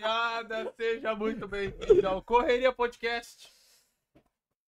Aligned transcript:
rapaziada, 0.00 0.72
seja 0.76 1.14
muito 1.14 1.46
bem-vindo 1.46 2.08
ao 2.08 2.22
Correria 2.22 2.72
Podcast. 2.72 3.52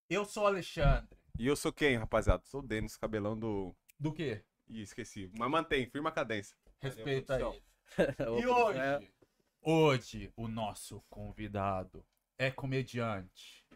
Eu 0.08 0.26
sou 0.26 0.44
o 0.44 0.46
Alexandre. 0.46 1.16
E 1.38 1.46
eu 1.46 1.56
sou 1.56 1.72
quem, 1.72 1.96
rapaziada? 1.96 2.42
Sou 2.44 2.60
o 2.60 2.62
Denis, 2.62 2.98
cabelão 2.98 3.38
do. 3.38 3.74
Do 3.98 4.12
quê? 4.12 4.44
Ih, 4.68 4.82
esqueci. 4.82 5.30
Mas 5.38 5.50
mantém, 5.50 5.88
firma 5.88 6.10
a 6.10 6.12
cadência. 6.12 6.56
Respeita 6.80 7.36
aí. 7.36 7.62
E 8.40 8.46
hoje? 8.46 9.12
Hoje, 9.60 10.32
o 10.36 10.48
nosso 10.48 11.02
convidado 11.10 12.04
é 12.38 12.50
comediante. 12.50 13.66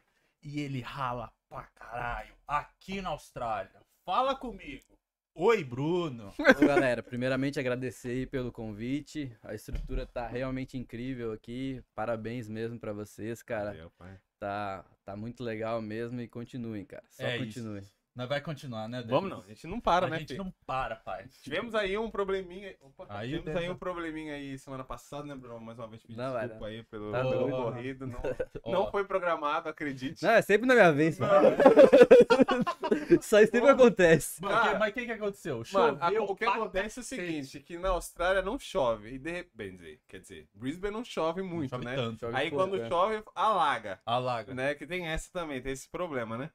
E 0.42 0.60
ele 0.60 0.80
rala 0.80 1.32
pra 1.48 1.64
caralho 1.74 2.34
aqui 2.46 3.00
na 3.00 3.10
Austrália. 3.10 3.82
Fala 4.04 4.34
comigo. 4.34 4.98
Oi, 5.38 5.62
Bruno. 5.62 6.32
Ô, 6.38 6.66
galera, 6.66 7.02
primeiramente 7.02 7.60
agradecer 7.60 8.08
aí 8.08 8.26
pelo 8.26 8.50
convite. 8.50 9.30
A 9.42 9.54
estrutura 9.54 10.06
tá 10.06 10.26
realmente 10.26 10.78
incrível 10.78 11.30
aqui. 11.30 11.84
Parabéns 11.94 12.48
mesmo 12.48 12.80
pra 12.80 12.94
vocês, 12.94 13.42
cara. 13.42 13.72
Valeu, 13.72 13.90
pai. 13.98 14.18
Tá, 14.38 14.82
tá 15.04 15.14
muito 15.14 15.44
legal 15.44 15.82
mesmo 15.82 16.22
e 16.22 16.26
continuem, 16.26 16.86
cara. 16.86 17.04
Só 17.10 17.24
É 17.24 17.36
isso. 17.36 17.82
Nós 18.16 18.30
vai 18.30 18.40
continuar, 18.40 18.88
né, 18.88 19.02
Denis? 19.02 19.10
Vamos 19.10 19.28
não, 19.28 19.42
a 19.42 19.46
gente 19.48 19.66
não 19.66 19.78
para, 19.78 20.06
a 20.06 20.08
né, 20.08 20.20
gente 20.20 20.32
Fê? 20.32 20.38
não 20.38 20.50
para, 20.66 20.96
pai. 20.96 21.26
Tivemos 21.42 21.74
aí 21.74 21.98
um 21.98 22.10
probleminha. 22.10 22.74
Opa, 22.80 23.04
Aí 23.10 23.36
tivemos 23.38 23.60
aí 23.60 23.68
um 23.68 23.76
probleminha 23.76 24.32
aí 24.32 24.58
semana 24.58 24.82
passada, 24.82 25.26
né, 25.26 25.34
Bruno? 25.34 25.60
Mais 25.60 25.78
uma 25.78 25.86
vez 25.86 26.00
pedir 26.02 26.16
Não, 26.16 26.32
vai, 26.32 26.44
desculpa 26.44 26.66
aí 26.66 26.82
pelo, 26.84 27.12
Tá 27.12 27.20
pelo 27.20 27.50
corrido. 27.50 28.06
Não, 28.06 28.22
não 28.64 28.90
foi 28.90 29.04
programado, 29.04 29.68
acredite. 29.68 30.24
Não, 30.24 30.30
é 30.30 30.40
sempre 30.40 30.66
na 30.66 30.72
minha 30.74 30.90
vez. 30.94 31.18
Isso 33.20 33.36
aí 33.36 33.46
sempre 33.48 33.68
acontece. 33.68 34.42
Mano, 34.42 34.54
Cara, 34.54 34.78
mas 34.78 34.90
o 34.90 34.94
que, 34.94 35.04
que 35.04 35.12
aconteceu? 35.12 35.62
Mano, 35.74 35.98
a- 36.00 36.06
Choveu 36.06 36.24
o 36.24 36.34
que 36.34 36.44
acontece 36.46 37.00
é 37.00 37.02
o 37.02 37.04
seguinte, 37.04 37.60
que 37.60 37.76
na 37.76 37.90
Austrália 37.90 38.40
não 38.40 38.58
chove. 38.58 39.10
E 39.10 39.18
de 39.18 39.30
repente, 39.30 40.00
quer 40.08 40.20
dizer, 40.20 40.48
Brisbane 40.54 40.94
não 40.94 41.04
chove 41.04 41.42
muito, 41.42 41.68
chove 41.68 41.84
né? 41.84 41.94
tanto. 41.94 42.20
Chove 42.20 42.34
Aí 42.34 42.48
pouco, 42.48 42.64
quando 42.64 42.82
é. 42.82 42.88
chove, 42.88 43.22
alaga. 43.34 44.00
Alaga. 44.06 44.54
né? 44.54 44.74
Que 44.74 44.86
tem 44.86 45.06
essa 45.06 45.30
também, 45.30 45.60
tem 45.60 45.72
esse 45.72 45.86
problema, 45.90 46.38
né? 46.38 46.50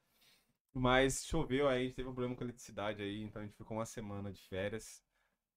Mas 0.74 1.24
choveu 1.26 1.68
aí, 1.68 1.82
a 1.82 1.84
gente 1.84 1.94
teve 1.96 2.08
um 2.08 2.12
problema 2.14 2.34
com 2.34 2.42
a 2.42 2.46
eletricidade 2.46 3.02
aí, 3.02 3.22
então 3.22 3.42
a 3.42 3.44
gente 3.44 3.56
ficou 3.56 3.76
uma 3.76 3.86
semana 3.86 4.32
de 4.32 4.40
férias. 4.48 5.02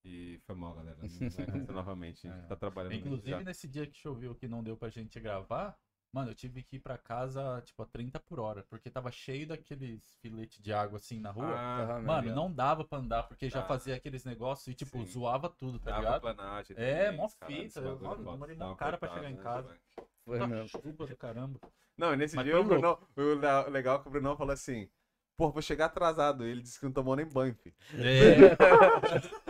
E 0.04 0.38
foi 0.46 0.54
mal, 0.56 0.74
galera. 0.76 0.98
Não 1.02 1.08
vai 1.08 1.16
acontecer 1.18 1.46
novamente. 1.72 2.28
A 2.28 2.32
gente 2.32 2.44
É. 2.44 2.48
tá 2.48 2.56
trabalhando 2.56 2.94
Inclusive, 2.94 3.32
já. 3.32 3.42
nesse 3.42 3.68
dia 3.68 3.88
que 3.88 3.98
choveu 3.98 4.36
que 4.36 4.48
não 4.48 4.62
deu 4.64 4.78
pra 4.78 4.90
gente 4.90 5.20
gravar, 5.20 5.76
mano, 6.14 6.30
eu 6.32 6.36
tive 6.36 6.62
que 6.62 6.76
ir 6.76 6.80
pra 6.80 6.98
casa, 6.98 7.60
tipo, 7.66 7.82
a 7.82 7.86
30 7.88 8.20
por 8.20 8.40
hora, 8.40 8.62
porque 8.70 8.90
tava 8.90 9.10
cheio 9.10 9.48
daqueles 9.48 10.02
filetes 10.22 10.62
de 10.62 10.72
água 10.72 10.98
assim 10.98 11.20
na 11.20 11.32
rua. 11.32 11.56
Ah, 11.58 12.02
mano, 12.02 12.36
não 12.36 12.52
dava 12.54 12.84
pra 12.84 13.00
andar, 13.00 13.24
porque 13.24 13.50
já 13.50 13.62
Tá. 13.62 13.68
fazia 13.68 13.96
aqueles 13.96 14.24
negócios 14.26 14.68
e, 14.68 14.76
tipo, 14.76 15.00
Sim. 15.00 15.06
zoava 15.08 15.50
tudo, 15.50 15.80
tá 15.80 15.98
ligado? 15.98 16.22
planagem. 16.22 16.78
É, 16.78 17.12
mó 17.12 17.28
fita, 17.28 17.80
eu- 17.80 17.98
mano, 18.00 18.00
foda. 18.18 18.32
demorei 18.32 18.56
mó 18.58 18.76
cara 18.76 18.98
pra 19.00 19.10
chegar 19.12 19.32
em 19.32 19.36
né, 19.36 19.42
casa. 19.42 19.70
velho? 19.70 19.82
Foi 20.24 20.40
Tá 20.40 20.48
mesmo. 20.48 20.68
chuva 20.68 21.06
do 21.08 21.18
caramba. 21.18 21.60
Não, 21.98 22.14
e 22.14 22.18
nesse 22.18 22.36
Mas 22.36 22.46
dia 22.46 22.60
o, 22.60 22.64
Brunão, 22.64 23.00
o 23.16 23.22
le- 23.22 23.48
o 23.68 23.70
legal 23.70 23.98
é 23.98 24.02
que 24.02 24.08
o 24.08 24.12
Brunão 24.12 24.36
falou 24.38 24.52
assim: 24.54 24.90
Pô, 25.38 25.50
vou 25.52 25.62
chegar 25.62 25.86
atrasado. 25.86 26.46
Ele 26.46 26.62
disse 26.62 26.80
que 26.80 26.86
não 26.86 26.92
tomou 26.94 27.16
nem 27.16 27.26
banho, 27.26 27.54
filho. 27.56 27.76
É. 27.98 28.56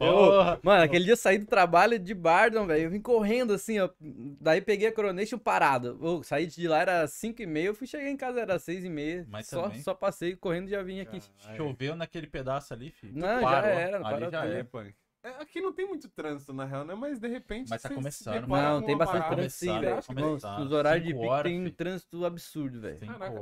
Eu- 0.00 0.58
mano, 0.62 0.82
aquele 0.84 1.04
dia 1.04 1.12
eu 1.12 1.16
saí 1.16 1.38
do 1.38 1.46
trabalho 1.46 1.98
de 1.98 2.14
Bardon, 2.14 2.66
velho. 2.66 2.84
Eu 2.84 2.90
vim 2.90 3.00
correndo 3.00 3.52
assim, 3.52 3.78
ó. 3.78 3.88
Daí 4.00 4.60
peguei 4.60 4.88
a 4.88 4.92
Coronation 4.92 5.38
parado. 5.38 5.98
Eu 6.00 6.22
saí 6.22 6.46
de 6.46 6.66
lá, 6.66 6.80
era 6.80 7.06
5 7.06 7.42
e 7.42 7.46
meia. 7.46 7.66
Eu 7.66 7.74
fui 7.74 7.86
chegar 7.86 8.08
em 8.08 8.16
casa, 8.16 8.40
era 8.40 8.58
6 8.58 8.84
e 8.84 8.88
meia. 8.88 9.26
Mas 9.28 9.46
Só, 9.46 9.64
também- 9.64 9.82
só 9.82 9.94
passei 9.94 10.34
correndo 10.34 10.68
e 10.68 10.70
já 10.70 10.82
vim 10.82 11.00
aqui. 11.00 11.20
Choveu 11.56 11.94
naquele 11.94 12.26
pedaço 12.26 12.72
ali, 12.72 12.90
filho. 12.90 13.12
Não, 13.14 13.40
já 13.42 13.66
era, 13.66 14.06
Ali 14.06 14.30
já 14.30 14.46
é. 14.46 14.60
É, 14.60 14.64
punk. 14.64 14.94
É, 15.28 15.42
aqui 15.42 15.60
não 15.60 15.72
tem 15.72 15.86
muito 15.86 16.08
trânsito, 16.08 16.52
na 16.52 16.64
real, 16.64 16.84
né? 16.84 16.94
Mas 16.94 17.18
de 17.18 17.28
repente. 17.28 17.68
Mas 17.68 17.82
tá 17.82 17.88
começando, 17.90 18.40
depara 18.40 18.62
Não, 18.70 18.80
com 18.80 18.86
tem 18.86 18.96
bastante 18.96 19.28
trânsito 19.28 19.58
sim, 19.58 19.66
Começaram, 19.66 20.02
velho. 20.14 20.30
Nos- 20.30 20.42
Nos 20.42 20.72
horários 20.72 21.06
de 21.06 21.14
pico 21.14 21.42
tem 21.42 21.66
um 21.66 21.70
trânsito 21.70 22.24
absurdo, 22.24 22.80
velho. 22.80 22.98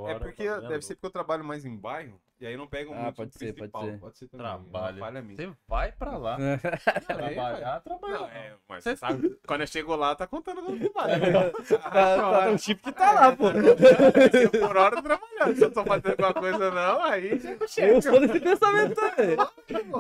É 0.09 0.19
porque 0.19 0.47
tá 0.47 0.61
deve 0.61 0.83
ser 0.83 0.95
porque 0.97 1.07
eu 1.07 1.11
trabalho 1.11 1.45
mais 1.45 1.65
em 1.65 1.77
bairro 1.77 2.21
e 2.41 2.47
aí 2.47 2.57
não 2.57 2.67
pego 2.67 2.93
Ah, 2.93 3.03
muito 3.05 3.15
pode 3.17 3.35
ser, 3.39 3.53
pode 3.55 3.71
ser. 3.73 3.79
também. 3.79 4.01
é 4.23 4.37
Trabalho. 4.37 4.99
falha 4.99 5.23
minha. 5.23 5.37
Você 5.37 5.51
vai 5.69 5.93
pra 5.93 6.17
lá. 6.17 6.37
É. 6.47 7.01
Trabalhar, 7.01 7.81
trabalhar. 7.81 8.19
Não, 8.19 8.27
é, 8.29 8.53
mas 8.69 8.85
Cê 8.85 8.91
você 8.91 8.97
sabe, 8.97 9.39
quando 9.47 9.61
eu 9.63 9.67
chego 9.67 9.95
lá, 9.97 10.15
tá 10.15 10.27
contando 10.27 10.63
como 10.63 10.79
que 10.79 10.89
vai. 10.91 11.11
Tá, 11.67 11.91
tá 12.43 12.51
um 12.51 12.59
chip 12.59 12.83
que 12.83 12.93
tá 12.93 13.13
lá, 13.13 13.35
pô. 13.37 13.47
Por 14.59 14.77
hora 14.77 15.03
trabalhando. 15.03 15.57
Se 15.57 15.65
eu 15.65 15.71
tô 15.71 15.85
fazendo 15.85 16.11
alguma 16.25 16.35
coisa, 16.35 16.71
não, 16.71 17.03
aí 17.03 17.39
chega 17.41 17.65
o 17.65 17.97
Eu 17.97 18.03
sou 18.03 18.21
desse 18.21 18.41
pensamento 18.41 18.95
também. 18.95 19.37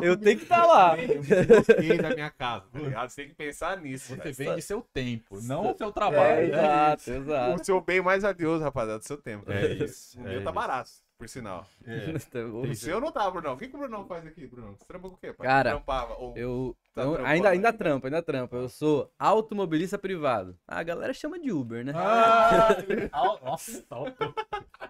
Eu 0.02 0.16
tenho 0.16 0.36
que 0.38 0.44
estar 0.44 0.60
tá 0.62 0.66
lá. 0.66 0.96
chefe 0.96 1.98
da 2.02 2.10
minha 2.10 2.30
casa, 2.30 2.64
tá 2.72 2.78
ligado? 2.78 3.08
Você 3.10 3.22
tem 3.22 3.28
que 3.30 3.34
pensar 3.36 3.76
nisso. 3.78 4.14
Você 4.16 4.32
velho. 4.32 4.50
vende 4.50 4.62
seu 4.62 4.80
tempo, 4.92 5.40
não 5.42 5.72
o 5.72 5.76
seu 5.76 5.88
É, 5.88 5.92
trabalho. 5.92 6.48
né? 6.48 6.58
exato, 6.58 7.10
exato. 7.10 7.60
O 7.60 7.64
seu 7.64 7.80
bem 7.80 8.00
mais 8.02 8.22
valioso, 8.22 8.62
rapaziada, 8.64 8.98
do 8.98 9.04
seu 9.06 9.16
tempo. 9.16 9.50
É 9.50 9.66
isso, 9.72 10.18
O 10.20 10.26
é 10.26 10.30
meu 10.32 10.44
tá 10.44 10.52
barato, 10.52 10.90
por 11.18 11.28
sinal. 11.28 11.66
É. 11.86 12.06
O 12.52 12.74
seu 12.74 13.00
não 13.00 13.10
tá, 13.10 13.30
Brunão. 13.30 13.54
O 13.54 13.56
que, 13.56 13.68
que 13.68 13.76
o 13.76 13.78
Brunão 13.78 14.06
faz 14.06 14.26
aqui, 14.26 14.46
Brunão? 14.46 14.74
Você 14.76 14.84
trampa 14.86 15.08
com 15.08 15.14
o 15.14 15.18
quê, 15.18 15.32
pai? 15.32 15.46
Cara, 15.46 15.70
Trampava, 15.70 16.14
ou... 16.14 16.36
Eu, 16.36 16.76
Tá 16.94 17.02
eu 17.02 17.14
ainda, 17.16 17.26
ainda 17.28 17.48
ainda? 17.50 17.72
trampo, 17.72 18.06
ainda 18.06 18.22
trampo. 18.22 18.56
Eu 18.56 18.68
sou 18.68 19.10
automobilista 19.18 19.98
privado. 19.98 20.56
Ah, 20.66 20.78
a 20.78 20.82
galera 20.82 21.12
chama 21.12 21.38
de 21.38 21.52
Uber, 21.52 21.84
né? 21.84 21.92
Ah, 21.94 22.68
nossa, 23.44 23.84
saltou. 23.88 24.34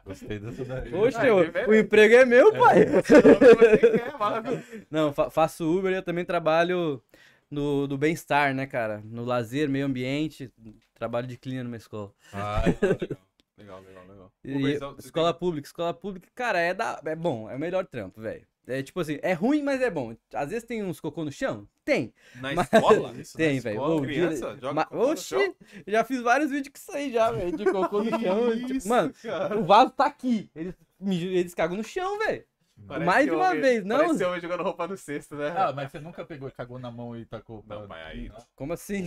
Gostei 0.04 0.38
dessa 0.38 0.64
daí. 0.64 0.90
Poxa, 0.90 1.20
Ah, 1.22 1.26
é 1.26 1.32
o, 1.32 1.74
emprego 1.74 2.14
é 2.14 2.24
meu, 2.24 2.52
pai. 2.52 2.86
Você 2.86 3.98
quer, 3.98 4.16
mano. 4.18 4.62
Não, 4.90 5.12
fa- 5.12 5.30
faço 5.30 5.64
Uber 5.78 5.92
e 5.92 5.96
eu 5.96 6.02
também 6.02 6.24
trabalho 6.24 7.02
no, 7.50 7.86
do 7.86 7.98
bem-estar, 7.98 8.54
né, 8.54 8.66
cara? 8.66 9.00
No 9.04 9.24
lazer, 9.24 9.68
meio 9.68 9.86
ambiente. 9.86 10.52
Trabalho 10.94 11.26
de 11.26 11.36
cleaner 11.36 11.64
numa 11.64 11.76
escola. 11.76 12.12
Ah, 12.32 12.62
legal, 12.66 13.18
legal, 13.58 13.80
legal, 13.80 14.04
legal. 14.08 14.32
E 14.44 14.78
escola 14.98 15.32
tem- 15.32 15.40
pública, 15.40 15.66
escola 15.66 15.94
pública, 15.94 16.28
cara, 16.34 16.58
é, 16.60 16.72
da, 16.74 17.00
é 17.04 17.16
bom, 17.16 17.48
é 17.50 17.56
o 17.56 17.58
melhor 17.58 17.86
trampo, 17.86 18.20
velho. 18.20 18.46
É 18.68 18.82
tipo 18.82 18.98
assim, 18.98 19.18
é 19.22 19.32
ruim, 19.32 19.62
mas 19.62 19.80
é 19.80 19.88
bom. 19.88 20.16
Às 20.34 20.48
vezes 20.50 20.64
tem 20.64 20.82
uns 20.82 20.98
cocô 20.98 21.24
no 21.24 21.30
chão? 21.30 21.68
Tem. 21.84 22.12
Na 22.40 22.52
Mas- 22.52 22.68
escola? 22.72 23.12
Isso, 23.16 23.36
Tem, 23.36 23.60
velho. 23.60 24.00
criança? 24.02 24.50
dia- 24.52 24.60
Joga 24.60 24.74
Ma- 24.74 24.84
cocô 24.86 24.96
no 25.06 25.12
Oxi, 25.12 25.24
chão? 25.24 25.54
já 25.86 26.02
fiz 26.04 26.20
vários 26.20 26.50
vídeos 26.50 26.72
com 26.72 26.78
isso 26.78 26.92
aí 26.92 27.12
já, 27.12 27.30
velho. 27.30 27.56
De 27.56 27.64
cocô 27.64 28.02
no 28.02 28.10
chão. 28.20 28.56
tipo, 28.58 28.72
Isso, 28.72 28.88
mano, 28.88 29.12
cara. 29.22 29.56
o 29.56 29.64
vaso 29.64 29.90
tá 29.92 30.06
aqui. 30.06 30.50
Eles, 30.54 30.74
me- 30.98 31.24
eles 31.36 31.54
cagam 31.54 31.76
no 31.76 31.84
chão, 31.84 32.18
velho. 32.18 32.44
Parece 32.88 33.06
mais 33.06 33.24
de 33.24 33.30
uma 33.30 33.48
homem- 33.50 33.60
vez, 33.62 33.84
não? 33.84 33.96
Parece 33.98 34.24
homem 34.24 34.40
jogando 34.40 34.62
roupa 34.64 34.86
no 34.88 34.96
cesto, 34.96 35.36
né? 35.36 35.54
Ah, 35.56 35.72
mas 35.72 35.90
você 35.90 36.00
nunca 36.00 36.24
pegou 36.24 36.48
e 36.48 36.52
cagou 36.52 36.78
na 36.80 36.90
mão 36.90 37.16
e 37.16 37.24
tacou. 37.24 37.64
Não, 37.68 37.86
pai, 37.86 38.02
aí 38.02 38.28
não. 38.28 38.36
Como 38.56 38.72
assim? 38.72 39.02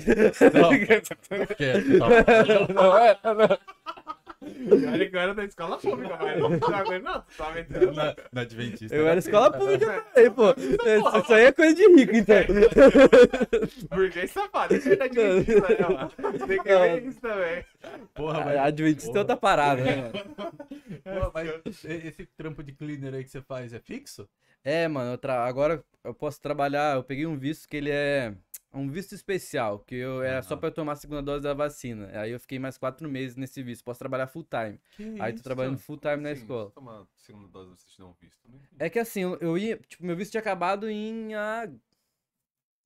Não, 0.54 0.72
quieto, 0.88 1.16
tá. 2.00 2.74
não 2.74 2.98
é, 2.98 3.20
não. 3.24 3.58
Olha 4.42 5.10
que 5.10 5.16
eu 5.16 5.20
era 5.20 5.36
da 5.36 5.44
escola 5.44 5.78
pública, 5.78 6.18
mas 6.18 6.40
não 6.40 6.50
não. 7.02 7.22
Tu 7.22 7.38
tá 7.38 7.52
metendo 7.52 7.92
Na, 7.92 8.16
na 8.32 8.42
Adventista. 8.42 8.96
Eu 8.96 9.06
era 9.08 9.20
escola 9.20 9.52
pública 9.52 10.02
também, 10.14 10.32
pô. 10.32 10.52
Isso 10.52 11.18
isso 11.20 11.34
aí 11.34 11.46
é 11.46 11.52
coisa 11.52 11.76
de 11.76 11.88
rico, 11.96 12.16
então. 12.16 12.36
burguês 13.90 14.32
safado. 14.32 14.76
Isso 14.76 14.90
é 14.90 14.96
da 14.96 15.06
adventista, 15.06 15.68
né, 15.70 15.78
mano? 15.90 16.12
Tem 16.48 16.58
que 16.60 16.64
ver 16.70 17.04
isso 17.08 17.20
também. 17.20 17.66
Porra, 18.14 18.40
A 18.62 18.64
Adventista 18.66 19.18
é 19.18 19.20
outra 19.20 19.38
parada, 19.38 19.84
né, 19.84 19.96
mano? 19.98 20.14
Pô, 21.04 21.32
mas 21.34 21.86
esse 21.86 22.26
trampo 22.38 22.64
de 22.64 22.72
cleaner 22.72 23.14
aí 23.16 23.24
que 23.24 23.30
você 23.30 23.42
faz 23.42 23.74
é 23.74 23.80
fixo? 23.80 24.28
É, 24.64 24.88
mano, 24.88 25.12
eu 25.14 25.18
tra- 25.18 25.46
agora 25.46 25.84
eu 26.04 26.14
posso 26.14 26.42
trabalhar. 26.42 26.96
Eu 26.96 27.04
peguei 27.04 27.26
um 27.26 27.38
visto 27.38 27.68
que 27.68 27.78
ele 27.78 27.90
é 27.92 28.34
um 28.74 28.90
visto 28.90 29.16
especial, 29.16 29.80
que 29.80 29.96
eu 29.96 30.22
era 30.22 30.42
só 30.42 30.54
Aham. 30.54 30.60
pra 30.60 30.70
eu 30.70 30.74
tomar 30.74 30.92
a 30.94 30.96
segunda 30.96 31.22
dose 31.22 31.44
da 31.44 31.54
vacina. 31.54 32.10
Aí 32.14 32.32
eu 32.32 32.40
fiquei 32.40 32.60
mais 32.60 32.78
quatro 32.78 33.10
meses 33.10 33.36
nesse 33.36 33.64
visto. 33.64 33.84
Posso 33.84 34.00
trabalhar 34.00 34.28
full 34.28 34.44
time. 34.46 34.80
Aí 35.20 35.34
tô 35.34 35.42
trabalhando 35.42 35.78
full 35.78 35.98
time 35.98 36.18
na 36.18 36.32
escola. 36.32 36.72
Toma 36.72 37.08
segunda 37.16 37.48
dose, 37.48 37.70
vocês 37.72 37.98
não 37.98 38.14
visto. 38.14 38.40
Não 38.48 38.58
entendi. 38.58 38.76
É 38.78 38.90
que 38.90 39.00
assim, 39.00 39.22
eu, 39.22 39.58
ia. 39.58 39.78
Tipo, 39.78 40.06
meu 40.06 40.16
visto 40.16 40.32
tinha 40.32 40.42
acabado 40.42 40.90
em. 40.90 41.34
A... 41.34 41.70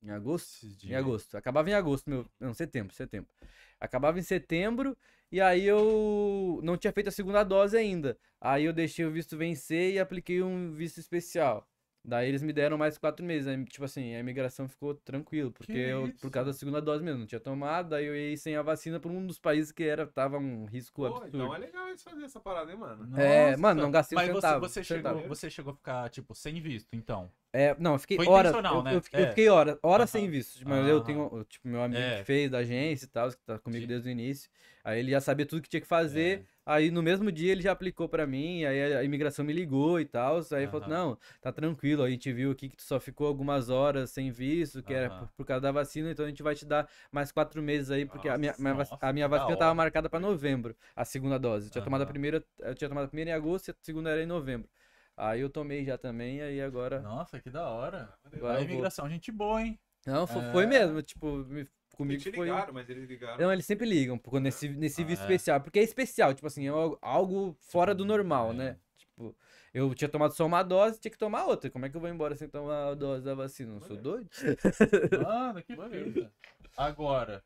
Em 0.02 0.10
agosto? 0.10 0.66
Em 0.84 0.94
agosto. 0.94 1.36
Acabava 1.36 1.68
em 1.70 1.74
agosto, 1.74 2.08
meu. 2.08 2.26
Não, 2.40 2.54
setembro, 2.54 2.94
setembro. 2.94 3.30
Acabava 3.78 4.18
em 4.18 4.22
setembro 4.22 4.96
e 5.30 5.40
aí 5.40 5.64
eu 5.64 6.60
não 6.62 6.76
tinha 6.76 6.92
feito 6.92 7.08
a 7.08 7.12
segunda 7.12 7.42
dose 7.42 7.76
ainda. 7.76 8.16
Aí 8.40 8.64
eu 8.64 8.72
deixei 8.72 9.04
o 9.04 9.10
visto 9.10 9.36
vencer 9.36 9.94
e 9.94 9.98
apliquei 9.98 10.42
um 10.42 10.72
visto 10.72 10.98
especial. 10.98 11.68
Daí 12.06 12.28
eles 12.28 12.42
me 12.42 12.52
deram 12.52 12.76
mais 12.76 12.98
quatro 12.98 13.24
meses. 13.24 13.48
Aí, 13.48 13.64
tipo 13.64 13.84
assim, 13.84 14.14
a 14.14 14.18
imigração 14.20 14.68
ficou 14.68 14.94
tranquilo, 14.94 15.50
porque 15.50 15.78
eu, 15.78 16.12
por 16.20 16.30
causa 16.30 16.50
da 16.50 16.52
segunda 16.52 16.80
dose 16.82 17.02
mesmo, 17.02 17.20
não 17.20 17.26
tinha 17.26 17.40
tomado, 17.40 17.88
daí 17.90 18.04
eu 18.04 18.14
ia 18.14 18.32
ir 18.32 18.36
sem 18.36 18.56
a 18.56 18.62
vacina 18.62 19.00
pra 19.00 19.10
um 19.10 19.26
dos 19.26 19.38
países 19.38 19.72
que 19.72 19.82
era, 19.84 20.06
tava 20.06 20.36
um 20.38 20.66
risco 20.66 21.06
Pô, 21.06 21.16
absurdo. 21.16 21.36
então 21.36 21.54
é 21.54 21.58
legal 21.58 21.88
eles 21.88 22.02
fazerem 22.02 22.26
essa 22.26 22.40
parada, 22.40 22.70
hein, 22.70 22.78
mano? 22.78 23.06
É, 23.16 23.50
Nossa. 23.50 23.60
mano, 23.62 23.80
não 23.82 23.90
gastei 23.90 24.18
um 24.18 24.20
Mas 24.20 24.28
você, 24.30 24.46
centavo, 24.46 24.60
você, 24.60 24.84
centavo. 24.84 25.16
chegou, 25.16 25.28
você 25.28 25.50
chegou 25.50 25.72
a 25.72 25.76
ficar, 25.76 26.10
tipo, 26.10 26.34
sem 26.34 26.60
visto, 26.60 26.88
então. 26.92 27.30
É, 27.52 27.74
não, 27.78 27.92
eu 27.94 27.98
fiquei 28.00 28.16
Foi 28.16 28.26
horas. 28.26 28.52
Eu, 28.52 28.82
né? 28.82 28.96
eu 28.96 29.00
fiquei, 29.02 29.20
eu 29.20 29.26
É. 29.26 29.28
fiquei 29.30 29.48
horas, 29.48 29.78
horas 29.82 30.10
sem 30.10 30.28
visto. 30.28 30.66
Mas 30.68 30.86
eu 30.86 31.00
Aham. 31.00 31.04
tenho, 31.04 31.44
tipo, 31.44 31.68
meu 31.68 31.82
amigo 31.82 32.00
É. 32.00 32.18
que 32.20 32.24
fez 32.26 32.50
da 32.50 32.58
agência 32.58 33.04
e 33.06 33.08
tal, 33.08 33.30
que 33.30 33.36
tá 33.38 33.58
comigo 33.58 33.82
Sim. 33.82 33.88
desde 33.88 34.08
o 34.08 34.10
início. 34.12 34.50
Aí 34.84 34.98
ele 35.00 35.10
já 35.10 35.20
sabia 35.20 35.46
tudo 35.46 35.62
que 35.62 35.68
tinha 35.68 35.80
que 35.80 35.86
fazer. 35.86 36.40
É. 36.40 36.54
Aí 36.66 36.90
no 36.90 37.02
mesmo 37.02 37.32
dia 37.32 37.52
ele 37.52 37.62
já 37.62 37.72
aplicou 37.72 38.06
pra 38.08 38.26
mim. 38.26 38.64
Aí 38.64 38.94
a 38.94 39.02
imigração 39.02 39.42
me 39.44 39.52
ligou 39.52 39.98
e 39.98 40.04
tal. 40.04 40.36
Aí 40.52 40.66
falou: 40.66 40.82
Aham. 40.82 40.88
Não, 40.88 41.18
tá 41.40 41.50
tranquilo. 41.50 42.02
A 42.02 42.10
gente 42.10 42.30
viu 42.32 42.50
aqui 42.50 42.68
que 42.68 42.76
tu 42.76 42.82
só 42.82 43.00
ficou 43.00 43.26
algumas 43.26 43.70
horas 43.70 44.10
sem 44.10 44.30
visto, 44.30 44.82
que 44.82 44.92
era 44.92 45.08
Aham. 45.08 45.18
por, 45.20 45.28
por 45.38 45.46
causa 45.46 45.62
da 45.62 45.72
vacina. 45.72 46.10
Então 46.10 46.24
a 46.26 46.28
gente 46.28 46.42
vai 46.42 46.54
te 46.54 46.66
dar 46.66 46.86
mais 47.10 47.32
quatro 47.32 47.62
meses 47.62 47.90
aí, 47.90 48.04
porque 48.04 48.28
a 48.28 48.36
minha, 48.36 48.52
Nossa, 48.52 48.62
minha 48.62 48.74
nossa, 48.74 48.98
a 49.00 49.12
minha 49.12 49.26
vacina 49.28 49.56
tava 49.56 49.74
marcada 49.74 50.10
pra 50.10 50.20
novembro, 50.20 50.76
a 50.94 51.04
segunda 51.04 51.38
dose. 51.38 51.66
Eu 51.68 51.72
tinha 51.72 51.84
tomado 51.84 52.02
a 52.02 52.06
primeira, 52.06 52.44
eu 52.60 52.74
tinha 52.74 52.88
tomado 52.88 53.04
a 53.04 53.08
primeira 53.08 53.30
em 53.30 53.34
agosto 53.34 53.68
e 53.68 53.70
a 53.70 53.74
segunda 53.80 54.10
era 54.10 54.22
em 54.22 54.26
novembro. 54.26 54.68
Aí 55.16 55.40
eu 55.40 55.48
tomei 55.48 55.84
já 55.84 55.96
também, 55.96 56.42
aí 56.42 56.60
agora. 56.60 57.00
Nossa, 57.00 57.40
que 57.40 57.48
da 57.48 57.68
hora. 57.68 58.12
Agora 58.32 58.58
a 58.58 58.60
eu 58.60 58.64
vou. 58.64 58.72
imigração, 58.72 59.08
gente 59.08 59.30
boa, 59.32 59.62
hein? 59.62 59.78
Não, 60.06 60.26
fo- 60.26 60.40
É. 60.40 60.52
foi 60.52 60.66
mesmo, 60.66 61.00
tipo, 61.02 61.38
me- 61.46 61.66
comigo 61.94 62.20
te 62.22 62.32
foi. 62.32 62.46
ligaram, 62.46 62.72
mas 62.74 62.88
eles 62.90 63.08
ligaram. 63.08 63.38
Não, 63.38 63.52
eles 63.52 63.64
sempre 63.64 63.86
ligam 63.86 64.18
pô, 64.18 64.38
nesse, 64.38 64.68
nesse 64.68 65.02
Ah, 65.02 65.04
visto 65.06 65.20
é. 65.20 65.24
especial, 65.24 65.60
porque 65.60 65.78
é 65.78 65.82
especial, 65.82 66.34
tipo 66.34 66.46
assim, 66.46 66.66
é 66.66 66.70
algo- 67.00 67.56
fora 67.60 67.94
do 67.94 68.04
normal, 68.04 68.50
É. 68.50 68.54
né? 68.54 68.76
Tipo, 68.98 69.36
eu 69.72 69.94
tinha 69.94 70.08
tomado 70.08 70.32
só 70.34 70.44
uma 70.46 70.62
dose, 70.62 71.00
tinha 71.00 71.10
que 71.10 71.18
tomar 71.18 71.44
outra. 71.46 71.70
Como 71.70 71.86
é 71.86 71.88
que 71.88 71.96
eu 71.96 72.00
vou 72.00 72.10
embora 72.10 72.36
sem 72.36 72.48
tomar 72.48 72.88
a 72.88 72.94
dose 72.94 73.24
da 73.24 73.34
vacina? 73.34 73.72
Não 73.72 73.80
sou 73.80 73.96
doido? 73.96 74.28
Mano, 75.28 75.62
que 75.62 75.74
beleza. 75.76 76.32
Agora, 76.76 77.42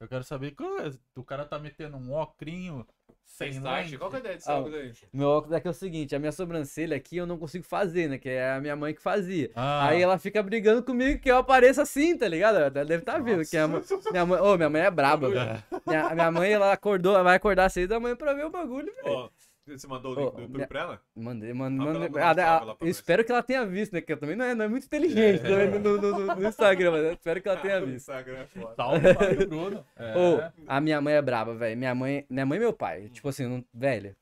eu 0.00 0.08
quero 0.08 0.24
saber, 0.24 0.52
qual 0.52 0.80
é- 0.80 0.92
o 1.16 1.24
cara 1.24 1.44
tá 1.44 1.58
metendo 1.58 1.96
um 1.96 2.14
ocrinho 2.14 2.86
sem 3.24 3.48
lente. 3.48 3.58
start. 3.58 3.96
Qual 3.98 4.10
que 4.10 4.16
é 4.16 4.18
a 4.18 4.20
ideia 4.20 4.34
desse 4.36 4.50
Ah, 4.50 4.58
óculos 4.58 4.78
aí? 4.78 4.92
Meu 5.12 5.28
óculos 5.28 5.54
aqui 5.56 5.68
é 5.68 5.70
o 5.70 5.74
seguinte, 5.74 6.14
a 6.16 6.18
minha 6.18 6.32
sobrancelha 6.32 6.96
aqui 6.96 7.16
eu 7.16 7.26
não 7.26 7.36
consigo 7.38 7.64
fazer, 7.64 8.08
né? 8.08 8.16
Que 8.18 8.28
é 8.28 8.52
a 8.52 8.60
minha 8.60 8.74
mãe 8.76 8.94
que 8.94 9.02
fazia. 9.02 9.50
Ah, 9.54 9.88
Aí 9.88 10.00
ela 10.00 10.18
fica 10.18 10.42
brigando 10.42 10.82
comigo 10.82 11.20
que 11.20 11.30
eu 11.30 11.36
apareça 11.36 11.82
assim, 11.82 12.16
tá 12.16 12.26
ligado? 12.28 12.56
Ela 12.56 12.70
deve 12.70 12.96
estar 12.96 13.18
vendo 13.18 13.44
que 13.44 13.56
a 13.56 13.68
mãe- 13.68 13.82
minha 14.10 14.26
mãe, 14.26 14.40
ô, 14.40 14.56
minha 14.56 14.70
mãe 14.70 14.82
é 14.82 14.90
braba, 14.90 15.28
velho. 15.30 15.62
Minha, 15.86 16.14
minha 16.14 16.30
mãe, 16.30 16.52
ela 16.52 16.72
acordou, 16.72 17.14
ela 17.14 17.22
vai 17.24 17.36
acordar 17.36 17.66
às 17.66 17.72
seis 17.72 17.88
da 17.88 17.98
manhã 18.00 18.14
pra 18.16 18.32
ver 18.34 18.44
o 18.46 18.50
bagulho, 18.50 18.92
velho. 19.02 19.08
Ó, 19.16 19.28
você 19.76 19.86
mandou 19.86 20.12
o 20.12 20.14
link 20.14 20.26
Ô, 20.28 20.30
do 20.30 20.40
YouTube 20.42 20.54
minha- 20.56 20.66
pra 20.68 20.80
ela? 20.80 21.02
Mandei, 21.16 21.52
mandei, 21.52 21.86
Ah, 21.88 21.90
pelo 21.92 22.00
mandei. 22.04 22.22
Ah, 22.22 22.58
ah, 22.58 22.60
eu 22.62 22.66
nós. 22.66 22.76
espero 22.96 23.24
que 23.24 23.32
ela 23.32 23.42
tenha 23.42 23.66
visto, 23.66 23.92
né? 23.92 24.00
Que 24.00 24.12
eu 24.12 24.16
também 24.16 24.36
não 24.36 24.44
é, 24.44 24.54
não 24.54 24.64
é 24.64 24.68
muito 24.68 24.86
inteligente 24.86 25.42
também 25.42 25.68
no, 25.68 25.78
no- 25.78 26.00
no- 26.18 26.34
no 26.36 26.48
Instagram, 26.48 26.90
mas 26.92 27.04
eu 27.04 27.12
espero 27.12 27.42
que 27.42 27.48
ela 27.48 27.60
tenha 27.60 27.80
visto. 27.84 27.96
Instagram 27.96 28.36
é 28.38 28.46
foda. 28.46 28.74
Salve 28.76 29.08
o 29.44 29.46
Bruno. 29.48 29.84
É. 29.96 30.14
Ô, 30.16 30.40
a 30.66 30.80
minha 30.80 31.00
mãe 31.00 31.14
é 31.14 31.22
braba, 31.22 31.54
velho. 31.54 31.76
Minha 31.76 31.94
mãe, 31.94 32.24
minha 32.30 32.46
mãe 32.46 32.56
e 32.56 32.60
meu 32.60 32.72
pai, 32.72 33.08
tipo 33.08 33.28
assim, 33.28 33.46
não, 33.46 33.64
velho, 33.74 34.14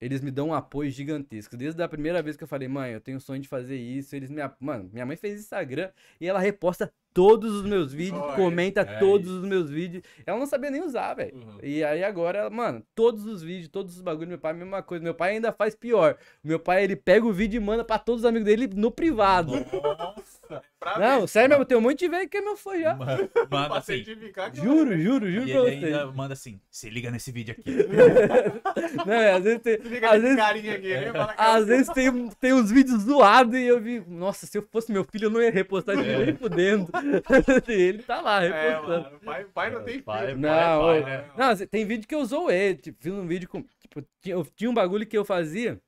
eles 0.00 0.20
me 0.20 0.30
dão 0.30 0.48
um 0.48 0.54
apoio 0.54 0.90
gigantesco. 0.90 1.56
Desde 1.56 1.82
a 1.82 1.88
primeira 1.88 2.20
vez 2.22 2.36
que 2.36 2.44
eu 2.44 2.48
falei, 2.48 2.68
mãe, 2.68 2.92
eu 2.92 3.00
tenho 3.00 3.16
o 3.16 3.20
sonho 3.20 3.40
de 3.40 3.48
fazer 3.48 3.76
isso, 3.76 4.14
eles 4.14 4.28
me. 4.30 4.42
Mano, 4.60 4.90
minha 4.92 5.06
mãe 5.06 5.16
fez 5.16 5.40
Instagram 5.40 5.90
e 6.20 6.28
ela 6.28 6.38
reposta 6.40 6.92
todos 7.14 7.52
os 7.54 7.62
meus 7.64 7.92
vídeos, 7.92 8.20
comenta 8.34 8.80
é 8.80 8.98
todos 8.98 9.28
isso. 9.28 9.38
os 9.40 9.44
meus 9.46 9.70
vídeos. 9.70 10.02
Ela 10.26 10.38
não 10.38 10.46
sabia 10.46 10.70
nem 10.70 10.82
usar, 10.82 11.14
velho. 11.14 11.36
Uhum. 11.36 11.58
E 11.62 11.82
aí 11.84 12.02
agora, 12.04 12.50
mano, 12.50 12.82
todos 12.94 13.24
os 13.24 13.40
vídeos, 13.42 13.68
todos 13.68 13.94
os 13.94 14.02
bagulhos, 14.02 14.28
meu 14.28 14.38
pai, 14.38 14.50
a 14.50 14.54
mesma 14.54 14.82
coisa. 14.82 15.02
Meu 15.04 15.14
pai 15.14 15.30
ainda 15.34 15.52
faz 15.52 15.74
pior. 15.76 16.16
Meu 16.42 16.58
pai, 16.58 16.82
ele 16.84 16.96
pega 16.96 17.24
o 17.24 17.32
vídeo 17.32 17.56
e 17.58 17.64
manda 17.64 17.84
pra 17.84 17.98
todos 17.98 18.22
os 18.22 18.26
amigos 18.26 18.44
dele 18.46 18.68
no 18.74 18.90
privado. 18.90 19.52
Nossa, 19.54 20.62
Pra 20.78 20.98
Não, 20.98 21.20
ver, 21.22 21.28
sério 21.28 21.48
mesmo, 21.50 21.64
tem 21.64 21.78
um 21.78 21.80
monte 21.80 22.00
de 22.00 22.08
velho 22.08 22.28
que 22.28 22.36
é 22.36 22.42
meu 22.42 22.56
fã 22.58 22.78
já. 22.78 22.94
mano, 22.94 23.30
manda 23.50 23.68
pra 23.68 23.78
assim. 23.78 24.04
certificar 24.04 24.50
que 24.50 24.58
Juro, 24.58 24.98
juro, 24.98 25.30
juro 25.30 25.48
E 25.48 25.52
pra 25.52 25.60
ele 25.62 25.80
você. 25.80 25.86
ainda 25.86 26.06
manda 26.12 26.32
assim, 26.34 26.60
se 26.70 26.90
liga 26.90 27.10
nesse 27.10 27.32
vídeo 27.32 27.54
aqui. 27.58 27.70
Não, 29.06 29.14
é, 29.14 29.32
às 29.32 29.42
vezes 29.44 29.60
tem. 29.62 29.78
Fica 29.80 30.08
Às 30.10 30.16
com 30.16 30.20
vezes, 30.22 30.36
carinha 30.36 30.74
aqui. 30.74 30.92
é 30.92 31.12
às 31.38 31.66
vezes 31.66 31.88
tem, 31.88 32.28
tem 32.40 32.52
uns 32.52 32.70
vídeos 32.70 33.02
zoados 33.02 33.54
e 33.54 33.62
eu 33.64 33.80
vi. 33.80 34.00
Nossa, 34.06 34.46
se 34.46 34.58
eu 34.58 34.66
fosse 34.70 34.92
meu 34.92 35.04
filho, 35.04 35.26
eu 35.26 35.30
não 35.30 35.40
ia 35.42 35.50
repostar 35.50 35.96
de 35.96 36.02
nem 36.02 36.34
fudendo. 36.36 36.88
ele 37.68 38.02
tá 38.02 38.20
lá, 38.20 38.44
É, 38.44 38.48
repostando. 38.70 39.02
mano. 39.04 39.20
Pai, 39.24 39.44
pai 39.44 39.70
não 39.70 39.82
tem 39.84 40.00
Pai- 40.00 40.26
filho. 40.28 40.38
Não, 40.38 40.48
pai, 40.50 41.00
ô, 41.02 41.06
né? 41.06 41.24
não, 41.36 41.48
assim, 41.50 41.66
tem 41.66 41.86
vídeo 41.86 42.08
que 42.08 42.14
eu 42.14 42.24
zoou 42.24 42.50
ele. 42.50 42.76
Tipo, 42.78 43.02
fiz 43.02 43.12
um 43.12 43.26
vídeo 43.26 43.48
com. 43.48 43.62
Tipo, 43.80 44.04
tinha, 44.20 44.34
eu 44.34 44.46
tinha 44.56 44.70
um 44.70 44.74
bagulho 44.74 45.06
que 45.06 45.16
eu 45.16 45.24
fazia, 45.24 45.80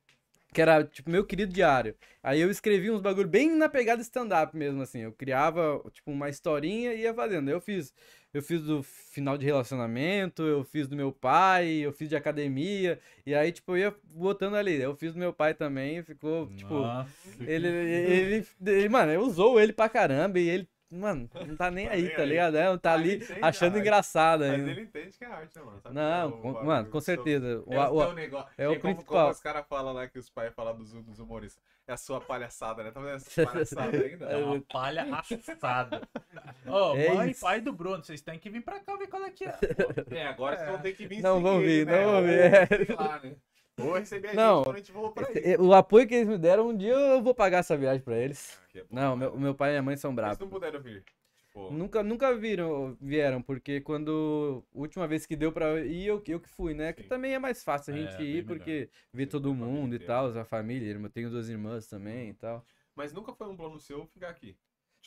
que 0.53 0.61
era, 0.61 0.83
tipo, 0.83 1.09
meu 1.09 1.25
querido 1.25 1.51
diário. 1.53 1.95
Aí 2.23 2.39
eu 2.41 2.49
escrevia 2.49 2.93
uns 2.93 3.01
bagulho 3.01 3.27
bem 3.27 3.49
na 3.55 3.69
pegada 3.69 4.01
stand-up 4.01 4.55
mesmo, 4.55 4.81
assim. 4.81 4.99
Eu 5.01 5.11
criava, 5.11 5.81
tipo, 5.93 6.11
uma 6.11 6.29
historinha 6.29 6.93
e 6.93 7.01
ia 7.01 7.13
fazendo. 7.13 7.49
Eu 7.49 7.59
fiz. 7.61 7.93
Eu 8.33 8.41
fiz 8.43 8.61
do 8.61 8.83
final 8.83 9.37
de 9.37 9.45
relacionamento, 9.45 10.43
eu 10.43 10.63
fiz 10.63 10.87
do 10.87 10.95
meu 10.97 11.11
pai, 11.11 11.69
eu 11.77 11.91
fiz 11.93 12.09
de 12.09 12.15
academia. 12.15 12.99
E 13.25 13.33
aí, 13.33 13.51
tipo, 13.51 13.71
eu 13.71 13.77
ia 13.77 13.95
botando 14.03 14.55
ali. 14.55 14.79
Eu 14.79 14.95
fiz 14.95 15.13
do 15.13 15.17
meu 15.19 15.31
pai 15.33 15.53
também, 15.53 16.03
ficou, 16.03 16.45
tipo. 16.55 16.73
Nossa, 16.75 17.09
Ele, 17.39 17.67
ele, 17.67 18.47
ele, 18.65 18.89
mano, 18.89 19.11
eu 19.13 19.21
usou 19.21 19.59
ele 19.59 19.71
pra 19.73 19.87
caramba 19.89 20.37
e 20.39 20.49
ele, 20.49 20.67
mano, 20.89 21.29
não 21.47 21.55
tá 21.55 21.69
nem 21.71 21.87
Tá 21.87 21.93
aí, 21.93 22.09
tá 22.09 22.21
aí. 22.21 22.27
ligado? 22.29 22.57
É, 22.57 22.77
tá 22.77 22.91
Ah, 22.91 22.93
ali 22.93 23.19
achando 23.41 23.77
engraçado 23.77 24.39
Mas 24.41 24.51
ainda. 24.51 24.71
ele 24.71 24.81
entende 24.81 25.17
que 25.17 25.25
é 25.25 25.27
arte, 25.27 25.57
né, 25.57 25.63
mano? 25.63 25.79
Sabe 25.81 25.95
Não, 25.95 26.27
é 26.29 26.41
com- 26.41 26.63
mano, 26.63 26.89
com 26.89 26.99
seu- 27.01 27.15
certeza. 27.15 27.63
O, 27.65 27.73
É 27.73 27.89
o 27.89 28.13
negócio. 28.13 28.49
é 28.57 28.67
o 28.67 28.79
como, 28.79 28.93
principal. 28.95 29.17
Como 29.19 29.31
os 29.31 29.39
caras 29.41 29.65
falam 29.67 29.93
lá 29.93 30.07
que 30.07 30.17
os 30.19 30.29
pais 30.29 30.53
falam 30.53 30.75
dos, 30.75 30.93
dos 30.93 31.19
humoristas. 31.19 31.61
É 31.87 31.93
a 31.93 31.97
sua 31.97 32.19
palhaçada, 32.19 32.83
né? 32.83 32.91
Tá 32.91 32.99
vendo 32.99 33.15
essa 33.15 33.45
palhaçada 33.45 33.97
ainda? 33.97 34.25
É 34.25 34.37
uma 34.37 34.61
palha 34.71 35.05
assada. 35.15 36.01
Ô, 36.67 36.95
É 36.97 37.13
mãe 37.13 37.27
e 37.29 37.31
isso. 37.31 37.41
pai 37.41 37.61
do 37.61 37.71
Bruno, 37.71 38.03
vocês 38.03 38.21
têm 38.21 38.37
que 38.37 38.49
vir 38.49 38.61
pra 38.61 38.79
cá 38.81 38.95
ver 38.97 39.07
qual 39.07 39.23
é 39.23 39.29
que 39.29 39.45
é. 39.45 39.57
É, 40.11 40.27
agora 40.27 40.57
vocês 40.57 40.69
vão 40.69 40.79
ter 40.81 40.93
que 40.93 41.07
vir 41.07 41.21
Não 41.21 41.35
seguir 41.37 41.43
vão 41.49 41.59
vir, 41.61 41.85
né? 41.85 42.01
não 42.05 42.11
vão 42.11 42.23
vir. 42.23 42.95
lá, 42.97 43.19
né? 43.23 43.35
Ou 43.79 43.93
receber 43.93 44.29
a 44.29 44.33
Não. 44.33 44.63
gente 44.75 44.91
a 44.91 45.11
pra 45.11 45.27
aí. 45.27 45.57
o 45.57 45.73
apoio 45.73 46.07
que 46.07 46.15
eles 46.15 46.27
me 46.27 46.37
deram, 46.37 46.69
um 46.69 46.77
dia 46.77 46.93
eu 46.93 47.21
vou 47.21 47.33
pagar 47.33 47.59
essa 47.59 47.77
viagem 47.77 48.01
pra 48.01 48.17
eles. 48.17 48.59
Que 48.69 48.79
é 48.79 48.83
bom, 48.83 48.95
Não, 48.95 49.15
né? 49.15 49.25
meu, 49.27 49.39
meu 49.39 49.55
pai 49.55 49.69
e 49.69 49.71
minha 49.73 49.83
mãe 49.83 49.97
são 49.97 50.09
Eles 50.09 50.15
bravos. 50.15 50.39
não 50.39 50.49
puderam 50.49 50.81
vir. 50.81 51.03
Tipo, 51.37 51.71
Nunca, 51.71 52.03
nunca 52.03 52.35
viram, 52.35 52.97
vieram, 52.99 53.41
porque 53.41 53.81
quando. 53.81 54.63
Última 54.73 55.07
vez 55.07 55.25
que 55.25 55.35
deu 55.35 55.51
pra 55.51 55.79
ir, 55.81 56.05
eu, 56.07 56.21
eu 56.27 56.39
que 56.39 56.49
fui, 56.49 56.73
né? 56.73 56.93
Que 56.93 57.03
Sim. 57.03 57.09
também 57.09 57.33
é 57.33 57.39
mais 57.39 57.63
fácil 57.63 57.93
a 57.93 57.97
É, 57.97 58.01
gente 58.01 58.17
bem 58.17 58.27
ir, 58.37 58.45
porque 58.45 58.89
Sim, 59.15 59.25
todo 59.27 59.53
mundo 59.53 59.95
e 59.95 59.99
tal, 59.99 60.27
a 60.37 60.43
família. 60.45 60.93
Eu 60.93 61.09
tenho 61.09 61.29
duas 61.29 61.49
irmãs 61.49 61.87
também 61.87 62.29
e 62.29 62.33
tal. 62.33 62.65
Mas 62.95 63.13
nunca 63.13 63.33
foi 63.33 63.47
um 63.47 63.55
plano 63.55 63.79
seu 63.79 64.07
ficar 64.07 64.29
aqui. 64.29 64.57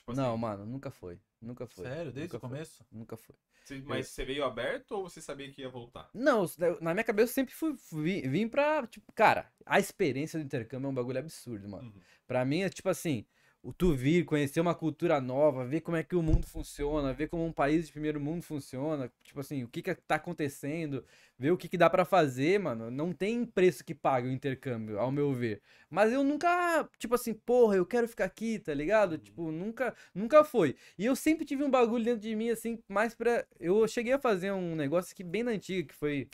Tipo 0.00 0.14
Não, 0.14 0.32
assim, 0.32 0.41
mano, 0.41 0.67
nunca 0.67 0.91
foi. 0.91 1.20
Nunca 1.41 1.67
foi. 1.67 1.85
Sério, 1.85 2.11
desde 2.12 2.20
nunca 2.23 2.37
o 2.37 2.41
foi, 2.41 2.49
começo? 2.49 2.87
Nunca 2.91 3.17
foi. 3.17 3.37
você- 3.64 3.82
mas 3.87 4.08
você 4.08 4.25
veio 4.25 4.44
aberto 4.44 4.93
ou 4.93 5.08
você 5.08 5.20
sabia 5.20 5.50
que 5.52 5.61
ia 5.61 5.69
voltar? 5.69 6.08
Não, 6.14 6.47
na 6.81 6.94
minha 6.94 7.05
cabeça 7.05 7.31
eu 7.31 7.35
sempre 7.35 7.55
fui, 7.55 7.76
fui- 7.76 8.23
vim 8.23 8.49
pra, 8.49 8.87
tipo, 8.87 9.12
cara, 9.12 9.52
a 9.64 9.79
experiência 9.79 10.38
do 10.38 10.44
intercâmbio 10.44 10.87
é 10.88 10.91
um 10.91 10.94
bagulho 10.94 11.19
absurdo, 11.19 11.69
mano. 11.69 11.88
Uhum. 11.88 12.00
Pra 12.26 12.44
mim 12.44 12.62
é 12.62 12.69
tipo 12.70 12.88
assim, 12.88 13.26
o 13.62 13.73
tu 13.75 13.95
vir, 13.95 14.25
conhecer 14.25 14.61
uma 14.61 14.75
cultura 14.75 15.21
nova, 15.21 15.67
ver 15.67 15.83
como 15.83 15.97
é 15.97 16.03
que 16.03 16.17
o 16.17 16.23
mundo 16.23 16.47
funciona, 16.47 17.12
ver 17.12 17.29
como 17.29 17.45
um 17.45 17.53
país 17.53 17.87
de 17.87 17.93
primeiro 17.93 18.19
mundo 18.19 18.43
funciona, 18.43 19.12
tipo 19.23 19.39
assim, 19.41 19.62
o 19.65 19.69
que 19.69 19.83
que 19.83 19.95
tá 19.95 20.15
acontecendo, 20.15 21.05
ver 21.39 21.51
o 21.51 21.59
que 21.59 21.69
que 21.69 21.77
dá 21.77 21.91
pra 21.91 22.05
fazer, 22.07 22.59
mano, 22.59 22.91
não 22.91 23.12
tem 23.12 23.45
preço 23.45 23.85
que 23.85 23.95
pague 23.95 24.29
o 24.29 24.33
intercâmbio, 24.33 24.99
ao 24.99 25.12
meu 25.12 25.33
ver. 25.35 25.61
Mas 25.91 26.12
eu 26.12 26.25
nunca, 26.25 26.89
tipo 26.99 27.15
assim, 27.15 27.35
porra, 27.35 27.77
eu 27.77 27.85
quero 27.85 28.09
ficar 28.09 28.25
aqui, 28.25 28.59
tá 28.59 28.73
ligado? 28.73 29.19
Tipo, 29.19 29.51
nunca, 29.53 29.95
nunca 30.15 30.43
foi. 30.43 30.75
E 30.99 31.05
eu 31.05 31.15
sempre 31.15 31.45
tive 31.45 31.62
um 31.62 31.71
bagulho 31.71 32.05
dentro 32.05 32.21
de 32.21 32.35
mim, 32.35 32.51
assim, 32.51 32.79
mais 32.89 33.15
pra... 33.15 33.45
Eu 33.59 33.87
cheguei 33.87 34.12
a 34.15 34.19
fazer 34.19 34.53
um 34.53 34.75
negócio 34.75 35.12
aqui 35.12 35.23
bem 35.23 35.43
na 35.43 35.51
antiga, 35.53 35.89
que 35.89 35.95
foi... 35.95 36.29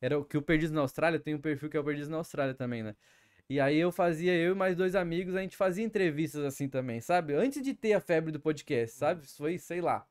Era 0.00 0.18
o 0.18 0.24
que 0.24 0.36
o 0.36 0.42
Perdido 0.42 0.74
na 0.74 0.82
Austrália, 0.82 1.18
tem 1.18 1.34
um 1.34 1.40
perfil 1.40 1.68
que 1.68 1.76
é 1.76 1.80
o 1.80 1.84
Perdido 1.84 2.10
na 2.10 2.18
Austrália 2.18 2.54
também, 2.54 2.82
né? 2.84 2.94
E 3.50 3.58
aí 3.60 3.76
eu 3.78 3.90
fazia, 3.90 4.34
eu 4.36 4.52
e 4.52 4.54
mais 4.54 4.76
dois 4.76 4.94
amigos, 4.94 5.34
a 5.34 5.40
gente 5.40 5.56
fazia 5.56 5.84
entrevistas 5.84 6.44
assim 6.44 6.68
também, 6.68 7.00
sabe? 7.00 7.34
Antes 7.34 7.62
de 7.62 7.72
ter 7.74 7.94
a 7.94 8.00
febre 8.00 8.30
do 8.30 8.40
podcast, 8.40 8.96
sabe? 8.96 9.24
Isso 9.24 9.38
foi, 9.38 9.58
sei 9.58 9.80
lá. 9.80 10.06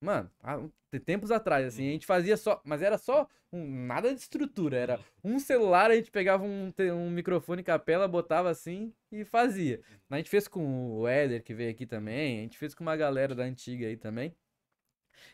Mano, 0.00 0.30
há 0.42 0.58
te- 0.90 1.00
tempos 1.00 1.30
atrás, 1.30 1.66
assim, 1.66 1.88
a 1.88 1.92
gente 1.92 2.06
fazia 2.06 2.36
só. 2.36 2.62
Mas 2.64 2.80
era 2.82 2.96
só 2.96 3.28
um, 3.52 3.86
nada 3.86 4.14
de 4.14 4.20
estrutura. 4.20 4.76
Era 4.76 5.00
um 5.22 5.38
celular, 5.38 5.90
a 5.90 5.96
gente 5.96 6.10
pegava 6.10 6.44
um, 6.44 6.72
um 6.94 7.10
microfone 7.10 7.62
capela, 7.62 8.08
botava 8.08 8.48
assim 8.50 8.92
e 9.12 9.24
fazia. 9.24 9.82
A 10.08 10.16
gente 10.16 10.30
fez 10.30 10.48
com 10.48 10.98
o 11.00 11.06
Éder, 11.08 11.42
que 11.42 11.52
veio 11.54 11.70
aqui 11.70 11.84
também. 11.86 12.38
A 12.38 12.42
gente 12.42 12.56
fez 12.58 12.74
com 12.74 12.82
uma 12.84 12.96
galera 12.96 13.34
da 13.34 13.44
antiga 13.44 13.86
aí 13.86 13.96
também. 13.96 14.34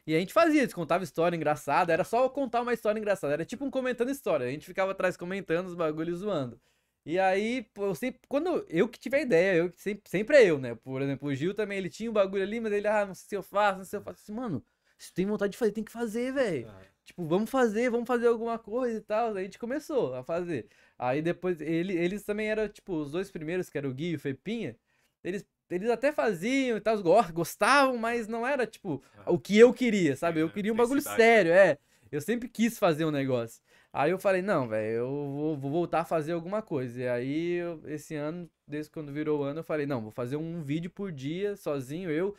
E 0.07 0.15
a 0.15 0.19
gente 0.21 0.33
fazia, 0.33 0.63
eles 0.63 0.75
contavam 0.75 1.05
história 1.05 1.37
engraçada, 1.37 1.93
era 1.93 2.05
só 2.05 2.29
contar 2.29 2.63
uma 2.63 2.73
história 2.73 2.99
engraçada, 2.99 3.35
era 3.35 3.45
tipo 3.45 3.65
um 3.65 3.71
comentando 3.71 4.11
história, 4.11 4.47
a 4.47 4.51
gente 4.51 4.67
ficava 4.67 4.93
atrás 4.93 5.17
comentando 5.17 5.67
os 5.67 5.75
bagulhos 5.75 6.21
zoando. 6.21 6.61
E 7.07 7.19
aí, 7.19 7.67
eu 7.77 7.95
sempre, 7.95 8.21
quando 8.29 8.65
eu 8.69 8.89
que 8.89 8.99
tive 8.99 9.17
a 9.19 9.21
ideia, 9.21 9.57
eu 9.59 9.73
sempre, 9.77 10.09
sempre 10.09 10.37
é 10.39 10.45
eu, 10.51 10.59
né? 10.59 10.75
Por 10.75 11.03
exemplo, 11.03 11.29
o 11.29 11.35
Gil 11.35 11.55
também, 11.55 11.77
ele 11.79 11.91
tinha 11.91 12.11
um 12.11 12.15
bagulho 12.15 12.43
ali, 12.43 12.61
mas 12.61 12.73
ele, 12.73 12.89
ah, 12.89 13.05
não 13.05 13.15
sei 13.15 13.29
se 13.29 13.37
eu 13.37 13.43
faço, 13.43 13.79
não 13.79 13.85
sei 13.85 13.91
se 13.91 13.97
eu 13.97 14.03
faço. 14.03 14.21
Assim, 14.23 14.33
mano, 14.33 14.65
se 14.99 15.11
tu 15.13 15.15
tem 15.17 15.27
vontade 15.27 15.53
de 15.53 15.59
fazer, 15.59 15.73
tem 15.73 15.85
que 15.85 15.93
fazer, 15.93 16.33
velho. 16.33 16.67
Ah, 16.69 16.81
Tipo, 17.05 17.27
vamos 17.27 17.51
fazer, 17.51 17.91
vamos 17.91 18.07
fazer 18.07 18.29
alguma 18.29 18.59
coisa 18.59 18.97
e 18.97 19.01
tal. 19.03 19.33
Aí 19.35 19.41
a 19.41 19.43
gente 19.43 19.59
começou 19.59 20.15
a 20.15 20.23
fazer. 20.25 20.67
Aí 20.99 21.21
depois, 21.21 21.61
ele, 21.61 21.93
eles 21.95 22.25
também 22.25 22.49
eram, 22.49 22.67
tipo, 22.69 22.95
os 22.95 23.11
dois 23.13 23.31
primeiros, 23.31 23.69
que 23.69 23.77
era 23.77 23.87
o 23.87 23.93
Gui 23.93 24.13
e 24.13 24.15
o 24.17 24.19
Fepinha, 24.19 24.75
eles, 25.23 25.45
eles 25.69 25.91
até 25.91 26.11
faziam 26.13 26.79
e 26.79 26.81
tal, 26.81 27.03
go- 27.03 27.23
gostavam, 27.33 27.99
mas 27.99 28.27
não 28.27 28.47
era, 28.47 28.67
tipo, 28.67 29.03
Ah. 29.19 29.31
o 29.33 29.39
que 29.39 29.59
eu 29.59 29.75
queria, 29.75 30.17
sabe? 30.17 30.41
Eu 30.41 30.49
queria 30.49 30.73
um 30.73 30.77
bagulho 30.77 31.01
Intensidade, 31.01 31.23
né? 31.23 31.35
sério, 31.35 31.53
é. 31.53 31.79
Eu 32.11 32.21
sempre 32.23 32.49
quis 32.49 32.79
fazer 32.79 33.05
um 33.05 33.11
negócio. 33.11 33.61
Aí 33.97 34.11
eu 34.11 34.19
falei, 34.19 34.43
não, 34.43 34.67
velho, 34.67 34.89
eu 34.97 35.09
vou, 35.09 35.57
vou 35.57 35.71
voltar 35.71 36.01
a 36.01 36.05
fazer 36.05 36.33
alguma 36.33 36.61
coisa. 36.61 37.01
E 37.01 37.09
aí, 37.09 37.53
eu- 37.53 37.81
esse 37.87 38.17
ano, 38.17 38.51
desde 38.67 38.91
quando 38.91 39.13
virou 39.13 39.41
o 39.41 39.43
ano, 39.45 39.61
eu 39.61 39.65
falei, 39.65 39.87
não, 39.87 40.03
vou 40.03 40.11
fazer 40.11 40.37
um 40.37 40.61
vídeo 40.63 40.91
por 40.91 41.13
dia, 41.13 41.57
sozinho, 41.57 42.11
eu. 42.11 42.35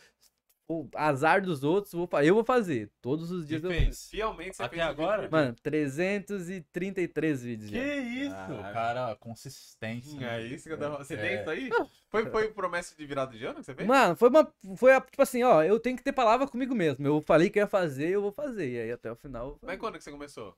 O 0.68 0.90
azar 0.96 1.44
dos 1.44 1.64
outros, 1.64 1.94
vou, 1.94 2.10
eu 2.24 2.34
vou 2.34 2.44
fazer. 2.44 2.90
Todos 3.00 3.30
os 3.32 3.46
E 3.46 3.48
dias 3.50 3.64
eu 3.64 3.70
fez. 3.70 4.10
Fielmente 4.10 4.56
você 4.58 4.64
Até 4.64 4.78
fez 4.78 4.88
agora? 4.88 5.22
vídeo. 5.22 5.32
Mano, 5.32 5.56
333 5.62 7.44
vídeos 7.44 7.70
Que 7.70 7.78
já. 7.78 7.96
isso, 8.26 8.36
Caralho. 8.36 8.74
cara, 8.74 9.16
consistência. 9.18 10.26
É 10.26 10.42
isso 10.42 10.68
que 10.68 10.74
eu 10.74 10.78
tava... 10.80 10.98
Você 10.98 11.14
É. 11.14 11.18
tem 11.18 11.40
isso 11.40 11.50
aí? 11.50 11.70
Foi, 12.10 12.26
foi 12.32 12.48
promessa 12.52 12.96
de 12.96 13.06
virada 13.06 13.38
de 13.38 13.46
ano 13.46 13.60
que 13.60 13.66
você 13.66 13.76
fez? 13.76 13.88
Mano, 13.88 14.16
foi 14.16 14.30
uma. 14.30 14.52
Foi 14.76 14.94
a- 14.94 15.02
tipo 15.02 15.22
assim, 15.22 15.44
ó, 15.44 15.62
eu 15.64 15.80
tenho 15.80 15.98
que 15.98 16.04
ter 16.04 16.14
palavra 16.14 16.48
comigo 16.48 16.74
mesmo. 16.74 17.06
Eu 17.06 17.22
falei 17.22 17.50
que 17.50 17.60
ia 17.60 17.68
fazer, 17.68 18.10
eu 18.10 18.22
vou 18.22 18.32
fazer. 18.32 18.68
E 18.72 18.80
aí 18.80 18.92
até 18.92 19.12
o 19.12 19.16
final. 19.16 19.60
Mas 19.62 19.78
quando 19.78 19.98
que 19.98 20.04
você 20.04 20.12
começou? 20.12 20.56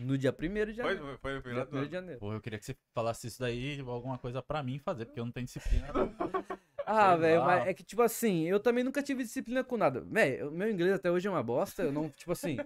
No 0.00 0.16
dia 0.16 0.32
1 0.32 0.32
de 0.48 0.48
Foi, 0.48 0.72
janeiro. 0.74 1.04
foi, 1.04 1.16
foi 1.18 1.32
no 1.34 1.42
Dia 1.42 1.52
virada 1.52 1.70
do 1.70 1.78
1 1.78 1.84
de 1.86 1.92
janeiro. 1.92 2.20
Pô, 2.20 2.32
eu 2.32 2.40
queria 2.40 2.58
que 2.58 2.64
você 2.64 2.74
falasse 2.94 3.26
isso 3.26 3.38
daí, 3.38 3.80
alguma 3.86 4.16
coisa 4.18 4.42
pra 4.42 4.62
mim 4.62 4.78
fazer, 4.78 5.04
porque 5.04 5.20
eu 5.20 5.24
não 5.24 5.32
tenho 5.32 5.46
disciplina. 5.46 5.86
não. 5.92 6.10
Ah, 6.92 7.14
velho, 7.14 7.44
mas 7.44 7.68
é 7.68 7.74
que, 7.74 7.84
tipo 7.84 8.02
assim, 8.02 8.48
eu 8.48 8.58
também 8.58 8.82
nunca 8.82 9.00
tive 9.00 9.22
disciplina 9.22 9.62
com 9.62 9.76
nada. 9.76 10.00
Velho, 10.00 10.48
o 10.48 10.50
meu 10.50 10.68
inglês 10.68 10.94
até 10.94 11.08
hoje 11.08 11.28
é 11.28 11.30
uma 11.30 11.42
bosta. 11.42 11.84
Eu 11.84 11.92
não, 11.92 12.08
tipo 12.10 12.32
assim, 12.32 12.56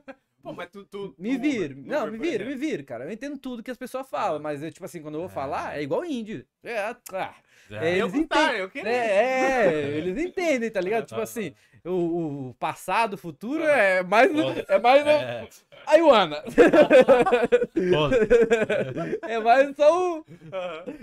Pô, 0.44 0.52
mas 0.52 0.68
tu... 0.70 0.84
tu 0.84 1.14
me 1.18 1.30
tu- 1.30 1.34
Não, 1.88 2.06
me 2.06 2.18
exemplo, 2.18 2.46
me 2.46 2.54
viro, 2.54 2.84
cara. 2.84 3.04
Eu 3.04 3.10
entendo 3.10 3.38
tudo 3.38 3.62
que 3.62 3.70
as 3.70 3.76
pessoas 3.78 4.08
falam, 4.08 4.38
mas, 4.40 4.62
eu, 4.62 4.70
tipo 4.70 4.84
assim, 4.84 5.00
quando 5.02 5.14
eu 5.14 5.20
vou 5.20 5.28
falar, 5.30 5.76
é 5.78 5.82
igual 5.82 6.04
índio. 6.04 6.44
É, 6.62 6.78
ah, 6.78 6.96
É, 7.70 7.94
Eu 7.98 8.06
eles 8.06 8.14
entendem. 8.14 8.56
eu 8.58 8.70
queria. 8.70 8.90
É, 8.92 9.66
é, 9.66 9.82
eles 9.96 10.22
entendem, 10.22 10.70
tá 10.70 10.80
ligado? 10.80 11.06
Tipo 11.06 11.20
assim, 11.20 11.54
o, 11.84 12.48
o 12.50 12.54
passado, 12.58 13.14
o 13.14 13.18
futuro 13.18 13.62
é 13.64 14.02
mais. 14.02 14.30
É 14.68 14.78
mais. 14.78 15.06
é, 15.06 15.48
A 15.86 15.96
Iwana. 15.98 16.42
pô, 16.42 16.48
É 19.28 19.38
mais 19.38 19.74
só 19.76 20.18
o. 20.18 20.24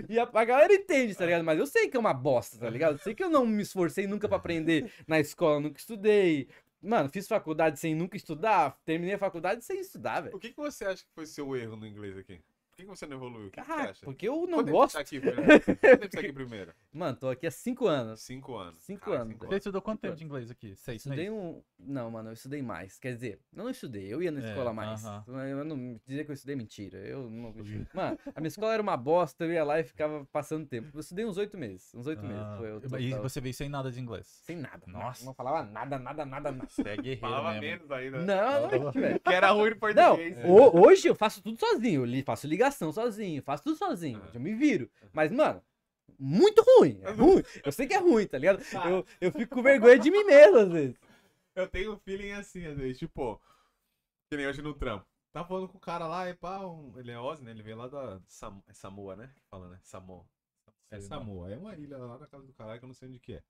E 0.08 0.18
a, 0.18 0.28
a 0.32 0.44
galera 0.44 0.72
entende, 0.72 1.14
tá 1.14 1.24
ligado? 1.24 1.44
Mas 1.44 1.58
eu 1.58 1.66
sei 1.66 1.88
que 1.88 1.96
é 1.96 2.00
uma 2.00 2.14
bosta, 2.14 2.58
tá 2.58 2.68
ligado? 2.70 2.94
Eu 2.94 2.98
sei 2.98 3.14
que 3.14 3.22
eu 3.22 3.30
não 3.30 3.46
me 3.46 3.62
esforcei 3.62 4.06
nunca 4.06 4.28
pra 4.28 4.36
aprender 4.36 4.90
na 5.06 5.20
escola, 5.20 5.60
nunca 5.60 5.78
estudei. 5.78 6.48
Mano, 6.82 7.08
fiz 7.08 7.28
faculdade 7.28 7.78
sem 7.78 7.94
nunca 7.94 8.16
estudar, 8.16 8.76
terminei 8.84 9.14
a 9.14 9.18
faculdade 9.18 9.64
sem 9.64 9.80
estudar, 9.80 10.22
velho. 10.22 10.36
O 10.36 10.40
que, 10.40 10.50
que 10.50 10.56
você 10.56 10.84
acha 10.84 11.04
que 11.04 11.12
foi 11.14 11.26
seu 11.26 11.54
erro 11.54 11.76
no 11.76 11.86
inglês 11.86 12.18
aqui? 12.18 12.42
Por 12.72 12.76
que, 12.76 12.84
você 12.86 13.06
não 13.06 13.16
evoluiu? 13.18 13.48
O 13.48 13.50
que, 13.50 13.60
que 13.60 13.66
você 13.66 13.72
Ah, 13.72 13.90
acha? 13.90 14.04
porque 14.04 14.26
eu 14.28 14.46
não 14.46 14.58
Quanto 14.58 14.64
tempo 14.66 14.70
gosto. 14.78 14.92
você 14.92 14.98
tá 14.98 15.00
aqui 15.02 15.20
primeiro? 15.20 15.62
Quanto 15.62 15.76
tempo 15.76 16.02
você 16.02 16.08
tá 16.08 16.20
aqui 16.20 16.32
primeiro? 16.32 16.72
Mano, 16.92 17.16
tô 17.16 17.28
aqui 17.28 17.46
há 17.46 17.50
cinco 17.50 17.86
anos. 17.86 18.20
Cinco 18.22 18.54
anos. 18.56 18.82
Cinco 18.82 19.10
Cara, 19.10 19.22
anos. 19.22 19.36
Você 19.38 19.56
estudou 19.56 19.82
quanto 19.82 20.00
tempo 20.00 20.16
de 20.16 20.24
inglês 20.24 20.50
aqui? 20.50 20.74
Seis 20.76 21.04
Estudei 21.04 21.28
meses? 21.30 21.44
um. 21.44 21.62
Não, 21.78 22.10
mano, 22.10 22.30
eu 22.30 22.32
estudei 22.34 22.62
mais. 22.62 22.98
Quer 22.98 23.12
dizer, 23.14 23.40
eu 23.54 23.64
não 23.64 23.70
estudei, 23.70 24.06
eu 24.12 24.22
ia 24.22 24.30
na 24.30 24.40
É, 24.40 24.48
escola 24.50 24.72
mais. 24.72 25.04
aham. 25.04 25.24
Eu 25.28 25.64
não 25.64 26.00
dizer 26.06 26.24
que 26.24 26.30
eu 26.30 26.34
estudei 26.34 26.56
mentira. 26.56 26.98
Eu 26.98 27.28
não. 27.30 27.52
Mano, 27.94 28.18
a 28.34 28.40
minha 28.40 28.48
escola 28.48 28.72
era 28.72 28.82
uma 28.82 28.96
bosta, 28.96 29.44
eu 29.44 29.52
ia 29.52 29.64
lá 29.64 29.78
e 29.80 29.84
ficava 29.84 30.24
passando 30.32 30.66
tempo. 30.66 30.88
Eu 30.94 31.00
estudei 31.00 31.24
uns 31.24 31.36
oito 31.36 31.56
meses. 31.58 31.94
Uns 31.94 32.06
oito 32.06 32.22
meses. 32.24 32.42
Ah, 32.42 32.56
Foi 32.58 32.72
o 32.72 32.98
e 33.00 33.14
você 33.14 33.40
veio 33.40 33.54
sem 33.54 33.68
nada 33.68 33.90
de 33.90 34.00
inglês? 34.00 34.26
Sem 34.44 34.56
nada. 34.56 34.82
Nossa. 34.86 35.24
Não 35.24 35.34
falava 35.34 35.62
nada, 35.62 35.98
nada, 35.98 36.24
nada, 36.24 36.52
nada. 36.52 36.66
Você 36.70 36.82
é 36.88 36.96
guerreiro 36.96 37.20
Falava 37.20 37.52
mesmo. 37.60 37.62
menos 37.62 37.90
ainda. 37.90 38.18
Não, 38.24 38.70
não, 38.70 38.92
velho. 38.92 39.20
Que 39.24 39.32
era 39.34 39.50
ruim 39.50 39.70
Não, 39.70 39.76
português. 39.78 40.36
ho- 40.44 40.80
hoje 40.86 41.08
eu 41.08 41.14
faço 41.14 41.42
tudo 41.42 41.58
sozinho. 41.58 42.04
Eu 42.06 42.24
faço 42.24 42.46
ligação 42.46 42.62
sozinho, 42.92 43.42
faço 43.42 43.62
tudo 43.64 43.76
sozinho. 43.76 44.22
Eu 44.32 44.40
me 44.40 44.54
viro. 44.54 44.90
Mas, 45.12 45.30
mano, 45.30 45.62
muito 46.18 46.62
ruim. 46.78 47.00
É 47.02 47.10
ruim. 47.10 47.42
Eu 47.64 47.72
sei 47.72 47.86
que 47.86 47.94
é 47.94 47.98
ruim, 47.98 48.26
tá 48.26 48.38
ligado? 48.38 48.62
Eu, 48.90 49.06
eu 49.20 49.32
fico 49.32 49.54
com 49.56 49.62
vergonha 49.62 49.98
de 49.98 50.10
mim 50.10 50.24
mesmo, 50.24 50.58
às 50.58 50.68
vezes. 50.70 50.96
Eu 51.54 51.68
tenho 51.68 51.92
um 51.94 51.98
feeling 51.98 52.32
assim, 52.32 52.64
às 52.66 52.76
vezes, 52.76 52.98
tipo, 52.98 53.40
que 54.30 54.36
nem 54.36 54.46
hoje 54.46 54.62
no 54.62 54.74
trampo. 54.74 55.06
Tá 55.32 55.44
falando 55.44 55.68
com 55.68 55.78
o 55.78 55.80
cara 55.80 56.06
lá, 56.06 56.28
e 56.28 56.34
pá, 56.34 56.58
um- 56.66 56.92
ele 56.98 57.10
é 57.10 57.18
Ozzy, 57.18 57.42
né? 57.42 57.50
Ele 57.52 57.62
veio 57.62 57.76
lá 57.76 57.88
da 57.88 58.20
Sam- 58.26 58.62
é 58.68 58.72
Samoa, 58.72 59.16
né? 59.16 59.30
Que 59.34 59.42
Fala, 59.50 59.68
né? 59.68 59.78
Samoa. 59.82 60.24
É 60.90 61.00
Samoa, 61.00 61.50
é 61.50 61.56
uma 61.56 61.74
ilha 61.74 61.96
lá 61.96 62.18
na 62.18 62.26
casa 62.26 62.46
do 62.46 62.52
caralho 62.52 62.78
que 62.78 62.84
eu 62.84 62.88
não 62.88 62.94
sei 62.94 63.08
onde 63.08 63.18
que 63.18 63.34
é. 63.34 63.42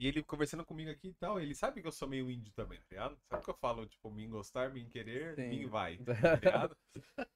E 0.00 0.06
ele 0.06 0.22
conversando 0.22 0.64
comigo 0.64 0.90
aqui 0.90 1.08
e 1.08 1.12
tal, 1.12 1.38
ele 1.38 1.54
sabe 1.54 1.82
que 1.82 1.86
eu 1.86 1.92
sou 1.92 2.08
meio 2.08 2.30
índio 2.30 2.50
também, 2.54 2.78
tá 2.78 2.86
ligado? 2.90 3.18
Sabe 3.28 3.44
que 3.44 3.50
eu 3.50 3.54
falo, 3.54 3.84
tipo, 3.84 4.10
mim 4.10 4.30
gostar, 4.30 4.72
mim 4.72 4.88
querer, 4.88 5.34
Sim. 5.34 5.50
mim 5.50 5.66
vai, 5.66 5.98
tá 6.00 6.36
ligado? 6.36 6.76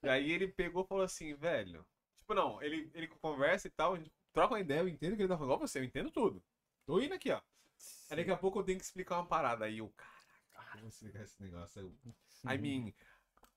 e 0.02 0.08
aí 0.08 0.32
ele 0.32 0.48
pegou 0.48 0.82
e 0.82 0.86
falou 0.86 1.04
assim, 1.04 1.34
velho. 1.34 1.84
Tipo, 2.20 2.32
não, 2.32 2.62
ele, 2.62 2.90
ele 2.94 3.06
conversa 3.06 3.66
e 3.68 3.70
tal, 3.70 3.92
a 3.92 3.98
gente 3.98 4.10
troca 4.32 4.54
uma 4.54 4.60
ideia, 4.60 4.80
eu 4.80 4.88
entendo 4.88 5.14
que 5.14 5.20
ele 5.20 5.28
tá 5.28 5.36
falando, 5.36 5.52
igual 5.52 5.68
você, 5.68 5.78
eu 5.78 5.84
entendo 5.84 6.10
tudo. 6.10 6.42
Tô 6.86 6.98
indo 6.98 7.12
aqui, 7.12 7.30
ó. 7.32 7.42
Aí 8.08 8.16
daqui 8.16 8.30
a 8.30 8.36
pouco 8.36 8.60
eu 8.60 8.64
tenho 8.64 8.78
que 8.78 8.84
explicar 8.86 9.16
uma 9.16 9.26
parada. 9.26 9.66
Aí 9.66 9.76
eu, 9.76 9.92
caraca, 9.94 10.78
como 10.78 10.88
explicar 10.88 11.22
esse 11.22 11.42
negócio? 11.42 11.78
Aí 11.78 11.86
eu, 11.86 12.54
I 12.54 12.58
mean, 12.58 12.94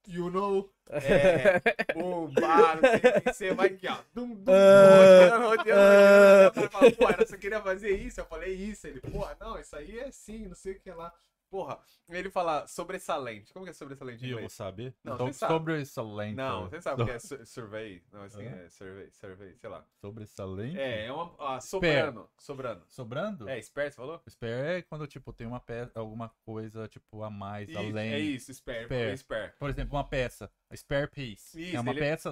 you 0.08 0.32
know, 0.32 0.70
é, 0.90 1.62
bomba, 1.94 2.76
não 2.76 2.82
sei 2.82 2.96
o 2.96 3.22
que, 3.22 3.34
você 3.34 3.54
vai 3.54 3.68
aqui, 3.68 3.88
ó. 3.88 3.98
Dum, 4.14 4.34
dum, 4.34 4.52
rodeando, 4.52 5.48
rodeando. 5.48 6.50
O 6.50 6.54
cara 6.54 6.70
fala, 6.70 6.92
Pô, 6.92 7.10
era 7.10 7.26
você 7.26 7.38
queria 7.38 7.62
fazer 7.62 7.92
isso? 7.92 8.22
Eu 8.22 8.26
falei 8.26 8.54
isso. 8.54 8.88
Ele, 8.88 9.02
porra, 9.02 9.36
não, 9.40 9.60
isso 9.60 9.76
aí 9.76 10.00
é 10.00 10.12
sim, 10.12 10.48
não 10.48 10.56
sei 10.56 10.74
o 10.74 10.80
que 10.80 10.92
lá. 10.92 11.14
Porra, 11.50 11.80
ele 12.10 12.30
fala 12.30 12.68
sobressalente. 12.68 13.54
Como 13.54 13.64
que 13.66 13.72
é 13.72 13.74
sobressalente 13.74 14.24
em 14.24 14.28
E 14.28 14.32
eu 14.32 14.36
vou 14.36 14.40
inglês? 14.42 14.54
saber? 14.54 14.94
Não, 15.04 15.14
Então. 15.16 15.32
Sobressalente. 15.34 16.36
Não, 16.36 16.70
você 16.70 16.82
sabe 16.82 17.02
o 17.02 17.06
que 17.06 17.12
é 17.12 17.20
su- 17.20 17.46
survey. 17.46 18.04
Não, 18.12 18.24
assim, 18.24 18.46
Hã? 18.46 18.50
é 18.52 18.70
survey, 18.70 19.10
survey, 19.12 19.56
sei 19.58 19.70
lá. 19.70 19.86
Sobressalente? 20.02 20.78
É, 20.78 21.06
é 21.06 21.12
uma. 21.12 21.34
Ah, 21.40 21.62
sobrando. 21.62 22.30
Sobrando. 22.38 22.86
Sobrando? 22.90 23.50
É, 23.50 23.58
esperto, 23.58 23.92
você 23.92 23.96
falou? 24.02 24.22
Spare 24.30 24.52
é 24.78 24.82
quando, 24.82 25.08
tipo, 25.08 25.32
tem 25.32 25.48
uma 25.48 25.60
peça, 25.60 25.92
alguma 25.98 26.30
coisa, 26.46 26.88
tipo, 26.88 27.24
a 27.24 27.30
mais, 27.30 27.70
Isso, 27.70 27.78
além. 27.78 28.14
é 28.14 28.20
isso, 28.20 28.54
spare. 28.54 28.86
Spare. 28.86 29.18
Spare. 29.18 29.18
spare. 29.18 29.54
Por 29.58 29.70
exemplo, 29.70 29.96
uma 29.96 30.08
peça. 30.08 30.52
Spare 30.76 31.08
piece. 31.10 31.62
Isso, 31.62 31.78
é 31.78 31.80
uma 31.80 31.92
ele- 31.92 32.00
peça, 32.00 32.32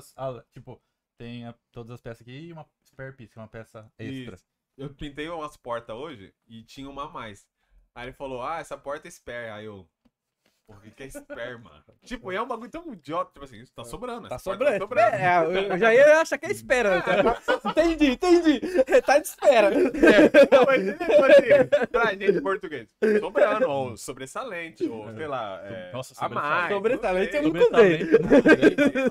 tipo, 0.52 0.82
tem 1.18 1.46
a- 1.46 1.56
todas 1.72 1.92
as 1.92 2.02
peças 2.02 2.22
aqui 2.22 2.48
e 2.48 2.52
uma 2.54 2.66
spare 2.86 3.14
piece, 3.16 3.32
que 3.32 3.40
é 3.40 3.42
uma 3.42 3.48
peça 3.48 3.90
extra. 3.98 4.36
Isso. 4.36 4.46
Eu 4.78 4.94
pintei 4.94 5.30
umas 5.30 5.56
portas 5.56 5.96
hoje 5.96 6.34
e 6.46 6.62
tinha 6.64 6.90
uma 6.90 7.06
a 7.06 7.10
mais. 7.10 7.48
Aí 7.96 8.08
ele 8.08 8.14
falou, 8.14 8.44
ah, 8.44 8.60
essa 8.60 8.78
porta 8.78 9.08
é 9.08 9.12
spare. 9.12 9.50
Aí 9.50 9.66
eu. 9.66 9.88
Porra, 10.68 10.80
o 10.80 10.82
que 10.82 10.92
que 10.92 11.04
é 11.04 11.10
spare, 11.10 11.60
mano? 11.60 11.84
tipo, 12.04 12.32
é 12.32 12.42
um 12.42 12.48
bagulho 12.48 12.70
tão 12.72 12.92
idiota. 12.92 13.32
Tipo 13.32 13.46
assim, 13.46 13.62
isso 13.62 13.72
tá 13.74 13.86
sobrando. 13.86 14.28
Tá 14.28 14.36
essa 14.36 14.44
porta 14.58 14.78
sobrando. 14.80 15.16
É, 15.16 15.38
eu 15.46 15.52
eu 15.52 15.78
já 15.78 15.94
ia 15.94 16.22
achar 16.22 16.38
que 16.40 16.48
é 16.48 16.52
espera. 16.52 17.02
tá? 17.04 17.40
entendi, 17.70 18.12
entendi. 18.12 18.60
Tá 19.06 19.20
de 19.20 19.28
espera. 19.28 19.70
Não, 19.70 20.66
mas 20.66 20.98
tipo 20.98 21.24
assim, 21.24 21.88
pra 21.92 22.12
gente 22.12 22.38
em 22.38 22.42
português. 22.42 22.90
Sobrando, 23.20 23.70
ou 23.70 23.96
sobressalente, 23.96 24.90
ou 24.90 25.14
sei 25.14 25.28
lá. 25.28 25.62
É, 25.64 25.92
Nossa, 25.94 26.14
a 26.18 26.28
mais. 26.28 26.74
Sobressalente 26.74 27.36
eu 27.36 27.44
nunca. 27.44 27.60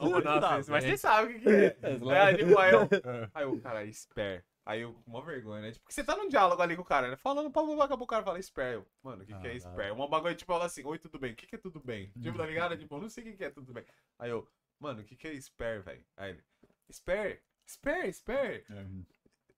Ô, 0.00 0.20
nossa, 0.20 0.64
mas 0.72 0.84
você 0.84 0.96
sabe 0.96 1.30
o 1.30 1.34
que, 1.34 1.40
que 1.40 1.48
é. 1.48 1.76
É, 1.82 2.20
Aí, 2.20 2.36
tipo, 2.36 2.58
aí 2.58 2.72
eu, 2.72 2.88
aí 3.32 3.44
o 3.46 3.60
cara, 3.60 3.86
spare. 3.92 4.42
Aí 4.66 4.80
eu, 4.80 4.94
com 4.94 5.10
uma 5.10 5.22
vergonha, 5.22 5.60
né? 5.60 5.72
Tipo, 5.72 5.84
porque 5.84 5.94
você 5.94 6.02
tá 6.02 6.16
num 6.16 6.28
diálogo 6.28 6.60
ali 6.62 6.74
com 6.74 6.82
o 6.82 6.86
cara, 6.86 7.08
né? 7.08 7.16
Falando, 7.16 7.50
pá, 7.50 7.62
pá, 7.62 7.84
acabou 7.84 8.04
o 8.04 8.08
cara 8.08 8.24
fala 8.24 8.40
spare. 8.40 8.82
Mano, 9.02 9.22
o 9.22 9.26
que, 9.26 9.38
que 9.38 9.46
é 9.46 9.58
spare? 9.58 9.90
Uma 9.90 10.08
bagulho, 10.08 10.34
tipo, 10.34 10.52
fala 10.52 10.64
assim, 10.64 10.82
oi, 10.84 10.98
tudo 10.98 11.18
bem? 11.18 11.32
O 11.32 11.36
que, 11.36 11.46
que 11.46 11.54
é 11.54 11.58
tudo 11.58 11.80
bem? 11.80 12.10
Tipo, 12.22 12.38
tá 12.38 12.46
ligado? 12.46 12.76
Tipo, 12.76 12.96
eu 12.96 13.00
não 13.02 13.08
sei 13.10 13.24
o 13.24 13.26
que, 13.26 13.36
que 13.36 13.44
é 13.44 13.50
tudo 13.50 13.72
bem. 13.74 13.84
Aí 14.18 14.30
eu, 14.30 14.48
mano, 14.80 15.02
o 15.02 15.04
que, 15.04 15.16
que 15.16 15.28
é 15.28 15.34
spare, 15.34 15.80
velho? 15.80 16.04
Aí 16.16 16.30
ele, 16.30 16.44
spare, 16.90 17.42
spare, 17.68 18.12
spare. 18.12 18.64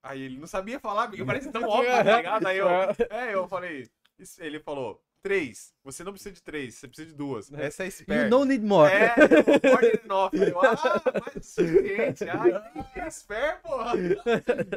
Aí 0.02 0.22
ele 0.22 0.38
não 0.38 0.46
sabia 0.46 0.80
falar, 0.80 1.08
porque 1.08 1.24
parece 1.24 1.52
tão 1.52 1.62
óbvio, 1.68 1.90
tá 1.90 2.16
ligado? 2.16 2.46
Aí 2.46 2.58
eu, 2.58 2.68
é, 2.68 3.34
eu 3.34 3.48
falei, 3.48 3.88
ele 4.38 4.58
falou, 4.58 5.00
três. 5.26 5.74
Você 5.82 6.04
não 6.04 6.12
precisa 6.12 6.32
de 6.32 6.40
três, 6.42 6.74
você 6.76 6.86
precisa 6.86 7.08
de 7.08 7.14
duas. 7.16 7.52
Essa 7.52 7.84
é 7.84 7.90
spare. 7.90 8.22
You 8.24 8.30
don't 8.30 8.48
need 8.48 8.64
more. 8.64 8.92
É, 8.92 9.12
more 9.68 9.90
than 9.90 10.04
enough. 10.04 10.30
Eu, 10.32 10.60
ah, 10.60 11.02
mas 11.34 11.46
suficiente. 11.46 12.24
Ah. 12.30 13.10
Spare, 13.10 13.60
porra. 13.60 13.92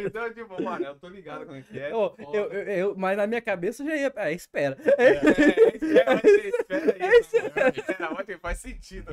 Então, 0.05 0.33
tipo, 0.33 0.61
mano, 0.61 0.85
eu 0.85 0.95
tô 0.95 1.07
ligado 1.07 1.45
como 1.45 1.57
é 1.57 1.61
que 1.61 1.79
é. 1.79 1.91
Foda. 1.91 2.23
eu, 2.33 2.51
eu, 2.51 2.63
eu- 2.63 2.95
mas 2.97 3.15
na 3.15 3.27
minha 3.27 3.41
cabeça 3.41 3.83
eu 3.83 3.87
já 3.87 3.95
ia. 3.95 4.13
É, 4.15 4.33
espera. 4.33 4.75
É, 4.97 5.03
é, 5.05 5.75
espera, 5.75 6.05
vai 6.13 6.21
ter, 6.21 6.47
espera 6.47 7.19
isso. 7.19 7.35
Espera, 7.79 8.13
vai 8.13 8.23
ter, 8.25 8.39
faz 8.39 8.57
sentido. 8.59 9.11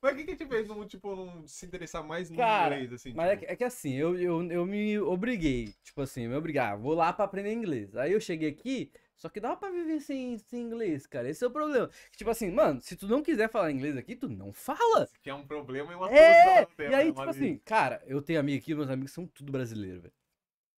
Mas 0.00 0.12
o 0.14 0.16
que 0.16 0.24
que 0.24 0.36
te 0.36 0.46
fez 0.46 0.66
não, 0.66 0.86
tipo, 0.86 1.14
não 1.14 1.46
se 1.46 1.66
interessar 1.66 2.02
mais 2.02 2.30
no 2.30 2.36
Cara, 2.38 2.74
inglês, 2.76 2.92
assim? 2.94 3.12
Mas 3.14 3.26
é 3.28 3.34
tipo? 3.34 3.46
que, 3.46 3.52
é 3.52 3.56
que 3.56 3.64
assim, 3.64 3.94
eu, 3.94 4.18
eu, 4.18 4.50
eu 4.50 4.64
me 4.66 4.98
obriguei. 4.98 5.74
Tipo 5.84 6.00
assim, 6.00 6.26
me 6.26 6.34
obrigar. 6.34 6.78
Vou 6.78 6.94
lá 6.94 7.12
pra 7.12 7.26
aprender 7.26 7.52
inglês. 7.52 7.94
Aí 7.94 8.12
eu 8.12 8.20
cheguei 8.20 8.48
aqui, 8.48 8.90
só 9.22 9.28
que 9.28 9.40
dava 9.40 9.56
pra 9.56 9.70
viver 9.70 10.00
sem, 10.00 10.36
sem 10.38 10.62
inglês, 10.62 11.06
cara. 11.06 11.28
Esse 11.28 11.44
é 11.44 11.46
o 11.46 11.50
problema. 11.50 11.88
Tipo 12.16 12.30
assim, 12.30 12.50
mano, 12.50 12.80
se 12.80 12.96
tu 12.96 13.06
não 13.06 13.22
quiser 13.22 13.48
falar 13.48 13.70
inglês 13.70 13.96
aqui, 13.96 14.16
tu 14.16 14.28
não 14.28 14.52
fala. 14.52 15.08
Que 15.22 15.30
é 15.30 15.34
um 15.34 15.46
problema 15.46 15.92
e 15.92 15.96
uma 15.96 16.08
É, 16.08 16.62
solução 16.62 16.68
e 16.84 16.94
aí, 16.94 17.06
né, 17.06 17.12
tipo 17.12 17.16
Maria? 17.16 17.30
assim, 17.30 17.58
cara, 17.64 18.02
eu 18.06 18.20
tenho 18.20 18.40
amigo 18.40 18.60
aqui, 18.62 18.74
meus 18.74 18.90
amigos 18.90 19.12
são 19.12 19.26
tudo 19.26 19.52
brasileiro, 19.52 20.02
velho. 20.02 20.14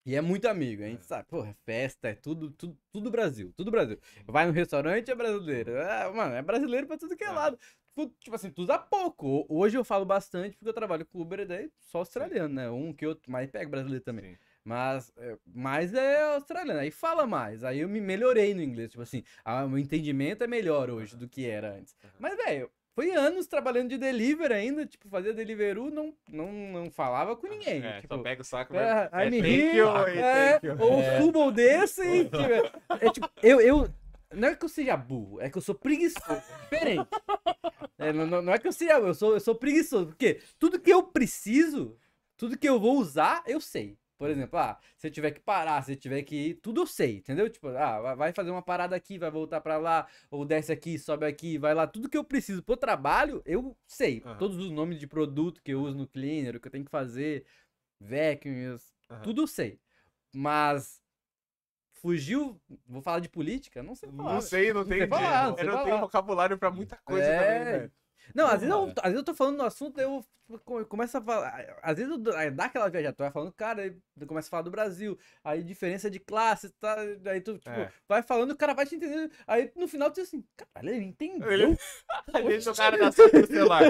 E 0.06 0.14
é 0.16 0.20
muito 0.20 0.46
amigo, 0.48 0.82
a 0.82 0.86
gente 0.86 1.04
sabe, 1.06 1.28
porra, 1.28 1.50
é 1.50 1.54
festa, 1.64 2.08
é 2.08 2.14
tudo, 2.14 2.50
tudo, 2.52 2.78
tudo 2.92 3.10
Brasil, 3.10 3.52
tudo 3.56 3.70
Brasil. 3.70 3.98
Vai 4.26 4.46
no 4.46 4.52
restaurante, 4.52 5.10
é 5.10 5.14
brasileiro. 5.14 5.72
É, 5.76 6.10
mano, 6.12 6.34
é 6.34 6.42
brasileiro 6.42 6.86
pra 6.86 6.98
tudo 6.98 7.16
que 7.16 7.24
é 7.24 7.30
É. 7.30 7.32
lado. 7.32 7.58
Tipo, 8.20 8.34
assim, 8.36 8.50
tu 8.50 8.62
usa 8.62 8.78
pouco. 8.78 9.26
Ho- 9.26 9.46
Hoje 9.48 9.78
eu 9.78 9.84
falo 9.84 10.04
bastante 10.04 10.56
porque 10.56 10.68
eu 10.68 10.74
trabalho 10.74 11.06
com 11.06 11.20
Uber 11.20 11.40
e 11.40 11.46
daí 11.46 11.70
só 11.80 11.98
australiano, 11.98 12.52
né? 12.54 12.70
Um 12.70 12.92
que 12.92 13.06
outro, 13.06 13.30
mas 13.32 13.50
pega 13.50 13.68
brasileiro 13.70 14.04
também. 14.04 14.24
Sim. 14.24 14.36
Mas 14.64 15.12
é, 15.18 15.36
mais 15.46 15.92
é 15.92 16.22
australiano, 16.34 16.80
aí 16.80 16.90
fala 16.90 17.26
mais. 17.26 17.62
Aí 17.62 17.80
eu 17.80 17.88
me 17.88 18.00
melhorei 18.00 18.54
no 18.54 18.62
inglês, 18.62 18.90
tipo 18.90 19.02
assim, 19.02 19.22
o 19.44 19.68
meu 19.68 19.78
entendimento 19.78 20.42
é 20.42 20.46
melhor 20.46 20.88
hoje 20.88 21.16
do 21.16 21.28
que 21.28 21.46
era 21.46 21.74
antes. 21.74 21.94
Mas, 22.18 22.34
velho, 22.36 22.70
foi 22.94 23.10
anos 23.10 23.46
trabalhando 23.46 23.90
de 23.90 23.98
delivery 23.98 24.54
ainda, 24.54 24.86
tipo, 24.86 25.08
fazia 25.08 25.34
Deliveroo, 25.34 25.90
não, 25.90 26.14
não, 26.30 26.50
não 26.52 26.90
falava 26.90 27.36
com 27.36 27.46
ninguém. 27.48 27.84
É, 27.84 28.00
tipo, 28.00 28.14
só 28.14 28.22
pega 28.22 28.40
o 28.40 28.44
saco 28.44 28.74
é, 28.74 29.08
vai. 29.08 29.26
I 29.26 29.30
me 29.30 29.42
thank 29.42 29.52
here, 29.52 29.76
you, 29.78 29.88
é, 30.24 30.60
you. 30.62 30.76
ou 30.78 31.42
ou 31.42 31.52
desça 31.52 32.04
e, 32.06 32.24
tipo, 32.24 32.36
é, 33.00 33.10
tipo, 33.10 33.28
eu, 33.42 33.60
eu, 33.60 33.88
não 34.32 34.48
é 34.48 34.54
que 34.54 34.64
eu 34.64 34.68
seja 34.68 34.96
burro, 34.96 35.40
é 35.40 35.50
que 35.50 35.58
eu 35.58 35.62
sou 35.62 35.74
preguiçoso, 35.74 36.40
diferente. 36.62 37.08
É, 37.98 38.12
não, 38.12 38.26
não- 38.26 38.42
não 38.42 38.52
é 38.54 38.58
que 38.58 38.66
eu 38.68 38.72
seja, 38.72 38.92
eu 38.98 39.12
sou, 39.14 39.34
eu 39.34 39.40
sou 39.40 39.54
preguiçoso, 39.56 40.06
porque 40.06 40.40
tudo 40.58 40.80
que 40.80 40.90
eu 40.92 41.02
preciso, 41.02 41.98
tudo 42.36 42.56
que 42.56 42.68
eu 42.68 42.78
vou 42.80 42.96
usar, 42.96 43.42
eu 43.46 43.60
sei. 43.60 43.98
Por 44.16 44.30
exemplo, 44.30 44.58
ah, 44.58 44.78
se 44.96 45.08
eu 45.08 45.10
tiver 45.10 45.32
que 45.32 45.40
parar, 45.40 45.82
se 45.82 45.92
eu 45.92 45.96
tiver 45.96 46.22
que 46.22 46.36
ir, 46.36 46.54
tudo 46.54 46.82
eu 46.82 46.86
sei, 46.86 47.16
entendeu? 47.18 47.50
Tipo, 47.50 47.68
ah, 47.68 48.14
vai- 48.14 48.32
fazer 48.32 48.50
uma 48.50 48.62
parada 48.62 48.94
aqui, 48.94 49.18
vai 49.18 49.30
voltar 49.30 49.60
pra 49.60 49.76
lá, 49.76 50.06
ou 50.30 50.44
desce 50.44 50.70
aqui, 50.72 50.98
sobe 50.98 51.26
aqui, 51.26 51.58
vai 51.58 51.74
lá. 51.74 51.86
Tudo 51.86 52.08
que 52.08 52.16
eu 52.16 52.24
preciso 52.24 52.62
pro 52.62 52.76
trabalho, 52.76 53.42
eu 53.44 53.76
sei. 53.86 54.22
Aham. 54.24 54.38
Todos 54.38 54.56
os 54.58 54.70
nomes 54.70 55.00
de 55.00 55.06
produto 55.08 55.60
que 55.62 55.72
eu 55.72 55.82
uso 55.82 55.96
no 55.98 56.06
cleaner, 56.06 56.56
o 56.56 56.60
que 56.60 56.68
eu 56.68 56.72
tenho 56.72 56.84
que 56.84 56.90
fazer, 56.90 57.44
vacuum, 58.00 58.76
Aham. 59.10 59.22
tudo 59.22 59.42
eu 59.42 59.46
sei. 59.48 59.80
Mas 60.32 61.02
fugiu, 61.92 62.60
vou 62.86 63.02
falar 63.02 63.18
de 63.20 63.28
política? 63.28 63.82
Não 63.82 63.94
sei 63.94 64.10
falar. 64.12 64.34
Não 64.34 64.40
sei, 64.40 64.72
não 64.72 64.84
sei 64.84 64.98
tem. 65.00 65.08
falar, 65.08 65.42
não 65.44 65.50
eu 65.52 65.56
sei 65.56 65.64
não 65.64 65.72
falar. 65.72 65.84
tenho 65.84 66.00
vocabulário 66.00 66.58
pra 66.58 66.70
muita 66.70 66.96
coisa 66.98 67.26
É. 67.26 67.38
também, 67.38 67.64
velho. 67.64 67.92
Não, 68.34 68.46
às 68.46 68.60
vezes, 68.60 68.68
eu, 68.70 68.78
Porra. 68.80 68.92
às 68.98 69.02
vezes 69.04 69.18
eu 69.18 69.24
tô 69.24 69.34
falando 69.34 69.56
no 69.58 69.64
assunto, 69.64 70.00
eu 70.00 70.24
co- 70.64 70.84
começo 70.86 71.16
a 71.16 71.20
falar. 71.22 71.76
Às 71.82 71.96
vezes 71.96 72.12
eu 72.24 72.36
aí 72.36 72.50
dá 72.50 72.66
aquela 72.66 72.88
viajada, 72.88 73.14
tu 73.16 73.18
vai 73.22 73.30
falando, 73.30 73.52
cara, 73.52 73.82
aí 73.82 73.96
eu 74.20 74.26
começo 74.26 74.48
a 74.48 74.50
falar 74.50 74.62
do 74.62 74.70
Brasil, 74.70 75.18
aí 75.42 75.62
diferença 75.62 76.10
de 76.10 76.18
classe, 76.20 76.70
tá? 76.80 76.96
Aí 77.26 77.40
tu, 77.40 77.58
tipo, 77.58 77.70
É. 77.70 77.90
vai 78.08 78.22
falando, 78.22 78.52
o 78.52 78.56
cara 78.56 78.74
vai 78.74 78.86
te 78.86 78.94
entendendo. 78.96 79.30
Aí 79.46 79.70
no 79.76 79.88
final 79.88 80.10
tu 80.10 80.14
diz 80.16 80.28
assim, 80.28 80.44
caralho, 80.56 80.94
ele 80.94 81.04
entendeu. 81.06 81.50
Ele- 81.50 81.78
Deixa 82.46 82.72
o 82.72 82.76
cara 82.76 82.96
na 82.96 83.10
sua 83.12 83.28
do 83.30 83.46
celular. 83.46 83.82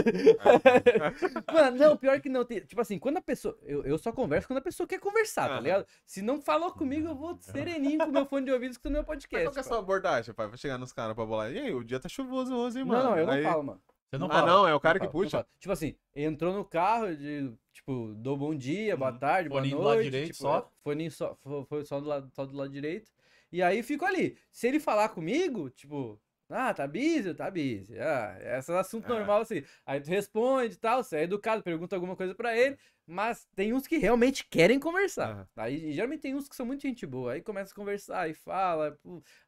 Mano, 1.53 1.77
não, 1.77 1.97
pior 1.97 2.21
que 2.21 2.29
não. 2.29 2.45
Tipo 2.45 2.81
assim, 2.81 2.99
quando 2.99 3.19
a 3.19 3.23
pessoa. 3.23 3.57
Eu, 3.63 3.85
eu 3.85 3.99
só 3.99 4.13
converso 4.13 4.47
quando 4.49 4.59
a 4.59 4.63
pessoa 4.63 4.87
quer 4.87 4.99
conversar, 5.01 5.49
tá 5.49 5.61
ligado? 5.61 5.87
Se 6.07 6.23
não 6.23 6.41
falou 6.41 6.73
comigo, 6.73 7.09
eu 7.09 7.15
vou 7.15 7.39
sereninho 7.41 7.99
com 8.01 8.11
meu 8.13 8.27
fone 8.27 8.47
de 8.47 8.53
ouvido 8.53 8.73
escutando 8.73 8.93
meu 8.95 9.03
Mas 9.03 9.07
podcast. 9.09 9.47
qual 9.47 9.53
que 9.53 9.59
é 9.59 9.61
a 9.61 9.65
sua 9.65 9.79
abordagem, 9.79 10.35
pai? 10.35 10.47
Vai 10.49 10.59
chegar 10.59 10.79
nos 10.79 10.93
caras 10.93 11.15
pra 11.15 11.25
bolar. 11.25 11.53
E 11.53 11.59
aí, 11.59 11.73
o 11.75 11.83
dia 11.85 11.99
tá 12.01 12.09
chuvoso 12.09 12.55
hoje, 12.55 12.79
hein, 12.79 12.85
Não, 12.85 12.93
mano? 12.95 13.11
não, 13.11 13.19
eu 13.19 13.27
não 13.27 13.33
Aí- 13.33 13.43
falo, 13.43 13.63
mano. 13.65 13.81
Você 14.15 14.19
não 14.19 14.27
Ah, 14.29 14.33
fala. 14.35 14.47
não, 14.47 14.69
é 14.69 14.75
o 14.75 14.81
cara 14.81 14.99
Não 14.99 15.07
que 15.07 15.13
não 15.13 15.13
puxa. 15.13 15.47
Tipo 15.59 15.73
assim, 15.73 15.95
entrou 16.15 16.55
no 16.55 16.65
carro, 16.65 17.15
de, 17.17 17.53
tipo, 17.73 18.15
dou 18.17 18.37
bom 18.37 18.55
dia, 18.55 18.97
boa 18.97 19.11
Uhum. 19.13 19.19
tarde, 19.19 19.49
boa 19.49 19.61
noite. 19.73 19.83
do 19.83 19.89
lado 19.89 20.03
direito 20.03 20.27
tipo, 20.27 20.39
só? 20.39 20.71
é, 20.83 21.11
só, 21.11 21.35
fo- 21.43 21.65
foi 21.69 21.85
só 21.85 22.01
do, 22.01 22.07
lado, 22.07 22.31
só 22.33 22.47
do 22.47 22.57
lado 22.57 22.71
direito. 22.71 23.11
E 23.51 23.63
aí 23.63 23.83
fico 23.83 24.05
ali. 24.05 24.37
Se 24.51 24.67
ele 24.69 24.79
falar 24.81 25.09
comigo, 25.11 25.71
tipo, 25.71 26.21
ah, 26.55 26.73
tá 26.75 26.87
busy? 26.87 27.35
Tá 27.35 27.51
busy. 27.51 27.99
Ah, 27.99 28.37
esse 28.59 28.73
é 28.73 28.79
assunto 28.79 29.07
É. 29.07 29.09
normal 29.09 29.43
assim. 29.43 29.63
Aí 29.85 30.01
tu 30.01 30.09
responde 30.09 30.75
e 30.75 30.79
tal, 30.79 31.03
você 31.03 31.17
é 31.19 31.23
educado, 31.25 31.63
pergunta 31.63 31.95
alguma 31.97 32.17
coisa 32.17 32.35
pra 32.35 32.57
ele. 32.57 32.79
Mas 33.07 33.47
tem 33.55 33.75
uns 33.75 33.87
que 33.87 33.99
realmente 33.99 34.47
querem 34.49 34.81
conversar. 34.81 35.47
Aí 35.57 35.93
geralmente 35.93 36.21
tem 36.23 36.35
uns 36.35 36.49
que 36.49 36.57
são 36.57 36.65
muito 36.65 36.81
gente 36.83 37.07
boa. 37.07 37.33
Aí 37.33 37.43
começa 37.43 37.73
a 37.73 37.75
conversar 37.77 38.31
e 38.31 38.35
fala. 38.35 38.99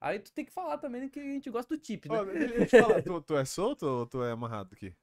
Aí 0.00 0.18
tu 0.18 0.32
tem 0.32 0.44
que 0.44 0.52
falar 0.52 0.76
também 0.78 1.08
que 1.08 1.18
a 1.18 1.22
gente 1.22 1.48
gosta 1.50 1.74
do 1.74 1.80
tip, 1.80 2.06
né? 2.06 2.66
Te 2.66 2.78
falar, 2.78 3.02
tu, 3.02 3.20
tu 3.22 3.36
é 3.36 3.44
solto 3.44 3.86
ou 3.86 4.06
tu 4.06 4.22
é 4.22 4.32
amarrado 4.32 4.74
aqui? 4.74 4.94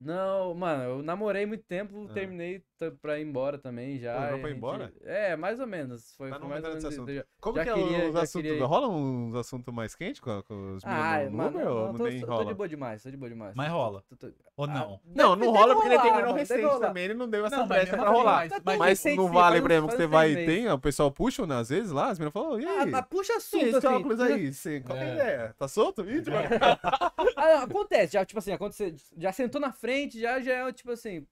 Não, 0.00 0.54
mano, 0.54 0.82
eu 0.84 1.02
namorei 1.02 1.44
muito 1.44 1.64
tempo, 1.64 2.06
Ah. 2.08 2.14
terminei 2.14 2.62
pra 3.02 3.18
ir 3.18 3.26
embora 3.26 3.58
também 3.58 3.98
já. 3.98 4.14
Pô, 4.14 4.20
já 4.20 4.26
pra 4.28 4.36
ir 4.38 4.42
a 4.44 4.46
gente- 4.48 4.56
embora? 4.56 4.92
É, 5.02 5.36
mais 5.36 5.58
ou 5.60 5.66
menos. 5.66 6.14
Foi, 6.16 6.30
Mas 6.30 6.38
foi 6.38 6.42
não 6.44 6.48
mais 6.50 6.62
vai 6.62 6.70
ou 6.70 6.76
menos 6.76 6.84
nesse 6.96 7.02
isso. 7.12 7.14
Já- 7.16 7.24
Como 7.40 7.56
já 7.56 7.62
que 7.64 7.70
é 7.70 7.74
queria- 7.74 8.08
os 8.10 8.16
assuntos? 8.16 8.50
queria. 8.50 8.64
Rola 8.66 8.88
uns 8.88 9.34
assuntos 9.34 9.74
mais 9.74 9.94
quentes 9.94 10.20
com, 10.20 10.42
com 10.42 10.74
os 10.76 10.84
meninos 10.84 11.04
Ah, 11.06 11.24
no 11.24 11.36
mano, 11.36 11.48
Uber 11.50 11.64
não, 11.64 11.72
ou 11.72 11.78
não, 11.84 11.92
não 11.92 11.98
tô, 11.98 12.04
nem 12.04 12.20
tô 12.20 12.26
rola? 12.26 12.44
de 12.46 12.54
boa 12.54 12.68
demais, 12.68 13.02
tô 13.02 13.10
de 13.10 13.16
boa 13.16 13.28
demais. 13.28 13.54
Mas 13.54 13.70
rola. 13.70 14.04
Tô- 14.08 14.16
tô- 14.16 14.32
Ou 14.56 14.64
Ah, 14.64 14.68
não? 14.68 15.00
Não, 15.04 15.36
deve- 15.36 15.46
não 15.46 15.52
deve 15.52 15.58
rola 15.58 15.74
porque 15.74 15.88
ele 15.88 15.98
terminou 16.02 16.32
recente 16.34 16.80
também, 16.80 17.04
ele 17.04 17.14
não 17.14 17.28
deu 17.28 17.46
essa 17.46 17.56
Não, 17.58 17.68
brecha 17.68 17.96
pra 17.96 18.08
assim, 18.08 18.16
rolar. 18.18 18.48
mas- 18.50 18.62
Tá 18.78 18.84
recente, 18.84 19.16
não 19.16 19.28
vale, 19.28 19.58
exemplo, 19.58 19.88
que 19.88 19.96
você 19.96 20.06
vai 20.06 20.32
e 20.32 20.46
tem, 20.46 20.68
o 20.68 20.78
pessoal 20.78 21.10
puxa, 21.12 21.46
né, 21.46 21.56
às 21.56 21.68
vezes 21.68 21.90
lá, 21.92 22.08
as 22.10 22.18
meninas 22.18 22.32
falam, 22.32 22.60
e 22.60 22.66
Ah, 22.66 22.82
aí? 22.82 22.90
mas 22.90 23.06
puxa 23.06 23.34
assunto, 23.36 23.64
esse 23.66 23.76
assim. 23.76 23.86
óculos 23.86 24.20
aí, 24.20 24.52
sim, 24.52 24.82
qual 24.82 24.98
é 24.98 25.00
a 25.02 25.04
É. 25.04 25.14
ideia? 25.14 25.54
Tá 25.58 25.68
solto? 25.68 26.04
Tipo, 26.04 26.30
Ah, 27.36 27.54
não, 27.56 27.62
acontece, 27.64 28.12
já, 28.14 28.24
tipo 28.24 28.38
assim, 28.38 28.52
aconteceu, 28.52 28.92
já 29.16 29.32
sentou 29.32 29.60
na 29.60 29.72
frente, 29.72 30.18
já, 30.20 30.40
já 30.40 30.52
é, 30.68 30.72
tipo 30.72 30.90
assim, 30.90 31.24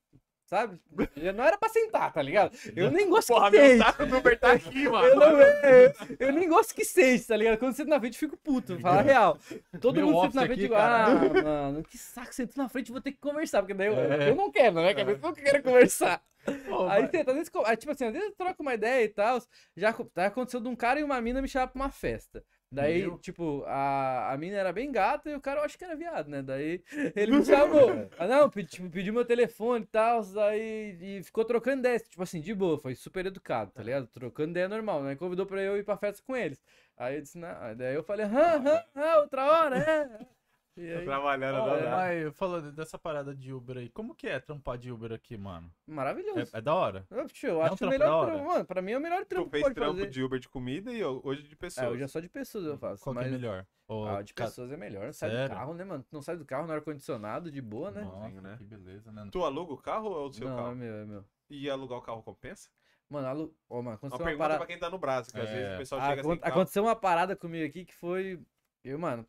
sabe? 0.47 0.81
Já 1.17 1.33
não 1.33 1.45
era 1.45 1.59
pra 1.59 1.69
sentar, 1.69 2.13
tá 2.13 2.23
ligado? 2.23 2.57
Eu 2.75 2.91
nem 2.91 3.09
gosto 3.09 3.29
Porra, 3.29 3.51
que 3.51 3.57
meu 3.59 3.67
sente. 3.67 3.79
saco 3.85 4.07
do 4.07 4.17
Uber 4.17 4.39
tá 4.39 4.53
aqui, 4.53 4.89
mano. 4.89 5.07
Eu, 5.07 5.17
não, 5.17 5.41
eu, 5.41 5.95
eu 6.19 6.33
nem 6.33 6.49
gosto 6.49 6.75
que 6.75 6.85
sente, 6.85 7.27
tá 7.27 7.37
ligado? 7.37 7.59
Quando 7.59 7.73
eu 7.73 7.77
sento 7.77 7.89
na 7.89 8.01
frente, 8.01 8.15
eu 8.15 8.19
fico 8.31 8.37
puto, 8.37 8.75
vou 8.75 8.81
falar 8.81 9.01
a 9.01 9.03
real. 9.03 9.39
Todo 9.81 9.97
Meu 9.97 10.07
mundo 10.07 10.23
senta 10.27 10.41
na 10.41 10.47
frente 10.47 10.67
e 10.67 10.75
ah, 10.75 11.07
mano, 11.45 11.83
que 11.85 11.99
saco, 11.99 12.35
sento 12.35 12.57
na 12.57 12.69
frente, 12.69 12.91
vou 12.93 13.01
ter 13.01 13.13
que 13.13 13.19
conversar, 13.19 13.61
porque 13.63 13.75
daí 13.75 13.89
eu, 13.89 13.95
É. 13.95 14.31
eu 14.31 14.35
não 14.37 14.51
quero, 14.51 14.77
né? 14.77 14.95
Cabeça, 14.95 15.19
eu 15.23 15.29
não 15.29 15.35
quero 15.35 15.63
conversar. 15.63 16.23
Pô, 16.69 16.87
Aí 16.89 17.09
senta, 17.11 17.33
às 17.33 17.37
vezes, 17.37 17.51
tipo 17.79 17.91
assim, 17.93 18.05
às 18.05 18.13
vezes 18.13 18.33
troca 18.37 18.63
uma 18.63 18.75
ideia 18.75 19.05
e 19.05 19.09
tal. 19.09 19.41
Já, 19.77 19.93
já 20.17 20.27
aconteceu 20.27 20.61
de 20.61 20.69
um 20.69 20.77
cara 20.77 21.01
e 21.01 21.03
uma 21.03 21.21
mina 21.21 21.43
me 21.43 21.49
chamar 21.49 21.67
pra 21.67 21.83
uma 21.83 21.91
festa. 21.91 22.43
Daí, 22.71 23.03
Viu? 23.03 23.19
tipo, 23.19 23.63
a, 23.67 24.33
a 24.33 24.37
mina 24.37 24.57
era 24.57 24.73
bem 24.73 24.91
gata 24.91 25.31
e 25.31 25.35
o 25.35 25.41
cara 25.41 25.61
eu 25.61 25.65
acho 25.65 25.79
que 25.79 25.85
era 25.85 25.97
viado, 25.97 26.29
né? 26.29 26.43
Daí 26.43 26.83
ele 27.15 27.33
me 27.33 27.43
chamou. 27.45 28.11
Ah, 28.19 28.27
não, 28.27 28.51
pedi, 28.51 28.69
tipo, 28.69 28.91
pediu 28.91 29.15
meu 29.15 29.25
telefone 29.25 29.85
e 29.85 29.87
tal, 29.87 30.23
daí 30.25 31.19
e 31.19 31.23
ficou 31.23 31.45
trocando 31.45 31.81
ideia, 31.81 31.99
tipo 32.01 32.23
assim, 32.23 32.41
de 32.41 32.55
boa, 32.55 32.79
foi 32.79 32.95
super 32.95 33.25
educado, 33.27 33.71
tá 33.73 33.83
ligado? 33.83 34.07
Trocando 34.09 34.51
ideia 34.51 34.69
normal, 34.69 35.03
né? 35.05 35.15
Convidou 35.17 35.47
pra 35.47 35.63
eu 35.63 35.77
ir 35.79 35.85
pra 35.85 35.97
festa 35.97 36.23
com 36.27 36.37
eles. 36.37 36.61
Aí 36.97 37.17
eu 37.17 37.23
disse, 37.23 37.39
não, 37.39 37.49
aí 37.63 37.75
daí 37.77 37.95
eu 37.95 38.03
falei, 38.05 38.27
hã, 38.27 38.31
hã, 38.65 38.83
hã, 38.97 39.17
outra 39.21 39.45
hora, 39.47 39.79
é. 39.79 40.36
E 40.77 40.93
aí, 40.93 41.05
trabalhando, 41.07 41.57
Ó, 41.59 41.81
não 41.81 41.91
mas 41.91 42.37
falando 42.37 42.71
dessa 42.71 42.99
parada 42.99 43.35
de 43.35 43.51
Uber 43.51 43.79
aí, 43.79 43.89
como 43.89 44.15
que 44.15 44.29
é 44.29 44.39
trampar 44.39 44.77
de 44.77 44.93
Uber 44.93 45.11
aqui, 45.13 45.35
mano? 45.37 45.73
maravilhoso. 45.87 46.55
É, 46.55 46.59
é 46.59 46.61
da 46.61 46.75
hora? 46.75 47.07
Eu, 47.11 47.27
tio, 47.29 47.49
eu 47.49 47.55
É 47.63 47.71
um 47.71 47.73
acho 47.73 47.87
o 47.87 47.89
melhor 47.89 48.07
da 48.07 48.17
hora. 48.17 48.31
trampo, 48.33 48.47
mano, 48.47 48.65
pra 48.67 48.83
mim 48.83 48.93
é 48.93 48.99
o 48.99 49.01
melhor 49.01 49.25
trampo 49.25 49.45
Tu 49.47 49.51
que 49.51 49.51
fez 49.53 49.63
pode 49.63 49.75
trampo 49.75 49.95
fazer. 49.97 50.11
de 50.11 50.23
Uber 50.23 50.39
de 50.39 50.49
comida 50.51 50.93
e 50.93 51.03
hoje 51.03 51.45
de 51.45 51.57
pessoas. 51.57 51.87
É, 51.87 51.89
hoje 51.91 52.03
é 52.03 52.09
só 52.09 52.21
de 52.21 52.29
pessoas 52.29 52.67
eu 52.67 52.77
faço. 52.77 53.03
Qual 53.03 53.15
que 53.15 53.23
mas... 53.23 53.29
é 53.29 53.31
melhor? 53.31 53.67
Ou 53.89 54.07
Ah, 54.07 54.21
de 54.21 54.35
pessoas 54.35 54.71
é 54.71 54.77
melhor. 54.77 55.13
Sai 55.15 55.31
Sério? 55.31 55.49
do 55.49 55.55
carro, 55.57 55.75
né, 55.75 55.85
mano? 55.85 56.03
Tu 56.03 56.13
não 56.13 56.21
sai 56.21 56.37
do 56.37 56.45
carro 56.45 56.67
no 56.67 56.73
ar-condicionado, 56.75 57.51
de 57.51 57.63
boa, 57.63 57.91
né? 57.91 58.03
Nossa, 58.03 58.41
né? 58.43 58.57
que 58.59 58.65
beleza, 58.65 59.11
né? 59.13 59.27
Tu 59.33 59.43
aluga 59.45 59.73
o 59.73 59.79
carro 59.79 60.11
ou 60.11 60.25
é 60.27 60.29
o 60.29 60.33
seu 60.33 60.47
não, 60.49 60.59
é 60.59 60.63
carro? 60.63 60.75
meu, 60.77 60.95
é 60.95 61.05
meu. 61.07 61.25
E 61.49 61.71
alugar 61.71 61.99
o 61.99 62.03
carro 62.03 62.23
compensa? 62.23 62.69
Mano, 63.09 63.29
alu... 63.29 63.57
Ô, 63.69 63.77
mano, 63.77 63.89
Uma 63.91 63.95
aconteceu 63.95 64.19
uma, 64.19 64.25
pergunta 64.27 64.43
parada. 64.45 64.59
pra 64.59 64.67
quem 64.67 64.79
tá 64.79 64.91
no 64.91 64.99
braço, 64.99 65.33
que 65.33 65.41
às 65.41 65.49
É. 65.49 65.55
vezes 65.55 65.75
o 65.75 65.79
pessoal 65.79 66.01
Ah, 66.03 66.09
chega 66.09 66.21
acon- 66.23 66.33
assim. 66.33 66.41
Aconteceu 66.43 66.83
uma 66.83 66.97
parada 66.97 67.35
comigo 67.37 67.65
aqui 67.65 67.85
que 67.85 67.95
foi. 67.95 68.39
Eu, 68.83 68.99
mano, 68.99 69.25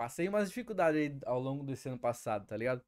passei 0.00 0.30
umas 0.30 0.48
dificuldades 0.48 0.98
aí 0.98 1.18
ao 1.26 1.38
longo 1.38 1.62
desse 1.62 1.86
ano 1.86 1.98
passado, 1.98 2.46
tá 2.46 2.56
ligado? 2.56 2.82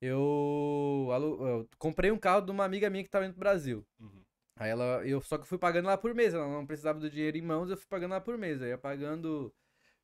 Eu, 0.00 1.10
alu... 1.12 1.46
eu 1.46 1.68
comprei 1.76 2.10
um 2.10 2.16
carro 2.18 2.40
de 2.40 2.50
uma 2.50 2.64
amiga 2.64 2.88
minha 2.88 3.04
que 3.04 3.10
tava 3.10 3.26
indo 3.26 3.34
pro 3.34 3.40
Brasil. 3.40 3.86
Uhum. 4.00 4.22
Aí 4.56 4.70
ela, 4.70 5.06
eu 5.06 5.20
só 5.20 5.36
que 5.36 5.42
eu 5.42 5.46
fui 5.46 5.58
pagando 5.58 5.84
lá 5.84 5.98
por 5.98 6.14
mês, 6.14 6.32
ela 6.32 6.48
não 6.48 6.66
precisava 6.66 6.98
do 6.98 7.10
dinheiro 7.10 7.36
em 7.36 7.42
mãos, 7.42 7.68
eu 7.68 7.76
fui 7.76 7.86
pagando 7.86 8.12
lá 8.12 8.22
por 8.22 8.38
mês. 8.38 8.62
Eu 8.62 8.68
ia 8.68 8.78
pagando 8.78 9.54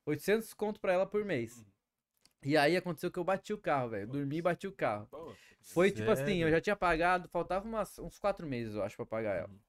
800 0.05 0.53
conto 0.53 0.79
pra 0.79 0.93
ela 0.93 1.07
por 1.07 1.25
mês. 1.25 1.57
Uhum. 1.57 1.65
E 2.43 2.55
aí 2.55 2.77
aconteceu 2.77 3.09
que 3.09 3.17
eu 3.17 3.23
bati 3.23 3.51
o 3.51 3.57
carro, 3.57 3.89
velho. 3.89 4.07
Dormi 4.07 4.37
e 4.37 4.41
bati 4.43 4.67
o 4.67 4.71
carro. 4.71 5.07
Pô, 5.07 5.33
Foi 5.59 5.89
tipo 5.89 6.11
assim, 6.11 6.35
eu 6.35 6.49
Sério? 6.49 6.51
já 6.51 6.61
tinha 6.61 6.75
pagado, 6.75 7.27
faltava 7.29 7.67
umas- 7.67 7.97
uns 7.97 8.19
quatro 8.19 8.45
meses, 8.45 8.75
eu 8.75 8.83
acho, 8.83 8.95
pra 8.95 9.07
pagar 9.07 9.37
ela. 9.37 9.49
Uhum. 9.49 9.59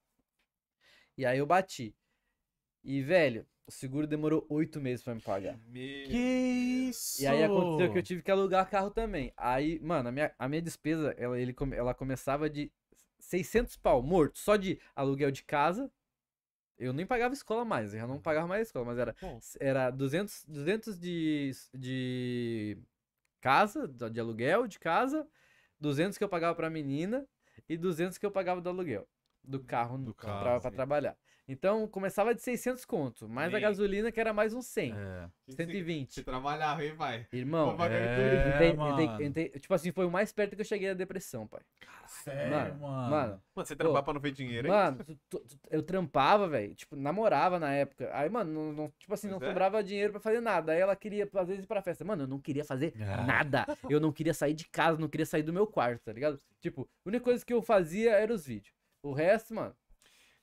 E 1.17 1.25
aí 1.25 1.39
eu 1.39 1.47
bati. 1.47 1.97
E, 2.83 3.01
velho, 3.01 3.47
o 3.67 3.71
seguro 3.71 4.07
demorou 4.07 4.45
oito 4.49 4.81
meses 4.81 5.03
pra 5.03 5.15
me 5.15 5.21
pagar. 5.21 5.59
meu- 5.69 6.07
Que 6.07 6.89
isso? 6.91 7.23
E 7.23 7.27
aí 7.27 7.43
aconteceu 7.43 7.93
que 7.93 7.99
eu 7.99 8.03
tive 8.03 8.23
que 8.23 8.31
alugar 8.31 8.69
carro 8.69 8.91
também. 8.91 9.33
Aí, 9.37 9.79
mano, 9.81 10.09
a 10.09 10.13
minha, 10.13 10.35
a 10.39 10.49
minha 10.49 10.61
despesa, 10.63 11.15
ela, 11.17 11.39
ele, 11.39 11.55
ela 11.73 11.95
começava 11.95 12.49
de 12.51 12.71
600 13.19 13.77
pau 13.77 14.03
morto, 14.03 14.39
só 14.39 14.57
de 14.57 14.79
aluguel 14.95 15.31
de 15.31 15.43
casa. 15.45 15.91
Eu 16.79 16.93
nem 16.93 17.07
pagava 17.07 17.33
escola 17.33 17.65
mais, 17.65 17.95
eu 17.95 18.01
já 18.01 18.07
não 18.07 18.21
pagava 18.21 18.49
mais 18.49 18.67
escola, 18.67 18.85
mas 18.87 18.99
era, 18.99 19.15
Bom. 19.21 19.39
era 19.61 19.91
200, 19.91 20.45
200 20.47 20.99
de, 20.99 21.53
de 21.73 22.77
casa, 23.41 23.87
de 23.87 24.19
aluguel 24.21 24.67
de 24.67 24.79
casa, 24.81 25.27
200 25.81 26.19
que 26.19 26.25
eu 26.25 26.29
pagava 26.29 26.55
pra 26.55 26.69
menina 26.69 27.27
e 27.69 27.77
200 27.77 28.19
que 28.19 28.27
eu 28.27 28.31
pagava 28.31 28.61
do 28.61 28.69
aluguel 28.69 29.07
do 29.43 29.61
carro, 29.61 29.99
Do 29.99 30.13
pra, 30.15 30.25
carro, 30.25 30.61
pra 30.61 30.71
sim. 30.71 30.77
trabalhar. 30.77 31.17
Então 31.47 31.87
começava 31.87 32.35
de 32.35 32.41
600 32.41 32.87
conto, 32.87 33.29
mais 33.29 33.53
a 33.53 33.57
Sim. 33.59 33.63
gasolina 33.63 34.11
que 34.11 34.19
era 34.19 34.33
mais 34.33 34.55
uns 34.55 34.65
100, 34.67 34.93
É. 34.95 35.29
Se- 35.47 35.57
120. 35.57 36.15
Se 36.15 36.23
trabalhar, 36.25 36.83
hein, 36.83 36.95
vai. 36.95 37.27
Irmão, 37.31 37.77
É. 37.83 38.55
Entrei- 38.55 38.71
entrei- 38.71 39.27
entrei- 39.27 39.49
tipo 39.61 39.75
assim, 39.75 39.93
foi 39.93 40.07
o 40.07 40.11
mais 40.11 40.33
perto 40.33 40.55
que 40.57 40.63
eu 40.63 40.65
cheguei 40.65 40.89
da 40.89 40.95
depressão, 40.95 41.47
pai. 41.47 41.61
Sério, 42.07 42.51
Mano, 42.51 42.75
mano. 42.81 43.11
Mano, 43.11 43.11
Mano, 43.11 43.43
você 43.67 43.77
trampar 43.77 44.03
pra 44.03 44.15
não 44.15 44.21
ver 44.21 44.31
dinheiro, 44.33 44.67
hein? 44.69 44.73
mano, 44.73 45.05
tu- 45.05 45.19
tu- 45.29 45.41
tu- 45.47 45.59
eu 45.71 45.83
trampava, 45.83 46.49
velho. 46.49 46.75
Tipo, 46.75 46.97
namorava 46.97 47.59
na 47.59 47.73
época. 47.75 48.09
Aí, 48.15 48.29
mano, 48.31 48.51
não, 48.53 48.73
não- 48.73 48.93
tipo 48.99 49.13
assim, 49.13 49.29
não 49.29 49.39
Pois 49.39 49.49
é. 49.51 49.53
sobrava 49.53 49.83
dinheiro 49.85 50.13
pra 50.13 50.21
fazer 50.21 50.41
nada. 50.41 50.73
Aí 50.73 50.81
ela 50.81 50.97
queria, 50.97 51.29
às 51.35 51.49
vezes, 51.49 51.65
ir 51.65 51.67
pra 51.67 51.83
festa. 51.83 52.05
Mano, 52.05 52.23
eu 52.23 52.27
não 52.29 52.39
queria 52.41 52.65
fazer 52.65 52.95
Ah. 53.03 53.23
nada. 53.25 53.67
Eu 53.91 54.01
não 54.01 54.13
queria 54.13 54.33
sair 54.33 54.55
de 54.55 54.67
casa, 54.69 54.99
não 54.99 55.09
queria 55.09 55.27
sair 55.27 55.43
do 55.43 55.53
meu 55.53 55.67
quarto, 55.67 56.03
tá 56.05 56.13
ligado? 56.13 56.41
Tipo, 56.61 56.89
a 57.05 57.09
única 57.09 57.25
coisa 57.25 57.45
que 57.45 57.53
eu 57.53 57.61
fazia 57.63 58.13
era 58.13 58.33
os 58.33 58.47
vídeos. 58.47 58.75
O 59.03 59.13
resto, 59.13 59.55
mano. 59.55 59.75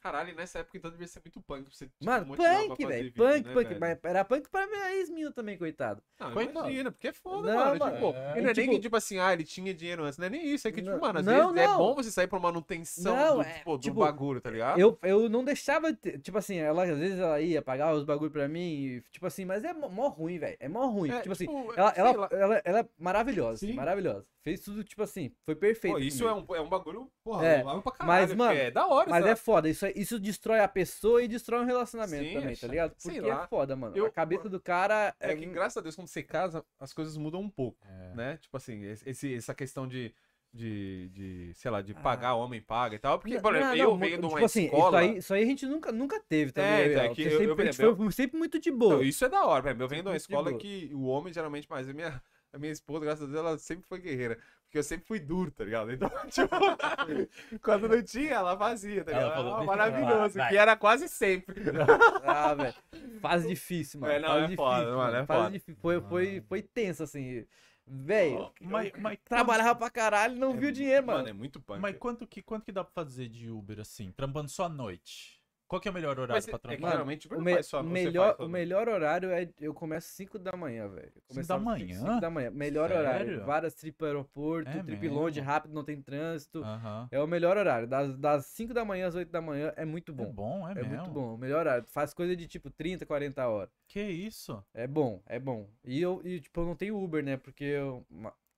Caralho, 0.02 0.36
nessa 0.36 0.60
época 0.60 0.78
então 0.78 0.90
devia 0.90 1.08
ser 1.08 1.20
muito 1.24 1.40
punk 1.42 1.64
pra 1.66 1.72
você 1.74 1.86
tipo, 1.86 2.04
Mano, 2.04 2.26
punk, 2.36 2.86
velho. 2.86 3.14
Punk, 3.14 3.48
né, 3.48 3.54
punk. 3.54 3.68
velho? 3.68 3.80
Mas 3.80 4.00
era 4.04 4.26
punk 4.26 4.50
pra 4.50 4.66
minha 4.66 4.96
ex-mina 4.96 5.32
também, 5.32 5.58
coitado. 5.58 6.02
Não, 6.20 6.32
Coitado. 6.32 6.60
imagina, 6.60 6.92
porque 6.92 7.08
é 7.10 7.14
foda, 7.14 7.50
Não, 7.52 7.56
mano. 7.58 7.80
mano, 7.80 7.94
Tipo, 7.96 8.08
é. 8.18 8.40
e 8.40 8.42
não 8.42 8.50
é 8.50 8.52
E, 8.52 8.54
nem 8.54 8.54
tipo- 8.54 8.72
que, 8.72 8.80
tipo 8.80 8.96
assim, 8.96 9.20
ah, 9.20 9.32
ele 9.34 9.44
tinha 9.44 9.74
dinheiro 9.74 10.04
antes. 10.04 10.18
Não 10.18 10.26
é 10.26 10.30
nem 10.30 10.46
isso. 10.46 10.68
É 10.68 10.72
que, 10.72 10.82
tipo, 10.82 10.92
Não, 10.92 11.00
mano, 11.00 11.20
às 11.20 11.26
não, 11.26 11.54
vezes 11.54 11.70
é 11.70 11.78
bom 11.78 11.94
você 11.96 12.10
sair 12.12 12.28
pra 12.28 12.40
manutenção 12.40 13.16
Não, 13.16 13.36
do, 13.38 13.42
é, 13.44 13.54
tipo, 13.54 13.78
do 13.78 13.82
tipo, 13.84 14.00
bagulho, 14.00 14.42
tá 14.42 14.50
ligado? 14.50 14.80
Eu, 14.80 14.98
eu 15.04 15.30
não 15.30 15.44
deixava, 15.44 15.94
tipo 15.94 16.38
assim, 16.38 16.58
ela 16.58 16.84
às 16.84 16.98
vezes 16.98 17.20
ela 17.20 17.40
ia 17.40 17.62
pagar 17.62 17.94
os 17.94 18.04
bagulho 18.04 18.32
pra 18.32 18.48
mim, 18.48 18.60
e, 18.86 19.02
tipo 19.12 19.26
assim, 19.28 19.46
mas 19.46 19.64
é 19.64 19.72
mó, 19.74 20.08
ruim, 20.08 20.40
velho. 20.40 20.58
É 20.60 20.68
mó 20.68 20.88
ruim. 20.88 21.12
É, 21.12 21.20
tipo 21.22 21.34
assim, 21.34 21.46
tipo, 21.46 21.74
ela, 21.76 21.94
ela, 21.96 22.30
ela, 22.32 22.62
ela 22.66 22.80
é 22.80 22.86
maravilhosa, 22.98 23.60
Sim. 23.60 23.74
maravilhosa. 23.74 24.26
Fez 24.44 24.60
tudo, 24.62 24.84
tipo 24.84 25.04
assim, 25.04 25.32
foi 25.46 25.54
perfeito. 25.56 25.94
Pô, 25.94 26.00
isso 26.00 26.28
é 26.28 26.34
um, 26.34 26.44
é 26.56 26.60
um 26.62 26.68
bagulho, 26.68 27.08
porra, 27.24 27.46
É, 27.46 27.62
pra 27.62 27.76
mas, 27.76 27.84
caralho. 27.96 28.38
mano, 28.38 28.54
é 28.60 28.72
da 28.72 28.88
hora, 28.88 29.08
Mas 29.08 29.24
é 29.24 29.36
foda, 29.36 29.70
isso, 29.70 29.86
isso 29.96 30.20
destrói 30.20 30.60
a 30.60 30.68
pessoa 30.68 31.24
e 31.24 31.28
destrói 31.28 31.62
um 31.62 31.66
relacionamento 31.66 32.26
Sim, 32.26 32.34
também, 32.40 32.56
tá 32.56 32.68
ligado? 32.68 32.96
Porque 33.02 33.20
é 33.20 33.48
foda, 33.48 33.76
mano. 33.76 33.96
Eu- 33.96 34.06
a 34.06 34.12
cabeça 34.12 34.48
do 34.50 34.60
cara 34.60 35.16
É 35.20 35.32
é. 35.32 35.36
que, 35.36 35.46
graças 35.46 35.78
a 35.78 35.82
Deus, 35.82 35.96
quando 35.96 36.08
você 36.08 36.24
casa, 36.24 36.64
as 36.80 36.94
coisas 36.94 37.18
mudam 37.18 37.42
um 37.42 37.50
pouco, 37.50 37.86
É. 37.88 38.16
né? 38.16 38.38
Tipo 38.38 38.58
assim, 38.58 38.84
esse, 39.06 39.34
essa 39.36 39.54
questão 39.54 39.88
de, 39.88 40.14
de, 40.54 41.10
de, 41.10 41.52
sei 41.56 41.72
lá, 41.72 41.82
de 41.82 41.94
Ah. 41.94 42.02
pagar, 42.02 42.36
homem 42.36 42.62
paga 42.62 42.96
e 42.96 43.00
tal. 43.00 43.18
Porque, 43.20 43.36
Não, 43.36 43.42
por 43.42 43.56
exemplo, 43.56 43.70
não, 43.78 43.84
eu 43.84 43.98
venho 43.98 44.18
de 44.20 44.26
uma 44.26 44.34
tipo 44.34 44.46
assim, 44.46 44.66
escola... 44.66 45.02
isso 45.04 45.12
aí, 45.12 45.18
isso 45.18 45.34
aí 45.34 45.44
a 45.44 45.46
gente 45.46 45.66
nunca, 45.66 45.92
nunca 45.92 46.20
teve 46.20 46.52
também. 46.52 46.70
É, 46.72 46.94
eu 46.96 47.00
é 47.00 47.10
que 47.14 47.22
eu- 47.24 47.40
sempre, 47.40 47.46
eu, 47.66 47.70
exemplo, 47.70 47.96
foi 48.04 48.12
sempre 48.12 48.38
muito 48.38 48.60
de 48.60 48.70
boa. 48.72 48.96
Não, 48.96 49.04
isso 49.04 49.24
é 49.24 49.30
da 49.30 49.46
hora, 49.46 49.62
velho. 49.64 49.82
Eu 49.82 49.88
venho 49.88 50.04
de 50.04 50.10
uma 50.10 50.18
escola 50.18 50.54
que 50.58 50.90
o 50.94 51.04
homem 51.06 51.34
geralmente 51.34 51.70
mais. 51.70 51.88
A 51.88 51.94
minha, 51.94 52.22
a 52.52 52.58
minha 52.60 52.72
esposa, 52.72 53.06
graças 53.06 53.24
a 53.24 53.28
Deus, 53.32 53.38
ela 53.40 53.58
sempre 53.58 53.86
foi 53.88 54.00
guerreira. 54.00 54.38
Porque 54.72 54.78
eu 54.80 54.84
sempre 54.84 55.06
fui 55.06 55.20
duro, 55.20 55.52
tá 55.52 55.66
ligado? 55.66 55.92
Então, 55.92 56.10
tipo, 56.32 56.48
quando 57.62 57.90
não 57.90 58.02
tinha, 58.02 58.36
ela 58.36 58.58
fazia, 58.58 59.04
tá 59.04 59.12
Ela 59.12 59.24
ligado? 59.24 59.36
falou, 59.36 59.50
Era 59.52 59.58
"Deixa 59.58 59.72
eu 59.74 59.78
maravilhoso, 59.78 60.32
que 60.32 60.38
vai." 60.40 60.56
era 60.56 60.78
quase 60.78 61.10
sempre. 61.10 61.62
Ah, 62.24 62.54
velho. 62.54 62.74
Fase 63.20 63.48
difícil, 63.50 64.00
mano. 64.00 64.14
É, 64.14 64.20
não, 64.20 64.28
fase 64.30 64.38
é 64.40 64.48
difícil, 64.48 64.66
foda, 64.66 64.96
mano, 64.96 65.18
é 65.18 65.26
Fase 65.26 65.40
foda. 65.42 65.52
difícil. 65.52 65.82
Foi, 65.82 66.02
foi, 66.02 66.42
foi 66.48 66.62
tenso, 66.62 67.04
assim. 67.04 67.46
Velho, 67.86 68.38
Ó, 68.38 68.52
mas, 68.62 68.92
mas, 68.98 69.20
trabalhava 69.28 69.76
pra 69.76 69.90
caralho 69.90 70.38
e 70.38 70.40
não 70.40 70.54
viu 70.56 70.72
dinheiro, 70.72 71.06
mano. 71.06 71.18
Mano, 71.20 71.30
é 71.30 71.34
muito 71.34 71.60
punk. 71.60 71.82
Mas 71.82 71.98
quanto 71.98 72.26
que, 72.26 72.42
quanto 72.42 72.64
que 72.64 72.72
dá 72.72 72.82
pra 72.86 72.94
fazer 72.94 73.28
de 73.28 73.50
Uber 73.50 73.78
assim? 73.82 74.10
Trampando 74.14 74.48
só 74.50 74.66
à 74.66 74.70
noite? 74.70 75.41
Qual 75.72 75.80
que 75.80 75.88
é 75.88 75.92
o 75.92 75.94
melhor 75.94 76.20
horário 76.20 76.44
pra 76.44 76.54
é 76.56 76.60
que 76.60 76.68
trampar? 76.68 76.92
geralmente 76.92 77.28
Uber 77.28 77.40
O, 77.40 77.42
me- 77.42 77.54
faz 77.54 77.66
só- 77.68 77.82
melhor, 77.82 78.36
o 78.40 78.50
melhor 78.50 78.90
horário 78.90 79.32
é. 79.32 79.48
Eu 79.58 79.74
começo 79.74 80.10
5 80.10 80.38
da 80.38 80.52
manhã, 80.52 80.86
velho. 80.90 81.06
Eu 81.08 81.12
Cinco 81.14 81.28
começava 81.30 81.60
da 81.64 81.66
manhã? 81.72 81.96
5 82.00 82.20
da 82.20 82.30
manhã. 82.30 82.52
Melhor 82.52 82.92
horário. 82.92 83.26
Sério? 83.28 83.46
Várias 83.46 83.74
trip 83.74 83.98
pro 83.98 84.08
aeroporto, 84.08 84.70
É 84.70 84.84
trip 84.84 85.00
mesmo? 85.00 85.16
longe, 85.18 85.40
rápido, 85.40 85.74
não 85.74 85.86
tem 85.86 86.02
trânsito. 86.02 86.62
Aham. 86.62 87.08
É 87.10 87.22
o 87.22 87.26
melhor 87.26 87.56
horário. 87.56 87.88
Das, 87.88 88.18
das 88.18 88.46
5 88.48 88.74
da 88.74 88.84
manhã 88.84 89.08
às 89.08 89.16
8 89.16 89.32
da 89.32 89.40
manhã 89.40 89.72
é 89.78 89.86
muito 89.86 90.12
É 90.12 90.16
bom. 90.16 90.34
bom, 90.34 90.68
é, 90.68 90.72
É, 90.74 90.76
mesmo. 90.76 90.90
muito 90.90 91.10
bom. 91.10 91.36
O 91.36 91.38
melhor 91.38 91.60
horário. 91.62 91.86
Faz 91.88 92.14
coisa 92.14 92.36
de 92.36 92.48
tipo 92.50 92.70
30, 92.70 93.06
40 93.06 93.48
horas. 93.48 93.70
Que 93.88 94.02
isso? 94.02 94.62
É 94.74 94.86
bom, 94.86 95.22
é 95.26 95.40
bom. 95.40 95.70
E 95.86 96.02
eu, 96.02 96.22
e, 96.26 96.42
tipo, 96.42 96.60
eu 96.60 96.66
não 96.66 96.76
tenho 96.76 97.02
Uber, 97.02 97.24
né? 97.24 97.38
Porque 97.38 97.64
eu, 97.64 98.06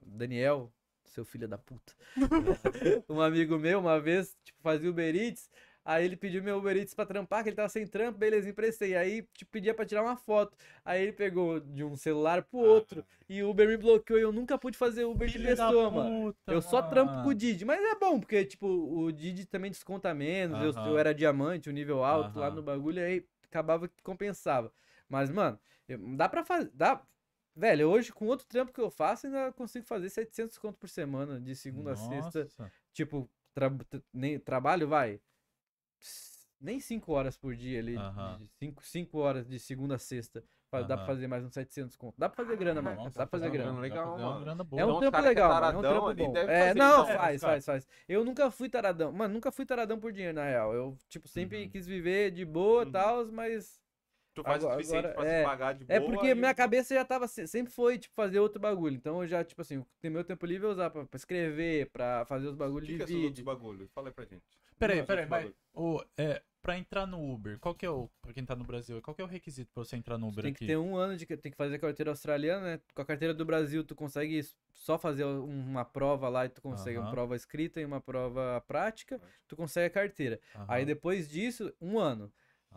Daniel, 0.02 0.74
seu 1.06 1.24
filho 1.24 1.48
da 1.48 1.60
puta. 1.60 1.94
um 3.08 3.22
amigo 3.22 3.58
meu, 3.60 3.80
uma 3.80 4.00
vez, 4.00 4.36
tipo, 4.44 4.60
fazia 4.64 4.90
Uber 4.90 5.16
Eats. 5.16 5.48
Aí 5.86 6.06
ele 6.06 6.16
pediu 6.16 6.42
meu 6.42 6.58
Uber 6.58 6.78
Eats 6.78 6.94
pra 6.94 7.06
trampar, 7.06 7.44
que 7.44 7.50
ele 7.50 7.56
tava 7.58 7.68
sem 7.68 7.86
trampo, 7.86 8.18
beleza, 8.18 8.50
emprestei. 8.50 8.96
Aí, 8.96 9.28
tipo, 9.34 9.52
pedia 9.52 9.74
pra 9.74 9.86
tirar 9.86 10.02
uma 10.02 10.16
foto. 10.16 10.58
Aí 10.86 11.04
ele 11.04 11.12
pegou 11.14 11.60
de 11.60 11.84
um 11.84 11.96
celular 11.98 12.44
pro 12.44 12.60
outro. 12.60 13.06
E 13.28 13.44
o 13.44 13.50
Uber 13.50 13.68
me 13.68 13.76
bloqueou 13.76 14.18
e 14.18 14.22
eu 14.22 14.32
nunca 14.32 14.58
pude 14.58 14.78
fazer 14.78 15.04
Uber 15.04 15.28
de 15.28 15.34
Filho 15.34 15.46
pessoa, 15.50 15.92
mano. 15.92 16.34
puta, 16.34 16.54
Eu 16.54 16.62
só 16.62 16.82
trampo 16.82 17.22
com 17.24 17.30
o. 17.30 17.34
Didi, 17.34 17.66
mas 17.66 17.82
é 17.84 17.96
bom, 18.00 18.20
porque, 18.20 18.46
tipo, 18.46 18.66
o 18.68 19.12
Didi 19.12 19.46
também 19.46 19.70
desconta 19.72 20.14
menos, 20.14 20.62
eu, 20.62 20.70
Aham. 20.70 20.92
eu 20.92 20.98
era 20.98 21.14
diamante, 21.14 21.70
o 21.70 21.74
nível 21.74 22.04
alto 22.04 22.40
lá 22.40 22.48
Aham. 22.48 22.56
no 22.56 22.64
bagulho, 22.64 23.04
aí 23.04 23.26
acabava 23.44 23.88
que 23.90 24.02
compensava. 24.02 24.72
Mas, 25.10 25.30
mano, 25.30 25.60
eu- 25.88 26.00
dá 26.16 26.30
pra 26.30 26.44
fazer, 26.46 26.72
dá... 26.74 27.02
Velho, 27.56 27.88
hoje 27.90 28.12
com 28.12 28.26
outro 28.26 28.48
trampo 28.48 28.74
que 28.74 28.82
eu 28.82 28.90
faço, 28.90 29.28
ainda 29.28 29.52
consigo 29.52 29.86
fazer 29.86 30.10
700 30.10 30.58
conto 30.58 30.78
por 30.80 30.90
semana, 30.90 31.40
de 31.40 31.56
segunda 31.56 31.92
a 31.92 31.96
sexta. 31.96 32.46
Nossa. 32.46 32.72
Tipo, 32.92 33.30
tra- 33.54 33.70
tra- 33.90 34.02
nem, 34.12 34.40
trabalho, 34.40 34.88
vai, 34.88 35.20
nem 36.60 36.80
5 36.80 37.12
horas 37.12 37.36
por 37.36 37.56
dia 37.56 37.80
ali, 37.80 37.96
Aham. 37.98 38.40
5 38.82 39.18
horas 39.20 39.48
de 39.48 39.60
segunda 39.60 39.96
a 39.96 40.00
sexta. 40.00 40.44
Dá 40.72 40.84
pra 40.86 40.96
Aham. 40.96 41.06
fazer 41.06 41.28
mais 41.28 41.44
uns 41.46 41.54
700 41.54 41.96
conto. 41.96 42.16
Dá 42.18 42.28
pra 42.28 42.44
fazer 42.44 42.58
grana, 42.58 42.82
mano. 42.82 42.96
Nossa, 43.04 43.20
Dá 43.20 43.28
pra 43.28 43.40
fazer 43.40 43.52
grana. 43.52 43.80
legal, 43.80 44.18
Dá 44.18 44.32
pra 44.32 44.40
grana 44.40 44.64
boa. 44.64 44.82
É 44.82 44.86
um 44.86 44.90
Então, 44.90 45.00
trampo 45.02 45.18
é 45.18 45.22
legal. 45.22 45.64
É 45.72 45.78
um 45.78 45.82
trampo 45.82 46.14
bom. 46.16 46.38
É, 46.38 46.74
não, 46.74 47.04
então, 47.04 47.16
faz, 47.18 47.42
faz, 47.42 47.66
faz. 47.66 47.88
Eu 48.10 48.26
nunca 48.26 48.50
fui 48.50 48.70
taradão. 48.70 49.12
Mano, 49.12 49.36
nunca 49.36 49.52
fui 49.52 49.68
taradão 49.68 50.00
por 50.00 50.12
dinheiro, 50.12 50.34
na 50.36 50.46
real. 50.46 50.74
Eu, 50.74 50.98
tipo, 51.08 51.28
sempre 51.28 51.64
Uhum. 51.66 51.70
quis 51.70 51.86
viver 51.86 52.32
de 52.32 52.44
boa 52.44 52.82
e 52.82 52.86
Uhum. 52.88 52.92
tal, 52.92 53.26
mas. 53.28 53.80
Tu 54.34 54.42
faz 54.42 54.64
Agora- 54.64 54.80
o 54.80 54.80
suficiente 54.80 55.06
agora, 55.06 55.14
pra 55.22 55.30
é- 55.32 55.40
se 55.42 55.46
pagar 55.46 55.74
de 55.74 55.86
boa. 55.86 55.96
É 55.96 56.00
porque 56.00 56.28
e- 56.30 56.34
minha 56.34 56.56
cabeça 56.56 56.96
já 56.96 57.06
tava. 57.06 57.28
se- 57.28 57.46
Sempre 57.46 57.72
foi, 57.72 58.00
tipo, 58.00 58.16
fazer 58.16 58.40
outro 58.40 58.60
bagulho. 58.60 58.96
Então 58.96 59.22
eu 59.22 59.28
já, 59.28 59.44
tipo 59.44 59.62
assim, 59.62 59.86
tem 60.02 60.10
meu 60.10 60.24
tempo 60.24 60.44
livre 60.44 60.66
eu 60.66 60.72
usar 60.72 60.90
pra, 60.90 61.06
pra 61.06 61.18
escrever, 61.18 61.92
pra 61.92 62.26
fazer 62.26 62.48
os 62.48 62.56
O 62.56 62.58
bagulhos 62.58 62.88
que, 62.88 62.94
de 62.94 62.98
que 62.98 63.04
é 63.04 63.06
esses 63.06 63.16
vídeo. 63.28 63.46
bagulhos? 63.46 63.92
Fala 63.92 64.08
aí 64.08 64.14
pra 64.14 64.26
gente. 64.26 64.42
Peraí, 64.78 65.04
peraí, 65.04 65.26
outros 65.26 65.30
mas. 65.30 65.54
Ô, 65.74 66.04
é, 66.18 66.42
pra 66.62 66.78
entrar 66.78 67.06
no 67.06 67.34
Uber, 67.34 67.60
qual 67.60 67.76
que 67.76 67.86
é 67.86 67.90
o. 67.90 68.10
Pra 68.22 68.34
quem 68.34 68.46
tá 68.46 68.56
no 68.56 68.64
Brasil, 68.64 69.02
qual 69.02 69.14
que 69.14 69.22
é 69.22 69.26
o 69.26 69.28
requisito 69.28 69.72
pra 69.74 69.84
você 69.84 69.98
entrar 69.98 70.18
no 70.18 70.30
Uber 70.30 70.44
Tem 70.44 70.52
aqui? 70.52 70.60
que 70.60 70.68
ter 70.68 70.78
um 70.78 70.96
ano 70.96 71.18
de. 71.18 71.26
Tem 71.26 71.52
que 71.52 71.58
fazer 71.58 71.76
a 71.76 71.80
carteira 71.80 72.12
australiana, 72.12 72.66
né? 72.66 72.80
Com 72.96 73.02
a 73.02 73.06
carteira 73.06 73.34
do 73.34 73.46
Brasil, 73.46 73.84
tu 73.84 73.94
consegue 73.96 74.42
só 74.72 74.98
fazer 74.98 75.26
uma 75.26 75.84
prova 75.84 76.30
lá 76.30 76.46
e 76.46 76.50
tu 76.50 76.62
consegue 76.62 76.98
uma 76.98 77.12
prova 77.12 77.36
escrita 77.36 77.82
e 77.82 77.86
uma 77.86 78.00
prova 78.00 78.64
prática, 78.68 79.22
tu 79.48 79.56
consegue 79.56 79.88
a 79.88 79.90
carteira. 79.90 80.40
Aí 80.68 80.86
depois 80.86 81.28
disso, 81.28 81.74
um 81.82 82.00
ano. 82.00 82.32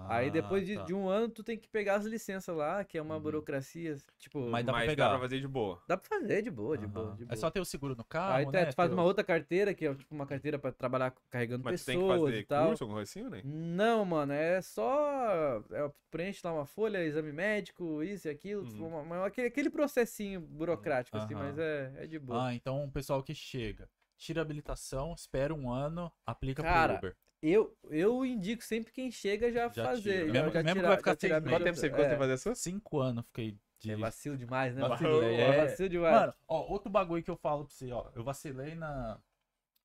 Aí 0.08 0.28
Ah, 0.28 0.30
depois 0.30 0.66
de, 0.66 0.74
tá. 0.76 0.82
de 0.84 0.92
um 0.94 1.08
ano, 1.08 1.28
tu 1.28 1.42
tem 1.42 1.56
que 1.58 1.68
pegar 1.68 1.94
as 1.96 2.04
licenças 2.04 2.54
lá, 2.54 2.84
que 2.84 2.98
é 2.98 3.02
uma 3.02 3.14
Uhum. 3.16 3.20
burocracia, 3.22 3.96
tipo, 4.18 4.40
Mas 4.50 4.64
dá 4.64 4.72
pra 4.72 4.80
Mas 4.82 4.88
pegar. 4.90 5.04
dá 5.06 5.10
pra 5.12 5.20
fazer 5.20 5.40
de 5.40 5.48
boa. 5.48 5.82
dá 5.88 5.96
pra 5.96 6.06
fazer 6.08 6.42
de 6.42 6.50
boa, 6.50 6.76
de 6.76 6.86
boa, 6.86 7.14
de 7.16 7.24
boa. 7.24 7.32
É 7.32 7.36
só 7.36 7.50
ter 7.50 7.60
o 7.60 7.64
seguro 7.64 7.96
no 7.96 8.04
carro, 8.04 8.34
Aí 8.34 8.44
tu, 8.46 8.52
né? 8.52 8.66
tu 8.66 8.74
faz 8.74 8.88
ter 8.90 8.94
uma 8.94 9.02
o- 9.02 9.06
outra 9.06 9.24
carteira, 9.24 9.72
que 9.72 9.86
é 9.86 9.94
tipo 9.94 10.14
uma 10.14 10.26
carteira 10.26 10.58
pra 10.58 10.70
trabalhar 10.70 11.14
carregando 11.30 11.64
Mas 11.64 11.82
tu 11.82 11.86
tem 11.86 11.98
pessoas 11.98 12.20
que 12.20 12.26
e 12.28 12.30
fazer 12.32 12.46
tal. 12.46 12.66
curso, 12.68 12.84
alguma 12.84 12.98
coisa 12.98 13.10
assim 13.10 13.30
nem? 13.30 13.42
Não, 13.44 14.04
mano, 14.04 14.32
é 14.32 14.60
só. 14.60 15.62
É, 15.70 15.90
preenche 16.10 16.40
lá 16.44 16.52
uma 16.52 16.66
folha, 16.66 17.02
exame 17.04 17.32
médico, 17.32 18.02
isso 18.02 18.28
e 18.28 18.30
aquilo. 18.30 18.62
Uhum. 18.62 18.68
tipo, 18.68 18.84
uma- 18.86 19.00
uma- 19.00 19.26
aquele, 19.26 19.48
aquele 19.48 19.70
processinho 19.70 20.40
burocrático, 20.40 21.16
assim, 21.16 21.34
mas 21.34 21.58
é, 21.58 21.92
é 21.98 22.06
de 22.06 22.18
boa. 22.18 22.46
Ah, 22.48 22.54
então 22.54 22.84
o 22.84 22.90
pessoal 22.90 23.22
que 23.22 23.34
chega, 23.34 23.88
tira 24.18 24.40
a 24.40 24.42
habilitação, 24.42 25.14
espera 25.14 25.54
um 25.54 25.70
ano, 25.70 26.10
aplica 26.24 26.62
Cara, 26.62 26.98
pro 26.98 27.08
Uber. 27.08 27.16
Eu, 27.48 27.76
eu 27.90 28.24
indico 28.24 28.62
sempre 28.62 28.92
quem 28.92 29.10
chega 29.10 29.52
já, 29.52 29.68
Já 29.68 29.84
fazer. 29.84 30.02
tira. 30.02 30.26
já- 30.26 30.32
Mesmo- 30.32 30.52
já 30.52 30.62
mesmo 30.62 30.66
que 30.66 30.72
tirar- 30.74 30.88
vai 30.88 30.96
ficar 30.96 31.16
seis 31.20 31.32
meses. 31.32 31.46
a 31.46 31.50
Quanto 31.50 31.64
tempo 31.64 31.76
você 31.76 31.90
ficou 31.90 32.04
sem 32.08 32.18
fazer 32.18 32.32
essa? 32.32 32.54
Cinco 32.54 32.98
anos 33.00 33.24
fiquei 33.26 33.58
de. 33.78 33.90
É 33.92 33.96
vacilo 33.96 34.36
demais, 34.36 34.74
né? 34.74 34.80
Vacilei, 34.88 35.34
é. 35.36 35.40
É 35.42 35.66
vacilo 35.66 35.88
demais. 35.88 36.14
Mano, 36.20 36.34
ó, 36.48 36.60
outro 36.72 36.90
bagulho 36.90 37.22
que 37.22 37.30
eu 37.30 37.36
falo 37.36 37.64
pra 37.64 37.74
você, 37.74 37.92
ó. 37.92 38.10
Eu 38.14 38.24
vacilei 38.24 38.74
na, 38.74 39.20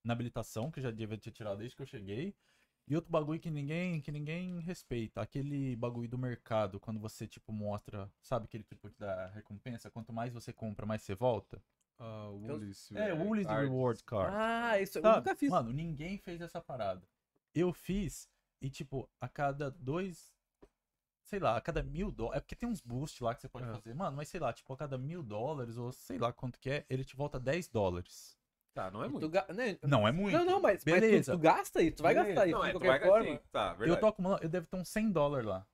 na 0.04 0.13
habilitação, 0.13 0.71
que 0.71 0.80
eu 0.80 0.84
já 0.84 0.91
devia 0.91 1.17
ter 1.17 1.32
tirado 1.32 1.58
desde 1.60 1.76
que 1.76 1.82
eu 1.82 1.86
cheguei. 1.88 2.34
E 2.88 2.95
outro 2.95 3.12
bagulho 3.12 3.39
que 3.39 3.52
ninguém, 3.52 4.02
que 4.02 4.12
ninguém 4.12 4.60
respeita, 4.60 5.21
aquele 5.21 5.76
bagulho 5.76 6.10
do 6.10 6.17
mercado, 6.17 6.80
quando 6.80 7.00
você, 7.00 7.28
tipo, 7.28 7.54
mostra, 7.54 8.12
sabe 8.21 8.45
aquele 8.45 8.63
tipo 8.63 8.89
da 8.97 9.28
recompensa? 9.28 9.89
Quanto 9.91 10.12
mais 10.12 10.34
você 10.34 10.52
compra, 10.52 10.86
mais 10.86 11.02
você 11.04 11.13
volta. 11.13 11.62
Ah, 12.00 12.30
o 12.30 12.43
Eu- 12.47 12.54
Woolies. 12.56 12.91
É, 12.93 13.13
o 13.13 13.17
Woolies 13.24 13.45
Card. 13.45 13.62
Reward 13.69 14.04
Card. 14.04 14.36
ah, 14.36 14.82
isso 14.82 14.97
eu 14.97 15.04
nunca 15.04 15.36
fiz. 15.36 15.50
Mano, 15.52 15.71
ninguém 15.71 16.17
fez 16.17 16.41
essa 16.41 16.60
parada. 16.60 17.08
Eu 17.54 17.74
fiz 17.74 18.30
e, 18.62 18.70
tipo, 18.70 19.10
a 19.20 19.28
cada 19.28 19.70
dois. 19.72 20.34
Sei 21.24 21.40
lá, 21.40 21.56
a 21.56 21.62
cada 21.62 21.82
mil 21.84 22.12
dólares. 22.12 22.38
É 22.38 22.42
porque 22.42 22.56
tem 22.56 22.68
uns 22.68 22.82
boosts 22.82 23.20
lá 23.22 23.34
que 23.36 23.42
você 23.42 23.48
pode 23.50 23.66
É. 23.68 23.74
fazer. 23.74 23.94
Mano, 23.94 24.18
mas 24.18 24.28
sei 24.30 24.40
lá, 24.40 24.52
tipo, 24.52 24.72
a 24.74 24.78
cada 24.78 24.98
mil 24.98 25.22
dólares, 25.24 25.78
ou 25.78 25.92
sei 25.92 26.18
lá 26.18 26.34
quanto 26.34 26.60
que 26.60 26.70
é, 26.70 26.86
ele 26.90 27.06
te 27.06 27.16
volta 27.16 27.40
10 27.40 27.68
dólares. 27.68 28.38
Tá, 28.74 28.90
não 28.90 29.04
é 29.04 29.08
muito. 29.08 29.28
ga- 29.30 29.46
né? 29.54 29.78
Não 29.84 30.08
é 30.08 30.12
muito. 30.12 30.38
Não, 30.38 30.46
não, 30.46 30.62
mas, 30.62 30.84
mas 30.84 30.84
tu, 30.84 30.86
Beleza. 30.86 31.32
tu 31.34 31.38
gasta 31.38 31.82
isso, 31.82 31.98
tu 31.98 32.04
vai 32.04 32.14
Beleza. 32.14 32.34
gastar 32.34 32.48
isso 32.48 32.56
Não, 32.58 32.64
de 32.64 32.70
é, 32.70 32.74
qualquer 32.74 33.08
forma. 33.08 33.34
assim. 33.34 33.40
Tá, 33.52 33.78
eu 33.82 34.00
tô 34.00 34.08
acumulando, 34.08 34.44
eu 34.44 34.50
devo 34.50 34.68
ter 34.68 34.78
uns 34.78 34.90
100 34.90 35.12
dólares 35.12 35.46
lá. 35.46 35.68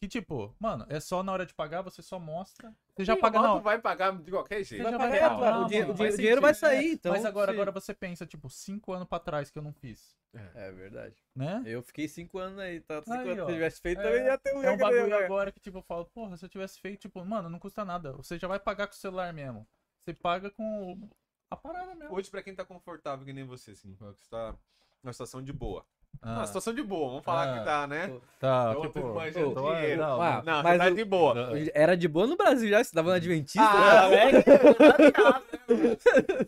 Que 0.00 0.08
tipo, 0.08 0.54
mano, 0.58 0.84
é 0.88 1.00
só 1.00 1.22
na 1.22 1.32
hora 1.32 1.46
de 1.46 1.54
pagar, 1.54 1.80
você 1.82 2.02
só 2.02 2.18
mostra. 2.18 2.74
Você 2.94 3.04
já 3.06 3.14
Sim, 3.14 3.20
paga 3.20 3.40
tu 3.40 3.60
vai 3.60 3.78
pagar 3.80 4.12
de 4.22 4.30
qualquer 4.30 4.62
jeito. 4.62 4.84
Você 4.84 4.90
já 4.90 4.98
Vai 4.98 5.10
vai 5.10 5.20
pagar, 5.20 5.52
não, 5.52 5.64
o 5.64 5.66
dinheiro, 5.66 5.90
o 5.92 5.94
dinheiro- 5.94 5.96
faz 5.96 6.14
o 6.14 6.16
dinheiro 6.18 6.40
vai 6.42 6.54
sentido, 6.54 6.68
sair, 6.68 6.86
né? 6.88 6.92
então. 6.92 7.12
Mas 7.12 7.24
agora, 7.24 7.50
agora 7.50 7.72
você 7.72 7.94
pensa, 7.94 8.26
tipo, 8.26 8.50
5 8.50 8.92
anos 8.92 9.08
pra 9.08 9.18
trás 9.18 9.50
que 9.50 9.58
eu 9.58 9.62
não 9.62 9.72
fiz. 9.72 10.14
É 10.54 10.70
verdade. 10.72 11.16
Né? 11.34 11.62
Eu 11.64 11.82
fiquei 11.82 12.06
cinco 12.08 12.38
anos 12.38 12.58
aí, 12.58 12.80
tá? 12.80 13.02
Cinco 13.02 13.12
Aí, 13.12 13.30
anos 13.30 13.42
ó. 13.44 13.46
se 13.46 13.52
tivesse 13.52 13.80
feito 13.80 13.98
É, 14.00 14.02
também 14.02 14.24
ia 14.24 14.38
ter 14.38 14.54
um 14.54 14.62
É 14.62 14.70
um 14.70 14.72
eu 14.72 14.78
bagulho 14.78 15.08
ganhar. 15.10 15.24
agora 15.24 15.52
que, 15.52 15.60
tipo, 15.60 15.78
eu 15.78 15.82
falo, 15.82 16.04
porra, 16.06 16.36
se 16.36 16.44
eu 16.44 16.48
tivesse 16.48 16.78
feito, 16.80 17.00
tipo, 17.00 17.22
mano, 17.24 17.48
não 17.50 17.58
custa 17.58 17.84
nada. 17.84 18.12
Você 18.12 18.38
já 18.38 18.48
vai 18.48 18.58
pagar 18.58 18.86
com 18.86 18.94
o 18.94 18.96
celular 18.96 19.32
mesmo. 19.32 19.66
Você 20.02 20.12
paga 20.14 20.50
com 20.50 21.08
a 21.50 21.56
parada 21.56 21.94
mesmo. 21.94 22.14
Hoje, 22.14 22.30
pra 22.30 22.42
quem 22.42 22.54
tá 22.54 22.64
confortável 22.64 23.24
que 23.26 23.32
nem 23.32 23.44
você, 23.44 23.72
assim, 23.72 23.94
que 23.94 24.00
você 24.02 24.28
tá 24.30 24.54
numa 25.02 25.12
situação 25.12 25.42
de 25.42 25.52
boa. 25.52 25.84
Ah, 26.24 26.36
Uma 26.36 26.46
situação 26.46 26.72
de 26.72 26.82
boa, 26.84 27.08
vamos 27.08 27.24
falar 27.24 27.52
Ah. 27.52 27.58
que 27.58 27.64
tá, 27.64 27.86
né? 27.88 28.12
tá, 28.38 28.72
Eu 28.76 28.82
tipo, 28.82 29.00
tô 29.00 29.12
manjando 29.14 29.54
tô- 29.54 29.74
dinheiro. 29.74 30.00
não, 30.02 30.22
Ah, 30.22 30.42
Não, 30.46 30.62
mas 30.62 30.72
você 30.74 30.78
tá 30.78 30.92
o- 30.92 30.94
de 30.94 31.04
boa. 31.04 31.34
Era 31.74 31.96
de 31.96 32.06
boa 32.06 32.26
no 32.28 32.36
Brasil 32.36 32.68
já, 32.70 32.80
estudava 32.80 33.10
na 33.10 33.16
Adventista. 33.16 33.60
Ah, 33.60 34.08
né? 34.08 34.30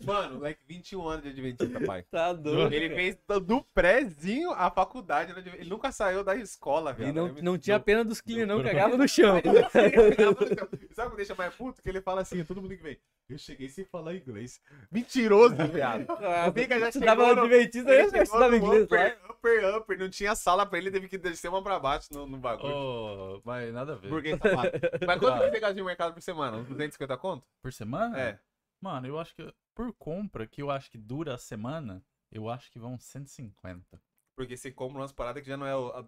Mano, 0.05 0.35
moleque, 0.35 0.59
21 0.67 1.07
anos 1.07 1.23
de 1.23 1.29
Adventista, 1.29 1.79
pai. 1.81 2.03
Tá 2.09 2.31
doido. 2.33 2.73
Ele 2.73 2.89
fez 2.95 3.17
do- 3.45 3.63
prézinho 3.73 4.51
a 4.51 4.69
faculdade. 4.71 5.33
Ele 5.57 5.69
nunca 5.69 5.91
saiu 5.91 6.23
da 6.23 6.35
escola, 6.35 6.93
velho. 6.93 7.09
E 7.09 7.13
não, 7.13 7.27
não 7.41 7.57
tinha 7.57 7.79
pena 7.79 8.03
dos 8.03 8.21
clean, 8.21 8.45
não, 8.45 8.63
cagava 8.63 8.95
no 8.97 9.07
chão. 9.07 9.41
Sabe 10.93 11.07
o 11.07 11.11
que 11.11 11.17
deixa 11.17 11.35
mais 11.35 11.53
puto? 11.53 11.81
Que 11.81 11.89
ele 11.89 12.01
fala 12.01 12.21
assim, 12.21 12.43
todo 12.43 12.61
mundo 12.61 12.75
que 12.75 12.83
vem. 12.83 12.97
Eu 13.27 13.37
cheguei 13.39 13.67
sem 13.69 13.83
falar 13.85 14.13
inglês. 14.15 14.61
Mentiroso, 14.91 15.55
viado. 15.73 16.05
Ah, 16.21 16.47
O 16.47 16.51
Bica 16.51 16.79
já 16.79 16.91
chegou 16.91 17.07
na 17.07 17.15
no- 17.35 17.41
Adventista, 17.41 17.89
Ele 17.89 18.03
já 18.03 18.09
chegou 18.09 18.21
estudava 18.23 18.49
no 18.51 18.55
inglês 18.57 18.83
upper, 18.83 19.19
upper, 19.31 19.75
upper. 19.77 19.99
Não 19.99 20.09
tinha 20.09 20.35
sala 20.35 20.63
pra 20.65 20.77
ele, 20.77 20.91
teve 20.91 21.07
que 21.07 21.17
descer 21.17 21.47
uma 21.49 21.63
pra 21.63 21.79
baixo 21.79 22.09
no, 22.13 22.27
no 22.27 22.37
bagulho. 22.37 22.75
Ô, 22.75 23.41
mas 23.43 23.73
nada 23.73 23.93
a 23.93 23.95
ver. 23.95 24.09
Porque 24.09 24.37
safado. 24.37 24.71
Mas 25.07 25.19
quanto 25.19 25.39
que 25.43 25.49
você 25.49 25.59
gasta 25.59 25.73
de 25.75 25.83
mercado 25.83 26.13
por 26.13 26.21
semana? 26.21 26.57
Uns 26.57 26.67
250 26.67 27.17
conto? 27.17 27.47
Por 27.63 27.73
semana? 27.73 28.19
É. 28.19 28.39
Mano, 28.79 29.07
eu 29.07 29.17
acho 29.19 29.33
que 29.35 29.53
por 29.73 29.91
compra, 29.93 30.45
que 30.45 30.61
eu 30.61 30.69
acho 30.69 30.91
que 30.91 30.97
dura 30.97 31.33
a 31.33 31.37
semana, 31.39 32.03
eu 32.31 32.47
acho 32.47 32.71
que 32.71 32.77
vão 32.77 32.99
150. 32.99 33.99
Porque 34.37 34.55
você 34.55 34.71
compra 34.71 34.99
umas 34.99 35.11
paradas 35.11 35.41
que 35.41 35.49
já 35.49 35.57
não 35.57 35.65
é 35.65 35.75
o- 35.75 35.87
a- 35.89 36.05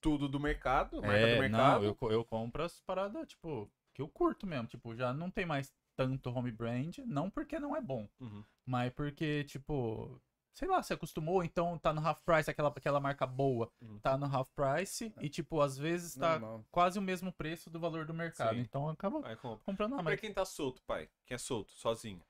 tudo 0.00 0.28
do 0.28 0.40
mercado, 0.40 1.00
marca 1.00 1.20
do 1.20 1.26
É, 1.26 1.38
mercado. 1.40 1.82
não, 1.82 1.84
eu, 1.84 2.10
eu 2.10 2.24
compro 2.24 2.62
as 2.64 2.80
paradas, 2.80 3.28
tipo, 3.28 3.70
que 3.94 4.02
eu 4.02 4.08
curto 4.08 4.46
mesmo. 4.46 4.66
Tipo, 4.66 4.94
já 4.96 5.12
não 5.12 5.30
tem 5.30 5.46
mais 5.46 5.72
tanto 5.96 6.30
home 6.30 6.52
brand, 6.52 6.98
não 7.06 7.30
porque 7.30 7.58
não 7.58 7.74
é 7.74 7.80
bom, 7.80 8.08
Uhum. 8.20 8.44
mas 8.66 8.92
porque, 8.92 9.44
tipo, 9.44 10.20
sei 10.52 10.68
lá, 10.68 10.82
você 10.82 10.92
acostumou, 10.94 11.42
então 11.42 11.78
tá 11.78 11.92
no 11.92 12.06
half 12.06 12.20
price, 12.24 12.50
aquela, 12.50 12.68
aquela 12.68 13.00
marca 13.00 13.26
boa, 13.26 13.70
Uhum. 13.80 13.98
tá 14.00 14.16
no 14.16 14.26
half 14.26 14.48
price, 14.54 15.12
e, 15.20 15.28
tipo, 15.28 15.60
às 15.60 15.76
vezes 15.78 16.14
tá 16.14 16.38
Normal. 16.38 16.64
quase 16.70 16.98
o 16.98 17.02
mesmo 17.02 17.32
preço 17.32 17.70
do 17.70 17.80
valor 17.80 18.04
do 18.06 18.14
mercado. 18.14 18.54
Sim. 18.54 18.60
Então 18.60 18.88
acaba 18.88 19.22
comprando 19.64 19.92
Ah, 19.94 19.96
a 19.96 20.02
pra 20.02 20.04
marca. 20.04 20.20
quem 20.20 20.32
tá 20.32 20.44
solto, 20.44 20.82
pai? 20.82 21.08
Quem 21.24 21.34
é 21.34 21.38
solto, 21.38 21.72
sozinho? 21.72 22.22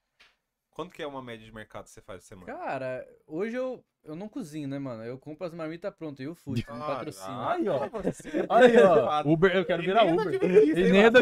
Quanto 0.76 0.92
que 0.92 1.02
é 1.02 1.06
uma 1.06 1.22
média 1.22 1.42
de 1.42 1.50
mercado 1.54 1.84
que 1.84 1.90
você 1.90 2.02
faz 2.02 2.20
por 2.20 2.26
semana? 2.26 2.52
Cara, 2.52 3.08
hoje 3.26 3.56
eu, 3.56 3.82
eu 4.04 4.14
não 4.14 4.28
cozinho, 4.28 4.68
né, 4.68 4.78
mano? 4.78 5.02
Eu 5.02 5.16
compro 5.16 5.46
as 5.46 5.54
marmitas 5.54 5.90
prontas 5.94 6.20
e 6.22 6.28
o 6.28 6.34
food, 6.34 6.66
Ah, 6.68 6.74
me 6.74 6.80
patrocina. 6.80 7.50
Aí, 7.50 7.66
ó. 7.66 7.80
Aí, 8.50 8.76
ó. 8.84 9.22
Uber, 9.26 9.56
eu 9.56 9.64
quero 9.64 9.82
E 9.82 9.86
virar 9.86 10.04
Uber. 10.04 10.34
E 10.34 10.92
nem 10.92 11.04
é 11.04 11.10
da. 11.10 11.20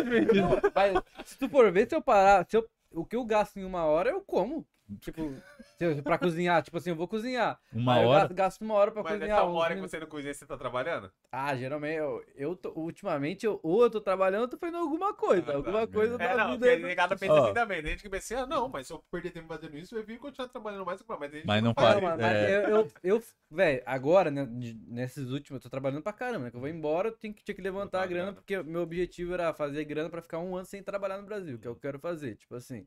Mas 0.75 1.01
se 1.25 1.39
tu 1.39 1.49
for 1.49 1.71
ver, 1.71 1.89
se 1.89 1.95
eu 1.95 2.03
parar, 2.03 2.45
se 2.51 2.57
eu, 2.57 2.69
o 2.91 3.05
que 3.05 3.15
eu 3.15 3.25
gasto 3.25 3.57
em 3.59 3.65
uma 3.65 3.85
hora, 3.85 4.11
eu 4.11 4.21
como. 4.23 4.67
Tipo, 5.01 5.35
se 5.79 5.85
eu, 5.85 6.03
pra 6.03 6.19
cozinhar, 6.19 6.63
tipo 6.63 6.77
assim, 6.77 6.91
eu 6.91 6.97
vou 6.97 7.09
cozinhar. 7.09 7.59
Uma 7.73 7.99
hora. 7.99 8.21
gasto, 8.21 8.35
gasto 8.35 8.61
uma 8.63 8.75
hora 8.75 8.91
pra 8.91 9.03
Mas 9.03 9.13
cozinhar. 9.15 9.37
nessa 9.39 9.49
uns 9.49 9.57
hora 9.57 9.75
que 9.75 9.81
você 9.81 10.01
não 10.01 10.07
cozinha, 10.07 10.35
você 10.35 10.47
tá 10.47 10.57
trabalhando? 10.57 11.11
Ah, 11.33 11.55
geralmente, 11.57 11.97
eu, 11.99 12.25
eu 12.37 12.57
tô- 12.57 12.73
ultimamente, 12.77 13.45
eu, 13.47 13.59
ou 13.63 13.83
eu 13.83 13.91
tô 13.91 14.01
trabalhando, 14.01 14.43
ou 14.43 14.49
tô 14.49 14.57
fazendo 14.59 14.79
alguma 14.79 15.13
coisa. 15.15 15.43
Ah, 15.43 15.53
tá. 15.53 15.57
alguma 15.59 15.87
coisa 15.87 16.15
É, 16.15 16.19
da 16.19 16.37
não, 16.37 16.59
porque 16.59 16.77
negado 16.77 17.19
pensa 17.19 17.33
Ó. 17.33 17.45
assim 17.45 17.55
também. 17.55 17.83
Tem 17.83 17.91
gente 17.93 18.03
que 18.03 18.09
pensa 18.09 18.35
assim, 18.35 18.43
ah, 18.43 18.47
não, 18.47 18.69
mas 18.69 18.87
se 18.87 18.93
eu 18.93 19.03
perder 19.11 19.31
tempo 19.31 19.49
fazendo 19.49 19.77
isso, 19.77 19.97
eu 19.97 20.05
vim 20.05 20.17
continuar 20.17 20.49
trabalhando 20.49 20.85
mais. 20.85 21.03
Mas, 21.09 21.45
Mas 21.45 21.63
não 21.63 21.69
Não, 21.71 21.75
faz. 21.75 22.01
mano, 22.03 22.23
É. 22.23 22.27
mas 22.27 22.51
eu, 22.51 22.61
eu, 22.77 22.91
eu 23.03 23.23
velho, 23.51 23.83
agora, 23.85 24.31
né, 24.31 24.47
nesses 24.87 25.31
últimos, 25.31 25.59
eu 25.59 25.63
tô 25.63 25.71
trabalhando 25.71 26.03
pra 26.03 26.13
caramba, 26.13 26.45
né? 26.45 26.51
Que 26.51 26.57
eu 26.57 26.61
vou 26.61 26.69
embora, 26.69 27.09
eu 27.09 27.13
tenho 27.13 27.35
que, 27.35 27.43
tinha 27.43 27.55
que 27.55 27.63
levantar 27.63 27.99
a 27.99 28.01
Levantar 28.01 28.03
a 28.03 28.07
grana, 28.07 28.25
grana. 28.33 28.35
porque 28.37 28.63
meu 28.71 28.83
objetivo 28.83 29.35
era 29.35 29.53
fazer 29.53 29.85
grana 29.85 30.09
pra 30.09 30.23
ficar 30.23 30.39
um 30.39 30.57
ano 30.57 30.67
sem 30.67 30.83
trabalhar 30.83 31.19
no 31.19 31.25
Brasil, 31.27 31.59
que 31.59 31.67
é 31.67 31.71
o 31.71 31.75
que 31.75 31.79
eu 31.79 31.91
quero 31.91 31.99
fazer. 31.99 32.37
Tipo 32.37 32.55
assim, 32.55 32.87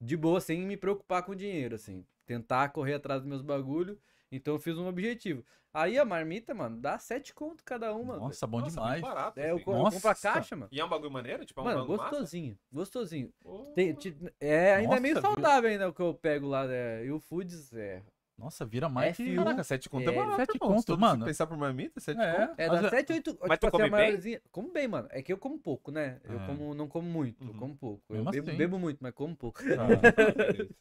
de 0.00 0.16
boa, 0.16 0.40
sem 0.40 0.60
me 0.66 0.76
preocupar 0.76 1.22
com 1.22 1.34
dinheiro, 1.34 1.74
assim. 1.74 2.04
Tentar 2.26 2.68
correr 2.70 2.94
atrás 2.94 3.20
dos 3.22 3.28
meus 3.28 3.42
bagulho. 3.42 3.98
Então 4.30 4.54
eu 4.54 4.58
fiz 4.58 4.76
um 4.76 4.86
objetivo. 4.86 5.44
Aí 5.72 5.98
a 5.98 6.04
marmita, 6.04 6.54
mano, 6.54 6.78
dá 6.78 6.98
sete 6.98 7.32
conto 7.34 7.64
cada 7.64 7.94
uma. 7.94 8.16
Nossa, 8.18 8.46
bom 8.46 8.60
Nossa, 8.60 8.70
demais. 8.74 9.00
barato, 9.00 9.38
É, 9.38 9.50
eu, 9.50 9.56
assim. 9.56 9.64
co- 9.64 9.72
eu 9.72 9.76
compro 9.84 9.96
a 9.96 10.10
Nossa. 10.10 10.22
caixa, 10.22 10.56
mano. 10.56 10.68
E 10.72 10.80
é 10.80 10.84
um 10.84 10.88
bagulho 10.88 11.10
maneiro? 11.10 11.44
Tipo, 11.44 11.60
é 11.60 11.62
um 11.62 11.66
Mano, 11.66 11.80
bagulho 11.80 11.98
massa? 11.98 12.10
gostosinho, 12.10 12.58
gostosinho. 12.72 13.32
Pô. 13.40 13.64
Tem- 13.74 13.96
é, 14.40 14.74
ainda 14.74 14.96
é 14.96 15.00
meio 15.00 15.14
Nossa, 15.14 15.26
viu? 15.28 15.36
saudável 15.36 15.70
ainda 15.70 15.88
o 15.88 15.92
que 15.94 16.02
eu 16.02 16.14
pego 16.14 16.46
lá. 16.46 16.66
É, 16.70 17.04
e 17.04 17.10
o 17.10 17.20
Foods 17.20 17.72
é. 17.72 18.02
Nossa, 18.38 18.64
vira 18.64 18.88
mais 18.88 19.16
que... 19.16 19.24
F1. 19.24 19.36
Caraca, 19.36 19.64
7 19.64 19.88
conto 19.90 20.08
é, 20.08 20.12
É, 20.12 20.16
barato, 20.16 20.36
sete 20.36 20.54
irmão. 20.54 20.68
conto, 20.76 20.94
Se 20.94 20.96
mano. 21.00 21.14
mundo 21.16 21.24
pensar 21.26 21.46
por 21.48 21.56
marmita, 21.56 21.98
7 22.00 22.20
É. 22.20 22.46
conto. 22.46 22.54
É, 22.60 22.68
dá 22.68 22.80
ve- 22.82 22.90
7, 22.90 23.12
8. 23.14 23.38
Mas 23.48 23.58
tu 23.58 23.70
come 23.70 23.90
bem? 23.90 24.16
bem? 24.16 24.40
Como 24.52 24.72
bem, 24.72 24.86
mano. 24.86 25.08
É 25.10 25.20
que 25.20 25.32
eu 25.32 25.38
como 25.38 25.58
pouco, 25.58 25.90
né? 25.90 26.20
Eu 26.22 26.38
É. 26.40 26.46
como, 26.46 26.72
não 26.72 26.86
como 26.86 27.08
muito, 27.10 27.42
eu 27.44 27.48
Uhum. 27.48 27.58
como 27.58 27.76
pouco. 27.76 28.04
Eu 28.08 28.16
Mesmo 28.16 28.30
bebo, 28.30 28.48
assim. 28.48 28.56
bebo 28.56 28.78
muito, 28.78 28.98
mas 29.00 29.12
como 29.12 29.34
pouco. 29.36 29.60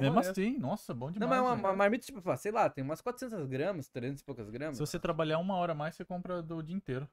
Mesmo 0.00 0.18
assim, 0.18 0.58
nossa, 0.58 0.92
bom 0.94 1.06
Não, 1.06 1.12
demais. 1.12 1.30
mas 1.30 1.38
é 1.38 1.42
uma, 1.42 1.54
né? 1.56 1.60
uma 1.62 1.72
marmita, 1.74 2.04
tipo, 2.06 2.36
sei 2.36 2.52
lá, 2.52 2.68
tem 2.68 2.82
umas 2.84 3.00
400 3.00 3.46
gramas, 3.46 3.88
300 3.88 4.20
e 4.20 4.24
poucas 4.24 4.48
gramas. 4.50 4.76
Se 4.76 4.80
você 4.80 4.98
trabalhar 4.98 5.38
uma 5.38 5.56
hora 5.56 5.72
a 5.72 5.74
mais, 5.74 5.94
você 5.94 6.04
compra 6.04 6.42
do 6.42 6.62
dia 6.62 6.76
inteiro. 6.76 7.08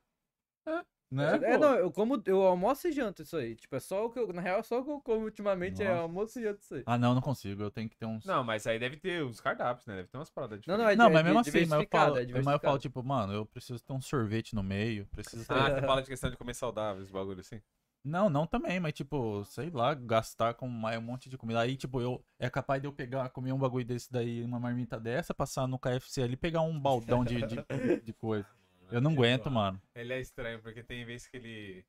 É. 0.65 0.83
Né? 1.09 1.35
É, 1.35 1.39
pô? 1.39 1.57
não, 1.57 1.75
eu 1.75 1.91
como, 1.91 2.21
eu 2.25 2.41
almoço 2.41 2.87
e 2.87 2.91
janto 2.91 3.21
isso 3.21 3.37
aí. 3.37 3.55
Tipo, 3.55 3.75
é 3.77 3.79
só 3.79 4.05
o 4.05 4.09
que 4.09 4.19
eu, 4.19 4.33
na 4.33 4.41
real, 4.41 4.61
só 4.63 4.79
o 4.79 4.83
que 4.83 4.91
eu 4.91 4.99
como 4.99 5.23
ultimamente 5.23 5.81
é 5.81 5.87
Nossa. 5.87 6.01
almoço 6.01 6.39
e 6.39 6.43
janto 6.43 6.61
isso 6.61 6.75
aí. 6.75 6.83
Ah, 6.85 6.97
não, 6.97 7.15
não 7.15 7.21
consigo. 7.21 7.63
Eu 7.63 7.71
tenho 7.71 7.89
que 7.89 7.95
ter 7.95 8.05
uns. 8.05 8.25
Não, 8.25 8.43
mas 8.43 8.67
aí 8.67 8.77
deve 8.77 8.97
ter 8.97 9.23
os 9.23 9.39
cardápios, 9.39 9.85
né? 9.87 9.95
Deve 9.95 10.09
ter 10.09 10.17
umas 10.17 10.29
paradas 10.29 10.59
Não, 10.67 10.77
diferentes. 10.77 10.97
não, 10.97 11.05
é, 11.05 11.07
Não, 11.07 11.13
mas 11.13 11.21
é 11.21 11.23
mesmo 11.23 11.39
assim, 11.39 11.65
mas 11.65 11.81
eu 11.81 11.87
falo, 11.89 12.17
é 12.17 12.25
mas 12.25 12.47
eu 12.47 12.59
falo, 12.59 12.77
tipo, 12.79 13.03
mano, 13.03 13.33
eu 13.33 13.45
preciso 13.45 13.81
ter 13.81 13.93
um 13.93 14.01
sorvete 14.01 14.53
no 14.53 14.63
meio, 14.63 15.05
preciso 15.07 15.45
ter... 15.45 15.53
Ah, 15.53 15.69
você 15.69 15.81
fala 15.81 16.01
de 16.01 16.09
questão 16.09 16.29
de 16.29 16.37
comer 16.37 16.53
saudável, 16.53 17.01
esse 17.01 17.11
bagulho 17.11 17.39
assim? 17.39 17.61
Não, 18.03 18.29
não 18.29 18.47
também, 18.47 18.79
mas 18.79 18.93
tipo, 18.93 19.43
sei 19.43 19.69
lá, 19.69 19.93
gastar 19.93 20.53
com 20.53 20.67
mais 20.67 20.97
um 20.97 21.01
monte 21.01 21.29
de 21.29 21.37
comida. 21.37 21.59
Aí, 21.59 21.75
tipo, 21.75 21.99
eu 21.99 22.23
é 22.39 22.49
capaz 22.49 22.81
de 22.81 22.87
eu 22.87 22.93
pegar, 22.93 23.29
comer 23.29 23.51
um 23.51 23.57
bagulho 23.57 23.83
desse 23.83 24.09
daí, 24.09 24.43
uma 24.45 24.59
marmita 24.59 24.97
dessa, 24.97 25.33
passar 25.33 25.67
no 25.67 25.77
KFC 25.77 26.21
ali 26.21 26.33
e 26.33 26.37
pegar 26.37 26.61
um 26.61 26.79
baldão 26.79 27.25
de, 27.25 27.41
de, 27.41 28.01
de 28.01 28.13
coisa. 28.13 28.47
Eu 28.91 29.01
não 29.01 29.11
aguento, 29.11 29.49
mano. 29.49 29.81
Ele 29.95 30.13
é 30.13 30.19
estranho, 30.19 30.61
porque 30.61 30.83
tem 30.83 31.05
vezes 31.05 31.27
que 31.27 31.37
ele 31.37 31.85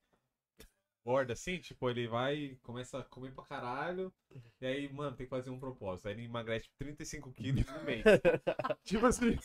borda 1.05 1.33
assim, 1.33 1.59
tipo, 1.59 1.89
ele 1.89 2.07
vai, 2.07 2.59
começa 2.63 2.99
a 2.99 3.03
comer 3.03 3.33
pra 3.33 3.45
caralho, 3.45 4.13
e 4.61 4.67
aí, 4.67 4.93
mano, 4.93 5.17
tem 5.17 5.25
que 5.25 5.31
fazer 5.31 5.49
um 5.49 5.59
propósito. 5.59 6.07
Aí 6.07 6.15
ele 6.15 6.25
emagrece 6.25 6.65
tipo, 6.65 6.77
35 6.79 7.33
quilos 7.33 7.65
no 7.65 7.83
mês. 7.83 8.03
tipo 8.85 9.07
assim, 9.07 9.39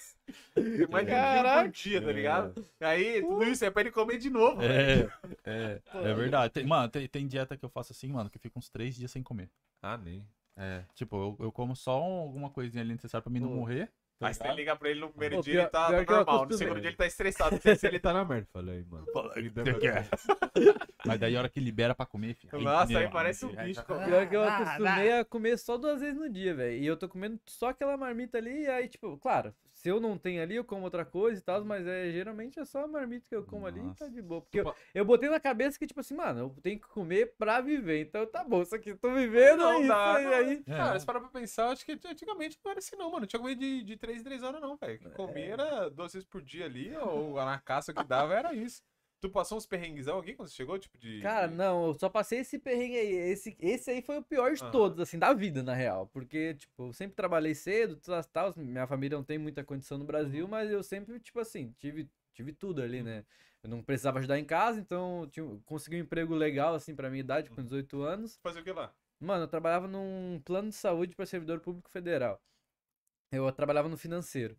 quilo 0.54 0.90
por 0.90 1.70
dia, 1.72 2.02
tá 2.02 2.12
ligado? 2.12 2.66
Aí, 2.82 3.22
tudo 3.22 3.44
isso 3.46 3.64
é 3.64 3.72
pra 3.72 3.82
ele 3.82 3.92
comer 3.92 4.18
de 4.18 4.30
novo, 4.30 4.60
velho. 4.60 5.12
É, 5.46 5.82
é, 5.96 6.10
é 6.10 6.14
verdade. 6.14 6.54
Tem- 6.54 6.66
mano, 6.66 6.90
tem, 6.90 7.08
tem 7.08 7.28
dieta 7.28 7.56
que 7.56 7.64
eu 7.64 7.70
faço 7.70 7.94
assim, 7.94 8.12
mano, 8.12 8.30
que 8.30 8.40
fica 8.40 8.60
uns 8.60 8.70
três 8.70 8.96
dias 8.96 9.12
sem 9.12 9.24
comer. 9.24 9.50
Ah, 9.82 9.98
nem. 9.98 10.28
É, 10.56 10.84
tipo, 10.94 11.16
eu, 11.16 11.46
eu 11.46 11.52
como 11.52 11.76
só 11.76 11.94
alguma 11.94 12.50
coisinha 12.50 12.84
ali 12.84 12.92
necessária 12.92 13.24
pra 13.24 13.32
mim 13.32 13.40
não 13.40 13.50
Pô. 13.50 13.56
morrer. 13.56 13.92
Tá 14.24 14.28
Aí 14.30 14.34
você 14.34 14.44
ligado? 14.44 14.58
liga 14.58 14.76
pra 14.76 14.90
ele 14.90 15.00
no 15.00 15.10
primeiro 15.10 15.36
Pô, 15.38 15.42
dia, 15.42 15.54
pior- 15.54 15.62
ele 15.62 15.70
tá, 15.70 15.88
pior 15.88 15.98
tá 16.00 16.06
que 16.06 16.12
eu 16.12 16.16
normal. 16.18 16.36
No 16.36 16.42
acostumei. 16.44 16.58
segundo 16.68 16.82
dia 16.82 16.90
ele 16.90 16.98
tá 16.98 17.06
estressado. 17.08 17.52
No 17.56 17.60
terceiro 17.62 17.96
ele 17.96 18.00
tá 18.02 18.14
na 18.14 18.26
merda. 18.26 18.48
Falei, 18.52 18.86
mano. 18.90 19.06
Me 19.36 19.50
dá? 19.50 19.64
Mas 21.06 21.20
daí 21.20 21.36
a 21.36 21.40
hora 21.40 21.50
que 21.50 21.60
libera 21.60 21.94
pra 21.94 22.06
comer, 22.06 22.36
filho. 22.36 22.60
Nossa, 22.62 22.98
aí 22.98 23.10
parece 23.10 23.46
um 23.46 23.56
bicho. 23.56 23.84
cara. 23.86 24.06
Pior 24.06 24.28
que 24.30 24.36
eu 24.36 24.44
acostumei 24.44 25.12
a 25.20 25.26
comer 25.26 25.58
só 25.58 25.78
duas 25.78 26.00
vezes 26.02 26.18
no 26.18 26.30
dia, 26.30 26.54
velho. 26.56 26.78
E 26.78 26.86
eu 26.86 26.96
tô 26.98 27.08
comendo 27.10 27.40
só 27.46 27.70
aquela 27.70 27.98
marmita 27.98 28.38
ali, 28.38 28.64
e 28.64 28.68
aí, 28.68 28.88
tipo, 28.88 29.18
claro, 29.18 29.54
se 29.84 29.90
eu 29.90 30.00
não 30.00 30.18
tenho 30.18 30.42
ali, 30.42 30.56
eu 30.56 30.64
como 30.64 30.84
outra 30.86 31.04
coisa 31.04 31.42
e 31.42 31.44
tal, 31.44 31.66
mas 31.66 31.86
é, 31.86 32.10
geralmente 32.10 32.58
é 32.58 32.64
só 32.64 32.86
a 32.86 32.88
marmita 32.88 33.28
que 33.28 33.36
eu 33.36 33.44
como 33.44 33.68
ali 33.68 33.82
e 33.82 33.84
tá 33.84 34.06
Nossa. 34.06 34.10
de 34.12 34.22
boa. 34.22 34.42
Porque 34.42 34.62
eu, 34.62 34.74
eu 34.96 35.04
botei 35.04 35.30
na 35.30 35.42
cabeça 35.42 35.78
que, 35.78 35.86
tipo 35.86 36.00
assim, 36.00 36.16
mano, 36.16 36.40
eu 36.40 36.56
tenho 36.64 36.80
que 36.80 36.88
comer 36.88 37.36
pra 37.38 37.60
viver. 37.60 38.00
Então 38.00 38.26
tá 38.26 38.46
bom, 38.46 38.62
isso 38.62 38.74
aqui, 38.74 38.96
tô 38.96 39.14
vivendo, 39.14 39.58
Não 39.58 39.84
é 39.84 39.88
dá, 39.88 40.16
aí, 40.16 40.24
não. 40.24 40.32
aí. 40.32 40.64
É. 40.66 40.72
Cara, 40.78 40.98
se 40.98 41.06
parar 41.06 41.20
pra 41.20 41.28
pensar, 41.28 41.68
acho 41.68 41.86
que 41.86 42.00
antigamente 42.06 42.58
não 42.64 42.72
era 42.72 42.80
assim, 42.80 42.96
não, 42.96 43.08
mano. 43.08 43.20
Não 43.22 43.28
tinha 43.28 43.42
comido 43.42 43.60
de, 43.60 43.84
de 43.84 43.98
3 43.98 44.22
em 44.22 44.24
3 44.24 44.42
horas, 44.42 44.62
não, 44.62 44.78
velho. 44.78 45.12
Comer 45.12 45.50
era 45.50 45.90
duas 45.90 46.14
vezes 46.14 46.26
por 46.26 46.42
dia 46.42 46.64
ali, 46.64 46.96
ou 46.96 47.36
na 47.36 47.60
caça 47.60 47.94
que 47.94 48.04
dava 48.06 48.34
era 48.34 48.54
isso. 48.54 48.82
Tu 49.24 49.30
passou 49.30 49.58
uns 49.58 49.66
perrenguezão 49.66 50.20
aqui 50.20 50.34
quando 50.34 50.50
você 50.50 50.56
chegou, 50.56 50.78
tipo 50.78 50.98
de. 50.98 51.22
Cara, 51.22 51.48
não, 51.48 51.88
eu 51.88 51.94
só 51.94 52.10
passei 52.10 52.40
esse 52.40 52.60
perrengue 52.60 52.98
aí. 52.98 53.14
Esse, 53.14 53.56
esse 53.58 53.90
aí 53.90 54.02
foi 54.02 54.18
o 54.18 54.22
pior 54.22 54.54
de 54.54 54.62
Aham. 54.62 54.70
todos, 54.70 55.00
assim, 55.00 55.18
da 55.18 55.32
vida, 55.32 55.64
na 55.64 55.74
real. 55.74 56.08
Porque, 56.08 56.56
tipo, 56.56 56.90
eu 56.90 56.92
sempre 56.92 57.16
trabalhei 57.16 57.56
cedo, 57.56 57.96
tal, 57.96 58.22
tal, 58.26 58.54
minha 58.58 58.86
família 58.86 59.18
não 59.18 59.24
tem 59.24 59.38
muita 59.38 59.64
condição 59.64 59.98
no 59.98 60.04
Brasil, 60.04 60.46
mas 60.46 60.70
eu 60.70 60.84
sempre, 60.84 61.22
tipo 61.22 61.40
assim, 61.40 61.74
tive, 61.78 62.10
tive 62.34 62.52
tudo 62.52 62.82
ali, 62.82 63.02
né? 63.02 63.24
Eu 63.64 63.70
não 63.70 63.82
precisava 63.82 64.20
ajudar 64.20 64.38
em 64.38 64.44
casa, 64.44 64.78
então 64.82 65.26
tinha, 65.32 65.46
consegui 65.64 65.96
um 65.96 66.00
emprego 66.00 66.36
legal, 66.36 66.76
assim, 66.76 66.94
pra 66.94 67.10
minha 67.10 67.22
idade, 67.22 67.50
com 67.50 67.64
18 67.64 68.02
anos. 68.02 68.38
Fazer 68.44 68.60
o 68.60 68.64
que 68.66 68.74
lá? 68.74 68.94
Mano, 69.22 69.46
eu 69.46 69.48
trabalhava 69.48 69.88
num 69.88 70.42
plano 70.44 70.68
de 70.68 70.76
saúde 70.76 71.16
para 71.16 71.26
servidor 71.26 71.62
público 71.62 71.90
federal. 71.90 72.42
Eu 73.32 73.50
trabalhava 73.54 73.88
no 73.88 73.96
financeiro. 73.96 74.58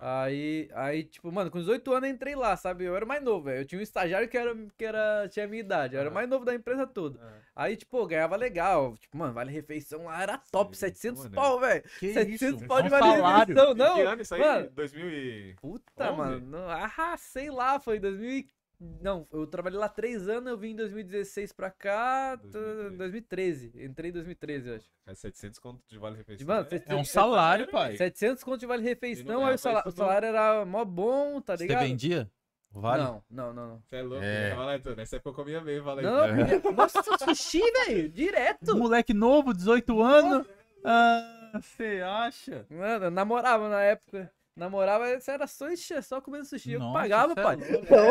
Aí, 0.00 0.68
aí, 0.74 1.04
tipo, 1.04 1.30
mano, 1.32 1.50
com 1.50 1.58
18 1.58 1.92
anos 1.92 2.08
eu 2.08 2.14
entrei 2.14 2.34
lá, 2.34 2.56
sabe? 2.56 2.84
Eu 2.84 2.94
era 2.94 3.04
mais 3.06 3.22
novo, 3.22 3.44
velho. 3.44 3.60
Eu 3.60 3.64
tinha 3.64 3.78
um 3.78 3.82
estagiário 3.82 4.28
que 4.28 4.36
era, 4.36 4.54
que 4.76 4.84
era, 4.84 5.28
tinha 5.28 5.44
a 5.44 5.48
minha 5.48 5.60
idade. 5.60 5.94
Eu 5.94 6.00
era 6.00 6.10
mais 6.10 6.28
novo 6.28 6.44
da 6.44 6.54
empresa 6.54 6.86
toda. 6.86 7.18
Aí, 7.56 7.76
tipo, 7.76 8.06
ganhava 8.06 8.36
legal. 8.36 8.96
Tipo, 8.96 9.16
mano, 9.18 9.32
vale 9.32 9.50
refeição 9.50 10.04
lá 10.04 10.22
era 10.22 10.38
top, 10.52 10.76
Sim, 10.76 10.80
700 10.86 11.22
maneiro. 11.24 11.34
pau, 11.42 11.60
velho. 11.60 11.82
Que 11.98 12.12
700 12.14 12.58
isso? 12.60 12.68
pau 12.68 12.82
de 12.82 12.88
vale 12.88 13.04
salário. 13.04 13.54
refeição, 13.54 13.72
Que 13.74 13.78
não. 13.78 13.98
ano 14.12 14.22
isso 14.22 14.34
aí? 14.34 14.40
mano. 14.40 14.70
2000 14.70 15.10
e... 15.10 15.54
Puta, 15.60 16.10
11? 16.12 16.16
mano. 16.16 16.40
Não, 16.46 16.68
ah, 16.70 17.16
sei 17.18 17.50
lá, 17.50 17.80
foi 17.80 17.98
2000 17.98 18.30
e- 18.30 18.48
Não, 18.80 19.26
eu 19.32 19.44
trabalhei 19.46 19.78
lá 19.78 19.88
três 19.88 20.28
anos, 20.28 20.48
eu 20.50 20.56
vim 20.56 20.70
em 20.70 20.76
2016 20.76 21.52
pra 21.52 21.68
cá. 21.70 22.36
tô- 22.36 22.48
2013. 22.96 23.70
2013. 23.70 23.84
Entrei 23.84 24.10
em 24.10 24.12
2013, 24.12 24.68
eu 24.68 24.76
acho. 24.76 24.86
É 25.06 25.14
700 25.14 25.58
conto 25.58 25.82
de 25.88 25.98
vale 25.98 26.16
refeição. 26.16 26.46
Mano, 26.46 26.66
é, 26.70 26.82
É 26.86 26.94
um 26.94 27.04
salário, 27.04 27.68
pai. 27.70 27.96
700 27.96 28.44
conto 28.44 28.60
de 28.60 28.66
vale 28.66 28.82
refeição, 28.84 29.26
aí 29.26 29.34
ganhava 29.36 29.54
o 29.54 29.58
salário, 29.58 29.88
o 29.88 29.92
salário 29.92 30.26
era 30.28 30.64
mó 30.64 30.84
bom, 30.84 31.40
tá 31.40 31.56
Você 31.56 31.64
ligado? 31.66 31.82
vendia? 31.82 32.30
Vale? 32.70 33.02
Não, 33.02 33.24
não, 33.30 33.52
não, 33.52 33.68
não. 33.68 33.82
Você 33.82 33.96
é 33.96 34.02
louco, 34.02 34.22
É. 34.24 34.46
é. 34.46 34.50
Tava 34.50 34.64
lá, 34.66 34.76
então. 34.76 34.94
Nessa 34.94 35.16
época 35.16 35.30
eu 35.30 35.34
comia 35.34 35.60
bem, 35.60 35.82
fala 35.82 36.00
aí. 36.00 36.06
Não, 36.06 36.60
porque- 36.60 36.72
nossa, 36.72 37.02
sushi, 37.24 37.62
velho, 37.86 38.08
direto. 38.10 38.76
Moleque 38.76 39.12
novo, 39.14 39.52
18 39.54 40.00
anos. 40.02 40.46
Ah, 40.84 41.50
você 41.60 42.00
acha? 42.04 42.64
Mano, 42.70 43.06
eu 43.06 43.10
namorava 43.10 43.68
na 43.68 43.80
época. 43.80 44.30
Namorava, 44.58 45.10
isso 45.14 45.30
era 45.30 45.46
só, 45.46 45.68
é 45.70 46.02
só 46.02 46.20
comendo 46.20 46.44
sushi. 46.44 46.72
Eu 46.72 46.80
Nossa, 46.80 46.98
pagava, 46.98 47.34
cê 47.34 47.40
é 47.40 47.42
pai. 47.42 47.58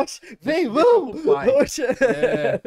Oxe, 0.02 0.38
vem, 0.42 0.68
vamos! 0.70 1.22
Oxe. 1.62 1.84
É. 1.84 2.62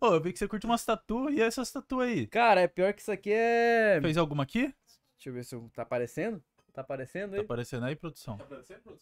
Ô, 0.00 0.14
eu 0.14 0.20
vi 0.20 0.32
que 0.32 0.38
você 0.38 0.46
curte 0.46 0.64
umas 0.66 0.84
tatu 0.84 1.28
e 1.28 1.40
essas 1.42 1.70
tatu 1.72 2.00
aí? 2.00 2.26
Cara, 2.28 2.60
é 2.60 2.68
pior 2.68 2.92
que 2.92 3.00
isso 3.02 3.10
aqui 3.10 3.32
é. 3.32 3.98
Fez 4.00 4.16
alguma 4.16 4.44
aqui? 4.44 4.72
Deixa 5.16 5.28
eu 5.28 5.32
ver 5.32 5.44
se 5.44 5.54
eu- 5.54 5.68
tá 5.74 5.82
aparecendo. 5.82 6.40
Tá 6.72 6.82
aparecendo 6.82 7.30
Tá 7.32 7.36
aí? 7.38 7.42
aparecendo 7.44 7.86
aí, 7.86 7.96
produção? 7.96 8.38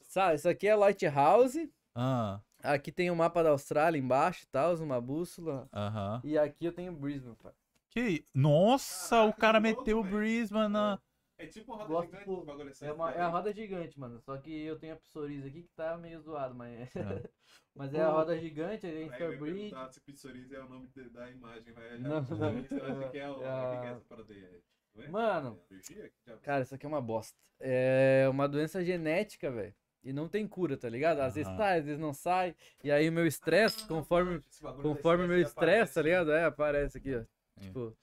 Sabe, 0.09 0.37
isso 0.37 0.49
aqui 0.49 0.67
é 0.67 0.75
Lighthouse. 0.75 1.71
Ah, 1.95 2.41
Aqui 2.63 2.91
tem 2.91 3.11
o 3.11 3.17
mapa 3.17 3.43
da 3.43 3.51
Austrália 3.51 3.99
embaixo 3.99 4.45
e 4.45 4.47
tal, 4.47 4.75
uma 4.77 4.99
bússola. 5.01 5.69
aham. 5.73 6.21
E 6.25 6.39
aqui 6.39 6.65
eu 6.65 6.73
tenho 6.73 6.91
Brisbane, 6.93 7.37
pai. 7.43 7.53
Que... 7.91 8.25
Nossa, 8.35 9.17
Caraca, 9.17 9.29
o 9.29 9.33
cara 9.41 9.61
meteu 9.61 10.01
o. 10.01 10.05
Brisbane 10.05 10.73
na... 10.73 10.99
É 11.39 11.47
tipo 11.47 11.75
uma 11.75 11.85
roda 11.85 11.93
Gosto 11.93 12.11
gigante, 12.11 12.31
esse 12.33 12.47
bagulho 12.47 12.71
assim. 12.71 12.87
É, 12.87 12.93
uma, 12.93 13.13
é 13.13 13.21
a 13.21 13.29
roda 13.29 13.53
gigante, 13.53 14.01
mano. 14.01 14.21
Só 14.21 14.37
que 14.39 14.65
eu 14.65 14.79
tenho 14.79 14.95
a 14.95 14.97
psoríase 14.97 15.49
aqui 15.49 15.63
que 15.63 15.73
tá 15.75 15.97
meio 15.99 16.21
zoado, 16.21 16.55
mas. 16.55 16.73
É. 16.81 16.89
mas 17.75 17.93
é 17.95 18.01
a 18.01 18.09
roda 18.11 18.39
gigante, 18.39 18.87
a 18.87 18.91
gente 18.91 19.11
vai 19.11 19.37
Bridge. 19.37 19.75
se 19.91 20.01
psoríase 20.01 20.55
é 20.55 20.61
o 20.61 20.69
nome 20.69 20.89
de- 20.89 21.11
da 21.11 21.31
imagem, 21.31 21.73
vai 21.75 21.99
Não, 21.99 22.23
não. 22.23 22.49
Acha 22.59 23.09
que 23.11 23.19
é 23.19 23.31
o... 23.31 23.43
É 23.43 23.87
é 23.87 23.91
essa 23.93 24.05
parada 24.09 24.33
aí? 24.33 24.43
É- 24.45 25.05
é? 25.05 25.09
Mano. 25.09 25.61
É? 25.71 26.37
Cara, 26.43 26.63
isso 26.63 26.75
aqui 26.75 26.87
é 26.87 26.89
uma 26.89 27.03
bosta. 27.03 27.37
É 27.61 28.27
uma 28.31 28.49
doença 28.49 28.83
genética, 28.83 29.51
velho. 29.51 29.75
E 30.03 30.13
não 30.13 30.29
tem 30.29 30.47
cura, 30.47 30.77
tá 30.77 30.89
ligado? 30.89 31.19
Às 31.21 31.35
vezes 31.35 31.49
Aham. 31.49 31.57
sai, 31.59 31.79
às 31.81 31.85
vezes 31.85 32.01
não 32.01 32.15
sai. 32.15 32.55
E 32.83 32.91
aí 32.91 33.09
o 33.09 33.13
meu 33.13 33.27
estresse, 33.27 33.83
Ah, 33.85 33.89
conforme, 33.89 34.43
conforme 34.81 35.25
o 35.25 35.29
meu 35.29 35.41
estresse 35.41 35.95
tá 35.95 36.03
ligado? 36.03 36.31
É, 36.31 36.45
aparece 36.45 36.97
aqui, 36.97 37.15
ó. 37.15 37.19
É. 37.21 37.27
Tipo, 37.61 37.97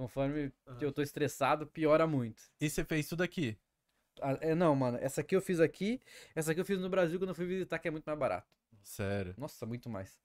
conforme 0.00 0.50
Aham. 0.66 0.78
eu 0.80 0.90
tô 0.90 1.02
estressado, 1.02 1.66
piora 1.66 2.06
muito. 2.06 2.42
E 2.58 2.70
você 2.70 2.82
fez 2.82 3.06
tudo 3.06 3.22
aqui? 3.22 3.58
Ah, 4.22 4.38
é, 4.40 4.54
não, 4.54 4.74
mano, 4.74 4.96
essa 4.98 5.20
aqui 5.20 5.36
eu 5.36 5.42
fiz 5.42 5.60
aqui. 5.60 6.00
Essa 6.34 6.52
aqui 6.52 6.60
eu 6.60 6.64
fiz 6.64 6.80
no 6.80 6.88
Brasil 6.88 7.18
quando 7.18 7.28
eu 7.28 7.34
fui 7.34 7.44
visitar, 7.44 7.78
que 7.78 7.86
é 7.86 7.90
muito 7.90 8.06
mais 8.06 8.18
barato. 8.18 8.48
Sério. 8.82 9.34
Nossa, 9.36 9.66
muito 9.66 9.90
mais. 9.90 10.18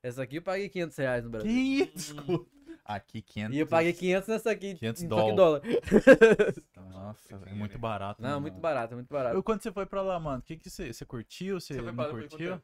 Essa 0.00 0.22
aqui 0.22 0.36
eu 0.36 0.42
paguei 0.42 0.68
500 0.68 0.96
reais 0.96 1.24
no 1.24 1.30
Brasil. 1.30 1.50
Que 1.50 1.92
isso? 1.96 2.48
Aqui, 2.84 3.20
500. 3.20 3.56
E 3.56 3.58
eu 3.58 3.66
paguei 3.66 3.92
500 3.92 4.28
nessa 4.28 4.50
aqui. 4.52 4.76
500 4.76 5.02
em 5.02 5.08
toque 5.08 5.34
dólar. 5.34 5.60
Nossa, 6.76 7.34
é 7.46 7.52
muito 7.52 7.80
barato. 7.80 8.22
né, 8.22 8.28
Não, 8.28 8.40
muito 8.40 8.52
mano? 8.54 8.62
barato, 8.62 8.94
muito 8.94 9.12
barato. 9.12 9.34
Eu, 9.34 9.42
quando 9.42 9.60
você 9.60 9.72
foi 9.72 9.86
pra 9.86 10.02
lá, 10.02 10.20
mano, 10.20 10.38
o 10.38 10.42
que 10.42 10.56
que 10.56 10.70
você... 10.70 10.92
Você 10.92 11.04
curtiu? 11.04 11.58
Você, 11.58 11.74
Você 11.74 11.82
não 11.82 12.10
curtiu? 12.10 12.62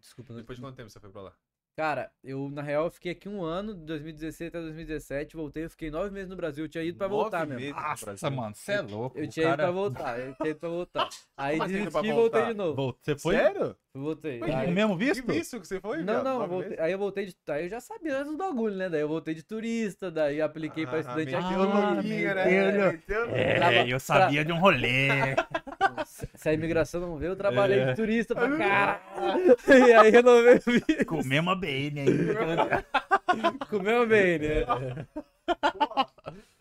Desculpa, 0.00 0.32
não 0.32 0.40
Depois 0.40 0.58
de 0.58 0.64
quanto 0.64 0.74
tempo 0.74 0.90
você 0.90 0.98
foi 0.98 1.10
pra 1.10 1.22
lá? 1.22 1.36
Cara, 1.76 2.10
eu, 2.24 2.48
na 2.50 2.62
real, 2.62 2.86
eu 2.86 2.90
fiquei 2.90 3.12
aqui 3.12 3.28
um 3.28 3.42
ano, 3.44 3.74
de 3.74 3.80
2016 3.84 4.48
até 4.48 4.60
2017, 4.62 5.36
voltei, 5.36 5.66
eu 5.66 5.68
fiquei 5.70 5.90
nove 5.90 6.08
meses 6.10 6.30
no 6.30 6.34
Brasil, 6.34 6.64
eu 6.64 6.68
tinha 6.70 6.82
ido 6.82 6.96
pra 6.96 7.06
Nove 7.06 7.20
voltar 7.24 7.46
mesmo. 7.46 7.78
Nossa, 7.78 8.30
mano, 8.30 8.54
você 8.54 8.72
é 8.72 8.80
louco. 8.80 9.18
Eu 9.18 9.24
o 9.24 9.28
tinha 9.28 9.44
ido 9.44 9.50
cara... 9.50 9.62
pra 9.64 9.72
voltar, 9.72 10.18
eu 10.18 10.34
tinha 10.36 10.48
ido 10.52 10.58
pra 10.58 10.68
voltar. 10.70 11.08
Aí 11.36 11.58
Como 11.58 11.64
assim, 11.64 11.72
desisti 11.74 11.92
pra 11.92 12.06
e 12.08 12.12
voltei 12.12 12.46
de 12.46 12.54
novo. 12.54 12.98
Você 13.02 13.18
foi? 13.18 13.34
Sério? 13.36 13.76
Voltei. 13.94 14.38
Foi 14.38 14.50
Aí- 14.52 14.68
O 14.68 14.72
mesmo 14.72 14.98
Que 14.98 15.04
visto? 15.04 15.26
visto 15.26 15.60
que 15.60 15.66
você 15.68 15.78
foi, 15.80 15.98
Não, 15.98 16.04
viado? 16.14 16.24
não, 16.24 16.48
voltei- 16.48 16.78
aí 16.80 16.92
eu 16.92 16.98
voltei 16.98 17.26
de. 17.26 17.36
Aí 17.48 17.64
eu 17.64 17.68
já 17.68 17.80
sabia 17.80 18.16
antes 18.18 18.32
do 18.32 18.38
bagulho, 18.38 18.74
né? 18.74 18.88
Daí 18.88 19.00
eu 19.02 19.08
voltei 19.08 19.34
de 19.34 19.42
turista, 19.42 20.10
daí 20.10 20.40
apliquei 20.40 20.86
pra 20.86 20.96
Ah, 20.96 21.00
estudante 21.00 21.26
meteu 21.26 21.38
aqui. 21.38 21.54
Ah, 21.54 22.72
né? 22.72 23.00
Trava- 23.56 23.74
É, 23.74 23.92
eu 23.92 24.00
sabia 24.00 24.44
de 24.44 24.52
um 24.52 24.58
rolê. 24.58 25.08
Se- 26.04 26.48
a 26.48 26.52
imigração 26.52 27.00
não 27.00 27.16
veio, 27.16 27.30
eu 27.32 27.36
trabalhei 27.36 27.78
É. 27.80 27.86
de 27.90 27.96
turista 27.96 28.34
pra 28.34 28.48
caralho. 28.58 29.56
E 29.68 29.92
aí 29.92 30.10
renovei 30.10 30.56
o 30.56 30.60
visto. 30.60 31.06
Comemos 31.06 31.52
a 31.52 31.56
BN 31.56 32.00
ainda. 32.00 32.86
Comeu 33.70 34.06
bem, 34.06 34.38
né? 34.38 34.64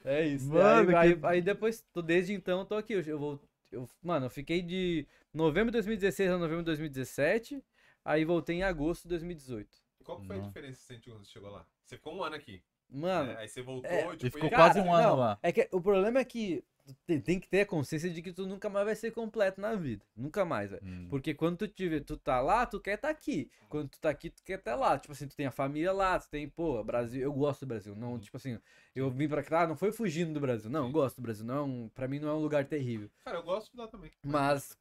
É 0.03 0.25
isso. 0.25 0.47
Mano, 0.49 0.95
aí, 0.97 1.15
que- 1.15 1.25
aí, 1.25 1.35
aí 1.35 1.41
depois, 1.41 1.83
tô, 1.93 2.01
desde 2.01 2.33
então, 2.33 2.59
eu 2.59 2.65
tô 2.65 2.75
aqui. 2.75 2.93
Eu, 2.93 3.01
eu 3.01 3.19
vou. 3.19 3.41
Eu, 3.71 3.89
mano, 4.03 4.27
eu 4.27 4.29
fiquei 4.29 4.61
de 4.61 5.05
novembro 5.33 5.67
de 5.71 5.73
2016 5.77 6.31
a 6.31 6.37
novembro 6.37 6.61
de 6.61 6.65
2017. 6.67 7.63
Aí 8.03 8.23
voltei 8.23 8.57
em 8.57 8.63
agosto 8.63 9.03
de 9.03 9.09
2018. 9.09 9.67
Qual 10.03 10.19
que 10.19 10.27
foi 10.27 10.35
a 10.35 10.39
Não. 10.39 10.47
diferença 10.47 10.77
que 10.77 10.83
você 10.85 10.93
sentiu 10.93 11.13
quando 11.13 11.25
você 11.25 11.31
chegou 11.31 11.49
lá? 11.49 11.65
Você 11.83 11.97
ficou 11.97 12.15
um 12.15 12.23
ano 12.23 12.35
aqui. 12.35 12.61
Mano, 12.87 13.29
né? 13.33 13.37
Aí 13.39 13.47
você 13.49 13.63
voltou 13.63 13.89
é, 13.89 14.13
e 14.13 14.17
tipo... 14.17 14.35
ficou 14.37 14.49
quase 14.51 14.79
um 14.79 14.93
ano 14.93 15.07
não, 15.09 15.15
lá. 15.15 15.39
É 15.41 15.51
que 15.51 15.67
o 15.71 15.81
problema 15.81 16.19
é 16.19 16.23
que 16.23 16.63
tem, 17.05 17.19
tem 17.19 17.39
que 17.39 17.47
ter 17.47 17.61
a 17.61 17.65
consciência 17.65 18.09
de 18.09 18.21
que 18.21 18.31
tu 18.31 18.45
nunca 18.45 18.69
mais 18.69 18.85
vai 18.85 18.95
ser 18.95 19.11
completo 19.11 19.59
na 19.59 19.75
vida. 19.75 20.05
Nunca 20.15 20.45
mais, 20.45 20.69
velho. 20.71 20.83
Hum. 20.85 21.07
Porque 21.09 21.33
quando 21.33 21.57
tu, 21.57 21.67
tiver, 21.67 22.01
tu 22.01 22.15
tá 22.17 22.39
lá, 22.41 22.65
tu 22.65 22.79
quer 22.79 22.95
estar 22.95 23.09
aqui. 23.09 23.49
Quando 23.69 23.89
tu 23.89 23.99
tá 23.99 24.09
aqui, 24.09 24.29
tu 24.29 24.43
quer 24.43 24.59
estar 24.59 24.75
lá. 24.75 24.97
Tipo 24.99 25.13
assim, 25.13 25.27
tu 25.27 25.35
tem 25.35 25.45
a 25.45 25.51
família 25.51 25.91
lá, 25.91 26.19
tu 26.19 26.29
tem, 26.29 26.47
pô, 26.47 26.83
Brasil. 26.83 27.21
Eu 27.21 27.33
gosto 27.33 27.61
do 27.61 27.67
Brasil. 27.69 27.95
Não, 27.95 28.19
tipo 28.19 28.37
assim, 28.37 28.59
eu 28.95 29.09
vim 29.09 29.27
pra 29.27 29.43
cá, 29.43 29.65
não 29.67 29.75
foi 29.75 29.91
fugindo 29.91 30.33
do 30.33 30.39
Brasil. 30.39 30.69
Não, 30.69 30.85
eu 30.87 30.91
gosto 30.91 31.15
do 31.17 31.21
Brasil. 31.23 31.45
Não, 31.45 31.55
é 31.57 31.61
um- 31.63 31.89
pra 31.89 32.07
mim 32.07 32.19
não 32.19 32.29
é 32.29 32.33
um 32.33 32.39
lugar 32.41 32.65
terrível. 32.65 33.09
Cara, 33.23 33.37
eu 33.37 33.43
gosto 33.43 33.71
de 33.71 33.77
lá 33.77 33.87
também. 33.87 34.11
Mas, 34.23 34.77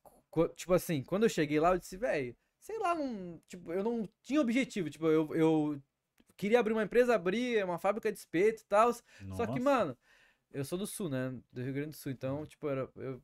tipo 0.57 0.75
assim, 0.75 1.03
quando 1.03 1.23
eu 1.23 1.29
cheguei 1.29 1.59
lá, 1.59 1.73
eu 1.73 1.79
disse, 1.79 1.97
velho, 1.97 2.37
sei 2.61 2.79
lá, 2.79 2.95
não, 2.95 3.41
tipo, 3.49 3.73
eu 3.73 3.83
não 3.83 4.09
tinha 4.23 4.41
objetivo. 4.41 4.91
Tipo, 4.91 5.07
eu, 5.07 5.35
eu 5.35 5.83
queria 6.37 6.59
abrir 6.61 6.73
uma 6.73 6.83
empresa, 6.83 7.15
abrir 7.15 7.65
uma 7.65 7.79
fábrica 7.79 8.11
de 8.13 8.19
espeto 8.19 8.63
e 8.63 8.67
tal. 8.67 8.93
Só 9.35 9.47
que, 9.47 9.61
mano, 9.61 9.97
eu 10.55 10.65
sou 10.65 10.79
do 10.79 10.87
sul, 10.87 11.09
né? 11.11 11.35
Do 11.53 11.63
Rio 11.63 11.75
Grande 11.75 11.91
do 11.91 11.97
Sul. 11.97 12.13
Então, 12.13 12.47
tipo, 12.47 12.69
era, 12.69 12.89
eu 12.97 13.21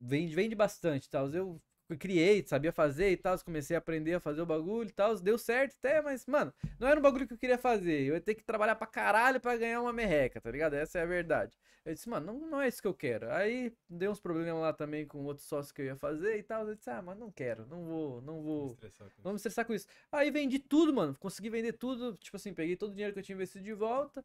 vende, 0.00 0.34
vende 0.34 0.54
bastante 0.54 1.06
e 1.06 1.10
tal. 1.10 1.28
Eu 1.30 1.60
criei, 1.98 2.44
sabia 2.46 2.72
fazer 2.72 3.10
e 3.12 3.16
tal. 3.16 3.38
Comecei 3.44 3.76
a 3.76 3.78
aprender 3.78 4.14
a 4.14 4.20
fazer 4.20 4.42
o 4.42 4.46
bagulho 4.46 4.88
e 4.88 4.92
tal. 4.92 5.14
Deu 5.20 5.38
certo 5.38 5.76
até, 5.78 6.02
mas, 6.02 6.26
mano, 6.26 6.52
não 6.78 6.88
era 6.88 6.98
um 6.98 7.02
bagulho 7.02 7.26
que 7.26 7.34
eu 7.34 7.38
queria 7.38 7.58
fazer. 7.58 8.02
Eu 8.02 8.14
ia 8.14 8.20
ter 8.20 8.34
que 8.34 8.42
trabalhar 8.44 8.74
pra 8.74 8.86
caralho 8.86 9.40
pra 9.40 9.56
ganhar 9.56 9.80
uma 9.80 9.92
merreca, 9.92 10.40
tá 10.40 10.50
ligado? 10.50 10.74
Essa 10.74 10.98
é 10.98 11.02
a 11.02 11.06
verdade. 11.06 11.56
Eu 11.84 11.94
disse, 11.94 12.08
mano, 12.08 12.26
não, 12.32 12.50
não 12.50 12.60
é 12.60 12.68
isso 12.68 12.80
que 12.80 12.88
eu 12.88 12.94
quero. 12.94 13.30
Aí 13.30 13.72
deu 13.88 14.10
uns 14.10 14.20
problemas 14.20 14.60
lá 14.60 14.72
também 14.72 15.06
com 15.06 15.22
outros 15.24 15.46
sócios 15.46 15.70
que 15.70 15.82
eu 15.82 15.86
ia 15.86 15.96
fazer 15.96 16.38
e 16.38 16.42
tal. 16.42 16.66
Eu 16.66 16.74
disse, 16.74 16.90
ah, 16.90 17.02
mas 17.02 17.18
não 17.18 17.30
quero, 17.30 17.66
não 17.66 17.84
vou, 17.84 18.22
não 18.22 18.42
vou. 18.42 18.70
Com 18.70 18.74
Não 19.22 19.32
me 19.32 19.36
estressar 19.36 19.66
com 19.66 19.74
isso. 19.74 19.86
Aí 20.10 20.30
vendi 20.30 20.58
tudo, 20.58 20.92
mano. 20.94 21.14
Consegui 21.18 21.50
vender 21.50 21.74
tudo. 21.74 22.16
Tipo 22.16 22.36
assim, 22.36 22.54
peguei 22.54 22.76
todo 22.76 22.90
o 22.90 22.94
dinheiro 22.94 23.12
que 23.12 23.18
eu 23.18 23.22
tinha 23.22 23.36
investido 23.36 23.64
de 23.64 23.74
volta. 23.74 24.24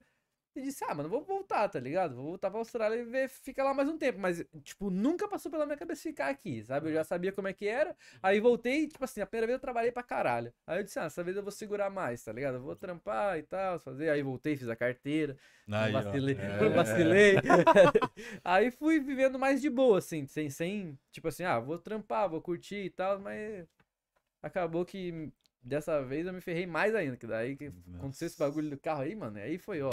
E 0.60 0.62
disse, 0.62 0.84
ah, 0.84 0.93
mano, 0.93 1.08
vou 1.08 1.24
voltar, 1.24 1.69
tá 1.69 1.80
ligado? 1.80 2.15
Vou 2.15 2.26
voltar 2.26 2.50
pra 2.50 2.60
Austrália 2.60 2.98
e 2.98 3.06
ver, 3.06 3.30
fica 3.30 3.63
lá 3.63 3.74
mais 3.74 3.88
um 3.88 3.98
tempo. 3.98 4.19
Mas, 4.19 4.45
tipo, 4.62 4.89
nunca 4.89 5.26
passou 5.26 5.50
pela 5.50 5.65
minha 5.65 5.78
cabeça 5.78 6.02
ficar 6.02 6.28
aqui, 6.28 6.62
sabe? 6.65 6.89
Eu 6.89 6.93
já 6.93 7.04
sabia 7.06 7.32
como 7.32 7.48
é 7.48 7.54
que 7.54 7.65
era. 7.65 7.95
Aí 8.22 8.41
voltei, 8.41 8.88
tipo 8.88 9.04
assim, 9.06 9.22
a 9.22 9.26
primeira 9.26 9.48
vez 9.48 9.56
eu 9.56 9.62
trabalhei 9.62 9.91
pra 9.91 10.04
caralho. 10.04 10.54
Aí 10.67 10.80
eu 10.80 10.84
disse, 10.84 11.00
ah, 11.00 11.06
essa 11.06 11.24
vez 11.24 11.38
eu 11.38 11.43
vou 11.43 11.52
segurar 11.52 11.89
mais, 11.89 12.22
tá 12.22 12.34
ligado? 12.34 12.56
Eu 12.56 12.62
vou 12.62 12.76
trampar 12.76 13.38
e 13.38 13.43
tal, 13.43 13.80
fazer. 13.80 14.10
Aí 14.10 14.22
voltei, 14.22 14.58
fiz 14.58 14.67
a 14.67 14.76
carteira. 14.76 15.38
Aí, 15.72 15.93
vacilei. 15.93 16.36
É. 16.38 16.69
vacilei. 16.69 17.36
Aí 18.43 18.72
fui 18.72 19.00
vivendo 19.00 19.39
mais 19.39 19.62
de 19.62 19.69
boa, 19.69 20.00
assim, 20.00 20.26
sem, 20.26 20.50
sem, 20.50 21.00
tipo 21.12 21.30
assim, 21.30 21.43
ah, 21.43 21.60
vou 21.60 21.78
trampar, 21.78 22.30
vou 22.30 22.41
curtir 22.41 22.84
e 22.86 22.89
tal, 22.89 23.17
mas 23.19 23.65
acabou 24.41 24.84
que 24.86 25.32
dessa 25.62 26.02
vez 26.04 26.26
eu 26.26 26.34
me 26.34 26.41
ferrei 26.41 26.65
mais 26.65 26.95
ainda, 26.95 27.17
que 27.17 27.28
daí 27.28 27.56
que 27.56 27.72
aconteceu 27.95 28.28
esse 28.28 28.38
bagulho 28.38 28.69
do 28.69 28.78
carro 28.78 29.02
aí, 29.02 29.15
mano, 29.15 29.38
aí 29.38 29.58
foi, 29.58 29.82
ó. 29.82 29.89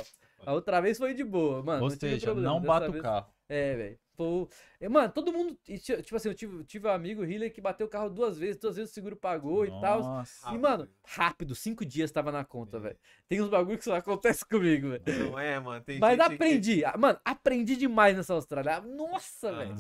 A 0.47 0.53
outra 0.55 0.81
vez 0.81 0.97
foi 0.97 1.13
de 1.13 1.25
boa, 1.25 1.63
mano. 1.63 1.83
Ou 1.85 1.91
não 1.91 1.97
seja, 1.99 2.27
problema. 2.27 2.49
não 2.55 2.61
bata 2.61 2.89
o 2.89 2.93
vez- 2.93 3.03
carro. 3.03 3.35
É, 3.49 3.77
velho. 3.77 3.99
Pô, 4.17 4.49
Mano, 4.91 5.13
todo 5.13 5.31
mundo. 5.31 5.55
ti- 5.63 5.79
Tipo 5.79 6.17
assim, 6.17 6.31
eu 6.31 6.35
tive, 6.35 6.65
tive 6.65 6.89
um 6.89 6.91
amigo 6.91 7.23
Hiller 7.23 7.53
que 7.53 7.61
bateu 7.61 7.87
o 7.87 7.91
carro 7.91 8.09
duas 8.09 8.39
vezes, 8.39 8.57
duas 8.57 8.75
vezes 8.77 8.91
o 8.91 8.95
seguro 8.95 9.15
pagou 9.15 9.67
e 9.67 9.71
tal. 9.79 10.01
Nossa. 10.01 10.55
E, 10.55 10.59
mano, 10.59 10.89
rápido, 11.07 11.55
cinco 11.55 11.85
dias 11.85 12.11
tava 12.11 12.33
na 12.33 12.43
conta, 12.43 12.81
velho. 12.81 12.97
Tem 13.29 13.43
uns 13.43 13.51
bagulho 13.51 13.77
que 13.77 13.85
só 13.85 13.95
acontece 13.95 14.43
comigo, 14.49 14.89
velho. 14.89 15.31
Não 15.31 15.39
é, 15.39 15.61
mano. 15.61 15.85
Tem 15.85 15.99
Mas 16.01 16.17
gente 16.17 16.29
que- 16.29 16.35
aprendi. 16.35 16.85
ah, 16.87 16.97
Mano, 16.97 17.21
aprendi 17.23 17.77
demais 17.77 18.17
nessa 18.17 18.33
Austrália. 18.33 18.81
Nossa, 18.81 19.51
Ah, 19.51 19.53
velho. 19.53 19.75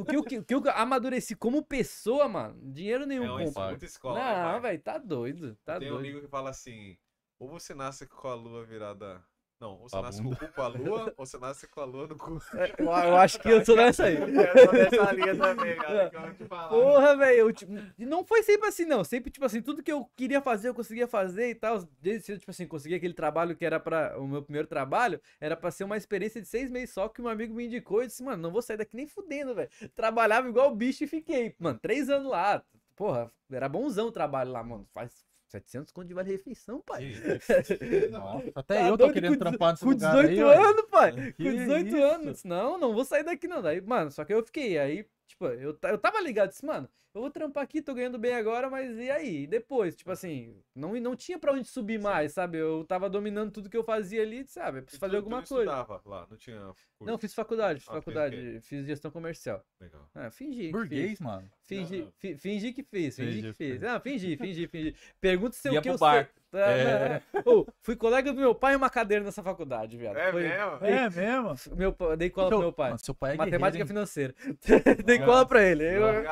O 0.00 0.04
que, 0.06 0.16
eu- 0.16 0.40
o 0.40 0.44
que 0.44 0.54
eu 0.54 0.62
amadureci 0.74 1.36
como 1.36 1.62
pessoa, 1.62 2.26
mano, 2.26 2.58
dinheiro 2.72 3.04
nenhum 3.04 3.24
É 3.24 3.30
uma 3.30 3.68
muita 3.68 3.84
escola. 3.84 4.52
Não, 4.54 4.60
velho, 4.62 4.80
tá 4.80 4.96
doido. 4.96 5.54
Tá 5.66 5.78
Tem 5.78 5.92
um 5.92 5.98
amigo 5.98 6.18
que 6.22 6.28
fala 6.28 6.48
assim: 6.48 6.96
ou 7.38 7.46
você 7.46 7.74
nasce 7.74 8.06
com 8.06 8.26
a 8.26 8.34
lua 8.34 8.64
virada. 8.64 9.22
Não, 9.62 9.74
ou 9.74 9.88
você 9.88 9.96
Pra 9.96 10.02
nasce 10.02 10.20
com 10.20 10.28
o 10.30 10.36
cu 10.36 10.48
com 10.48 10.62
a 10.62 10.66
lua, 10.66 11.14
ou 11.16 11.24
você 11.24 11.38
nasce 11.38 11.68
com 11.68 11.80
a 11.80 11.84
lua 11.84 12.08
no 12.08 12.16
cu. 12.18 12.42
É, 12.54 12.74
Eu, 12.82 12.86
eu 12.86 13.16
acho 13.16 13.38
que 13.38 13.48
eu 13.48 13.64
sou 13.64 13.76
nessa 13.76 14.06
aí. 14.06 14.16
Eu 14.18 14.66
tô 14.66 14.72
nessa 14.72 15.12
linha 15.12 15.36
também, 15.36 15.76
cara, 15.76 16.10
que 16.10 16.16
eu 16.16 16.34
te 16.34 16.44
falar. 16.46 16.68
Porra, 16.68 17.16
velho. 17.16 17.36
eu, 17.38 17.52
tipo, 17.52 17.72
E 17.96 18.04
não 18.04 18.24
foi 18.24 18.42
sempre 18.42 18.66
assim, 18.68 18.84
não. 18.84 19.04
Sempre, 19.04 19.30
tipo 19.30 19.46
assim, 19.46 19.62
tudo 19.62 19.80
que 19.80 19.92
eu 19.92 20.04
queria 20.16 20.42
fazer, 20.42 20.68
eu 20.68 20.74
conseguia 20.74 21.06
fazer 21.06 21.50
e 21.50 21.54
tal. 21.54 21.78
Desde 22.00 22.26
cedo, 22.26 22.40
tipo 22.40 22.50
assim, 22.50 22.66
consegui 22.66 22.96
aquele 22.96 23.14
trabalho 23.14 23.54
que 23.54 23.64
era 23.64 23.78
pra. 23.78 24.18
O 24.18 24.26
meu 24.26 24.42
primeiro 24.42 24.66
trabalho 24.66 25.20
era 25.40 25.56
pra 25.56 25.70
ser 25.70 25.84
uma 25.84 25.96
experiência 25.96 26.42
de 26.42 26.48
seis 26.48 26.68
meses 26.68 26.92
só 26.92 27.08
que 27.08 27.22
um 27.22 27.28
amigo 27.28 27.54
me 27.54 27.66
indicou. 27.66 28.02
Eu 28.02 28.08
disse, 28.08 28.24
mano, 28.24 28.42
não 28.42 28.50
vou 28.50 28.62
sair 28.62 28.78
daqui 28.78 28.96
nem 28.96 29.06
fudendo, 29.06 29.54
velho. 29.54 29.70
Trabalhava 29.94 30.48
igual 30.48 30.74
bicho 30.74 31.04
e 31.04 31.06
fiquei. 31.06 31.54
Mano, 31.60 31.78
três 31.78 32.10
anos 32.10 32.28
lá. 32.28 32.64
Porra, 32.96 33.30
era 33.50 33.68
bonzão 33.68 34.08
o 34.08 34.12
trabalho 34.12 34.50
lá, 34.50 34.64
mano. 34.64 34.86
Faz 34.92 35.24
700 35.52 35.92
conto 35.92 36.08
de 36.08 36.14
vale 36.14 36.30
refeição, 36.32 36.80
pai. 36.80 37.12
Nossa, 38.10 38.50
até 38.54 38.80
Tá 38.80 38.88
eu 38.88 38.98
tô 38.98 39.12
querendo 39.12 39.36
trampar 39.38 39.72
nesse 39.72 39.84
Com 39.84 39.90
lugar 39.90 40.26
18 40.26 40.28
aí, 40.30 40.42
ó. 40.42 40.68
anos, 40.70 40.84
pai. 40.90 41.12
Que 41.36 41.44
Com 41.44 41.56
18 41.56 41.86
isso? 41.88 42.02
anos. 42.02 42.44
Não, 42.44 42.78
não 42.78 42.92
vou 42.94 43.04
sair 43.04 43.24
daqui, 43.24 43.46
não. 43.46 43.62
Daí, 43.62 43.80
mano, 43.80 44.10
só 44.10 44.24
que 44.24 44.32
eu 44.32 44.44
fiquei. 44.44 44.78
Aí, 44.78 45.06
tipo, 45.32 45.46
eu, 45.46 45.76
eu 45.82 45.98
tava 45.98 46.20
ligado, 46.20 46.50
disse, 46.50 46.64
mano, 46.64 46.88
eu 47.14 47.20
vou 47.20 47.30
trampar 47.30 47.62
aqui, 47.64 47.82
tô 47.82 47.92
ganhando 47.92 48.18
bem 48.18 48.32
agora, 48.34 48.70
mas 48.70 48.96
e 48.96 49.10
aí? 49.10 49.42
E 49.42 49.46
depois? 49.46 49.94
Tipo 49.94 50.10
assim, 50.12 50.56
não, 50.74 50.94
não 50.98 51.14
tinha 51.14 51.38
pra 51.38 51.52
onde 51.52 51.68
subir 51.68 52.00
mais, 52.00 52.32
sabe? 52.32 52.56
Eu 52.56 52.84
tava 52.88 53.10
dominando 53.10 53.50
tudo 53.52 53.68
que 53.68 53.76
eu 53.76 53.84
fazia 53.84 54.22
ali, 54.22 54.46
sabe? 54.46 54.78
Eu 54.78 54.82
preciso 54.84 55.00
fazer 55.00 55.16
alguma 55.16 55.42
coisa. 55.42 55.70
Estudava 55.70 56.00
lá, 56.06 56.26
não 56.30 56.36
tinha 56.38 56.58
curso. 56.96 57.10
Não, 57.12 57.18
fiz 57.18 57.34
faculdade, 57.34 57.80
fiz 57.80 57.88
Ah, 57.88 57.92
o 57.92 57.94
faculdade, 57.96 58.60
fiz 58.62 58.86
gestão 58.86 59.10
comercial. 59.10 59.62
Legal. 59.78 60.08
Ah, 60.14 60.30
fingi. 60.30 60.66
que 60.68 60.72
Burguês, 60.72 61.10
fiz. 61.10 61.20
mano. 61.20 61.50
Fingi, 61.64 61.98
Não, 61.98 62.04
não. 62.06 62.12
fi- 62.12 62.36
fingi 62.38 62.72
que 62.72 62.82
fiz, 62.82 63.14
fingi 63.16 63.30
Fingi 63.32 63.42
que 63.42 63.48
que 63.48 63.52
fiz. 63.72 63.80
Não, 63.82 64.00
fingi, 64.00 64.36
fingi, 64.38 64.66
fingi. 64.68 64.96
Pergunta 65.20 65.54
se 65.54 65.68
o 65.68 65.74
Ia 65.74 65.82
que 65.82 65.88
pro 65.88 65.94
eu 65.96 65.98
bar. 65.98 66.24
sei. 66.24 66.41
Ah, 66.54 66.70
É. 66.70 67.22
não. 67.46 67.66
Fui 67.80 67.96
colega 67.96 68.32
do 68.32 68.38
meu 68.38 68.54
pai 68.54 68.74
em 68.74 68.76
uma 68.76 68.90
cadeira 68.90 69.24
nessa 69.24 69.42
faculdade, 69.42 69.96
viado. 69.96 70.16
É 70.18 70.30
Foi- 70.30 70.42
mesmo? 70.42 70.78
É 70.82 71.10
mesmo? 71.10 71.76
Meu, 71.76 71.96
dei 72.16 72.28
cola 72.30 72.48
pro 72.50 72.58
meu 72.58 72.72
pai. 72.72 72.90
Mano, 72.90 73.00
seu 73.02 73.14
pai 73.14 73.34
é 73.34 73.36
Matemática 73.36 73.86
financeira. 73.86 74.34
dei 75.04 75.18
cola 75.18 75.46
pra 75.46 75.62
ele. 75.62 75.84
Eu- 75.84 76.22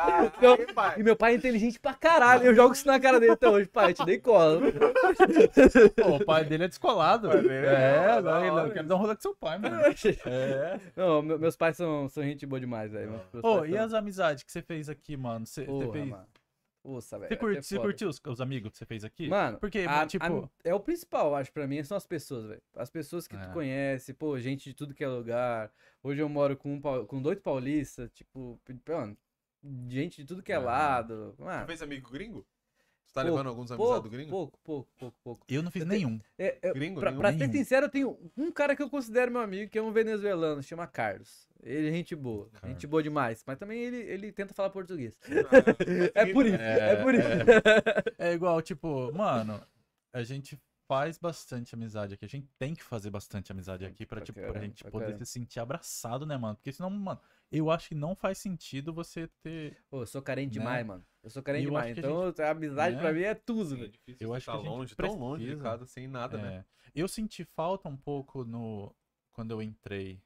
Não, 0.40 0.74
pai. 0.74 0.94
e 0.98 1.02
meu 1.02 1.16
pai 1.16 1.32
é 1.32 1.36
inteligente 1.36 1.78
pra 1.80 1.94
caralho. 1.94 2.44
Eu 2.44 2.54
jogo 2.54 2.74
isso 2.74 2.86
na 2.86 3.00
cara 3.00 3.18
dele 3.18 3.32
até 3.32 3.48
hoje. 3.48 3.68
Pai, 3.68 3.94
te 3.94 4.04
dei 4.04 4.18
cola. 4.18 4.60
Pô, 6.02 6.16
o 6.16 6.24
pai 6.24 6.44
dele 6.44 6.64
é 6.64 6.68
descolado. 6.68 7.28
dele 7.28 7.48
é 7.66 8.16
É, 8.18 8.20
não, 8.22 8.66
eu 8.66 8.72
quero 8.72 8.86
dar 8.88 8.94
um 8.96 8.98
rolê 8.98 9.14
com 9.14 9.22
seu 9.22 9.34
pai, 9.34 9.58
mano. 9.58 9.80
É. 10.26 10.80
Não, 10.96 11.22
me- 11.22 11.38
meus 11.38 11.56
pais 11.56 11.76
são, 11.76 12.08
são 12.08 12.22
gente 12.22 12.44
boa 12.46 12.60
demais, 12.60 12.90
velho. 12.92 13.20
Ô, 13.42 13.58
pais 13.58 13.70
e 13.70 13.74
são- 13.74 13.84
as 13.84 13.94
amizades 13.94 14.42
que 14.42 14.52
você 14.52 14.62
fez 14.62 14.88
aqui, 14.88 15.16
mano? 15.16 15.46
Você, 15.46 15.64
você 15.64 15.66
Porra, 15.84 15.92
fez... 15.92 16.08
mano. 16.08 16.24
Velho. 17.18 17.28
Você, 17.28 17.36
curte, 17.36 17.58
é 17.58 17.62
você 17.62 17.76
foda. 17.76 17.88
curtiu 17.88 18.08
os, 18.08 18.20
os 18.26 18.40
amigos 18.40 18.72
que 18.72 18.78
você 18.78 18.86
fez 18.86 19.04
aqui? 19.04 19.28
Mano, 19.28 19.58
Porque, 19.58 19.80
a- 19.80 20.06
tipo... 20.06 20.24
a- 20.24 20.50
é 20.64 20.74
o 20.74 20.80
principal, 20.80 21.34
acho, 21.34 21.52
pra 21.52 21.66
mim, 21.66 21.82
são 21.82 21.96
as 21.96 22.06
pessoas, 22.06 22.46
velho. 22.46 22.62
As 22.74 22.90
pessoas 22.90 23.26
que 23.26 23.36
É. 23.36 23.38
tu 23.38 23.52
conhece, 23.52 24.14
pô, 24.14 24.38
gente 24.38 24.64
de 24.70 24.74
tudo 24.74 24.94
que 24.94 25.04
é 25.04 25.08
lugar. 25.08 25.70
Hoje 26.02 26.20
eu 26.22 26.28
moro 26.28 26.56
com, 26.56 26.72
um, 26.74 26.80
pau- 26.80 27.04
com 27.06 27.20
dois 27.20 27.38
paulistas, 27.38 28.10
tipo, 28.12 28.58
mano, 28.88 29.16
gente 29.88 30.22
de 30.22 30.26
tudo 30.26 30.42
que 30.42 30.52
é, 30.52 30.56
É. 30.56 30.58
lado. 30.58 31.34
Você 31.36 31.42
Mano, 31.44 31.66
fez 31.66 31.82
amigo 31.82 32.10
gringo? 32.10 32.46
Você 33.10 33.14
tá 33.14 33.22
Pouco, 33.22 33.36
levando 33.36 33.48
alguns 33.48 33.72
amizades 33.72 33.92
pouco, 33.92 34.08
do 34.08 34.10
gringo? 34.10 34.30
pouco, 34.30 34.58
pouco, 34.62 34.88
pouco, 34.96 35.16
pouco. 35.24 35.46
Eu 35.48 35.64
não 35.64 35.70
fiz 35.72 35.82
Eu 35.82 35.88
tenho- 35.88 36.08
nenhum. 36.08 36.20
É, 36.38 36.58
é, 36.62 36.72
Gringo, 36.72 37.00
pra, 37.00 37.10
nenhum? 37.10 37.20
pra 37.20 37.32
ser 37.32 37.38
Nenhum. 37.38 37.52
sincero, 37.52 37.86
eu 37.86 37.90
tenho 37.90 38.30
um 38.36 38.52
cara 38.52 38.76
que 38.76 38.82
eu 38.82 38.88
considero 38.88 39.32
meu 39.32 39.40
amigo, 39.40 39.68
que 39.68 39.76
é 39.76 39.82
um 39.82 39.90
venezuelano, 39.90 40.62
chama 40.62 40.86
Carlos. 40.86 41.48
Ele 41.60 41.88
é 41.88 41.90
gente 41.92 42.14
boa, 42.14 42.48
Carlos. 42.50 42.70
gente 42.70 42.86
boa 42.86 43.02
demais. 43.02 43.42
Mas 43.44 43.58
também 43.58 43.80
ele, 43.82 43.96
ele 43.96 44.30
tenta 44.30 44.54
falar 44.54 44.70
português. 44.70 45.18
Ah, 45.24 46.10
É 46.14 46.32
por 46.32 46.46
isso, 46.46 46.54
é, 46.56 47.02
por 47.02 47.14
isso. 47.14 47.26
É 48.16 48.32
igual, 48.32 48.62
tipo, 48.62 49.12
mano, 49.12 49.60
a 50.12 50.22
gente 50.22 50.56
faz 50.86 51.18
bastante 51.18 51.74
amizade 51.74 52.14
aqui. 52.14 52.24
A 52.24 52.28
gente 52.28 52.48
tem 52.60 52.74
que 52.76 52.82
fazer 52.84 53.10
bastante 53.10 53.50
amizade 53.50 53.84
aqui 53.84 54.06
pra, 54.06 54.18
Pra 54.18 54.24
tipo, 54.24 54.38
pra 54.38 54.48
caramba, 54.48 54.66
gente 54.66 54.82
pra 54.84 54.90
poder 54.92 55.04
caramba. 55.06 55.24
se 55.24 55.32
sentir 55.32 55.58
abraçado, 55.58 56.24
né, 56.24 56.36
mano? 56.36 56.54
Porque 56.54 56.72
senão, 56.72 56.90
mano, 56.90 57.20
eu 57.50 57.70
acho 57.70 57.88
que 57.88 57.94
não 57.94 58.14
faz 58.14 58.38
sentido 58.38 58.92
você 58.92 59.28
ter. 59.42 59.82
Pô, 59.90 60.02
eu 60.02 60.06
sou 60.06 60.22
carente 60.22 60.48
Né? 60.58 60.64
demais, 60.64 60.86
mano. 60.86 61.04
Eu 61.22 61.30
sou 61.30 61.42
carente 61.42 61.64
eu 61.64 61.70
demais. 61.70 61.94
que 61.94 62.00
a 62.00 62.02
Então, 62.08 62.46
a 62.46 62.50
amizade 62.50 62.96
né? 62.96 63.02
pra 63.02 63.12
mim 63.12 63.20
é 63.22 63.34
tudo, 63.34 63.70
Sim, 63.70 63.74
é 63.74 63.78
velho. 63.78 63.92
difícil 63.92 64.26
Eu 64.26 64.34
acho 64.34 64.46
tá 64.46 64.52
que 64.52 64.58
a 64.58 64.62
gente 64.62 64.70
longe, 64.70 64.96
tão 64.96 65.14
longe 65.18 65.40
de 65.42 65.46
precisa. 65.48 65.62
casa, 65.62 65.86
sem 65.86 66.06
nada, 66.08 66.38
né? 66.38 66.58
é, 66.58 66.64
eu 66.94 67.06
senti 67.08 67.44
falta 67.44 67.88
um 67.88 67.96
pouco 67.96 68.44
no 68.44 68.94
quando 69.32 69.50
eu 69.52 69.62
entrei 69.62 70.22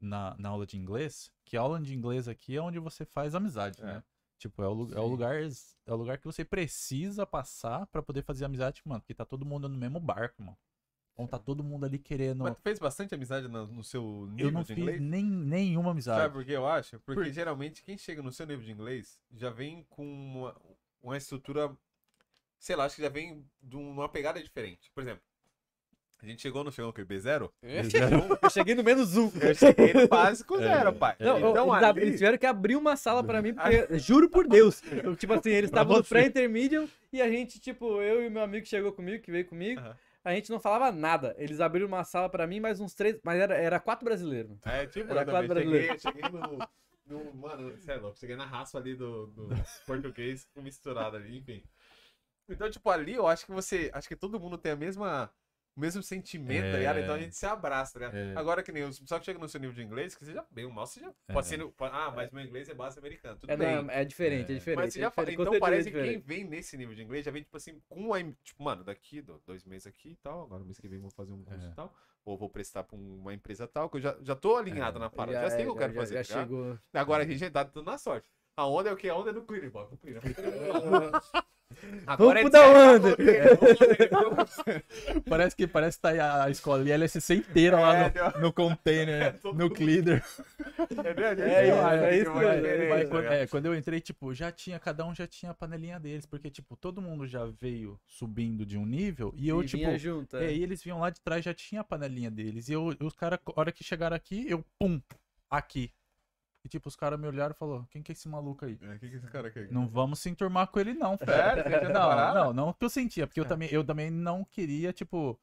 na, 0.00 0.34
na 0.38 0.48
aula 0.48 0.66
de 0.66 0.76
inglês, 0.78 1.30
que 1.44 1.56
a 1.56 1.60
aula 1.60 1.80
de 1.80 1.94
inglês 1.94 2.28
aqui 2.28 2.56
é 2.56 2.62
onde 2.62 2.78
você 2.78 3.04
faz 3.04 3.34
amizade, 3.34 3.80
É. 3.82 3.86
né? 3.86 4.04
Tipo, 4.38 4.62
é 4.62 4.68
o, 4.68 4.92
é 4.94 4.98
o 5.00 5.06
lugar 5.06 5.34
é 5.42 5.92
o 5.92 5.96
lugar 5.96 6.16
que 6.16 6.24
você 6.24 6.42
precisa 6.46 7.26
passar 7.26 7.86
pra 7.88 8.02
poder 8.02 8.22
fazer 8.22 8.46
amizade, 8.46 8.80
mano, 8.86 9.00
porque 9.02 9.12
tá 9.14 9.24
todo 9.26 9.44
mundo 9.44 9.68
no 9.68 9.76
mesmo 9.76 10.00
barco, 10.00 10.42
mano. 10.42 10.56
Então 11.14 11.26
tá 11.26 11.38
todo 11.38 11.62
mundo 11.62 11.84
ali 11.84 11.98
querendo 11.98 12.44
Mas 12.44 12.54
tu 12.56 12.62
fez 12.62 12.78
bastante 12.78 13.14
amizade 13.14 13.46
no, 13.46 13.66
no 13.66 13.84
seu 13.84 14.26
nível 14.30 14.46
Eu 14.46 14.52
não 14.52 14.62
de 14.62 14.68
fiz 14.68 14.78
inglês? 14.78 15.00
nem, 15.02 15.24
nenhuma 15.24 15.90
amizade. 15.90 16.22
Sabe 16.22 16.32
por 16.34 16.44
que 16.44 16.52
eu 16.52 16.66
acho? 16.66 16.98
Porque 17.00 17.24
Por- 17.24 17.30
geralmente 17.32 17.82
quem 17.82 17.98
chega 17.98 18.22
no 18.22 18.32
seu 18.32 18.46
nível 18.46 18.64
de 18.64 18.72
inglês 18.72 19.20
já 19.32 19.50
vem 19.50 19.84
com 19.90 20.02
uma, 20.04 20.56
uma 21.02 21.16
estrutura, 21.18 21.70
sei 22.58 22.74
lá, 22.76 22.84
acho 22.86 22.96
que 22.96 23.02
já 23.02 23.08
vem 23.10 23.44
de 23.62 23.76
um- 23.76 23.90
uma 23.90 24.08
pegada 24.08 24.42
diferente. 24.42 24.90
Por 24.94 25.02
exemplo, 25.02 25.22
a 26.22 26.26
gente 26.26 26.40
chegou 26.40 26.64
no 26.64 26.72
chegou 26.72 26.90
com 26.92 27.02
o 27.02 27.06
B0, 27.06 27.50
Eu 27.62 28.48
cheguei 28.50 28.74
no 28.74 28.82
menos 28.84 29.16
um. 29.16 29.30
eu 29.40 29.54
cheguei 29.54 29.92
no 29.92 30.08
básico 30.08 30.56
zero, 30.58 30.88
É, 30.88 30.92
pai. 30.92 31.16
é. 31.18 31.24
Não, 31.24 31.38
eu- 31.38 31.50
então 31.50 31.68
eles, 31.74 31.82
ab- 31.82 31.98
ali, 31.98 32.06
eles 32.08 32.18
tiveram 32.18 32.38
que 32.38 32.46
abrir 32.46 32.76
uma 32.76 32.96
sala 32.96 33.22
pra 33.22 33.42
mim, 33.42 33.52
porque, 33.52 33.68
juro 33.98 34.30
por 34.30 34.48
Deus. 34.48 34.82
eu, 35.04 35.14
tipo 35.16 35.34
assim, 35.34 35.50
eles 35.50 35.70
Pra 35.70 35.80
estavam 35.80 35.98
no 35.98 36.02
você. 36.04 36.14
pré-intermediate 36.14 36.90
e 37.12 37.20
a 37.20 37.30
gente, 37.30 37.58
tipo, 37.60 38.00
eu 38.00 38.22
e 38.22 38.28
o 38.28 38.30
meu 38.30 38.42
amigo 38.42 38.62
que 38.62 38.68
chegou 38.70 38.92
comigo, 38.92 39.22
que 39.22 39.30
veio 39.30 39.46
comigo, 39.46 39.80
Aham. 39.80 39.96
A 40.24 40.34
gente 40.34 40.50
não 40.50 40.60
falava 40.60 40.92
nada. 40.92 41.34
Eles 41.38 41.60
abriram 41.60 41.86
uma 41.88 42.04
sala 42.04 42.28
pra 42.28 42.46
mim, 42.46 42.60
mais 42.60 42.80
uns 42.80 42.94
três, 42.94 43.18
mas 43.24 43.40
era, 43.40 43.54
era 43.56 43.80
quatro 43.80 44.04
brasileiros. 44.04 44.58
É, 44.64 44.86
tipo, 44.86 45.10
Era 45.10 45.22
eu 45.22 45.26
quase 45.26 45.48
também 45.48 45.64
cheguei, 45.64 45.98
cheguei 45.98 46.22
no, 46.30 46.40
no- 47.06 47.34
Mano, 47.34 47.70
você 47.72 47.92
é 47.92 47.96
louco, 47.96 48.18
cheguei 48.18 48.36
na 48.36 48.46
raspa 48.46 48.78
ali 48.78 48.94
do, 48.94 49.26
do 49.28 49.48
português 49.86 50.48
misturado 50.56 51.16
ali, 51.16 51.38
enfim. 51.38 51.64
Então, 52.48 52.70
tipo, 52.70 52.88
ali 52.90 53.14
eu 53.14 53.26
acho 53.26 53.46
que 53.46 53.52
você. 53.52 53.90
Acho 53.92 54.08
que 54.08 54.16
todo 54.16 54.38
mundo 54.40 54.58
tem 54.58 54.72
a 54.72 54.76
mesma. 54.76 55.32
O 55.80 55.82
mesmo 55.82 56.02
sentimento, 56.02 56.72
tá? 56.72 56.78
É. 56.78 57.00
Então 57.02 57.14
a 57.14 57.18
gente 57.18 57.34
se 57.34 57.46
abraça, 57.46 57.94
tá 57.98 58.00
ligado? 58.00 58.14
É. 58.14 58.36
Agora 58.38 58.62
que 58.62 58.70
nem 58.70 58.84
os 58.84 59.00
pessoal 59.00 59.18
que 59.18 59.24
chega 59.24 59.38
no 59.38 59.48
seu 59.48 59.58
nível 59.58 59.74
de 59.74 59.82
inglês, 59.82 60.14
que 60.14 60.22
você 60.22 60.34
já 60.34 60.44
bem 60.50 60.66
ou 60.66 60.70
mal, 60.70 60.86
você 60.86 61.00
já 61.00 61.10
É. 61.26 61.32
pode 61.32 61.46
ser. 61.46 61.56
no- 61.56 61.72
pode- 61.72 61.94
ah, 61.96 62.12
mas 62.14 62.30
meu 62.30 62.44
inglês 62.44 62.68
é 62.68 62.74
base 62.74 62.98
americano. 62.98 63.38
Tudo 63.40 63.48
É, 63.50 63.56
bem. 63.56 63.76
não, 63.82 63.90
é 63.90 64.04
diferente, 64.04 64.50
é, 64.52 64.54
É. 64.56 64.58
diferente. 64.58 64.76
Mas 64.78 64.92
você 64.92 64.98
é 64.98 65.02
já 65.04 65.10
fala, 65.10 65.32
então 65.32 65.54
é 65.54 65.58
parece 65.58 65.90
que 65.90 66.02
quem 66.02 66.18
vem 66.20 66.44
nesse 66.44 66.76
nível 66.76 66.94
de 66.94 67.02
inglês 67.02 67.24
já 67.24 67.30
vem, 67.30 67.42
tipo 67.42 67.56
assim, 67.56 67.80
com 67.88 68.12
a. 68.12 68.18
Tipo, 68.44 68.62
mano, 68.62 68.84
daqui, 68.84 69.22
do- 69.22 69.40
dois 69.46 69.64
meses 69.64 69.86
aqui 69.86 70.10
e 70.10 70.16
tal, 70.16 70.42
agora 70.44 70.62
mês 70.62 70.78
que 70.78 70.86
vem 70.86 70.98
vou 70.98 71.10
fazer 71.10 71.32
um 71.32 71.42
curso 71.42 71.66
É. 71.66 71.70
e 71.70 71.74
tal, 71.74 71.94
ou 72.26 72.36
vou 72.36 72.50
prestar 72.50 72.82
pra 72.84 72.94
um- 72.98 73.16
uma 73.20 73.32
empresa 73.32 73.66
tal, 73.66 73.88
que 73.88 73.96
eu 73.96 74.00
já, 74.02 74.14
já 74.20 74.36
tô 74.36 74.56
alinhado 74.56 74.98
É. 74.98 75.00
na 75.00 75.08
parada, 75.08 75.40
já, 75.40 75.48
sei 75.50 75.60
o 75.60 75.64
que 75.64 75.70
eu 75.70 75.76
quero 75.76 75.94
já, 75.94 76.00
fazer. 76.00 76.22
Já 76.24 76.34
tá 76.34 76.40
ligado? 76.44 76.58
chegou. 76.58 76.78
Agora 76.92 77.22
a 77.22 77.26
gente 77.26 77.50
tá 77.50 77.62
dando 77.62 77.86
na 77.86 77.96
sorte. 77.96 78.28
A 78.54 78.66
onda 78.66 78.90
é 78.90 78.92
o 78.92 78.96
que? 78.98 79.08
A 79.08 79.16
onda 79.16 79.30
é 79.30 79.32
do 79.32 79.40
Cleaner, 79.42 79.70
bora 79.70 79.88
Cleaner. 81.80 82.02
Vamos 82.18 82.36
é 82.36 82.42
pro 82.42 82.50
certo, 82.50 83.06
onda. 83.06 84.80
Parece 85.28 85.56
que 85.56 85.66
parece 85.66 85.96
que 85.98 86.02
tá 86.02 86.08
aí 86.10 86.20
a, 86.20 86.44
a 86.44 86.50
escola 86.50 86.88
LSC 86.88 87.34
inteira 87.34 87.78
lá 87.80 87.96
É, 87.96 88.04
no, 88.04 88.10
deu- 88.10 88.40
no 88.40 88.52
container, 88.52 89.18
né? 89.20 89.30
todo 89.32 89.58
no 89.58 89.70
Cleaner. 89.70 90.24
É 90.78 91.66
isso, 91.66 91.78
é 91.78 92.16
isso 92.18 92.30
é 92.30 93.04
tá 93.04 93.46
quando, 93.46 93.66
é, 93.66 93.68
eu 93.68 93.74
entrei, 93.74 94.00
tipo, 94.00 94.32
já 94.34 94.50
tinha, 94.52 94.78
cada 94.78 95.04
um 95.06 95.14
já 95.14 95.26
tinha 95.26 95.50
a 95.52 95.54
panelinha 95.54 95.98
deles, 95.98 96.26
porque, 96.26 96.50
tipo, 96.50 96.76
todo 96.76 97.00
mundo 97.02 97.26
já 97.26 97.44
veio 97.46 97.98
subindo 98.06 98.64
de 98.66 98.76
um 98.78 98.86
nível 98.86 99.32
e 99.36 99.48
eu, 99.48 99.62
e 99.62 99.66
tipo. 99.66 99.98
junto. 99.98 100.36
É, 100.36 100.46
É. 100.46 100.52
e 100.52 100.62
eles 100.62 100.82
vinham 100.82 100.98
lá 101.00 101.10
de 101.10 101.20
trás, 101.20 101.44
já 101.44 101.54
tinha 101.54 101.80
a 101.80 101.84
panelinha 101.84 102.30
deles. 102.30 102.68
E 102.68 102.72
eu, 102.72 102.94
os 103.00 103.14
caras, 103.14 103.38
a 103.46 103.60
hora 103.60 103.72
que 103.72 103.84
chegaram 103.84 104.16
aqui, 104.16 104.44
eu, 104.48 104.64
pum, 104.78 105.00
aqui. 105.50 105.90
E 106.64 106.68
tipo, 106.68 106.88
os 106.88 106.96
caras 106.96 107.18
me 107.18 107.26
olharam 107.26 107.52
e 107.54 107.58
falaram, 107.58 107.86
quem 107.90 108.02
que 108.02 108.12
é 108.12 108.14
esse 108.14 108.28
maluco 108.28 108.64
aí? 108.64 108.78
É, 108.82 108.94
O 108.94 108.98
que 108.98 109.08
que 109.08 109.16
esse 109.16 109.26
cara 109.28 109.50
quer? 109.50 109.70
Não 109.72 109.88
vamos 109.88 110.18
se 110.18 110.28
enturmar 110.28 110.66
com 110.68 110.78
ele 110.78 110.92
não, 110.94 111.16
Sério? 111.16 111.62
Você 111.64 111.70
Não, 111.70 111.86
separado? 111.86 112.34
não, 112.34 112.52
não 112.52 112.72
que 112.72 112.84
eu 112.84 112.90
sentia, 112.90 113.26
porque 113.26 113.40
eu 113.40 113.44
também, 113.46 113.68
eu 113.72 113.82
também 113.84 114.10
não 114.10 114.44
queria, 114.44 114.92
tipo, 114.92 115.40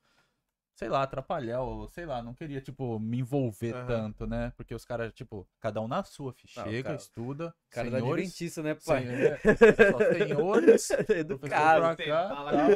sei 0.75 0.89
lá, 0.89 1.01
atrapalhar, 1.03 1.61
ou 1.61 1.87
sei 1.89 2.05
lá, 2.05 2.21
não 2.21 2.35
queria, 2.35 2.61
tipo, 2.61 2.99
me 2.99 3.19
envolver 3.19 3.73
Aham. 3.73 3.87
tanto, 3.87 4.27
né? 4.27 4.51
Porque 4.55 4.75
os 4.75 4.85
caras, 4.85 5.11
tipo, 5.13 5.47
cada 5.59 5.81
um 5.81 5.87
na 5.87 6.03
sua, 6.03 6.31
fi, 6.33 6.47
Não, 6.55 6.63
chega, 6.65 6.83
cara- 6.83 6.95
estuda, 6.95 7.55
Cara 7.69 7.91
da 7.91 7.99
senhores, 7.99 8.23
adventista, 8.25 8.63
né, 8.63 8.75
pai? 8.85 9.05
é, 9.07 9.37
só 9.91 10.13
senhores, 10.13 10.89
Educado. 11.09 11.97
cá, 11.97 12.27
Sentar 12.29 12.43
lá 12.45 12.51
tal. 12.51 12.67
com 12.69 12.75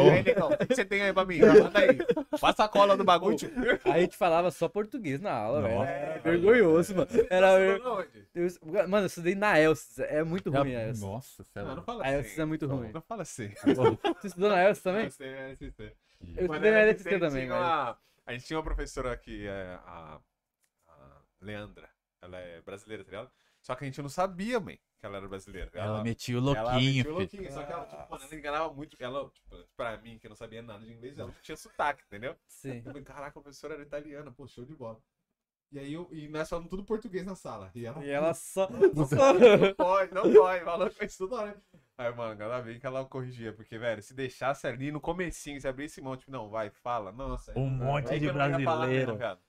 o 0.00 0.06
na 0.06 0.12
negão, 0.12 0.48
o 0.50 0.56
que 0.66 0.74
você 0.76 0.84
tem 0.84 1.02
aí 1.02 1.12
pra 1.12 1.24
mim? 1.24 1.38
Manda 1.40 1.78
aí. 1.78 1.98
Passa 2.40 2.64
a 2.64 2.68
cola 2.68 2.96
do 2.96 3.02
bagulho. 3.04 3.36
A 3.84 3.98
gente 3.98 4.16
falava 4.16 4.50
só 4.52 4.68
português 4.68 5.20
na 5.20 5.32
aula, 5.32 5.62
velho. 5.62 5.82
Era 5.82 6.20
vergonhoso, 6.20 6.94
mano. 6.94 7.08
Era 7.28 7.58
ver- 7.58 7.82
eu- 8.34 8.48
Mano, 8.88 9.04
eu 9.04 9.06
estudei 9.06 9.34
na 9.34 9.58
Elsis. 9.60 9.98
É 9.98 10.22
muito 10.22 10.50
ruim 10.50 10.76
a 10.76 10.86
Elsis. 10.88 11.02
Nossa, 11.02 11.42
sei 11.44 11.62
Não, 11.62 11.68
lá. 11.70 11.76
não 11.76 11.82
fala 11.82 12.04
A 12.04 12.08
assim. 12.08 12.16
Elsis 12.18 12.38
é 12.38 12.44
muito 12.44 12.66
ruim. 12.66 12.92
Não 12.92 13.00
fala 13.02 13.22
assim. 13.22 13.48
Tu 14.20 14.26
estudou 14.28 14.48
na 14.50 14.62
Elsis 14.68 14.82
também? 14.82 15.04
Eu 15.06 15.10
sei, 15.10 15.28
é, 15.28 15.54
sei, 15.56 15.70
sei. 15.72 15.92
Eu 16.36 16.46
estudei 16.46 16.70
na 16.70 16.78
LST 16.78 17.08
tem- 17.10 17.18
também, 17.18 17.50
uma- 17.50 17.98
A 18.24 18.32
gente 18.32 18.46
tinha 18.46 18.56
uma 18.56 18.64
professora 18.64 19.12
aqui, 19.12 19.46
é, 19.46 19.78
a 19.84 20.18
Leandra. 21.40 21.88
Ela 22.24 22.38
é 22.38 22.60
brasileira, 22.62 23.04
tá 23.04 23.10
ligado? 23.10 23.30
Só 23.60 23.74
que 23.74 23.84
a 23.84 23.86
gente 23.86 24.02
não 24.02 24.08
sabia, 24.10 24.60
man, 24.60 24.76
que 24.76 25.06
ela 25.06 25.16
era 25.16 25.28
brasileira. 25.28 25.70
Ela 25.72 26.02
metia 26.02 26.38
o 26.38 26.38
ela 26.38 26.72
louquinho, 26.72 26.96
metia 26.96 27.10
o 27.10 27.14
louquinho, 27.14 27.52
Só 27.52 27.62
que 27.64 27.72
ela, 27.72 27.86
tipo, 27.86 28.10
mano, 28.10 28.24
ela 28.24 28.34
enganava 28.34 28.74
muito. 28.74 28.96
Ela, 29.00 29.30
tipo, 29.30 29.56
pra 29.76 29.96
mim, 29.98 30.18
que 30.18 30.28
não 30.28 30.36
sabia 30.36 30.62
nada 30.62 30.84
de 30.84 30.92
inglês, 30.92 31.18
ela 31.18 31.32
tinha 31.42 31.56
sotaque, 31.56 32.02
entendeu? 32.06 32.36
Sim. 32.46 32.78
Eu 32.78 32.82
falei, 32.82 33.02
caraca, 33.02 33.38
a 33.38 33.42
professora 33.42 33.74
era 33.74 33.82
italiana, 33.82 34.30
pô, 34.32 34.46
show 34.46 34.64
de 34.64 34.74
bola. 34.74 35.00
E 35.72 35.78
aí 35.78 35.92
eu, 35.92 36.08
e 36.12 36.28
nós 36.28 36.48
falamos 36.48 36.70
tudo 36.70 36.84
português 36.84 37.24
na 37.26 37.34
sala. 37.34 37.70
E 37.74 37.84
ela, 37.84 38.04
E 38.04 38.08
ela 38.10 38.32
só... 38.34 38.68
não 38.70 39.06
só... 39.06 39.16
pode, 39.76 40.14
não 40.14 40.32
pode, 40.32 40.64
falou 40.64 40.88
que 40.88 40.96
fez 40.96 41.16
tudo 41.16 41.34
hora. 41.34 41.60
Aí, 41.96 42.14
mano, 42.14 42.36
cada 42.38 42.60
vez 42.60 42.78
que 42.78 42.86
ela 42.86 43.04
corrigia, 43.06 43.52
porque, 43.52 43.78
velho, 43.78 44.02
se 44.02 44.14
deixasse 44.14 44.66
ali 44.66 44.92
no 44.92 45.00
comecinho, 45.00 45.60
se 45.60 45.66
abrisse 45.66 46.00
mão, 46.00 46.16
tipo, 46.16 46.30
não, 46.30 46.48
vai, 46.48 46.70
fala, 46.70 47.10
nossa. 47.12 47.52
aí 47.52 47.58
Um 47.58 47.70
não 47.70 47.78
dá. 47.78 47.84
monte 47.84 48.12
Aí 48.12 48.20
de 48.20 48.26
não 48.26 48.34
falar 48.60 48.86
brasileiro. 48.86 48.86
mesmo, 48.86 49.16
viado. 49.16 49.40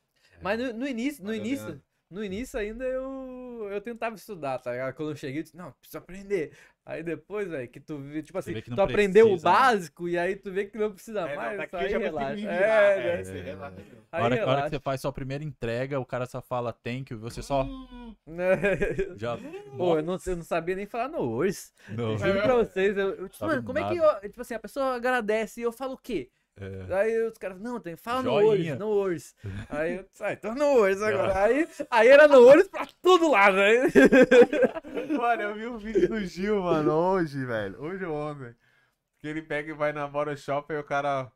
Mas 0.41 0.59
no, 0.59 0.73
no 0.73 0.87
início, 0.87 1.23
no 1.23 1.31
Mas 1.31 1.37
início. 1.37 1.81
No 2.09 2.23
início 2.23 2.59
ainda 2.59 2.85
eu, 2.85 3.67
eu 3.71 3.81
tentava 3.81 4.15
estudar, 4.15 4.59
tá 4.59 4.71
ligado? 4.71 4.93
Quando 4.93 5.09
eu 5.11 5.15
cheguei, 5.15 5.39
eu 5.39 5.43
disse, 5.43 5.57
não, 5.57 5.71
preciso 5.73 5.97
aprender. 5.97 6.51
Aí 6.85 7.01
depois, 7.01 7.49
velho, 7.49 7.67
que 7.67 7.79
tu 7.79 7.97
vê, 7.97 8.21
tipo 8.21 8.37
assim, 8.37 8.53
não 8.67 8.75
tu 8.75 8.81
aprendeu 8.81 9.25
o 9.25 9.29
precisa, 9.29 9.49
né? 9.49 9.57
básico 9.57 10.07
e 10.07 10.17
aí 10.19 10.35
tu 10.35 10.51
vê 10.51 10.65
que 10.65 10.77
não 10.77 10.91
precisa 10.91 11.21
É, 11.21 11.29
não, 11.29 11.35
mais. 11.35 11.57
daqui 11.57 11.75
aí 11.75 11.97
relaxa. 11.97 12.41
É, 12.41 12.45
né? 12.45 13.19
É, 13.19 13.23
você 13.23 13.41
relaxa. 13.41 13.77
Aí 14.11 14.21
hora, 14.21 14.63
que 14.63 14.69
você 14.69 14.79
faz 14.79 15.01
sua 15.01 15.11
primeira 15.11 15.43
entrega, 15.43 15.99
o 15.99 16.05
cara 16.05 16.27
só 16.27 16.41
fala 16.43 16.71
thank 16.71 17.11
you, 17.11 17.19
você 17.19 17.41
só 17.41 17.67
já. 19.17 19.35
Pô, 19.75 19.97
eu 19.97 20.03
não, 20.03 20.17
eu 20.27 20.35
não 20.35 20.43
sabia 20.43 20.75
nem 20.75 20.85
falar 20.85 21.07
no. 21.07 21.39
Não. 21.89 22.17
Juro 22.19 22.41
pra 22.41 22.55
vocês, 22.55 22.95
eu, 22.95 23.15
eu 23.15 23.29
tipo, 23.29 23.45
mano, 23.47 23.63
como 23.63 23.79
é 23.79 23.87
que 23.89 23.97
eu, 23.97 24.29
tipo 24.29 24.41
assim, 24.41 24.53
a 24.53 24.59
pessoa 24.59 24.95
agradece 24.95 25.61
e 25.61 25.63
eu 25.63 25.71
falo 25.71 25.93
o 25.93 25.97
quê? 25.97 26.29
É. 26.57 26.93
Aí 26.95 27.27
os 27.27 27.37
caras, 27.37 27.59
não, 27.59 27.79
tem, 27.81 27.97
fala 27.97 28.23
no 28.23 28.31
Joinha. 28.31 28.73
Words, 28.73 28.79
no 28.79 28.87
Words. 28.87 29.35
Aí 29.69 29.95
eu, 29.97 30.05
ah, 30.21 30.31
então 30.31 30.55
no 30.55 30.65
Words 30.75 31.01
agora. 31.01 31.43
Aí, 31.43 31.67
aí 31.91 32.07
era 32.07 32.27
no 32.27 32.41
Words 32.45 32.69
pra 32.69 32.87
todo 33.01 33.29
lado, 33.29 33.57
né? 33.57 33.81
Mano, 35.17 35.41
eu 35.41 35.55
vi 35.55 35.67
um 35.67 35.77
vídeo 35.77 36.07
do 36.07 36.19
Gil, 36.25 36.61
mano, 36.61 36.91
hoje, 36.93 37.45
velho. 37.45 37.81
Hoje 37.81 38.05
ou 38.05 38.15
ontem. 38.15 38.55
Que 39.19 39.27
ele 39.27 39.41
pega 39.41 39.71
e 39.71 39.75
vai 39.75 39.91
na 39.91 40.07
Bottle 40.07 40.37
Shop 40.37 40.71
e 40.73 40.77
o 40.77 40.83
cara 40.83 41.29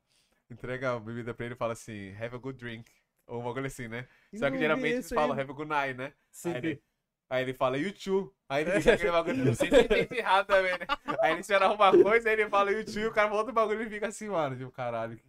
entrega 0.50 0.94
a 0.94 1.00
bebida 1.00 1.34
pra 1.34 1.46
ele 1.46 1.56
e 1.56 1.58
fala 1.58 1.74
assim, 1.74 2.16
have 2.16 2.36
a 2.36 2.40
good 2.40 2.58
drink. 2.58 2.90
Ou 3.28 3.42
um 3.42 3.44
bagulho 3.44 3.68
assim, 3.68 3.88
né? 3.88 4.08
Só 4.36 4.50
que 4.50 4.58
geralmente 4.58 4.94
eles 4.94 5.10
falam 5.10 5.38
have 5.38 5.52
a 5.52 5.54
good 5.54 5.70
night, 5.70 5.98
né? 5.98 6.14
Sim. 6.32 6.52
Aí 6.52 6.58
ele, 6.58 6.84
aí 7.30 7.44
ele 7.44 7.54
fala 7.54 7.78
you 7.78 7.94
too. 7.94 8.34
Aí 8.48 8.64
ele 8.64 8.72
diz 8.80 8.88
aquele 8.88 9.12
bagulho, 9.12 9.46
não 9.46 9.54
sei 9.54 9.70
se 9.70 9.76
ele 9.76 9.86
entende 9.86 10.18
errado 10.18 10.48
também, 10.48 10.72
né? 10.72 10.86
Aí 11.22 11.32
ele 11.32 11.42
espera 11.42 11.72
uma 11.72 11.92
coisa, 11.92 12.30
aí 12.30 12.36
ele 12.36 12.50
fala 12.50 12.72
you 12.72 12.84
too, 12.86 13.02
e 13.02 13.08
o 13.08 13.14
cara 13.14 13.28
volta 13.28 13.42
outro 13.42 13.54
bagulho 13.54 13.84
e 13.84 13.90
fica 13.90 14.08
assim, 14.08 14.30
mano, 14.30 14.58
tipo, 14.58 14.72
caralho. 14.72 15.20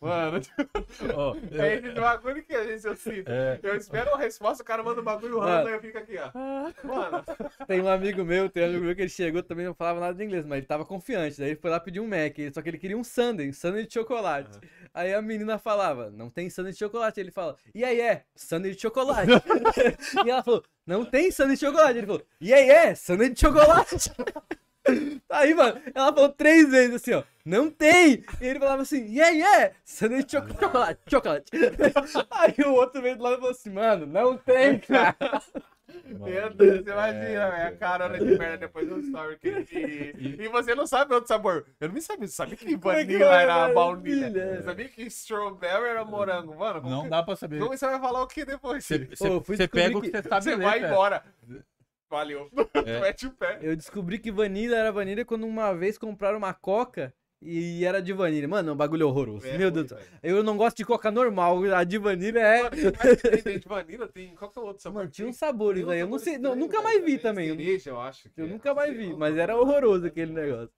Mano, 0.00 0.40
Ó, 1.14 1.36
é 1.52 1.74
esse 1.74 1.90
bagulho 1.92 2.42
que 2.42 2.54
a 2.54 2.64
gente 2.64 2.84
eu 2.84 2.96
sinto. 2.96 3.28
É. 3.28 3.58
Eu 3.62 3.76
espero 3.76 4.10
uma 4.10 4.18
resposta, 4.18 4.62
o 4.62 4.66
cara 4.66 4.82
manda 4.82 5.00
um 5.00 5.04
bagulho 5.04 5.38
random 5.38 5.70
e 5.70 5.72
eu 5.72 5.80
fico 5.80 5.98
aqui, 5.98 6.16
ó. 6.18 6.30
Mano, 6.86 7.24
Tem 7.66 7.80
um 7.80 7.88
amigo 7.88 8.24
meu, 8.24 8.48
tem 8.48 8.64
um 8.64 8.66
amigo 8.66 8.84
meu 8.84 8.94
que 8.94 9.02
ele 9.02 9.08
chegou 9.08 9.42
também 9.42 9.66
não 9.66 9.74
falava 9.74 10.00
nada 10.00 10.14
de 10.14 10.24
inglês, 10.24 10.44
mas 10.46 10.58
ele 10.58 10.66
tava 10.66 10.84
confiante. 10.84 11.38
Daí 11.38 11.50
ele 11.50 11.60
foi 11.60 11.70
lá 11.70 11.80
pedir 11.80 12.00
um 12.00 12.06
Mac, 12.06 12.36
só 12.52 12.62
que 12.62 12.68
ele 12.68 12.78
queria 12.78 12.96
um 12.96 13.04
sundae, 13.04 13.48
um 13.48 13.52
sundae 13.52 13.86
de 13.86 13.92
chocolate. 13.92 14.58
Aí 14.94 15.12
a 15.14 15.22
menina 15.22 15.58
falava, 15.58 16.10
não 16.10 16.30
tem 16.30 16.50
sundae 16.50 16.72
de 16.72 16.78
chocolate. 16.78 17.18
Ele 17.18 17.30
fala, 17.30 17.56
e 17.74 17.84
aí 17.84 18.00
é, 18.00 18.24
sundae 18.36 18.74
de 18.74 18.80
chocolate. 18.80 19.30
e 20.24 20.30
ela 20.30 20.42
falou, 20.42 20.62
não 20.86 21.04
tem 21.04 21.30
sundae 21.30 21.54
de 21.54 21.60
chocolate. 21.60 21.98
Ele 21.98 22.06
falou, 22.06 22.22
e 22.40 22.52
aí 22.52 22.70
é, 22.70 22.94
sundae 22.94 23.30
de 23.30 23.40
chocolate. 23.40 23.96
Aí, 25.30 25.54
mano, 25.54 25.80
ela 25.94 26.12
falou 26.12 26.28
três 26.30 26.68
vezes 26.70 26.96
assim, 26.96 27.12
ó, 27.14 27.22
não 27.44 27.70
tem! 27.70 28.24
E 28.40 28.46
ele 28.46 28.58
falava 28.58 28.82
assim, 28.82 29.06
e 29.06 29.20
aí 29.22 29.40
é, 29.42 29.72
sundae 29.84 30.24
de 30.24 30.32
choco- 30.32 30.58
chocolate, 30.58 31.00
chocolate. 31.08 31.50
Aí 32.30 32.54
o 32.66 32.72
outro 32.74 33.00
veio 33.00 33.16
do 33.16 33.22
lado 33.22 33.34
e 33.34 33.38
falou 33.38 33.50
assim, 33.52 33.70
mano, 33.70 34.06
não 34.06 34.36
tem, 34.36 34.78
cara. 34.80 35.16
Meu 36.06 36.48
Deus, 36.54 36.84
você 36.84 36.90
imagina, 36.90 37.50
velho, 37.50 37.68
a 37.68 37.72
carona 37.72 38.18
de 38.18 38.38
merda 38.38 38.56
depois 38.58 38.88
do 38.88 38.98
story 39.00 39.36
que 39.38 39.48
ele... 39.48 40.36
E 40.42 40.48
você 40.48 40.74
não 40.74 40.86
sabe 40.86 41.12
outro 41.12 41.28
sabor. 41.28 41.66
Eu 41.78 41.88
não 41.88 41.94
me 41.94 42.00
sabia, 42.00 42.28
sabia 42.28 42.56
que 42.56 42.74
é 42.74 42.76
vanilla 42.78 43.28
vai, 43.28 43.42
era 43.42 43.68
baunilha. 43.74 44.62
Sabia 44.62 44.88
que 44.88 45.02
strawberry 45.02 45.84
era 45.90 46.04
morango. 46.04 46.54
Mano, 46.56 46.80
Não 46.88 47.02
que- 47.02 47.08
dá 47.10 47.22
pra 47.22 47.36
saber. 47.36 47.58
como 47.60 47.76
você 47.76 47.84
vai 47.86 48.00
falar 48.00 48.22
o 48.22 48.26
que 48.26 48.44
depois? 48.44 48.84
Você 48.86 49.04
Você, 49.04 49.28
você 49.38 49.68
pega 49.68 49.98
o 49.98 50.00
que 50.00 50.10
você 50.10 50.22
sabe 50.22 50.54
ler, 50.54 50.64
vai 50.64 50.82
embora. 50.82 51.22
Valeu. 52.12 52.50
É. 52.84 53.00
Mete 53.00 53.26
o 53.26 53.30
pé. 53.30 53.58
Eu 53.62 53.76
descobri 53.76 54.18
que 54.18 54.30
vanilla 54.32 54.76
era 54.76 54.90
vanilla 54.90 55.24
quando 55.24 55.46
uma 55.46 55.72
vez 55.72 55.96
compraram 55.96 56.36
uma 56.36 56.52
coca 56.52 57.14
e 57.40 57.84
era 57.84 58.02
de 58.02 58.12
vanilla. 58.12 58.48
Mano, 58.48 58.70
é 58.70 58.72
um 58.72 58.76
bagulho 58.76 59.06
horroroso. 59.06 59.46
É 59.46 59.56
Meu 59.56 59.70
Deus 59.70 59.86
do 59.86 59.88
céu. 59.90 59.98
velho. 59.98 60.10
Eu 60.22 60.42
não 60.42 60.56
gosto 60.56 60.78
de 60.78 60.84
coca 60.84 61.10
normal, 61.12 61.62
a 61.72 61.84
de 61.84 61.98
vanilla 61.98 62.40
é. 62.40 62.62
Mas 62.64 63.42
tem, 63.42 63.58
de 63.58 63.68
vanilla, 63.68 64.08
tem 64.08 64.34
qual 64.34 64.50
que 64.50 64.58
é 64.58 64.62
o 64.62 64.64
outro 64.66 64.82
sabor? 64.82 64.98
Mano, 65.02 65.10
tinha 65.10 65.28
uns 65.28 65.36
sabores 65.36 65.84
um 65.84 65.90
aí. 65.90 66.00
Eu 66.00 66.08
não 66.08 66.18
sabor 66.18 66.24
sei, 66.24 66.38
não, 66.38 66.56
nunca 66.56 66.78
velho, 66.80 66.84
mais 66.84 67.04
vi 67.04 67.18
também. 67.18 67.48
Cereja, 67.50 67.90
eu 67.90 68.00
acho. 68.00 68.28
que 68.30 68.40
eu 68.40 68.46
é. 68.46 68.48
nunca 68.48 68.74
mais 68.74 68.90
Sei 68.90 68.98
vi, 68.98 69.14
mas 69.14 69.36
era 69.36 69.52
sabor. 69.52 69.68
horroroso 69.68 70.06
aquele 70.06 70.32
negócio. 70.32 70.70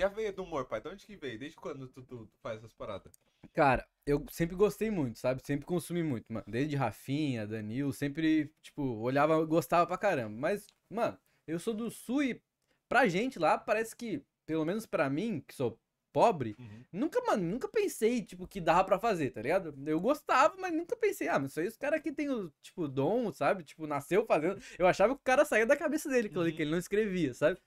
E 0.00 0.02
a 0.02 0.08
veia 0.08 0.32
do 0.32 0.42
humor, 0.44 0.64
pai? 0.64 0.80
De 0.80 0.88
onde 0.88 1.04
que 1.04 1.14
veio? 1.14 1.38
Desde 1.38 1.58
quando 1.58 1.86
tu, 1.86 2.02
tu- 2.02 2.24
tu 2.26 2.38
faz 2.42 2.56
essas 2.56 2.72
paradas? 2.72 3.20
Cara, 3.52 3.86
eu 4.06 4.24
sempre 4.30 4.56
gostei 4.56 4.90
muito, 4.90 5.18
sabe? 5.18 5.42
Sempre 5.44 5.66
consumi 5.66 6.02
muito, 6.02 6.24
mano. 6.32 6.42
Desde 6.48 6.74
Rafinha, 6.74 7.46
Danil, 7.46 7.92
sempre, 7.92 8.50
tipo, 8.62 8.82
olhava, 8.82 9.44
gostava 9.44 9.86
pra 9.86 9.98
caramba. 9.98 10.34
Mas, 10.34 10.66
mano, 10.88 11.18
eu 11.46 11.58
sou 11.58 11.74
do 11.74 11.90
sul 11.90 12.22
e 12.22 12.40
pra 12.88 13.08
gente 13.08 13.38
lá, 13.38 13.58
parece 13.58 13.94
que, 13.94 14.24
pelo 14.46 14.64
menos 14.64 14.86
pra 14.86 15.10
mim, 15.10 15.44
que 15.46 15.54
sou 15.54 15.78
pobre, 16.14 16.56
Uhum. 16.58 16.84
nunca, 16.90 17.20
mano, 17.26 17.44
nunca 17.44 17.68
pensei, 17.68 18.22
tipo, 18.24 18.48
que 18.48 18.58
dava 18.60 18.82
pra 18.84 18.98
fazer, 18.98 19.30
tá 19.32 19.42
ligado? 19.42 19.74
Eu 19.86 20.00
gostava, 20.00 20.56
mas 20.58 20.72
nunca 20.72 20.96
pensei, 20.96 21.28
ah, 21.28 21.38
mas 21.38 21.50
isso 21.52 21.60
aí 21.60 21.68
os 21.68 21.76
caras 21.76 22.00
que 22.00 22.10
tem 22.10 22.28
o, 22.30 22.50
tipo, 22.62 22.88
dom, 22.88 23.30
sabe? 23.30 23.62
Tipo, 23.64 23.86
nasceu 23.86 24.24
fazendo. 24.24 24.60
Eu 24.78 24.86
achava 24.88 25.14
que 25.14 25.20
o 25.20 25.24
cara 25.24 25.44
saía 25.44 25.66
da 25.66 25.76
cabeça 25.76 26.08
dele, 26.08 26.28
Uhum. 26.34 26.50
que 26.56 26.62
ele 26.62 26.70
não 26.70 26.78
escrevia, 26.78 27.34
sabe? 27.34 27.60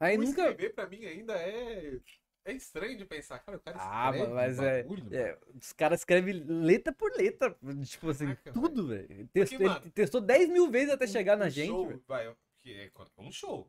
Aí 0.00 0.16
O 0.16 0.20
nunca. 0.22 0.42
escrever 0.50 0.74
pra 0.74 0.86
mim 0.88 1.04
ainda 1.04 1.34
é... 1.34 1.98
É 2.44 2.52
estranho 2.52 2.96
de 2.96 3.04
pensar. 3.04 3.40
Cara, 3.40 3.56
o 3.58 3.60
cara 3.60 3.76
Ah, 3.80 4.10
escreve 4.12 4.32
mas 4.32 4.58
um 4.58 4.62
é- 4.62 4.82
bagulho, 4.84 5.16
É, 5.16 5.38
os 5.52 5.72
caras 5.72 6.00
escrevem 6.00 6.34
letra 6.44 6.92
por 6.92 7.10
letra, 7.16 7.56
tipo 7.84 8.08
assim, 8.10 8.26
Caraca, 8.26 8.52
tudo, 8.52 8.86
velho. 8.86 9.28
Testou- 9.32 9.60
mano, 9.60 9.80
Ele 9.82 9.90
testou 9.90 10.20
10 10.20 10.48
mil 10.48 10.70
vezes 10.70 10.90
até 10.94 11.08
chegar 11.08 11.36
na 11.36 11.46
um 11.46 11.50
gente, 11.50 11.66
show, 11.70 12.02
vai, 12.06 12.32
que 12.62 12.72
é 12.72 12.90
um 13.18 13.32
show. 13.32 13.68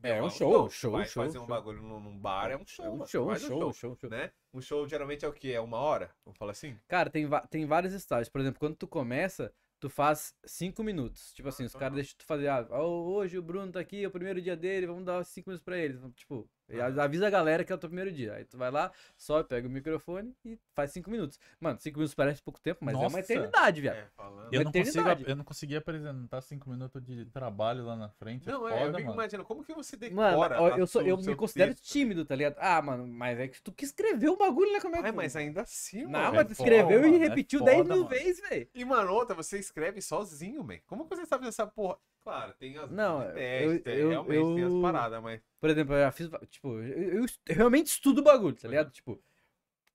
É, 0.00 0.22
um 0.22 0.26
um 0.26 0.30
show, 0.30 0.68
show, 0.70 0.92
Vai 0.92 1.06
show, 1.06 1.24
fazer 1.24 1.38
um 1.38 1.40
show. 1.40 1.48
bagulho 1.48 1.82
num, 1.82 2.16
bar, 2.18 2.50
é 2.52 2.56
um 2.56 2.64
show. 2.66 2.84
É 2.84 2.90
um 2.90 3.06
show, 3.06 3.24
um 3.24 3.30
Faz 3.30 3.42
um 3.44 3.46
show, 3.48 3.72
show, 3.72 3.96
show. 3.96 4.10
Né? 4.10 4.30
Um 4.52 4.60
show 4.60 4.86
geralmente 4.86 5.24
é 5.24 5.28
o 5.28 5.32
quê? 5.32 5.48
É 5.52 5.60
uma 5.60 5.78
hora? 5.78 6.14
Vamos 6.24 6.38
falar 6.38 6.52
assim? 6.52 6.78
Cara, 6.86 7.08
tem, 7.10 7.26
tem 7.50 7.64
vários 7.66 7.92
estágios. 7.94 8.28
Por 8.28 8.40
exemplo, 8.40 8.60
quando 8.60 8.76
tu 8.76 8.86
começa, 8.86 9.52
tu 9.84 9.90
faz 9.90 10.34
5 10.46 10.82
minutos. 10.82 11.30
Tipo 11.34 11.50
assim, 11.50 11.64
os 11.64 11.74
caras 11.74 11.94
deixam 11.94 12.16
tu 12.16 12.24
fazer, 12.24 12.48
ah, 12.48 12.66
hoje 12.82 13.36
o 13.36 13.42
Bruno 13.42 13.70
tá 13.70 13.80
aqui, 13.80 14.02
é 14.02 14.08
o 14.08 14.10
primeiro 14.10 14.40
dia 14.40 14.56
dele, 14.56 14.86
vamos 14.86 15.04
dar 15.04 15.22
5 15.22 15.50
minutos 15.50 15.62
pra 15.62 15.76
ele. 15.76 15.98
Tipo, 16.12 16.48
e 16.68 16.80
avisa 16.80 17.26
a 17.26 17.30
galera 17.30 17.64
que 17.64 17.72
é 17.72 17.74
o 17.74 17.78
teu 17.78 17.88
primeiro 17.88 18.10
dia. 18.12 18.34
Aí 18.34 18.44
tu 18.44 18.56
vai 18.56 18.70
lá, 18.70 18.90
sobe, 19.16 19.48
pega 19.48 19.68
o 19.68 19.70
microfone 19.70 20.34
e 20.44 20.58
faz 20.74 20.90
5 20.92 21.10
minutos. 21.10 21.38
Mano, 21.60 21.78
5 21.78 21.96
minutos 21.98 22.14
parece 22.14 22.42
pouco 22.42 22.60
tempo, 22.60 22.84
mas 22.84 22.94
é 22.94 22.98
uma 22.98 23.04
Nossa. 23.04 23.20
eternidade, 23.20 23.80
viado. 23.80 23.96
É, 23.96 24.06
falando. 24.16 24.52
Eu 24.52 24.60
Uma 24.60 24.64
não, 24.64 24.72
consigo, 24.72 24.88
eternidade. 24.88 25.24
eu 25.30 25.36
não 25.36 25.44
consegui 25.44 25.76
apresentar 25.76 26.40
cinco 26.40 26.70
minutos 26.70 27.02
de 27.04 27.26
trabalho 27.26 27.84
lá 27.84 27.96
na 27.96 28.08
frente. 28.08 28.46
Não, 28.46 28.68
é 28.68 28.72
é, 28.72 28.74
eu 28.74 28.86
foda, 28.86 28.98
fico 28.98 29.08
mano. 29.08 29.20
imaginando, 29.20 29.46
como 29.46 29.64
que 29.64 29.74
você 29.74 29.96
decora 29.96 30.60
Mano, 30.60 30.78
eu, 30.78 30.86
sou, 30.86 31.02
eu 31.02 31.16
me 31.18 31.34
considero 31.36 31.74
texto? 31.74 31.84
tímido, 31.90 32.24
tá 32.24 32.34
ligado? 32.34 32.56
Ah, 32.58 32.80
mano, 32.82 33.06
mas 33.06 33.38
é 33.38 33.48
que 33.48 33.60
tu 33.62 33.72
que 33.72 33.84
escreveu 33.84 34.32
o 34.32 34.36
bagulho, 34.36 34.72
né? 34.72 34.80
Como 34.80 34.96
é 34.96 35.00
que. 35.00 35.06
Ai, 35.06 35.12
mas 35.12 35.36
ainda 35.36 35.62
assim, 35.62 36.04
Não, 36.04 36.10
mano. 36.10 36.34
mas 36.34 36.46
tu 36.46 36.52
é 36.52 36.54
foda, 36.54 36.70
escreveu 36.70 37.00
e 37.04 37.10
mano, 37.10 37.24
é 37.24 37.28
repetiu 37.28 37.58
foda, 37.60 37.70
10 37.72 37.88
mil 37.88 38.06
vezes, 38.08 38.48
velho. 38.48 38.68
E, 38.74 38.84
mano, 38.84 39.12
outra, 39.12 39.34
você 39.34 39.58
escreve 39.58 40.00
sozinho, 40.00 40.62
man. 40.64 40.78
Como 40.86 41.06
que 41.08 41.14
você 41.14 41.26
sabe 41.26 41.44
dessa 41.44 41.66
porra? 41.66 41.98
Claro, 42.24 42.54
tem 42.54 42.76
as 42.78 42.90
Não, 42.90 43.22
eu- 43.22 43.82
tem- 43.82 43.94
eu- 43.94 44.08
realmente 44.08 44.54
tem 44.56 44.64
as 44.64 44.72
eu- 44.72 44.80
paradas, 44.82 45.22
mas... 45.22 45.40
Por 45.60 45.70
exemplo, 45.70 45.94
eu 45.94 46.00
já 46.00 46.10
fiz. 46.12 46.28
Tipo, 46.48 46.68
eu, 46.80 47.02
eu 47.20 47.26
eu 47.46 47.54
realmente 47.54 47.86
estudo 47.88 48.20
o 48.20 48.24
bagulho, 48.24 48.56
tá 48.56 48.66
ligado? 48.66 48.90
Tipo, 48.90 49.22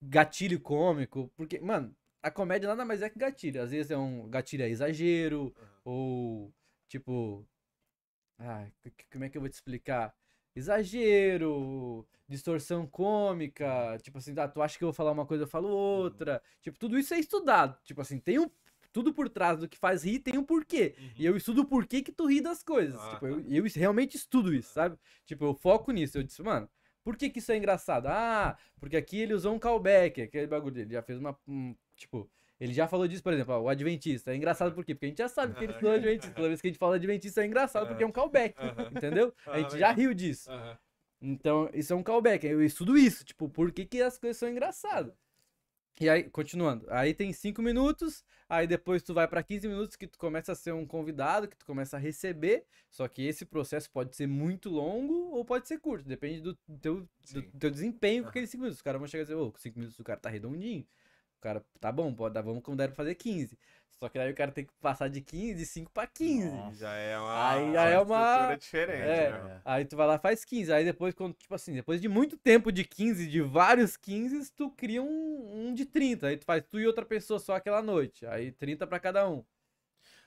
gatilho 0.00 0.60
cômico. 0.60 1.30
Porque, 1.36 1.60
mano, 1.60 1.94
a 2.22 2.30
comédia 2.30 2.68
nada 2.68 2.84
mais 2.84 3.02
é 3.02 3.10
que 3.10 3.18
gatilho. 3.18 3.60
Às 3.62 3.70
vezes 3.72 3.90
é 3.90 3.96
um 3.98 4.28
gatilho 4.28 4.62
é 4.64 4.68
exagero, 4.68 5.52
ou 5.84 6.52
tipo. 6.88 7.44
C- 8.82 8.92
como 9.12 9.24
é 9.24 9.28
que 9.28 9.36
eu 9.36 9.40
vou 9.40 9.50
te 9.50 9.54
explicar? 9.54 10.14
Exagero, 10.56 12.06
distorção 12.28 12.86
cômica, 12.86 13.98
tipo 14.02 14.18
assim, 14.18 14.34
ah, 14.38 14.48
tu 14.48 14.60
acha 14.62 14.76
que 14.78 14.84
eu 14.84 14.88
vou 14.88 14.92
falar 14.94 15.12
uma 15.12 15.26
coisa, 15.26 15.44
eu 15.44 15.48
falo 15.48 15.68
outra. 15.68 16.42
Tipo, 16.62 16.78
tudo 16.78 16.98
isso 16.98 17.12
é 17.14 17.18
estudado. 17.18 17.78
Tipo 17.84 18.00
assim, 18.00 18.18
tem 18.18 18.38
um. 18.38 18.50
Tudo 18.92 19.12
por 19.14 19.28
trás 19.28 19.58
do 19.58 19.68
que 19.68 19.78
faz 19.78 20.04
rir 20.04 20.18
tem 20.18 20.36
um 20.38 20.44
porquê. 20.44 20.94
E 21.16 21.24
eu 21.24 21.36
estudo 21.36 21.62
o 21.62 21.64
porquê 21.66 22.02
que 22.02 22.10
tu 22.12 22.26
ri 22.26 22.40
das 22.40 22.62
coisas. 22.62 23.00
Ah, 23.00 23.10
tipo, 23.10 23.20
tá. 23.20 23.28
eu, 23.28 23.44
eu 23.48 23.64
realmente 23.76 24.16
estudo 24.16 24.52
isso, 24.52 24.72
sabe? 24.72 24.96
Tipo, 25.24 25.44
eu 25.44 25.54
foco 25.54 25.92
nisso. 25.92 26.18
Eu 26.18 26.22
disse, 26.22 26.42
mano, 26.42 26.68
por 27.04 27.16
que 27.16 27.30
que 27.30 27.38
isso 27.38 27.52
é 27.52 27.56
engraçado? 27.56 28.06
Ah, 28.06 28.56
porque 28.78 28.96
aqui 28.96 29.18
ele 29.20 29.32
usou 29.34 29.54
um 29.54 29.58
callback, 29.58 30.20
aquele 30.22 30.46
bagulho 30.46 30.74
dele. 30.74 30.92
Já 30.92 31.02
fez 31.02 31.18
uma. 31.18 31.38
um, 31.46 31.74
tipo, 31.96 32.28
ele 32.58 32.74
já 32.74 32.86
falou 32.88 33.08
disso, 33.08 33.22
por 33.22 33.32
exemplo, 33.32 33.54
ó, 33.54 33.60
o 33.60 33.68
Adventista. 33.68 34.32
É 34.32 34.36
engraçado 34.36 34.74
por 34.74 34.84
quê? 34.84 34.94
Porque 34.94 35.06
a 35.06 35.08
gente 35.08 35.18
já 35.18 35.28
sabe 35.28 35.54
que 35.54 35.64
ele 35.64 35.72
estudou 35.72 35.92
Adventista. 35.94 36.34
Toda 36.34 36.48
vez 36.48 36.60
que 36.60 36.66
a 36.66 36.70
gente 36.70 36.78
fala 36.78 36.96
Adventista 36.96 37.42
é 37.42 37.46
engraçado 37.46 37.86
porque 37.88 38.02
é 38.02 38.06
um 38.06 38.12
callback. 38.12 38.54
Entendeu? 38.92 39.32
A 39.46 39.52
Ah, 39.52 39.58
gente 39.60 39.78
já 39.78 39.92
riu 39.92 40.12
disso. 40.12 40.50
Então, 41.22 41.70
isso 41.72 41.92
é 41.92 41.96
um 41.96 42.02
callback. 42.02 42.46
Eu 42.46 42.62
estudo 42.62 42.98
isso. 42.98 43.24
Tipo, 43.24 43.48
por 43.48 43.70
que, 43.72 43.84
que 43.86 44.02
as 44.02 44.18
coisas 44.18 44.36
são 44.36 44.48
engraçadas? 44.48 45.14
E 46.00 46.08
aí, 46.08 46.24
continuando. 46.24 46.86
Aí 46.88 47.12
tem 47.12 47.30
5 47.30 47.60
minutos. 47.60 48.24
Aí 48.48 48.66
depois 48.66 49.02
tu 49.02 49.12
vai 49.12 49.28
pra 49.28 49.42
15 49.42 49.68
minutos 49.68 49.96
que 49.96 50.06
tu 50.06 50.18
começa 50.18 50.52
a 50.52 50.54
ser 50.54 50.72
um 50.72 50.86
convidado, 50.86 51.46
que 51.46 51.56
tu 51.56 51.66
começa 51.66 51.98
a 51.98 52.00
receber. 52.00 52.64
Só 52.90 53.06
que 53.06 53.22
esse 53.22 53.44
processo 53.44 53.90
pode 53.90 54.16
ser 54.16 54.26
muito 54.26 54.70
longo 54.70 55.12
ou 55.30 55.44
pode 55.44 55.68
ser 55.68 55.78
curto. 55.78 56.08
Depende 56.08 56.40
do 56.40 56.54
teu, 56.80 57.06
do 57.32 57.42
teu 57.58 57.70
desempenho 57.70 58.22
com 58.22 58.30
aqueles 58.30 58.48
5 58.48 58.62
minutos. 58.62 58.78
Os 58.78 58.82
caras 58.82 58.98
vão 58.98 59.06
chegar 59.06 59.22
e 59.22 59.24
dizer, 59.26 59.34
ô, 59.34 59.52
com 59.52 59.58
5 59.58 59.78
minutos 59.78 60.00
o 60.00 60.04
cara 60.04 60.18
tá 60.18 60.30
redondinho. 60.30 60.86
O 61.40 61.42
cara, 61.42 61.64
tá 61.80 61.90
bom, 61.90 62.12
pode 62.12 62.34
dar, 62.34 62.42
vamos 62.42 62.62
convidar 62.62 62.84
ele 62.84 62.92
pra 62.92 62.96
fazer 63.02 63.14
15. 63.14 63.58
Só 63.98 64.10
que 64.10 64.18
aí 64.18 64.30
o 64.30 64.34
cara 64.34 64.52
tem 64.52 64.64
que 64.66 64.72
passar 64.80 65.08
de 65.08 65.22
15, 65.22 65.54
de 65.54 65.64
5 65.64 65.90
pra 65.90 66.06
15. 66.06 66.50
Nossa. 66.50 66.76
Já 66.76 66.92
é 66.94 67.18
uma, 67.18 67.50
Aí 67.50 67.72
já 67.72 67.84
é 67.86 67.98
uma- 67.98 68.30
estrutura 68.32 68.56
diferente, 68.58 69.08
É, 69.08 69.30
né? 69.42 69.60
aí 69.64 69.84
tu 69.86 69.96
vai 69.96 70.06
lá 70.06 70.14
e 70.16 70.18
faz 70.18 70.44
15. 70.44 70.70
Aí 70.70 70.84
depois, 70.84 71.14
quando, 71.14 71.32
tipo 71.32 71.54
assim, 71.54 71.72
depois 71.72 71.98
de 72.00 72.08
muito 72.08 72.36
tempo 72.36 72.70
de 72.70 72.84
15, 72.84 73.26
de 73.26 73.40
vários 73.40 73.96
15, 73.96 74.52
tu 74.52 74.70
cria 74.70 75.02
um, 75.02 75.68
um 75.68 75.74
de 75.74 75.86
30. 75.86 76.26
Aí 76.26 76.36
tu 76.36 76.44
faz 76.44 76.62
tu 76.68 76.78
e 76.78 76.86
outra 76.86 77.06
pessoa 77.06 77.38
só 77.40 77.54
aquela 77.54 77.80
noite. 77.82 78.26
Aí 78.26 78.52
30 78.52 78.86
pra 78.86 79.00
cada 79.00 79.26
um. 79.26 79.42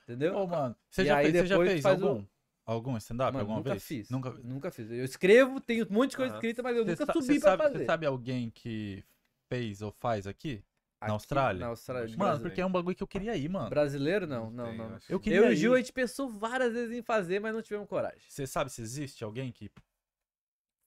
Entendeu? 0.03 0.35
Ô, 0.35 0.47
mano, 0.47 0.75
você 0.89 1.05
já 1.05 1.17
aí 1.17 1.25
fez, 1.31 1.37
você 1.43 1.47
já 1.47 1.57
fez 1.57 1.81
faz 1.81 2.01
o- 2.01 2.07
algum? 2.07 2.25
algum 2.65 2.97
stand-up 2.97 3.37
alguma 3.37 3.57
nunca 3.57 3.69
vez? 3.71 3.83
fiz. 3.83 4.09
Nunca. 4.09 4.31
Nunca 4.43 4.71
fiz. 4.71 4.89
Eu 4.89 5.05
escrevo, 5.05 5.61
tenho 5.61 5.85
um 5.87 5.93
monte 5.93 6.11
de 6.11 6.17
coisa 6.17 6.31
Aham. 6.33 6.37
escrita, 6.39 6.63
mas 6.63 6.75
eu 6.75 6.83
Cê 6.83 6.91
nunca 6.91 7.13
subi 7.13 7.39
pra 7.39 7.51
sabe, 7.51 7.63
fazer. 7.63 7.77
Você 7.79 7.85
sabe 7.85 8.05
alguém 8.07 8.49
que 8.49 9.03
fez 9.47 9.81
ou 9.81 9.91
faz 9.91 10.25
aqui? 10.27 10.63
Aqui, 11.03 11.11
Austrália? 11.11 11.59
Na 11.59 11.67
Austrália. 11.67 12.03
Acho 12.05 12.13
que 12.13 12.19
Mano, 12.19 12.29
brasileiro. 12.31 12.49
porque 12.51 12.61
é 12.61 12.65
um 12.65 12.71
bagulho 12.71 12.95
que 12.95 13.03
eu 13.03 13.07
queria 13.07 13.35
ir, 13.35 13.49
mano. 13.49 13.69
Brasileiro, 13.69 14.25
não, 14.27 14.49
não, 14.51 14.65
tem, 14.65 14.77
não. 14.77 14.85
eu 14.85 14.99
Eu 15.09 15.19
queria 15.19 15.39
Eu 15.39 15.49
e 15.49 15.53
o. 15.53 15.55
Gil, 15.55 15.73
a 15.73 15.77
gente 15.77 15.93
pensou 15.93 16.29
várias 16.29 16.73
vezes 16.73 16.97
em 16.97 17.01
fazer, 17.01 17.39
mas 17.39 17.53
não 17.53 17.61
tivemos 17.61 17.87
coragem. 17.87 18.19
Você 18.27 18.45
sabe 18.47 18.69
se 18.71 18.81
existe 18.81 19.23
alguém 19.23 19.51
que 19.51 19.69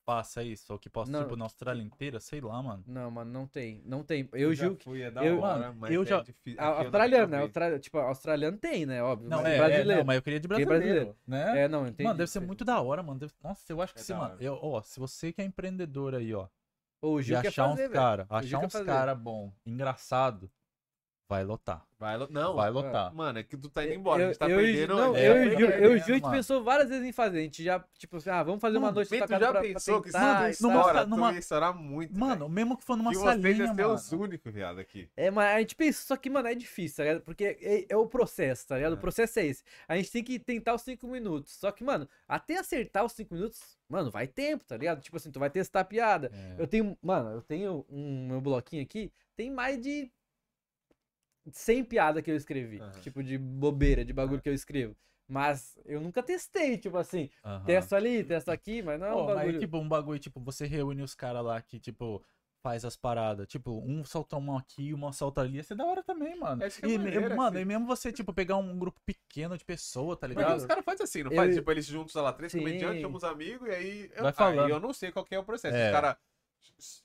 faça 0.09 0.43
isso? 0.45 0.73
Ou 0.73 0.79
que 0.79 0.89
possa, 0.89 1.11
Não. 1.11 1.23
tipo, 1.25 1.35
na 1.35 1.45
Austrália 1.45 1.83
inteira? 1.83 2.21
Sei 2.21 2.41
lá, 2.41 2.63
mano. 2.63 2.85
Não, 2.87 3.11
mano, 3.11 3.31
não 3.33 3.47
tem. 3.47 3.83
Não 3.85 4.05
tem. 4.05 4.29
Eu 4.33 4.53
e 4.53 4.55
já 4.55 4.67
Gil. 4.67 4.77
fui, 4.77 5.03
é 5.03 5.11
da 5.11 5.25
eu- 5.25 5.41
hora, 5.41 5.59
mano, 5.67 5.77
mas 5.81 5.91
eu 5.93 6.03
é 6.03 6.07
já- 6.07 6.21
difícil. 6.23 6.61
A- 6.61 6.65
eu 6.65 6.73
Australiano, 6.79 7.27
né? 7.33 7.39
Austrália, 7.43 7.79
tipo, 7.81 7.99
australiano 7.99 8.57
tem, 8.57 8.87
né? 8.87 9.03
Óbvio. 9.03 9.29
Não, 9.29 9.39
mas 9.43 9.47
é, 9.49 9.55
é, 9.55 9.59
brasileiro. 9.59 9.99
não, 10.01 10.05
mas 10.07 10.17
eu 10.17 10.23
queria 10.23 10.41
de 10.41 10.49
Tem 10.49 10.65
brasileiro, 10.67 10.95
brasileiro. 11.07 11.19
né? 11.27 11.63
É, 11.65 11.69
não, 11.69 11.87
entendi. 11.89 12.05
Mano, 12.05 12.19
deve 12.19 12.31
ser 12.31 12.41
muito 12.41 12.65
da 12.65 12.81
hora, 12.81 13.03
mano. 13.03 13.19
Deve- 13.19 13.33
Nossa, 13.43 13.65
eu 13.73 13.83
acho 13.83 13.95
que 13.95 14.01
É 14.01 14.03
se, 14.05 14.15
mano, 14.15 14.37
eu, 14.41 14.55
ó, 14.63 14.81
se 14.81 15.01
você 15.01 15.33
que 15.33 15.43
é 15.43 15.45
empreendedor 15.45 16.15
aí, 16.15 16.33
ó, 16.33 16.47
O 17.01 17.21
e 17.21 17.23
Gil 17.23 17.41
quer 17.41 17.49
achar 17.49 17.69
fazer, 17.69 17.89
uns 17.89 17.93
cara, 17.93 18.27
achar 18.29 18.59
uns 18.61 18.73
fazer. 18.73 18.87
cara 18.87 19.15
bom, 19.15 19.53
engraçado, 19.65 20.51
vai 21.29 21.45
lotar. 21.45 21.85
Vai, 21.99 22.15
lo- 22.19 22.29
não, 22.31 22.55
Vai 22.55 22.69
lotar. 22.71 23.13
mano, 23.15 23.39
é 23.39 23.43
que 23.43 23.57
tu 23.57 23.71
tá 23.71 23.83
indo 23.83 23.95
embora, 23.95 24.23
a 24.25 24.27
gente 24.27 24.39
tá 24.39 24.47
eu, 24.51 24.59
perdendo. 24.59 24.95
Não, 24.97 25.17
é, 25.17 25.29
eu, 25.29 25.33
o 25.55 25.57
Gil- 25.57 25.71
eu 25.71 25.97
e 25.97 26.21
mano. 26.21 26.35
pensou 26.35 26.63
várias 26.63 26.91
vezes 26.91 27.07
em 27.07 27.11
fazer. 27.13 27.39
A 27.39 27.43
gente 27.43 27.65
já, 27.65 27.83
tipo 27.99 28.19
assim, 28.19 28.29
ah, 28.29 28.43
vamos 28.43 28.61
fazer 28.61 28.77
uma 28.77 28.93
noite 28.93 29.09
tu 29.09 29.19
tacada 29.19 29.47
já 29.47 29.51
pra, 29.51 29.61
pra 29.63 29.69
pensou 29.73 30.03
que 30.03 30.09
isso 30.11 30.19
numa- 30.19 30.51
estoura, 30.51 31.07
numa- 31.07 31.29
tu 31.31 31.35
ia 31.35 31.39
estourar 31.39 31.75
muito, 31.75 32.15
Mano, 32.19 32.35
velho. 32.41 32.49
mesmo 32.51 32.77
que 32.77 32.85
for 32.85 32.99
numa 32.99 33.13
E 33.13 33.15
vocês 33.15 33.25
salinha, 33.43 33.73
mano. 33.73 33.95
os 33.95 34.13
únicos, 34.13 34.53
viado, 34.53 34.79
aqui. 34.79 35.09
É, 35.17 35.31
mas 35.31 35.57
a 35.57 35.59
gente 35.61 35.75
pensa, 35.75 36.05
só 36.07 36.17
que, 36.19 36.29
mano, 36.29 36.49
é 36.49 36.55
difícil, 36.55 36.97
tá 36.99 37.03
ligado? 37.05 37.23
Porque 37.23 37.57
é, 37.63 37.87
é 37.89 37.97
o 37.97 38.07
processo, 38.07 38.69
tá 38.69 38.77
ligado? 38.77 38.93
O 38.93 38.97
É. 38.97 39.01
processo 39.01 39.39
é 39.41 39.47
esse. 39.47 39.65
A 39.89 39.97
gente 39.97 40.13
tem 40.13 40.23
que 40.23 40.39
tentar 40.39 40.75
os 40.75 40.83
5 40.83 41.07
minutos. 41.09 41.55
Só 41.55 41.73
que, 41.73 41.83
mano, 41.83 42.07
até 42.29 42.59
acertar 42.59 43.07
os 43.07 43.13
5 43.13 43.35
minutos, 43.35 43.79
mano, 43.89 44.11
vai 44.11 44.27
tempo, 44.27 44.65
tá 44.67 44.77
ligado? 44.77 45.01
Tipo 45.01 45.17
assim, 45.17 45.31
tu 45.31 45.41
vai 45.41 45.49
testar 45.49 45.81
a 45.81 45.85
piada. 45.85 46.31
É. 46.31 46.57
Eu 46.63 46.67
tenho, 46.67 46.95
mano, 47.03 47.31
eu 47.31 47.41
tenho 47.41 47.87
um 47.89 48.29
meu 48.29 48.41
bloquinho 48.43 48.83
aqui, 48.83 49.11
tem 49.35 49.51
mais 49.51 49.81
de 49.81 50.11
100 51.53 51.85
piadas 51.85 52.23
que 52.23 52.31
eu 52.31 52.37
escrevi. 52.37 52.81
Aham. 52.81 53.01
Tipo, 53.01 53.23
de 53.23 53.39
bobeira, 53.39 54.05
de 54.05 54.13
bagulho 54.13 54.41
que 54.41 54.49
eu 54.49 54.55
escrevo. 54.55 54.97
Mas 55.29 55.77
eu 55.85 56.01
nunca 56.01 56.23
testei, 56.23 56.79
tipo 56.79 56.97
assim, 56.97 57.29
Aham. 57.45 57.65
testo 57.65 57.95
ali, 57.97 58.23
testo 58.23 58.51
aqui, 58.51 58.81
mas 58.83 58.99
não 59.01 59.07
é 59.07 59.11
um 59.13 59.15
Pô, 59.17 59.25
mas 59.27 59.35
bagulho. 59.37 59.59
tipo, 59.59 59.77
um 59.79 59.89
bagulho, 59.89 60.19
tipo, 60.21 60.41
você 60.41 60.67
reúne 60.67 61.03
os 61.03 61.15
caras 61.17 61.45
lá 61.45 61.61
que, 61.61 61.81
tipo, 61.81 62.25
faz 62.63 62.85
as 62.85 62.97
paradas. 62.97 63.47
Tipo, 63.49 63.83
um 63.85 64.05
solta 64.05 64.37
uma 64.37 64.59
aqui, 64.61 64.93
uma 64.95 65.13
solta 65.13 65.41
ali. 65.41 65.57
Ia 65.57 65.65
ser 65.65 65.75
da 65.75 65.85
hora 65.85 66.03
também, 66.03 66.39
mano. 66.39 66.63
É 66.63 66.69
e, 66.89 66.97
maneiro, 66.99 67.23
me- 67.23 67.29
mano, 67.37 67.57
assim. 67.57 67.59
e 67.61 67.65
mesmo 67.65 67.87
você, 67.87 68.13
tipo, 68.13 68.33
pegar 68.33 68.57
um 68.57 68.79
grupo 68.79 69.01
pequeno 69.05 69.57
de 69.59 69.65
pessoa, 69.65 70.17
tá 70.17 70.27
ligado? 70.29 70.57
os 70.59 70.65
caras 70.67 70.85
fazem 70.85 71.03
assim, 71.05 71.23
não 71.25 71.31
Eu- 71.33 71.37
faz? 71.37 71.55
Tipo, 71.55 71.71
eles 71.73 71.87
juntos, 71.87 72.13
sei 72.13 72.23
lá, 72.23 72.33
três 72.33 72.53
Sim. 72.53 72.59
comediantes, 72.59 73.01
chamam 73.03 73.17
os 73.17 73.25
amigos 73.25 73.69
e 73.69 73.71
aí. 73.73 74.11
Eu, 74.15 74.23
Vai 74.23 74.33
falando. 74.33 74.61
Aí 74.61 74.71
eu 74.71 74.81
não 74.81 74.93
sei 74.93 75.11
qual 75.11 75.25
que 75.25 75.35
é 75.35 75.39
o 75.39 75.45
processo. 75.45 75.77
É. 75.77 75.87
Os 75.87 75.93
caras. 75.93 76.17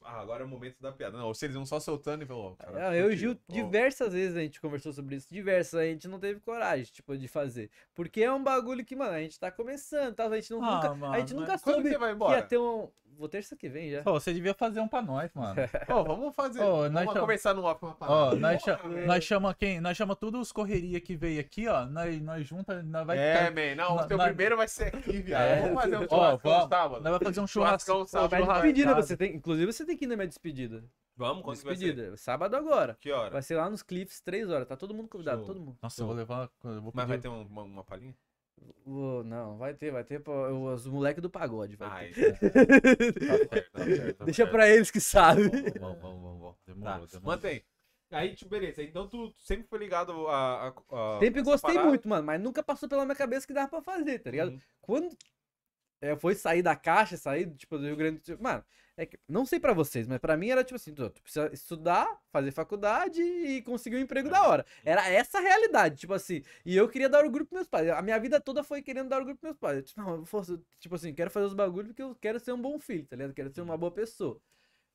Ah, 0.04 0.20
agora 0.20 0.44
é 0.44 0.46
o 0.46 0.50
momento 0.50 0.80
da 0.82 0.92
piada. 0.92 1.18
Não, 1.18 1.28
ou 1.28 1.34
se 1.34 1.46
eles 1.46 1.56
vão 1.56 1.66
só 1.66 1.80
soltando 1.80 2.24
e 2.24 2.26
cara. 2.56 2.90
Ah, 2.90 2.96
eu 2.96 3.12
e 3.12 3.14
o. 3.14 3.18
Gil, 3.18 3.32
Ó, 3.50 3.54
diversas 3.54 4.14
vezes 4.14 4.36
a 4.36 4.42
gente 4.42 4.60
conversou 4.60 4.92
sobre 4.94 5.16
isso. 5.16 5.28
Diversas, 5.34 5.80
a 5.80 5.86
gente 5.86 6.08
não 6.08 6.20
teve 6.20 6.40
coragem, 6.40 6.86
tipo, 6.86 7.18
de 7.18 7.28
fazer. 7.28 7.70
Porque 7.96 8.22
é 8.22 8.32
um 8.32 8.44
bagulho 8.44 8.84
que, 8.84 8.96
mano, 8.96 9.12
a 9.14 9.22
gente 9.22 9.40
tá 9.40 9.52
começando, 9.52 10.16
tá? 10.16 10.26
A 10.28 10.36
gente, 10.36 10.52
não, 10.52 10.64
Ah, 10.64 10.76
nunca, 10.76 10.96
mano, 10.96 11.14
a 11.14 11.20
gente 11.20 11.34
nunca 11.34 11.58
soube 11.58 11.90
que 11.90 11.98
embora? 12.12 12.38
ia 12.38 12.44
ter 12.44 12.58
um... 12.58 12.90
Vou 13.18 13.30
terça 13.30 13.56
que 13.56 13.70
vem 13.70 13.92
já. 13.92 14.02
Pô, 14.04 14.14
você 14.14 14.34
devia 14.34 14.54
fazer 14.54 14.80
um 14.80 14.88
pra 14.88 15.02
nós, 15.02 15.32
mano. 15.34 15.56
Ó, 15.90 16.04
vamos 16.04 16.34
fazer. 16.36 16.60
Ô, 16.62 16.84
vamos 16.90 17.02
chama- 17.04 17.20
conversar 17.20 17.54
no 17.54 17.64
off 17.64 17.84
uma 17.86 17.92
Ó, 17.92 17.94
parada. 17.96 18.36
nós, 18.38 18.62
cha 18.64 18.80
nós 19.06 19.24
chama 19.24 19.54
quem? 19.54 19.80
Nós 19.80 19.96
chama 19.96 20.16
todos 20.16 20.42
os 20.42 20.52
correria 20.52 21.00
que 21.00 21.16
veio 21.16 21.40
aqui, 21.40 21.68
ó. 21.68 21.86
Nós, 21.86 22.20
nós 22.22 22.48
junta, 22.48 22.82
nós 22.82 23.06
vai 23.06 23.18
É, 23.20 23.38
ficar- 23.38 23.52
man, 23.52 23.76
não, 23.76 23.96
na- 23.96 24.04
o 24.04 24.08
teu 24.08 24.18
na- 24.18 24.24
primeiro 24.26 24.58
vai 24.58 24.68
ser 24.68 24.96
aqui, 24.96 25.22
viado. 25.22 25.42
É. 25.44 25.62
Vamos 25.62 25.82
fazer 25.84 25.98
um 25.98 26.04
Ó, 26.04 26.08
churrascão 26.10 26.52
vamos, 26.52 26.70
sábado. 26.70 27.02
nós 27.04 27.12
vai 27.12 27.20
fazer 27.24 27.40
um 27.42 27.48
churrasco. 27.48 27.92
Churrascão 27.92 28.30
Pô, 28.30 28.54
despedida, 28.54 28.96
você 28.96 29.16
tem... 29.18 29.36
Inclusive, 29.36 29.72
você 29.72 29.86
tem 29.86 29.96
que 29.98 30.06
ir 30.06 30.08
na 30.08 30.16
minha 30.16 30.28
despedida. 30.28 30.84
Vamos, 31.16 31.44
quando 31.44 31.60
que 31.60 31.66
vai 31.66 31.76
ser? 31.76 31.86
Despedida. 31.94 32.18
Sábado 32.18 32.56
agora. 32.56 32.98
Que 33.00 33.12
hora? 33.12 33.30
Vai 33.30 33.42
ser 33.44 33.56
lá 33.56 33.70
nos 33.70 33.84
Cliffs, 33.84 34.20
3 34.22 34.50
horas. 34.50 34.68
Tá 34.68 34.76
todo 34.76 34.94
mundo 34.94 35.08
convidado, 35.10 35.40
Show. 35.40 35.48
todo 35.48 35.60
mundo. 35.60 35.78
Nossa, 35.82 36.02
eu 36.02 36.08
vou 36.08 36.16
levar. 36.16 36.50
Eu 36.64 36.82
vou 36.82 36.92
Mas 36.96 37.08
vai 37.08 37.18
ter 37.20 37.28
um- 37.28 37.44
uma, 37.44 37.62
uma 37.64 37.84
palhinha? 37.84 38.16
Vou- 38.86 39.24
não, 39.24 39.58
vai 39.58 39.74
ter, 39.74 39.92
vai 39.92 40.04
ter 40.04 40.22
os 40.28 40.86
moleques 40.88 41.22
do 41.22 41.30
pagode. 41.30 41.76
Vai 41.76 41.90
Ai, 41.90 42.10
ter. 42.12 42.38
tá 42.40 42.50
certo, 43.50 43.72
tá 43.72 43.86
certo, 43.86 44.18
tá 44.18 44.26
Deixa 44.26 44.44
certo. 44.44 44.52
pra 44.52 44.70
eles 44.70 44.92
que 44.92 45.00
sabem. 45.00 45.50
Vamos, 45.80 46.02
vamos, 46.02 46.22
vamos, 46.22 46.40
vamos. 46.42 46.56
Demorou, 46.66 46.84
Tá, 47.00 47.06
demorou. 47.06 47.22
mantém. 47.36 47.64
Aí, 48.12 48.36
tipo, 48.36 48.50
beleza. 48.50 48.84
Então 48.84 49.08
tu 49.08 49.32
sempre 49.38 49.68
foi 49.68 49.80
ligado 49.80 50.28
a. 50.28 50.68
a, 50.68 51.16
a 51.16 51.20
Sempre 51.20 51.42
gostei 51.42 51.72
parada? 51.74 51.88
muito, 51.90 52.10
mano, 52.10 52.24
mas 52.26 52.42
nunca 52.42 52.62
passou 52.62 52.90
pela 52.90 53.06
minha 53.06 53.16
cabeça 53.16 53.48
que 53.48 53.54
dava 53.54 53.70
pra 53.70 53.82
fazer, 53.82 54.20
tá 54.20 54.30
ligado? 54.32 54.52
Uhum. 54.52 54.60
Quando 54.82 55.18
é, 56.02 56.16
foi 56.18 56.36
sair 56.36 56.62
da 56.62 56.76
caixa, 56.76 57.16
sair, 57.16 57.50
tipo, 57.56 57.78
do 57.78 57.86
Rio 57.86 57.96
Grande 57.96 58.20
do 58.20 58.26
Sul. 58.26 58.38
Mano, 58.42 58.64
é 58.98 59.06
que, 59.06 59.18
não 59.28 59.46
sei 59.46 59.60
pra 59.60 59.74
vocês, 59.74 60.08
mas 60.08 60.20
pra 60.20 60.38
mim 60.38 60.50
era 60.50 60.64
tipo 60.64 60.76
assim, 60.76 60.94
tu, 60.94 61.10
tu 61.10 61.22
precisa 61.22 61.50
estudar, 61.54 62.20
fazer 62.32 62.52
faculdade 62.52 63.22
e 63.22 63.62
conseguir 63.64 63.96
um 63.98 64.00
emprego 64.00 64.30
da 64.30 64.44
hora. 64.48 64.66
Era 64.84 65.08
essa 65.10 65.40
a 65.40 65.42
realidade, 65.42 65.98
tipo 65.98 66.14
assim. 66.14 66.44
E 66.66 66.76
eu 66.76 66.88
queria 66.90 67.10
dar 67.10 67.24
orgulho 67.24 67.46
pros 67.46 67.58
meus 67.58 67.68
pais. 67.68 67.90
A 67.90 68.02
minha 68.02 68.20
vida 68.20 68.40
toda 68.40 68.64
foi 68.64 68.82
querendo 68.82 69.10
dar 69.10 69.18
orgulho 69.18 69.38
pros 69.38 69.52
meus 69.52 69.58
pais. 69.58 69.78
Eu, 69.78 69.84
tipo, 69.84 70.02
não, 70.02 70.16
eu 70.16 70.66
tipo 70.80 70.96
assim, 70.96 71.14
quero 71.14 71.32
fazer 71.32 71.46
os 71.48 71.54
bagulhos 71.54 71.90
porque 71.90 72.04
eu 72.04 72.16
quero 72.16 72.40
ser 72.40 72.52
um 72.54 72.62
bom 72.62 72.78
filho, 72.80 73.06
tá 73.08 73.16
ligado? 73.16 73.34
Quero 73.34 73.54
ser 73.54 73.62
uma 73.62 73.78
boa 73.78 73.92
pessoa. 73.92 74.40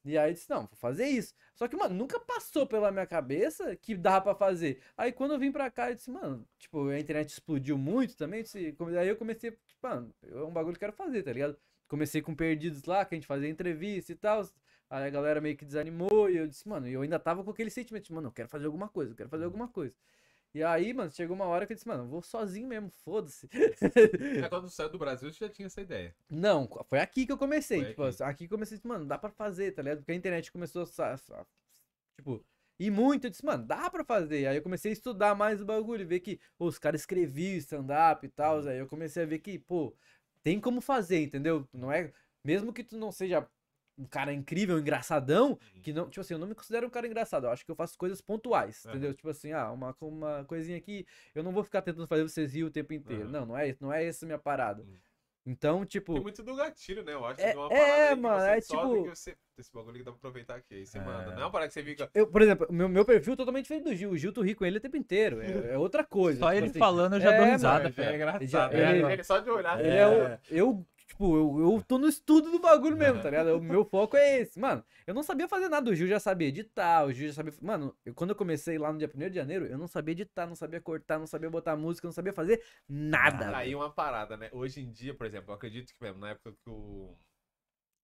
E 0.04 0.16
aí 0.16 0.30
eu 0.30 0.34
disse, 0.34 0.48
não, 0.48 0.60
vou 0.66 0.76
fazer 0.76 1.06
isso. 1.06 1.34
Só 1.54 1.66
que, 1.66 1.76
mano, 1.76 1.94
nunca 1.94 2.20
passou 2.20 2.64
pela 2.66 2.92
minha 2.92 3.06
cabeça 3.06 3.74
que 3.76 3.94
dava 3.96 4.22
pra 4.22 4.34
fazer. 4.36 4.80
Aí 4.96 5.10
quando 5.12 5.32
eu 5.34 5.38
vim 5.38 5.50
pra 5.50 5.68
cá, 5.70 5.90
eu 5.90 5.96
disse, 5.96 6.10
mano, 6.10 6.46
tipo, 6.58 6.88
a 6.88 6.98
internet 6.98 7.30
explodiu 7.30 7.76
muito 7.76 8.16
também. 8.16 8.40
eu 8.40 8.42
Disse, 8.44 8.76
aí 8.98 9.08
eu 9.08 9.16
comecei, 9.16 9.50
tipo, 9.50 9.80
mano, 9.82 10.14
é 10.22 10.36
um 10.42 10.52
bagulho 10.52 10.78
que 10.78 10.84
eu 10.84 10.88
quero 10.88 10.92
fazer, 10.96 11.22
tá 11.24 11.32
ligado? 11.32 11.58
Comecei 11.88 12.20
com 12.20 12.34
Perdidos 12.34 12.84
lá, 12.84 13.04
que 13.04 13.14
a 13.14 13.16
gente 13.16 13.26
fazia 13.26 13.48
entrevista 13.48 14.12
e 14.12 14.16
tal. 14.16 14.42
Aí 14.88 15.04
a 15.04 15.10
galera 15.10 15.40
meio 15.40 15.56
que 15.56 15.64
desanimou 15.64 16.30
e 16.30 16.36
eu 16.36 16.46
disse, 16.46 16.68
mano, 16.68 16.88
e 16.88 16.92
eu 16.92 17.02
ainda 17.02 17.18
tava 17.18 17.42
com 17.42 17.50
aquele 17.50 17.70
sentimento, 17.70 18.12
mano, 18.14 18.28
eu 18.28 18.32
quero 18.32 18.48
fazer 18.48 18.66
alguma 18.66 18.88
coisa, 18.88 19.12
eu 19.12 19.16
quero 19.16 19.28
fazer 19.28 19.44
alguma 19.44 19.68
coisa. 19.68 19.94
E 20.54 20.62
aí, 20.62 20.94
mano, 20.94 21.10
chegou 21.10 21.36
uma 21.36 21.44
hora 21.44 21.66
que 21.66 21.72
eu 21.72 21.74
disse, 21.74 21.86
mano, 21.86 22.04
eu 22.04 22.08
vou 22.08 22.22
sozinho 22.22 22.66
mesmo, 22.66 22.88
foda-se. 23.04 23.46
Mas 24.40 24.48
quando 24.48 24.64
tu 24.64 24.70
saiu 24.70 24.88
do 24.88 24.98
Brasil, 24.98 25.30
você 25.30 25.44
já 25.44 25.50
tinha 25.50 25.66
essa 25.66 25.82
ideia. 25.82 26.14
Não, 26.30 26.66
foi 26.86 26.98
aqui 26.98 27.26
que 27.26 27.32
eu 27.32 27.36
comecei. 27.36 27.80
Foi 27.80 27.88
tipo, 27.90 28.02
aqui. 28.04 28.22
aqui. 28.22 28.44
que 28.44 28.48
comecei, 28.48 28.80
mano, 28.84 29.04
dá 29.04 29.18
pra 29.18 29.30
fazer, 29.30 29.72
tá 29.72 29.82
ligado? 29.82 29.98
Porque 29.98 30.12
a 30.12 30.14
internet 30.14 30.50
começou 30.50 30.82
a, 30.82 31.46
tipo, 32.16 32.42
ir 32.78 32.90
muito. 32.90 33.26
Eu 33.26 33.30
disse, 33.30 33.44
mano, 33.44 33.66
dá 33.66 33.90
pra 33.90 34.02
fazer. 34.02 34.46
Aí 34.46 34.56
eu 34.56 34.62
comecei 34.62 34.92
a 34.92 34.94
estudar 34.94 35.34
mais 35.34 35.60
o 35.60 35.64
bagulho, 35.66 36.06
ver 36.06 36.20
que 36.20 36.40
pô, 36.56 36.66
os 36.66 36.78
caras 36.78 37.02
escreviam 37.02 37.58
stand-up 37.58 38.24
e 38.24 38.28
tal. 38.30 38.60
Uhum. 38.60 38.68
Aí 38.68 38.78
eu 38.78 38.86
comecei 38.86 39.24
a 39.24 39.26
ver 39.26 39.40
que, 39.40 39.58
pô, 39.58 39.94
tem 40.46 40.60
como 40.60 40.80
fazer, 40.80 41.24
entendeu? 41.24 41.68
Não 41.72 41.90
é. 41.90 42.12
Mesmo 42.44 42.72
que 42.72 42.84
tu 42.84 42.96
não 42.96 43.10
seja 43.10 43.44
um 43.98 44.04
cara 44.06 44.32
incrível, 44.32 44.78
engraçadão, 44.78 45.58
Uhum. 45.74 45.82
que 45.82 45.92
não, 45.92 46.08
tipo 46.08 46.20
assim, 46.20 46.34
eu 46.34 46.38
não 46.38 46.46
me 46.46 46.54
considero 46.54 46.86
um 46.86 46.90
cara 46.90 47.04
engraçado, 47.04 47.46
eu 47.46 47.50
acho 47.50 47.64
que 47.64 47.70
eu 47.72 47.74
faço 47.74 47.98
coisas 47.98 48.20
pontuais, 48.20 48.84
Aham. 48.86 48.94
entendeu? 48.94 49.12
Tipo 49.12 49.28
assim, 49.28 49.50
ah, 49.50 49.72
uma, 49.72 49.96
uma 50.00 50.44
coisinha 50.44 50.78
aqui, 50.78 51.04
eu 51.34 51.42
não 51.42 51.50
vou 51.50 51.64
ficar 51.64 51.82
tentando 51.82 52.06
fazer 52.06 52.22
vocês 52.22 52.54
rir 52.54 52.62
o 52.62 52.70
tempo 52.70 52.92
inteiro. 52.92 53.24
Aham. 53.24 53.32
Não, 53.32 53.46
não 53.46 53.58
é, 53.58 53.76
não 53.80 53.92
é 53.92 54.06
essa 54.06 54.24
a 54.24 54.28
minha 54.28 54.38
parada. 54.38 54.84
Uhum. 54.84 54.96
Então, 55.46 55.86
tipo, 55.86 56.14
Tem 56.14 56.22
muito 56.22 56.42
do 56.42 56.56
gatilho, 56.56 57.04
né? 57.04 57.12
Eu 57.14 57.24
acho 57.24 57.40
É- 57.40 57.52
que 57.52 57.56
uma 57.56 57.66
é, 57.66 57.78
parada 57.78 58.02
aí 58.02 58.14
que 58.16 58.20
mano, 58.20 58.40
você 58.40 58.50
é 58.50 58.60
tipo- 58.60 59.02
que 59.04 59.08
você... 59.10 59.36
Esse 59.58 59.72
bagulho 59.72 59.96
que 59.96 60.02
dá 60.02 60.10
pra 60.10 60.18
aproveitar 60.18 60.56
aqui. 60.56 60.74
Aí 60.74 60.86
você 60.86 60.98
É. 60.98 61.00
manda. 61.00 61.30
Não 61.30 61.40
é 61.40 61.44
uma 61.44 61.50
parada 61.50 61.68
que 61.68 61.74
você 61.74 61.82
fica... 61.82 62.10
Eu, 62.12 62.26
por 62.26 62.42
exemplo, 62.42 62.66
meu, 62.70 62.88
meu 62.90 63.04
perfil 63.06 63.32
é 63.32 63.36
totalmente 63.36 63.62
diferente 63.64 63.84
do 63.84 63.94
Gil. 63.94 64.10
O 64.10 64.16
Gil, 64.18 64.32
tu 64.32 64.42
ri 64.42 64.54
com 64.54 64.66
ele 64.66 64.76
o 64.76 64.80
tempo 64.80 64.96
inteiro. 64.98 65.40
É, 65.40 65.72
é 65.74 65.78
outra 65.78 66.04
coisa. 66.04 66.40
Só 66.40 66.46
tipo 66.48 66.58
ele 66.58 66.66
assim. 66.70 66.78
falando 66.78 67.14
eu 67.14 67.20
já 67.20 67.28
É, 67.30 67.32
dou 67.36 67.40
mano, 67.40 67.52
risada, 67.52 67.90
já 67.90 68.02
é 68.02 68.06
velho. 68.06 68.16
engraçado. 68.16 68.46
Já- 68.46 68.68
né? 68.68 68.98
ele- 68.98 69.12
Ele 69.12 69.24
só 69.24 69.38
de 69.38 69.48
olhar. 69.48 69.80
Ele 69.80 69.96
é 69.96 70.06
o. 70.06 70.38
Eu, 70.50 70.86
tipo, 71.16 71.36
eu, 71.36 71.72
eu 71.74 71.82
tô 71.82 71.98
no 71.98 72.06
estudo 72.08 72.50
do 72.50 72.58
bagulho 72.58 72.96
mesmo, 72.96 73.22
tá 73.22 73.30
ligado? 73.30 73.56
O 73.56 73.62
meu 73.62 73.84
foco 73.84 74.16
é 74.16 74.40
esse. 74.40 74.58
Mano, 74.58 74.84
eu 75.06 75.14
não 75.14 75.22
sabia 75.22 75.48
fazer 75.48 75.68
nada. 75.68 75.90
O 75.90 75.94
Gil 75.94 76.06
já 76.06 76.20
sabia 76.20 76.48
editar, 76.48 77.04
o 77.06 77.12
Gil 77.12 77.28
já 77.28 77.34
sabia. 77.34 77.52
Mano, 77.60 77.96
eu- 78.04 78.14
quando 78.14 78.30
eu 78.30 78.36
comecei 78.36 78.78
lá 78.78 78.92
no 78.92 78.98
dia 78.98 79.08
1 79.08 79.28
de 79.30 79.34
janeiro, 79.36 79.66
eu 79.66 79.78
não 79.78 79.88
sabia 79.88 80.12
editar, 80.12 80.46
não 80.46 80.54
sabia 80.54 80.80
cortar, 80.80 81.18
não 81.18 81.26
sabia 81.26 81.48
botar 81.50 81.76
música, 81.76 82.06
não 82.06 82.12
sabia 82.12 82.32
fazer 82.32 82.62
nada. 82.88 83.50
Tá 83.50 83.58
aí 83.58 83.74
uma 83.74 83.90
parada, 83.90 84.36
né? 84.36 84.48
Hoje 84.52 84.80
em 84.80 84.90
dia, 84.92 85.14
por 85.14 85.26
exemplo, 85.26 85.50
eu 85.50 85.54
acredito 85.54 85.92
que 85.92 86.02
mesmo 86.02 86.18
na 86.20 86.30
época 86.30 86.52
que 86.52 86.68
o 86.70 87.16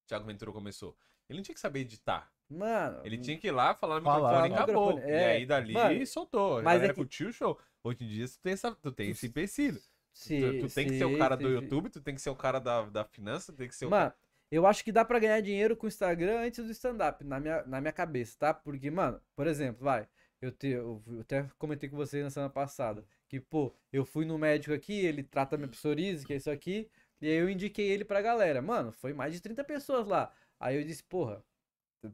Thiago 0.09 0.25
Ventura 0.27 0.51
começou, 0.53 0.97
ele 1.29 1.39
não 1.39 1.43
tinha 1.45 1.55
que 1.55 1.61
saber 1.61 1.81
editar. 1.81 2.31
Mano. 2.51 3.01
Ele 3.05 3.17
tinha 3.19 3.39
que 3.39 3.47
ir 3.47 3.51
lá, 3.51 3.75
falar 3.75 3.99
no 3.99 4.05
Falar 4.05 4.43
microfone 4.43 4.51
e 4.51 4.55
acabou. 4.55 4.87
microfone, 4.89 5.11
E 5.13 5.15
é. 5.17 5.27
aí 5.37 5.47
dali 5.47 5.73
Mano, 5.73 6.07
soltou. 6.07 6.63
mas 6.63 6.81
é 6.83 6.85
era 6.85 6.93
que- 6.93 6.99
curtiu 7.01 7.29
o 7.29 7.33
show. 7.33 7.59
Hoje 7.85 8.05
em 8.05 8.09
dia 8.09 8.29
tu 8.29 8.39
tem, 8.41 8.53
essa, 8.53 8.73
tu 8.75 8.93
tem 8.93 9.11
esse 9.11 9.27
empecilho. 9.27 9.81
Se- 10.13 10.41
tu, 10.41 10.69
tu 10.69 10.75
tem 10.75 10.87
que 10.87 10.97
ser 10.97 11.05
o 11.05 11.19
cara 11.19 11.37
do 11.37 11.49
YouTube, 11.49 11.89
tu 11.91 12.01
tem 12.01 12.15
que 12.15 12.21
ser 12.21 12.31
o 12.31 12.37
cara 12.37 12.59
da, 12.59 12.83
da 12.83 13.05
finança, 13.05 13.53
tu 13.53 13.57
tem 13.57 13.69
que 13.69 13.75
ser 13.75 13.87
o 13.87 13.91
Mano, 13.91 14.13
eu 14.51 14.67
acho 14.67 14.85
que 14.85 14.93
dá 14.93 15.05
pra 15.05 15.19
ganhar 15.19 15.41
dinheiro 15.41 15.77
com 15.77 15.87
o 15.87 15.89
Instagram 15.89 16.41
antes 16.41 16.65
do 16.65 16.71
stand-up, 16.71 17.25
na 17.25 17.41
minha, 17.41 17.63
na 17.65 17.81
minha 17.81 17.93
cabeça, 17.93 18.37
tá? 18.39 18.55
Porque, 18.55 18.91
mano, 18.91 19.21
por 19.35 19.47
exemplo, 19.47 19.83
vai, 19.83 20.07
eu, 20.41 20.53
te, 20.53 20.69
eu, 20.69 21.03
eu 21.07 21.21
até 21.21 21.49
comentei 21.59 21.89
com 21.89 21.97
vocês 21.97 22.23
na 22.23 22.31
semana 22.31 22.51
passada, 22.51 23.05
que, 23.29 23.41
pô, 23.41 23.75
eu 23.93 24.05
fui 24.05 24.25
no 24.27 24.37
médico 24.39 24.75
aqui, 24.75 24.93
ele 25.05 25.23
trata 25.23 25.57
minha 25.57 25.69
psoríase, 25.69 26.27
que 26.27 26.33
é 26.35 26.37
isso 26.37 26.51
aqui, 26.51 26.91
e 27.21 27.27
aí 27.29 27.35
eu 27.37 27.49
indiquei 27.49 27.89
ele 27.91 28.05
pra 28.05 28.21
galera. 28.21 28.61
Mano, 28.61 28.93
foi 28.93 29.13
mais 29.15 29.33
de 29.33 29.41
30 29.41 29.65
pessoas 29.65 30.07
lá. 30.07 30.31
Aí 30.61 30.77
eu 30.77 30.85
disse, 30.85 31.03
porra, 31.05 31.43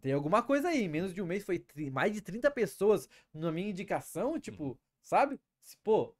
tem 0.00 0.12
alguma 0.12 0.42
coisa 0.42 0.68
aí, 0.68 0.86
menos 0.88 1.14
de 1.14 1.22
um 1.22 1.26
mês 1.26 1.44
foi 1.44 1.64
mais 1.90 2.12
de 2.12 2.20
30 2.20 2.50
pessoas 2.50 3.08
na 3.32 3.50
minha 3.50 3.70
indicação, 3.70 4.38
tipo, 4.38 4.78
sabe? 5.02 5.40
Se, 5.62 5.76
Pô, 5.78 6.14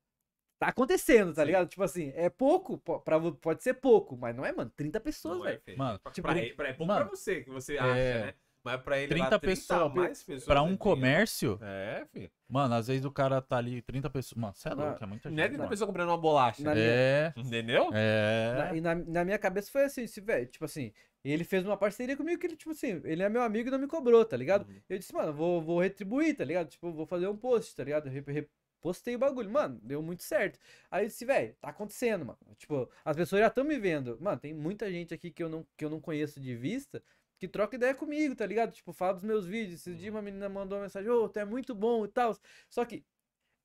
tá 0.58 0.68
acontecendo, 0.68 1.32
tá 1.34 1.44
ligado? 1.44 1.68
Tipo 1.68 1.82
assim, 1.82 2.12
é 2.16 2.28
pouco, 2.28 2.78
po- 2.78 3.00
pra, 3.00 3.18
pode 3.32 3.62
ser 3.62 3.74
pouco, 3.74 4.16
mas 4.16 4.34
não 4.34 4.44
é, 4.44 4.52
mano, 4.52 4.70
30 4.76 4.98
pessoas, 5.00 5.40
é, 5.40 5.44
velho. 5.44 5.60
feio. 5.64 5.78
Mano, 5.78 6.00
tipo, 6.12 6.28
pra, 6.28 6.38
ele- 6.38 6.54
pra, 6.54 6.68
é 6.68 6.72
bom 6.72 6.84
mano, 6.86 7.06
pra 7.06 7.16
você, 7.16 7.42
que 7.42 7.50
você 7.50 7.76
é, 7.76 7.78
acha, 7.80 8.26
né? 8.26 8.34
Mas 8.64 8.82
pra 8.82 8.98
ele 8.98 9.08
30 9.08 9.30
lá, 9.30 9.38
pessoas- 9.38 9.94
mais 9.94 10.22
pessoas. 10.22 10.44
Pra 10.44 10.56
um 10.60 10.64
é 10.64 10.66
dinheiro. 10.66 10.78
comércio, 10.78 11.58
É, 11.62 12.04
filho. 12.12 12.30
mano, 12.48 12.74
às 12.74 12.88
vezes 12.88 13.04
o 13.04 13.10
cara 13.10 13.40
tá 13.40 13.56
ali, 13.56 13.80
30 13.80 14.10
pessoas. 14.10 14.36
Mano, 14.38 14.52
você 14.52 14.68
é 14.68 14.74
louco, 14.74 15.02
é 15.02 15.06
muita 15.06 15.30
Não 15.30 15.36
é 15.36 15.40
gente. 15.42 15.48
30 15.50 15.58
mano. 15.58 15.70
pessoas 15.70 15.86
comprando 15.86 16.08
uma 16.08 16.18
bolacha. 16.18 16.62
Na 16.64 16.72
É, 16.76 17.32
Entendeu? 17.36 17.88
é. 17.94 18.54
Na- 18.58 18.74
e 18.76 18.80
na, 18.80 18.94
na 18.96 19.24
minha 19.24 19.38
cabeça 19.38 19.70
foi 19.70 19.84
assim, 19.84 20.02
esse 20.02 20.20
velho, 20.20 20.44
tipo 20.46 20.64
assim, 20.64 20.92
ele 21.24 21.44
fez 21.44 21.64
uma 21.64 21.76
parceria 21.76 22.16
comigo 22.16 22.38
que 22.40 22.46
ele, 22.46 22.56
tipo 22.56 22.72
assim, 22.72 23.00
ele 23.04 23.22
é 23.22 23.28
meu 23.28 23.42
amigo 23.42 23.68
e 23.68 23.70
não 23.70 23.78
me 23.78 23.86
cobrou, 23.86 24.24
tá 24.24 24.36
ligado? 24.36 24.68
Uhum. 24.68 24.80
Eu 24.88 24.98
disse, 24.98 25.14
mano, 25.14 25.32
vou, 25.32 25.62
vou 25.62 25.80
retribuir, 25.80 26.36
tá 26.36 26.44
ligado? 26.44 26.68
Tipo, 26.68 26.92
vou 26.92 27.06
fazer 27.06 27.28
um 27.28 27.36
post, 27.36 27.74
tá 27.76 27.84
ligado? 27.84 28.08
Eu 28.08 28.12
re- 28.12 28.48
repostei 28.78 29.16
o 29.16 29.18
bagulho, 29.18 29.50
mano, 29.50 29.78
deu 29.82 30.02
muito 30.02 30.22
certo. 30.22 30.58
Aí 30.90 31.04
eu 31.04 31.08
disse, 31.08 31.24
velho, 31.24 31.54
tá 31.60 31.68
acontecendo, 31.68 32.24
mano. 32.24 32.38
Tipo, 32.56 32.88
as 33.04 33.16
pessoas 33.16 33.40
já 33.40 33.48
estão 33.48 33.64
me 33.64 33.78
vendo. 33.78 34.16
Mano, 34.20 34.38
tem 34.38 34.54
muita 34.54 34.90
gente 34.90 35.12
aqui 35.12 35.30
que 35.30 35.42
eu 35.42 35.48
não, 35.48 35.66
que 35.76 35.84
eu 35.84 35.90
não 35.90 36.00
conheço 36.00 36.40
de 36.40 36.54
vista. 36.54 37.02
Que 37.38 37.46
troca 37.46 37.76
ideia 37.76 37.94
comigo, 37.94 38.34
tá 38.34 38.46
ligado? 38.46 38.72
Tipo, 38.72 38.92
fala 38.92 39.14
dos 39.14 39.22
meus 39.22 39.46
vídeos. 39.46 39.80
Esses 39.80 39.98
dias 39.98 40.12
uma 40.12 40.22
menina 40.22 40.48
mandou 40.48 40.78
uma 40.78 40.84
mensagem, 40.84 41.10
ô, 41.10 41.28
tu 41.28 41.38
é 41.38 41.44
muito 41.44 41.74
bom 41.74 42.04
e 42.04 42.08
tal. 42.08 42.36
Só 42.68 42.84
que 42.84 43.04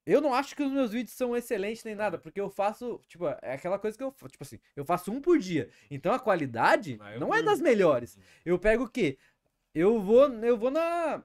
eu 0.06 0.20
não 0.22 0.34
acho 0.34 0.56
que 0.56 0.64
os 0.64 0.72
meus 0.72 0.92
vídeos 0.92 1.16
são 1.16 1.36
excelentes 1.36 1.84
nem 1.84 1.96
nada, 1.96 2.18
porque 2.18 2.40
eu 2.40 2.50
faço, 2.50 3.00
tipo, 3.08 3.26
é 3.42 3.54
aquela 3.54 3.80
coisa 3.80 3.98
que 3.98 4.04
eu, 4.04 4.12
tipo 4.12 4.44
assim, 4.44 4.60
eu 4.76 4.84
faço 4.86 5.12
um 5.12 5.22
por 5.22 5.40
dia. 5.40 5.70
Então 5.90 6.14
a 6.14 6.20
qualidade 6.20 6.98
Ah, 7.02 7.14
eu 7.14 7.20
não 7.20 7.34
é 7.34 7.42
das 7.42 7.62
melhores. 7.62 8.18
Eu 8.46 8.60
pego 8.60 8.84
o 8.84 8.90
quê? 8.90 9.18
Eu 9.74 10.02
vou, 10.02 10.28
eu 10.44 10.58
vou 10.58 10.70
na 10.72 11.24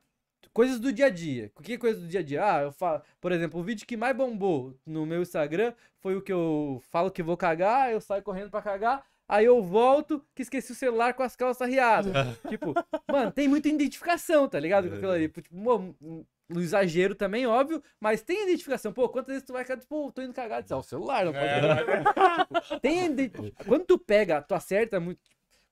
coisas 0.53 0.79
do 0.81 0.93
dia 0.93 1.07
a 1.07 1.11
dia. 1.11 1.51
O 1.57 1.63
que 1.63 1.75
é 1.75 1.79
coisa 1.79 2.01
do 2.01 2.07
dia 2.09 2.21
a 2.21 2.23
dia? 2.23 2.45
Ah, 2.45 2.63
eu 2.63 2.73
falo, 2.73 3.03
por 3.21 3.33
exemplo, 3.33 3.61
o 3.61 3.63
vídeo 3.63 3.87
que 3.87 3.97
mais 3.97 4.17
bombou 4.17 4.75
no 4.87 5.07
meu 5.07 5.23
Instagram 5.23 5.73
foi 6.01 6.17
o 6.17 6.23
que 6.23 6.33
eu 6.33 6.83
falo 6.91 7.11
que 7.11 7.23
vou 7.23 7.37
cagar, 7.37 7.93
eu 7.93 8.01
saio 8.01 8.23
correndo 8.23 8.51
pra 8.51 8.63
cagar, 8.63 9.05
aí 9.29 9.45
eu 9.45 9.63
volto 9.63 10.25
que 10.35 10.43
esqueci 10.43 10.73
o 10.73 10.75
celular 10.75 11.15
com 11.15 11.23
as 11.23 11.37
calças 11.37 11.69
riadas. 11.69 12.13
tipo, 12.49 12.75
mano, 13.11 13.31
tem 13.31 13.49
muita 13.49 13.69
identificação, 13.69 14.49
tá 14.49 14.59
ligado? 14.59 14.89
Com 14.89 14.95
aquilo 14.97 15.13
ali. 15.13 15.29
Tipo, 15.29 15.55
mo- 15.57 15.97
no 16.49 16.63
exagero 16.63 17.15
também, 17.15 17.47
óbvio, 17.47 17.83
mas 18.01 18.23
tem 18.23 18.45
identificação. 18.45 18.91
Pô, 18.91 19.07
quantas 19.09 19.35
vezes 19.35 19.47
tu 19.47 19.53
vai 19.53 19.65
cagar? 19.67 19.85
Pô, 19.87 20.11
tô 20.11 20.23
indo 20.23 20.33
cagar. 20.33 20.63
Diz, 20.63 20.73
ah, 20.73 20.79
o 20.79 20.83
celular, 20.83 21.27
não 21.27 21.33
pode 21.35 21.45
Tipo, 22.65 22.81
tem 22.81 23.31
Quando 23.67 23.85
tu 23.85 23.99
pega, 23.99 24.41
tu 24.41 24.55
acerta 24.55 24.99
muito. 24.99 25.21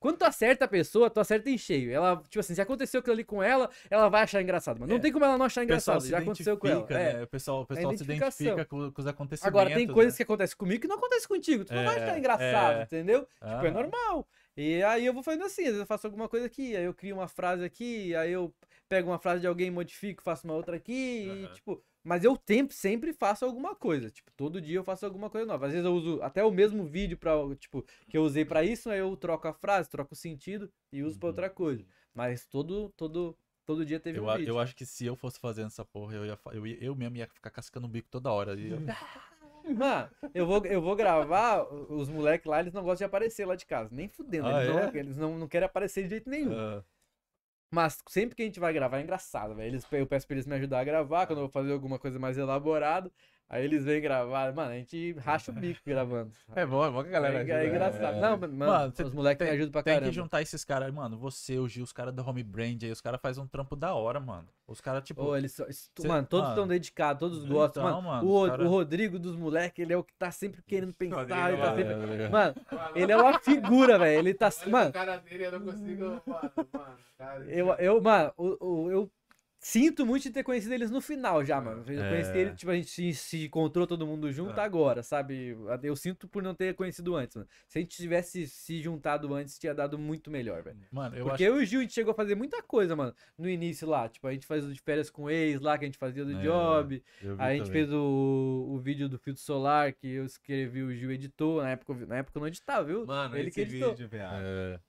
Quando 0.07 0.19
tu 0.19 0.23
acerta 0.23 0.63
a 0.63 0.67
pessoa, 0.69 1.09
tu 1.09 1.19
acerta 1.19 1.49
em 1.49 1.57
cheio. 1.57 1.91
Ela, 1.91 2.15
tipo 2.29 2.39
assim, 2.39 2.55
se 2.55 2.61
aconteceu 2.61 3.01
aquilo 3.01 3.13
ali 3.13 3.25
com 3.25 3.43
ela, 3.43 3.69
ela 3.89 4.07
vai 4.07 4.21
achar 4.23 4.41
engraçado. 4.41 4.79
Mas 4.79 4.87
não 4.87 4.95
É. 4.95 4.99
tem 4.99 5.11
como 5.11 5.25
ela 5.25 5.37
não 5.37 5.45
achar 5.45 5.65
engraçado. 5.65 5.99
se 5.99 6.07
Já 6.09 6.19
aconteceu 6.19 6.55
com 6.57 6.65
ela. 6.65 6.85
É. 6.89 7.13
né? 7.15 7.23
O 7.23 7.27
pessoal, 7.27 7.61
o 7.63 7.65
pessoal 7.65 7.97
se 7.97 8.03
identifica 8.05 8.63
com, 8.63 8.89
com 8.89 9.01
os 9.01 9.05
acontecimentos. 9.07 9.45
Agora, 9.59 9.75
tem 9.75 9.85
coisas 9.85 10.13
né? 10.13 10.17
que 10.17 10.23
acontecem 10.23 10.55
comigo 10.55 10.81
que 10.81 10.87
não 10.87 10.95
acontecem 10.95 11.27
contigo. 11.27 11.65
Tu 11.65 11.73
não 11.73 11.83
vai 11.83 11.99
É, 11.99 12.03
achar 12.03 12.17
engraçado, 12.17 12.79
é. 12.79 12.83
entendeu? 12.83 13.19
Tipo, 13.21 13.65
é 13.65 13.67
Ah. 13.67 13.71
normal. 13.71 14.27
E 14.55 14.81
aí 14.81 15.05
eu 15.05 15.13
vou 15.13 15.21
fazendo 15.23 15.43
assim, 15.45 15.63
às 15.63 15.67
vezes 15.67 15.79
eu 15.81 15.85
faço 15.85 16.07
alguma 16.07 16.29
coisa 16.29 16.45
aqui, 16.45 16.73
aí 16.75 16.85
eu 16.85 16.93
crio 16.93 17.15
uma 17.17 17.27
frase 17.27 17.63
aqui, 17.65 18.15
aí 18.15 18.31
eu 18.31 18.53
pego 18.87 19.09
uma 19.11 19.19
frase 19.19 19.41
de 19.41 19.47
alguém, 19.47 19.69
modifico, 19.69 20.23
faço 20.23 20.47
uma 20.47 20.53
outra 20.55 20.77
aqui, 20.77 21.25
e, 21.27 21.29
Aham. 21.45 21.53
tipo, 21.53 21.83
mas 22.07 22.23
eu 22.23 22.37
tempo, 22.37 22.73
sempre 22.73 23.11
faço 23.13 23.43
alguma 23.45 23.75
coisa, 23.75 24.09
tipo, 24.09 24.31
todo 24.37 24.61
dia 24.61 24.77
eu 24.77 24.83
faço 24.83 25.05
alguma 25.05 25.29
coisa 25.29 25.45
nova. 25.45 25.65
Às 25.65 25.73
vezes 25.73 25.85
eu 25.85 25.93
uso 25.93 26.21
até 26.23 26.43
o 26.43 26.49
mesmo 26.51 26.85
vídeo 26.85 27.17
para, 27.17 27.33
tipo, 27.55 27.83
que 28.09 28.17
eu 28.17 28.23
usei 28.23 28.45
pra 28.45 28.63
isso, 28.63 28.89
aí 28.89 28.99
eu 28.99 29.15
troco 29.17 29.47
a 29.47 29.53
frase, 29.53 29.89
troco 29.89 30.13
o 30.13 30.17
sentido 30.17 30.71
e 30.91 31.03
uso 31.03 31.19
pra 31.19 31.27
Uhum. 31.27 31.31
outra 31.31 31.49
coisa. 31.49 31.85
Mas 32.13 32.45
todo 32.45 32.89
todo 32.95 33.37
todo 33.65 33.85
dia 33.85 33.99
teve 33.99 34.17
Eu, 34.17 34.23
um 34.25 34.33
vídeo. 34.37 34.51
eu 34.51 34.59
acho 34.59 34.73
que 34.73 34.85
se 34.85 35.05
eu 35.05 35.15
fosse 35.17 35.37
fazendo 35.39 35.67
essa 35.67 35.83
porra, 35.83 36.15
eu, 36.15 36.25
ia, 36.25 36.39
eu, 36.53 36.65
ia- 36.65 36.77
eu 36.81 36.95
mesmo 36.95 37.17
ia 37.17 37.27
ficar 37.27 37.49
cascando 37.49 37.85
o 37.85 37.89
bico 37.89 38.07
toda 38.09 38.31
hora. 38.31 38.53
Eu- 38.57 38.79
Mano, 39.75 40.09
eu 40.33 40.45
vou, 40.47 40.65
eu 40.65 40.81
vou 40.81 40.95
gravar, 40.95 41.63
os 41.91 42.07
moleques 42.07 42.45
lá, 42.49 42.61
eles 42.61 42.73
não 42.73 42.81
gostam 42.83 43.05
de 43.05 43.09
aparecer 43.09 43.45
lá 43.45 43.55
de 43.55 43.65
casa, 43.65 43.89
nem 43.93 44.07
fudendo, 44.07 44.47
Ah, 44.47 44.63
eles, 44.63 44.73
não, 44.73 44.79
é? 44.79 44.97
eles 44.97 45.17
não, 45.17 45.37
não 45.37 45.47
querem 45.47 45.65
aparecer 45.65 46.03
de 46.03 46.09
jeito 46.09 46.29
nenhum. 46.29 46.53
Ah, 46.57 46.81
Mas 47.69 48.01
sempre 48.07 48.35
que 48.35 48.41
a 48.41 48.45
gente 48.45 48.59
vai 48.59 48.71
gravar 48.73 48.99
é 48.99 49.01
engraçado, 49.03 49.55
velho. 49.55 49.79
Eu 49.91 50.07
peço 50.07 50.25
pra 50.25 50.35
eles 50.35 50.47
me 50.47 50.55
ajudar 50.55 50.79
a 50.79 50.83
gravar, 50.83 51.27
quando 51.27 51.39
eu 51.39 51.43
vou 51.43 51.51
fazer 51.51 51.73
alguma 51.73 51.99
coisa 51.99 52.17
mais 52.17 52.37
elaborada. 52.37 53.11
Aí 53.49 53.63
eles 53.63 53.85
vêm 53.85 54.01
gravar. 54.01 54.51
Mano, 54.53 54.71
a 54.71 54.75
gente 54.75 55.13
racha 55.19 55.51
o 55.51 55.53
bico 55.53 55.79
gravando. 55.85 56.31
É 56.53 56.65
bom, 56.65 56.85
é 56.85 56.91
bom 56.91 57.01
que 57.01 57.07
a 57.07 57.11
galera 57.13 57.35
é, 57.35 57.37
ajuda, 57.39 57.53
é 57.53 57.63
né? 57.63 57.67
engraçado. 57.69 58.17
É. 58.17 58.19
Não, 58.19 58.37
mano, 58.37 58.53
Mano, 58.57 58.93
os 59.05 59.13
moleques 59.13 59.39
me 59.45 59.47
tem- 59.49 59.55
ajudam 59.57 59.71
pra 59.71 59.83
Tem 59.83 59.93
caramba. 59.93 60.09
que 60.09 60.15
juntar 60.15 60.41
esses 60.41 60.65
caras, 60.65 60.93
mano. 60.93 61.17
Você, 61.17 61.57
o 61.57 61.65
Gil, 61.65 61.85
os 61.85 61.93
caras 61.93 62.13
do 62.13 62.27
Home 62.27 62.43
Brand 62.43 62.83
aí, 62.83 62.91
os 62.91 62.99
caras 62.99 63.21
fazem 63.21 63.41
um 63.41 63.47
trampo 63.47 63.73
da 63.77 63.93
hora, 63.93 64.19
mano. 64.19 64.49
Os 64.67 64.81
caras, 64.81 65.01
tipo. 65.05 65.23
Ô, 65.23 65.33
eles, 65.37 65.53
cê- 65.53 66.05
mano, 66.05 66.27
todos 66.27 66.49
estão 66.49 66.67
dedicados, 66.67 67.19
todos 67.21 67.45
gostam. 67.45 67.83
então, 67.87 68.01
Mano, 68.01 68.25
mano, 68.25 68.29
o, 68.43 68.49
cara- 68.49 68.63
o 68.65 68.67
Rodrigo 68.67 69.17
dos 69.17 69.37
moleques, 69.37 69.81
ele 69.81 69.93
é 69.93 69.97
o 69.97 70.03
que 70.03 70.13
tá 70.15 70.29
sempre 70.29 70.61
querendo 70.63 70.93
pensar. 70.93 71.15
Rodrigo, 71.21 71.47
ele 71.47 71.57
tá 71.57 71.75
sempre... 71.75 72.29
Mano, 72.29 72.55
ele 72.95 73.11
é 73.13 73.17
uma 73.17 73.39
figura, 73.39 73.97
velho. 73.97 74.19
Ele 74.19 74.33
tá. 74.33 74.49
Mano, 74.67 74.91
cara 74.91 75.15
dele, 75.19 75.45
eu 75.45 75.51
não 75.53 75.61
consigo. 75.61 76.03
Mano, 76.25 76.51
mano, 76.73 76.97
cara, 77.17 77.45
Eu, 77.45 77.67
eu, 77.75 78.01
mano, 78.01 78.33
o, 78.35 78.57
o- 78.85 78.91
eu 78.91 79.11
sinto 79.69 80.05
muito 80.05 80.23
de 80.23 80.31
ter 80.31 80.43
conhecido 80.43 80.73
eles 80.73 80.89
no 80.89 81.01
final 81.01 81.43
já, 81.43 81.59
mano. 81.59 81.83
Eu 81.87 82.01
É. 82.03 82.09
conheci 82.09 82.37
eles, 82.37 82.55
tipo, 82.57 82.71
a 82.71 82.75
gente 82.75 82.87
se, 82.89 83.13
se 83.13 83.45
encontrou 83.45 83.85
todo 83.85 84.07
mundo 84.07 84.31
junto 84.31 84.57
É. 84.59 84.63
agora, 84.63 85.03
sabe? 85.03 85.57
Eu 85.83 85.95
sinto 85.95 86.27
por 86.27 86.41
não 86.41 86.55
ter 86.55 86.73
conhecido 86.73 87.15
antes, 87.15 87.35
mano. 87.35 87.47
Se 87.67 87.77
a 87.77 87.81
gente 87.81 87.97
tivesse 87.97 88.47
se 88.47 88.81
juntado 88.81 89.33
antes, 89.33 89.59
tinha 89.59 89.73
dado 89.75 89.97
muito 89.99 90.31
melhor, 90.31 90.63
velho. 90.63 90.77
Mano, 90.91 91.17
eu 91.17 91.25
Porque 91.25 91.43
acho. 91.43 91.53
eu 91.53 91.59
e 91.59 91.63
o 91.63 91.65
Gil, 91.65 91.79
a 91.79 91.83
gente 91.83 91.93
chegou 91.93 92.11
a 92.11 92.15
fazer 92.15 92.35
muita 92.35 92.63
coisa, 92.63 92.95
mano, 92.95 93.13
no 93.37 93.49
início 93.49 93.87
lá. 93.87 94.07
Tipo, 94.07 94.27
a 94.27 94.31
gente 94.31 94.47
fazia 94.47 94.71
de 94.71 94.79
férias 94.79 95.09
com 95.09 95.29
ex 95.29 95.59
lá, 95.59 95.77
que 95.77 95.83
a 95.83 95.87
gente 95.87 95.97
fazia 95.97 96.23
do 96.23 96.37
É, 96.37 96.41
job. 96.41 97.03
eu 97.21 97.35
vi 97.35 97.41
Aí 97.41 97.49
a 97.51 97.57
gente 97.57 97.67
também. 97.67 97.81
fez 97.83 97.93
o, 97.93 98.67
o 98.69 98.79
vídeo 98.79 99.09
do 99.09 99.19
filtro 99.19 99.41
solar, 99.43 99.91
que 99.91 100.07
eu 100.07 100.25
escrevi, 100.25 100.81
o 100.81 100.93
Gil 100.95 101.11
editou. 101.11 101.61
Na 101.61 101.71
época, 101.71 101.91
eu- 101.93 102.07
na 102.07 102.17
época 102.17 102.37
eu 102.37 102.39
não 102.41 102.47
editava, 102.47 102.85
viu? 102.85 103.05
Mano, 103.05 103.35
Ele 103.35 103.49
esse 103.49 103.55
que 103.55 103.61
editou. 103.61 103.89
vídeo, 103.91 104.07
viado. 104.07 104.41
É, 104.41 104.79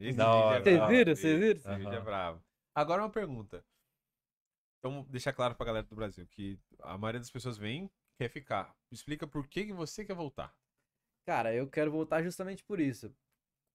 Esse 0.00 0.16
Da 0.18 0.24
vídeo 0.24 0.38
hora. 0.38 0.58
é 0.58 0.62
Vocês 0.62 0.76
brabo, 0.76 0.90
viram? 0.92 1.14
Vocês 1.16 1.38
viram? 1.38 1.56
Esse 1.60 1.74
vídeo 1.76 1.92
é 1.94 2.00
brabo. 2.00 2.42
Agora 2.74 3.02
uma 3.02 3.08
pergunta. 3.10 3.64
Então, 4.86 5.04
deixar 5.10 5.32
claro 5.32 5.56
pra 5.56 5.66
galera 5.66 5.84
do 5.84 5.96
Brasil 5.96 6.24
que 6.30 6.56
a 6.80 6.96
maioria 6.96 7.18
das 7.18 7.30
pessoas 7.30 7.58
vem 7.58 7.90
quer 8.16 8.28
ficar. 8.28 8.72
Explica 8.90 9.26
por 9.26 9.48
que, 9.48 9.64
que 9.66 9.72
você 9.72 10.04
quer 10.04 10.14
voltar. 10.14 10.54
Cara, 11.26 11.52
eu 11.52 11.66
quero 11.66 11.90
voltar 11.90 12.22
justamente 12.22 12.62
por 12.62 12.78
isso. 12.78 13.12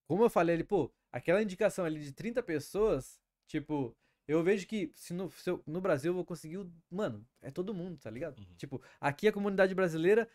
Como 0.08 0.24
eu 0.24 0.30
falei 0.30 0.56
ali, 0.56 0.64
pô, 0.64 0.90
aquela 1.12 1.44
indicação 1.44 1.84
ali 1.84 2.00
de 2.00 2.14
30 2.14 2.42
pessoas, 2.42 3.20
tipo, 3.46 3.94
eu 4.26 4.42
vejo 4.42 4.66
que 4.66 4.90
se 4.96 5.14
no, 5.14 5.30
se 5.30 5.50
eu- 5.50 5.62
no 5.68 5.82
Brasil 5.82 6.12
eu 6.12 6.16
vou 6.16 6.24
conseguir. 6.24 6.66
Mano, 6.90 7.28
é 7.42 7.52
todo 7.52 7.74
mundo, 7.74 7.98
tá 8.00 8.10
ligado? 8.10 8.40
Uhum. 8.40 8.56
Tipo, 8.56 8.82
aqui 9.00 9.28
a 9.28 9.34
comunidade 9.34 9.76
brasileira. 9.76 10.30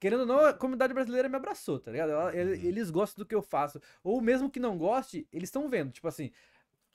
Querendo 0.00 0.20
ou 0.20 0.26
não, 0.26 0.40
a 0.46 0.54
comunidade 0.54 0.92
brasileira 0.94 1.28
me 1.28 1.36
abraçou, 1.36 1.78
tá 1.78 1.92
ligado? 1.92 2.10
Uhum. 2.10 2.30
Eles 2.30 2.90
gostam 2.90 3.22
do 3.22 3.26
que 3.28 3.34
eu 3.34 3.42
faço. 3.42 3.80
Ou 4.02 4.20
mesmo 4.20 4.50
que 4.50 4.58
não 4.58 4.76
goste, 4.76 5.28
eles 5.32 5.48
estão 5.48 5.68
vendo. 5.68 5.92
Tipo 5.92 6.08
assim, 6.08 6.32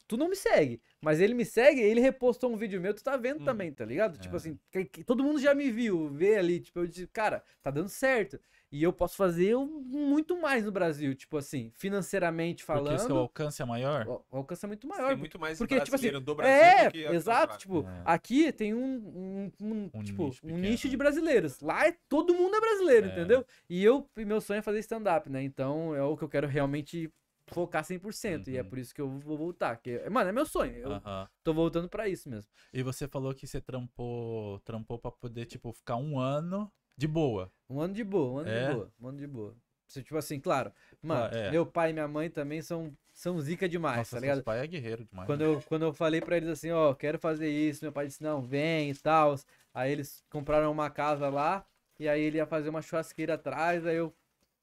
tu 0.08 0.18
não 0.18 0.30
me 0.30 0.36
segue, 0.36 0.82
mas 1.01 1.20
ele 1.20 1.34
me 1.34 1.45
segue, 1.45 1.82
ele 1.82 1.99
repostou 2.01 2.51
um 2.51 2.58
vídeo 2.58 2.80
meu, 2.82 2.93
tu 2.93 3.04
tá 3.04 3.16
vendo 3.18 3.39
Uhum. 3.39 3.45
também, 3.45 3.72
tá 3.72 3.86
ligado? 3.86 4.18
Tipo 4.18 4.36
É. 4.36 4.38
assim, 4.38 4.60
que- 4.72 4.86
que 4.86 5.04
todo 5.04 5.24
mundo 5.24 5.39
já 5.39 5.54
me 5.56 5.72
viu, 5.72 6.10
vê 6.10 6.36
ali, 6.38 6.60
tipo, 6.60 6.80
eu 6.80 6.88
disse, 6.88 7.08
cara, 7.08 7.43
tá 7.62 7.72
dando 7.72 7.89
certo. 7.89 8.39
E 8.72 8.82
eu 8.82 8.91
posso 8.91 9.16
fazer 9.16 9.56
muito 9.56 10.36
mais 10.41 10.66
no 10.66 10.72
Brasil, 10.72 11.14
tipo 11.14 11.38
assim, 11.38 11.72
financeiramente 11.76 12.66
Porque 12.66 12.88
seu 12.89 12.97
falando, 12.97 13.18
alcance 13.18 13.62
é 13.62 13.66
maior? 13.66 14.08
o 14.08 14.26
o 14.32 14.38
alcance 14.38 14.66
é 14.66 14.68
muito 14.68 14.88
Tem 14.88 14.89
maior. 14.89 15.16
muito 15.16 15.39
mais 15.39 15.58
porque, 15.60 15.80
tipo 15.80 15.95
assim, 15.95 16.12
do 16.12 16.36
Brasil 16.36 16.54
É, 16.54 16.86
do 16.86 16.91
que 16.91 17.06
exato, 17.06 17.58
tipo, 17.60 17.86
É. 17.88 18.01
aqui 18.04 18.51
tem 18.51 18.74
um, 18.74 18.82
um, 18.82 19.51
um, 19.62 19.89
Um 19.93 20.04
tipo, 20.04 20.26
nicho 20.26 20.41
um 20.43 20.58
nicho 20.58 20.89
de 20.89 20.97
né? 20.97 21.04
brasileiros. 21.04 21.60
Lá 21.62 21.88
é, 21.88 21.95
todo 22.10 22.34
mundo 22.34 22.56
é 22.56 22.60
brasileiro, 22.60 23.08
É. 23.08 23.12
entendeu? 23.12 23.45
E 23.70 23.84
eu, 23.84 24.10
e 24.18 24.26
meu 24.26 24.41
sonho 24.41 24.58
é 24.58 24.62
fazer 24.64 24.80
stand-up, 24.80 25.30
né? 25.30 25.43
Então 25.43 25.93
é 25.95 26.01
o 26.04 26.18
que 26.18 26.24
eu 26.24 26.30
quero 26.30 26.47
realmente 26.47 27.12
focar 27.54 27.84
100%. 27.84 28.49
E 28.49 28.58
é 28.58 28.64
Uhum. 28.64 28.70
por 28.70 28.78
isso 28.78 28.93
que 28.93 29.01
eu 29.01 29.10
vou 29.20 29.38
voltar. 29.38 29.78
Que, 29.78 30.10
mano, 30.10 30.30
é 30.30 30.34
meu 30.34 30.45
sonho. 30.45 30.76
Eu 30.76 30.91
Aham. 30.91 31.28
tô 31.43 31.54
voltando 31.54 31.88
pra 31.89 32.08
isso 32.08 32.30
mesmo. 32.30 32.49
E 32.74 32.82
você 32.84 33.08
falou 33.08 33.34
que 33.34 33.47
você 33.47 33.62
trampou, 33.62 34.60
trampou 34.60 34.97
pra 34.99 35.12
poder, 35.12 35.45
tipo, 35.45 35.72
ficar 35.74 35.95
um 35.97 36.20
ano 36.20 36.72
de 36.97 37.08
boa. 37.08 37.51
Um 37.70 37.80
ano 37.80 37.93
de 37.93 38.04
boa, 38.04 38.32
um 38.32 38.38
ano 38.39 38.49
É? 38.49 38.68
de 38.68 38.74
boa, 38.74 38.91
um 38.99 39.08
ano 39.08 39.18
de 39.18 39.28
boa. 39.28 39.56
Você, 39.88 40.01
Tipo 40.01 40.18
assim, 40.18 40.39
claro, 40.39 40.72
mano, 41.01 41.30
Ah, 41.34 41.38
é. 41.38 41.51
meu 41.51 41.66
pai 41.66 41.91
e 41.91 41.93
minha 41.93 42.08
mãe 42.08 42.30
também 42.30 42.62
são, 42.62 42.91
são 43.14 43.39
zica 43.39 43.70
demais, 43.70 43.97
Nossa, 43.97 44.16
tá 44.16 44.22
ligado? 44.22 44.43
pai 44.43 44.60
é 44.60 44.68
guerreiro 44.68 45.06
demais. 45.06 45.28
Quando 45.28 45.41
né? 45.41 45.47
eu, 45.47 45.62
quando 45.62 45.84
eu 45.84 45.93
falei 45.93 46.20
pra 46.22 46.38
eles 46.38 46.49
assim, 46.49 46.72
ó, 46.72 46.93
quero 46.93 47.20
fazer 47.20 47.49
isso, 47.49 47.84
meu 47.86 47.91
pai 47.91 48.08
disse, 48.08 48.24
não, 48.24 48.41
vem 48.41 48.89
e 48.89 48.95
tal. 48.95 49.36
Aí 49.74 49.91
eles 49.91 50.24
compraram 50.30 50.72
uma 50.72 50.89
casa 50.89 51.30
lá, 51.30 51.66
e 51.99 52.08
aí 52.08 52.22
ele 52.22 52.38
ia 52.38 52.45
fazer 52.45 52.70
uma 52.70 52.82
churrasqueira 52.82 53.36
atrás, 53.36 53.86
aí 53.86 53.95
eu 53.97 54.14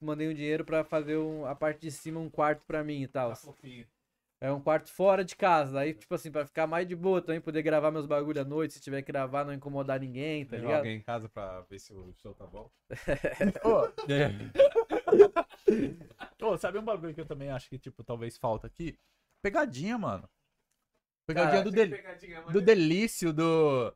mandei 0.05 0.29
um 0.29 0.35
dinheiro 0.35 0.65
pra 0.65 0.85
fazer 0.85 1.17
um- 1.17 1.47
a 1.47 1.55
parte 1.55 1.81
de 1.81 1.91
cima, 1.91 2.21
um 2.21 2.29
quarto 2.31 2.63
pra 2.67 2.85
mim 2.85 3.03
e 3.03 3.09
tal. 3.09 3.33
Tá. 3.33 3.39
É 4.43 4.51
um 4.51 4.59
quarto 4.61 4.91
fora 4.91 5.23
de 5.23 5.37
casa, 5.37 5.81
aí, 5.81 5.93
tipo 5.93 6.15
assim, 6.15 6.31
pra 6.33 6.47
ficar 6.47 6.67
mais 6.67 6.89
de 6.89 6.97
boa 6.97 7.21
também, 7.21 7.43
poder 7.43 7.61
gravar 7.63 7.91
meus 7.91 8.07
bagulho 8.07 8.41
à 8.41 8.45
noite, 8.45 8.73
se 8.73 8.81
tiver 8.81 9.03
que 9.03 9.13
gravar, 9.13 9.45
não 9.45 9.53
incomodar 9.53 10.01
ninguém, 10.01 10.47
tá 10.47 10.53
Tem 10.53 10.61
ligado? 10.61 10.79
alguém 10.79 10.97
em 10.97 11.03
casa 11.03 11.29
pra 11.29 11.61
ver 11.63 11.79
se 11.79 11.93
o 11.93 12.11
show 12.15 12.33
tá 12.35 12.47
bom? 12.47 12.71
Ô, 16.43 16.57
sabe 16.57 16.79
um 16.79 16.85
bagulho 16.85 17.13
que 17.15 17.21
eu 17.21 17.27
também 17.27 17.51
acho 17.51 17.69
que, 17.69 17.79
tipo, 17.79 18.03
talvez 18.03 18.39
falta 18.39 18.67
aqui? 18.67 18.99
Pegadinha, 19.43 19.99
mano. 19.99 20.27
Pegadinha 21.27 21.63
do, 21.63 21.71
del... 21.71 21.91
do 22.51 22.61
Delício, 22.63 23.33
do. 23.33 23.95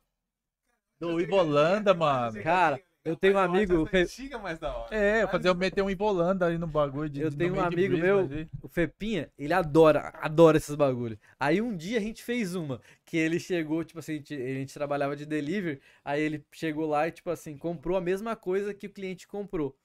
Do 1.00 1.20
Ivolanda, 1.20 1.92
mano. 1.94 2.40
Cara, 2.42 2.80
Eu 3.04 3.16
tenho 3.16 3.34
um 3.34 3.38
acho 3.38 3.50
amigo, 3.50 3.86
Fe- 3.86 4.02
antiga 4.02 4.38
da 4.58 4.76
hora. 4.76 4.94
É, 4.96 5.26
fazer 5.26 5.48
eu 5.48 5.54
meter 5.54 5.82
um 5.82 5.90
embolando 5.90 6.44
ali 6.44 6.56
no 6.56 6.66
bagulho 6.66 7.08
de 7.08 7.22
Eu 7.22 7.30
tenho 7.30 7.54
um 7.54 7.60
amigo 7.60 7.96
meu- 7.98 8.30
o 8.62 8.68
Fepinha, 8.68 9.30
ele 9.38 9.52
adora, 9.52 10.10
adora 10.20 10.56
esses 10.56 10.74
bagulho. 10.74 11.18
Aí 11.38 11.60
um 11.60 11.76
dia 11.76 11.98
a 11.98 12.00
gente 12.00 12.22
fez 12.24 12.54
uma, 12.54 12.80
que 13.04 13.16
ele 13.16 13.38
chegou, 13.38 13.84
tipo 13.84 13.98
assim, 13.98 14.12
a 14.12 14.16
gente, 14.16 14.34
a 14.34 14.54
gente 14.54 14.72
trabalhava 14.72 15.14
de 15.14 15.26
delivery, 15.26 15.80
aí 16.04 16.22
ele 16.22 16.44
chegou 16.50 16.86
lá 16.86 17.06
e, 17.06 17.12
tipo 17.12 17.28
assim, 17.30 17.56
comprou 17.58 17.96
a 17.96 18.00
mesma 18.00 18.34
coisa 18.34 18.72
que 18.72 18.86
o 18.86 18.90
cliente 18.90 19.28
comprou. 19.28 19.76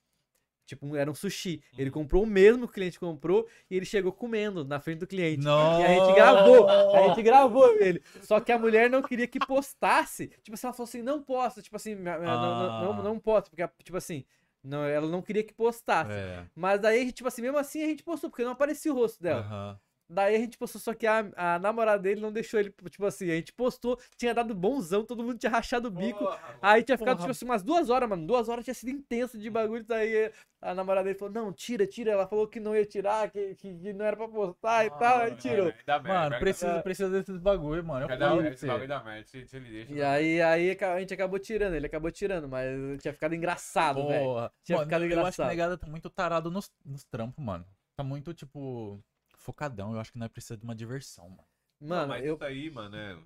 Tipo, 0.69 0.95
era 0.95 1.09
um 1.09 1.15
sushi. 1.15 1.61
Ele 1.77 1.89
comprou 1.89 2.23
o 2.23 2.27
mesmo 2.27 2.65
que 2.67 2.71
o 2.71 2.73
cliente 2.75 2.99
comprou 2.99 3.47
e 3.69 3.75
ele 3.75 3.85
chegou 3.85 4.11
comendo 4.11 4.63
na 4.63 4.79
frente 4.79 4.99
do 4.99 5.07
cliente. 5.07 5.43
Não. 5.43 5.81
E 5.81 5.83
a 5.83 5.87
gente 5.87 6.13
gravou, 6.15 6.69
a 6.69 7.07
gente 7.07 7.21
gravou 7.23 7.75
ele. 7.81 8.01
Só 8.21 8.39
que 8.39 8.51
a 8.51 8.59
mulher 8.59 8.89
não 8.89 9.01
queria 9.01 9.25
que 9.27 9.39
postasse. 9.39 10.27
Tipo 10.43 10.53
assim, 10.53 10.67
ela 10.67 10.73
falou 10.73 10.87
assim, 10.87 11.01
não 11.01 11.21
posta. 11.23 11.61
Tipo 11.61 11.75
assim, 11.75 11.95
minha- 11.95 12.19
não, 12.19 12.93
não, 12.95 13.03
não, 13.03 13.15
Ah. 13.15 13.19
posta. 13.19 13.49
Porque, 13.49 13.67
tipo 13.83 13.97
assim, 13.97 14.23
não, 14.63 14.83
ela 14.85 15.07
não 15.07 15.21
queria 15.21 15.43
que 15.43 15.53
postasse. 15.53 16.11
É. 16.11 16.45
Mas 16.55 16.79
daí, 16.79 17.11
tipo 17.11 17.27
assim, 17.27 17.41
mesmo 17.41 17.57
assim 17.57 17.81
a 17.83 17.87
gente 17.87 18.03
postou, 18.03 18.29
porque 18.29 18.43
não 18.43 18.51
aparecia 18.51 18.91
o 18.91 18.95
rosto 18.95 19.21
dela. 19.21 19.41
aham. 19.41 19.79
Daí 20.11 20.35
a 20.35 20.39
gente 20.39 20.57
postou, 20.57 20.81
só 20.81 20.93
que 20.95 21.05
a, 21.05 21.29
a 21.35 21.59
namorada 21.59 22.01
dele 22.01 22.19
não 22.19 22.31
deixou 22.31 22.59
ele, 22.59 22.73
tipo 22.89 23.05
assim, 23.05 23.29
a 23.29 23.35
gente 23.35 23.53
postou, 23.53 23.99
tinha 24.17 24.33
dado 24.33 24.55
bonzão, 24.55 25.05
todo 25.05 25.23
mundo 25.23 25.37
tinha 25.37 25.51
rachado 25.51 25.87
o 25.87 25.91
bico. 25.91 26.17
Porra. 26.19 26.57
Aí 26.61 26.81
tinha 26.81 26.97
ficado, 26.97 27.17
Porra. 27.17 27.27
tipo 27.27 27.31
assim, 27.31 27.45
umas 27.45 27.61
duas 27.61 27.91
horas, 27.91 28.09
mano. 28.09 28.25
Duas 28.25 28.49
horas 28.49 28.63
tinha 28.65 28.73
sido 28.73 28.89
intenso 28.89 29.37
de 29.37 29.47
bagulho. 29.51 29.83
Daí 29.83 30.31
a 30.61 30.73
namorada 30.73 31.05
dele 31.05 31.19
falou: 31.19 31.31
Não, 31.33 31.53
tira, 31.53 31.85
tira. 31.85 32.11
Ela 32.11 32.25
falou 32.27 32.47
que 32.47 32.59
não 32.59 32.75
ia 32.75 32.85
tirar, 32.87 33.29
que, 33.29 33.53
que, 33.53 33.71
que 33.77 33.93
não 33.93 34.03
era 34.03 34.17
pra 34.17 34.27
postar 34.27 34.83
e 34.85 34.89
tal. 34.89 35.19
Aí 35.19 35.31
Ah, 35.31 35.35
tirou. 35.35 35.67
aí 35.67 35.73
dá 35.85 35.99
merda, 35.99 36.19
Mano, 36.29 36.39
precisa, 36.39 36.71
É. 36.71 36.81
precisa 36.81 37.09
desses 37.11 37.37
bagulho, 37.37 37.83
mano. 37.83 38.05
Eu 38.05 38.09
falo 38.17 38.19
merda, 38.19 38.41
pra 38.41 38.49
Esse 38.53 38.65
bagulho 38.65 38.87
dá 38.87 39.03
merda. 39.03 39.27
Se, 39.27 39.45
se 39.45 39.55
ele 39.57 39.69
deixa. 39.69 39.93
E 39.93 40.01
aí, 40.01 40.41
aí 40.41 40.71
a 40.81 40.99
gente 40.99 41.13
acabou 41.13 41.37
tirando, 41.37 41.75
ele 41.75 41.85
acabou 41.85 42.09
tirando, 42.09 42.49
mas 42.49 42.99
tinha 42.99 43.13
ficado 43.13 43.35
engraçado, 43.35 44.07
velho. 44.07 44.23
Porra. 44.25 44.51
Tinha 44.63 44.77
Mano, 44.79 44.87
ficado 44.89 45.01
eu 45.03 45.05
acho 45.07 45.13
que 45.15 45.19
engraçado. 45.19 45.45
a 45.45 45.49
negada 45.49 45.77
tá 45.77 45.85
muito 45.87 46.09
tarado 46.09 46.49
nos, 46.49 46.71
nos 46.83 47.03
trampos, 47.03 47.43
mano. 47.45 47.63
Tá 47.95 48.03
muito, 48.03 48.33
tipo, 48.33 48.99
focadão. 49.39 49.93
Eu 49.93 49.99
acho 49.99 50.11
que 50.11 50.19
nós 50.19 50.29
precisa 50.31 50.57
de 50.57 50.63
uma 50.63 50.75
diversão, 50.75 51.29
mano. 51.29 51.47
Não, 51.79 52.07
Mano, 52.07 52.07
mas 52.09 52.25
eu. 52.25 52.35
isso 52.35 52.43
aí, 52.43 52.69
mano, 52.69 52.95
é... 52.95 53.17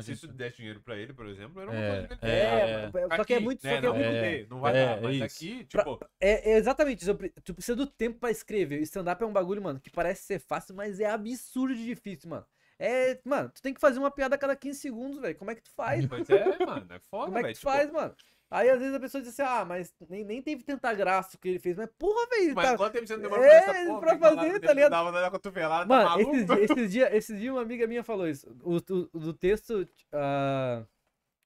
Se 0.00 0.06
gente- 0.06 0.16
isso 0.18 0.28
desse 0.28 0.58
dinheiro 0.58 0.80
pra 0.80 0.96
ele, 0.96 1.12
por 1.12 1.26
exemplo, 1.26 1.60
era 1.60 1.70
uma 1.72 1.80
É, 1.80 1.90
coisa 1.90 2.08
que 2.08 2.24
ele 2.24 2.32
é, 2.32 2.90
fez. 2.92 3.16
só 3.16 3.24
que 3.24 3.34
é 3.34 3.40
muito. 3.40 3.64
né, 3.66 3.74
Só 3.74 3.80
que 3.80 3.86
é 3.86 3.88
não, 3.88 3.96
muito. 3.96 4.06
é, 4.14 4.46
não 4.46 4.60
vai 4.60 4.76
é, 4.76 4.86
dar, 4.86 5.02
mas 5.02 5.20
é 5.20 5.24
aqui, 5.24 5.64
tipo... 5.64 6.00
É, 6.20 6.52
é 6.52 6.56
exatamente 6.56 7.02
isso. 7.02 7.18
Tu 7.42 7.52
precisa 7.54 7.74
do 7.74 7.84
tempo 7.86 8.20
pra 8.20 8.30
escrever. 8.30 8.80
Stand-up 8.82 9.20
é 9.20 9.26
um 9.26 9.32
bagulho, 9.32 9.60
mano, 9.60 9.80
que 9.80 9.90
parece 9.90 10.22
ser 10.22 10.38
fácil, 10.38 10.74
mas 10.76 11.00
é 11.00 11.06
absurdo 11.06 11.74
de 11.74 11.84
difícil, 11.84 12.30
mano. 12.30 12.46
É, 12.78 13.20
mano, 13.24 13.50
tu 13.50 13.60
tem 13.60 13.74
que 13.74 13.80
fazer 13.80 13.98
uma 13.98 14.10
piada 14.10 14.36
a 14.36 14.38
cada 14.38 14.54
15 14.54 14.78
segundos, 14.78 15.18
velho. 15.20 15.36
Como 15.36 15.50
é 15.50 15.54
que 15.56 15.62
tu 15.62 15.70
faz? 15.72 16.06
Pois 16.06 16.30
é, 16.30 16.64
mano, 16.64 16.86
é 16.92 17.00
foda, 17.00 17.26
Como 17.26 17.38
é 17.38 17.40
que 17.40 17.46
velho. 17.48 17.54
tu 17.54 17.58
tipo, 17.58 17.70
faz, 17.72 17.90
mano? 17.90 18.14
Aí 18.50 18.70
às 18.70 18.78
vezes 18.78 18.94
a 18.94 19.00
pessoa 19.00 19.20
diz 19.22 19.30
assim, 19.38 19.42
ah, 19.42 19.64
mas 19.64 19.94
nem, 20.08 20.24
nem 20.24 20.40
teve 20.42 20.62
tanta 20.62 20.92
graça 20.94 21.36
o 21.36 21.38
que 21.38 21.48
ele 21.48 21.58
fez. 21.58 21.76
Mas 21.76 21.88
porra, 21.98 22.26
velho. 22.30 22.54
Mas 22.54 22.70
tá- 22.70 22.76
quanto 22.78 22.92
tempo 22.94 23.06
você 23.06 23.14
não 23.16 23.22
demorou 23.22 23.44
É, 23.44 23.60
pra 23.62 23.72
essa 23.78 23.86
porra? 23.88 24.00
pra 24.00 24.18
fazer, 24.18 24.60
tá 24.60 24.72
ligado? 24.72 24.92
uma 25.02 25.12
dada 25.12 25.30
cotovelada, 25.30 25.82
tá 25.82 25.86
Mano, 25.88 26.08
maluco? 26.08 26.34
esses, 26.36 26.48
esses 26.78 26.92
dias 26.92 27.12
esses 27.12 27.38
dia 27.38 27.52
uma 27.52 27.62
amiga 27.62 27.86
minha 27.86 28.02
falou 28.02 28.26
isso. 28.26 28.48
O, 28.62 28.76
o- 28.76 29.18
do 29.18 29.32
texto. 29.34 29.86
ah, 30.12 30.82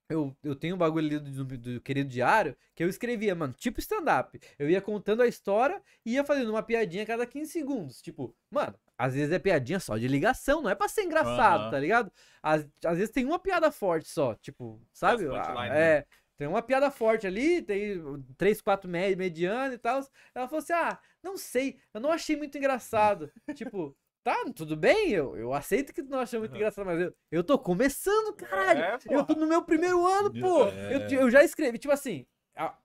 eu, 0.09 0.37
eu 0.45 0.55
tenho 0.55 0.75
um 0.75 0.79
bagulho 0.79 1.07
ali 1.07 1.19
do, 1.19 1.45
do- 1.45 1.59
do 1.59 1.81
querido 1.81 2.11
diário 2.11 2.55
que 2.75 2.85
eu 2.85 2.89
escrevia, 2.89 3.35
mano, 3.35 3.55
tipo 3.55 3.81
stand-up. 3.81 4.39
Eu 4.59 4.69
ia 4.69 4.81
contando 4.81 5.23
a 5.23 5.27
história 5.27 5.81
e 6.05 6.13
ia 6.15 6.25
fazendo 6.25 6.51
uma 6.51 6.63
piadinha 6.63 7.03
a 7.03 7.07
cada 7.07 7.25
15 7.27 7.51
segundos. 7.51 8.03
Tipo, 8.03 8.37
mano, 8.51 8.75
às 8.99 9.15
vezes 9.15 9.33
é 9.33 9.39
piadinha 9.39 9.81
só 9.81 9.97
de 9.97 10.07
ligação, 10.07 10.61
não 10.61 10.69
é 10.71 10.75
pra 10.75 10.87
ser 10.87 11.03
engraçado, 11.05 11.63
Aham. 11.63 11.71
tá 11.71 11.79
ligado? 11.79 12.13
Às, 12.43 12.67
às 12.85 12.99
vezes 12.99 13.11
tem 13.11 13.25
uma 13.25 13.39
piada 13.39 13.73
forte 13.73 14.07
só, 14.09 14.35
tipo, 14.35 14.81
sabe? 14.93 15.25
Ah, 15.35 15.69
né? 15.69 15.81
É. 15.81 16.07
Tem 16.43 16.49
uma 16.49 16.61
piada 16.61 16.91
forte 16.91 17.25
ali, 17.25 17.63
tem 17.63 18.03
três, 18.37 18.61
quatro 18.61 18.91
me 18.91 19.15
mediano 19.15 19.75
e 19.75 19.79
tal. 19.79 20.05
Ela 20.35 20.49
falou 20.49 20.59
assim: 20.59 20.73
ah, 20.73 20.99
não 21.23 21.37
sei, 21.37 21.79
eu 21.95 22.01
não 22.01 22.11
achei 22.11 22.35
muito 22.35 22.59
engraçado. 22.59 23.31
tipo, 23.55 23.97
tá, 24.25 24.35
tudo 24.53 24.77
bem, 24.77 25.11
eu, 25.11 25.37
eu 25.37 25.55
aceito 25.55 25.95
que 25.95 26.03
tu 26.03 26.11
não 26.11 26.19
achou 26.19 26.41
muito 26.41 26.57
engraçado, 26.57 26.85
mas 26.85 27.01
eu, 27.01 27.15
eu 27.31 27.45
tô 27.45 27.57
começando, 27.57 28.35
caralho. 28.35 28.83
É, 28.83 28.99
eu 29.09 29.25
tô 29.25 29.35
no 29.35 29.47
meu 29.47 29.63
primeiro 29.63 30.05
ano, 30.05 30.33
pô. 30.33 30.67
É. 30.67 30.97
Eu, 30.97 31.21
eu 31.21 31.31
já 31.31 31.45
escrevi, 31.45 31.79
tipo 31.79 31.95
assim, 31.95 32.27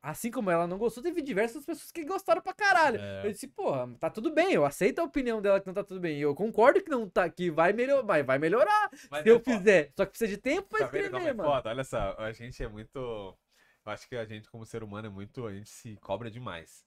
assim 0.02 0.32
como 0.32 0.50
ela 0.50 0.66
não 0.66 0.78
gostou, 0.78 1.04
teve 1.04 1.22
diversas 1.22 1.66
pessoas 1.66 1.92
que 1.92 2.06
gostaram 2.06 2.42
pra 2.42 2.54
caralho. 2.54 3.00
É. 3.00 3.28
Eu 3.28 3.32
disse, 3.32 3.48
porra, 3.48 3.90
tá 4.00 4.10
tudo 4.10 4.32
bem, 4.32 4.54
eu 4.54 4.66
aceito 4.66 5.00
a 5.00 5.04
opinião 5.04 5.42
dela 5.42 5.60
que 5.60 5.68
não 5.68 5.74
tá 5.74 5.84
tudo 5.84 6.00
bem. 6.00 6.18
E 6.18 6.22
eu 6.22 6.34
concordo 6.34 6.82
que 6.82 6.90
não 6.90 7.10
tá, 7.10 7.30
que 7.30 7.52
vai 7.52 7.74
melhorar, 7.74 8.02
vai, 8.04 8.24
vai 8.24 8.40
melhorar 8.40 8.90
Mas 9.12 9.24
se 9.24 9.30
eu 9.30 9.38
é 9.38 9.40
foda. 9.40 9.58
fizer. 9.58 9.92
Só 9.96 10.06
que 10.06 10.12
precisa 10.12 10.30
de 10.32 10.38
tempo 10.38 10.70
pra 10.70 10.80
Tá 10.80 10.88
vendo 10.88 11.06
escrever, 11.06 11.30
é 11.30 11.34
mano. 11.34 11.50
foda? 11.50 11.70
Olha 11.70 11.84
só, 11.84 12.16
a 12.18 12.32
gente 12.32 12.64
é 12.64 12.68
muito. 12.68 13.38
Eu 13.88 13.94
acho 13.94 14.10
que 14.10 14.18
a 14.18 14.26
gente, 14.26 14.50
como 14.50 14.66
ser 14.66 14.84
humano, 14.84 15.08
é 15.08 15.10
muito. 15.10 15.48
A 15.48 15.54
gente 15.54 15.70
se 15.70 15.96
cobra 16.02 16.30
demais. 16.30 16.84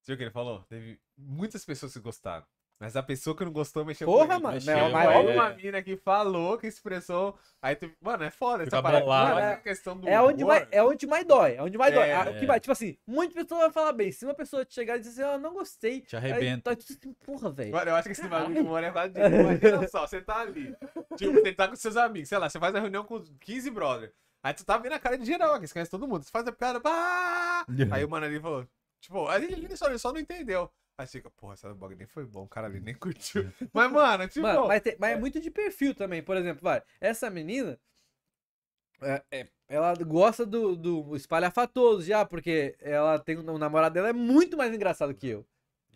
Você 0.00 0.12
viu 0.12 0.14
o 0.14 0.18
que 0.18 0.22
ele 0.22 0.30
falou? 0.30 0.62
Teve 0.68 1.00
muitas 1.16 1.64
pessoas 1.64 1.92
que 1.92 1.98
gostaram. 1.98 2.46
Mas 2.78 2.94
a 2.94 3.02
pessoa 3.02 3.36
que 3.36 3.44
não 3.44 3.50
gostou 3.50 3.84
mexeu 3.84 4.06
Porra, 4.06 4.26
com 4.28 4.32
ele. 4.34 4.42
mano, 4.44 4.54
mexeu, 4.54 4.76
não, 4.78 4.90
mas- 4.92 5.06
mas, 5.24 5.34
uma 5.34 5.50
mina 5.50 5.82
que 5.82 5.96
falou, 5.96 6.56
que 6.56 6.68
expressou. 6.68 7.36
Aí 7.60 7.74
tu. 7.74 7.90
Mano, 8.00 8.22
é 8.22 8.30
foda 8.30 8.62
essa 8.62 8.70
Fica 8.70 8.80
parada. 8.80 9.04
bolado. 9.04 9.34
Mas 9.34 9.44
Mano, 9.44 9.52
a 9.52 9.56
questão 9.56 9.98
do. 9.98 10.08
É 10.08 10.22
onde, 10.22 10.44
mais, 10.44 10.68
é 10.70 10.80
onde 10.80 11.04
mais 11.08 11.26
dói. 11.26 11.56
É 11.56 11.62
onde 11.64 11.76
mais 11.76 11.92
dói. 11.92 12.08
É, 12.08 12.20
o 12.20 12.38
que 12.38 12.44
é. 12.44 12.46
vai, 12.46 12.60
tipo 12.60 12.70
assim, 12.70 12.96
muita 13.04 13.34
pessoa 13.34 13.62
vai 13.62 13.72
falar 13.72 13.92
bem. 13.92 14.12
Se 14.12 14.24
uma 14.24 14.34
pessoa 14.34 14.64
te 14.64 14.72
chegar 14.74 14.96
e 14.96 15.00
dizer 15.00 15.24
assim, 15.24 15.34
ah, 15.34 15.38
não 15.38 15.52
gostei. 15.52 16.02
Te 16.02 16.14
Aí, 16.16 16.30
arrebenta. 16.30 16.70
tá 16.70 16.76
tudo 16.80 16.96
assim, 16.96 17.12
porra, 17.14 17.50
velho. 17.50 17.72
Mano, 17.72 17.90
eu 17.90 17.96
acho 17.96 18.04
que 18.06 18.12
esse 18.12 18.28
bagulho 18.28 18.54
de 18.54 18.60
humor 18.60 18.84
é 18.84 18.92
quase 18.92 19.12
disso. 19.12 19.26
Imagina 19.34 19.88
só, 19.88 20.06
você 20.06 20.20
tá 20.20 20.38
ali. 20.42 20.72
Tipo, 21.16 21.32
você 21.32 21.52
tá 21.52 21.66
com 21.66 21.74
seus 21.74 21.96
amigos, 21.96 22.28
sei 22.28 22.38
lá, 22.38 22.48
você 22.48 22.60
faz 22.60 22.72
a 22.76 22.78
reunião 22.78 23.02
com 23.02 23.20
15 23.40 23.68
brother. 23.72 24.14
Aí 24.48 24.54
tu 24.54 24.64
tá 24.64 24.78
vendo 24.78 24.94
a 24.94 24.98
cara 24.98 25.18
de 25.18 25.26
geral, 25.26 25.60
que 25.60 25.66
você 25.66 25.74
conhece 25.74 25.90
todo 25.90 26.08
mundo. 26.08 26.22
Você 26.24 26.30
faz 26.30 26.46
a 26.48 26.52
piada, 26.52 26.80
pá! 26.80 27.66
Aí 27.92 28.02
o 28.02 28.08
mano 28.08 28.24
ali 28.24 28.40
falou, 28.40 28.66
tipo, 28.98 29.28
aí 29.28 29.44
ele 29.44 29.76
só, 29.76 29.88
ele 29.88 29.98
só 29.98 30.10
não 30.10 30.18
entendeu. 30.18 30.72
Aí 30.96 31.06
você 31.06 31.18
fica, 31.18 31.30
porra, 31.32 31.52
essa 31.52 31.74
bagulho 31.74 31.98
nem 31.98 32.06
foi 32.06 32.24
bom, 32.24 32.44
o 32.44 32.48
cara 32.48 32.66
ali 32.66 32.80
nem 32.80 32.94
curtiu. 32.94 33.52
Mas, 33.74 33.92
mano, 33.92 34.26
tipo. 34.26 34.40
Mano, 34.46 34.66
mas, 34.66 34.80
tem- 34.80 34.96
mas 34.98 35.12
é 35.12 35.20
muito 35.20 35.38
de 35.38 35.50
perfil 35.50 35.94
também. 35.94 36.22
Por 36.22 36.34
exemplo, 36.34 36.62
vai, 36.62 36.82
essa 36.98 37.28
menina. 37.28 37.78
é- 39.02 39.22
é, 39.30 39.48
ela 39.68 39.94
gosta 39.96 40.46
do, 40.46 40.74
do 40.74 41.14
espalhafatoso 41.14 42.02
já, 42.06 42.24
porque 42.24 42.74
ela 42.80 43.18
tem 43.18 43.36
um, 43.38 43.50
o 43.52 43.58
namorado 43.58 43.92
dela 43.92 44.08
é 44.08 44.12
muito 44.14 44.56
mais 44.56 44.74
engraçado 44.74 45.14
que 45.14 45.28
eu. 45.28 45.46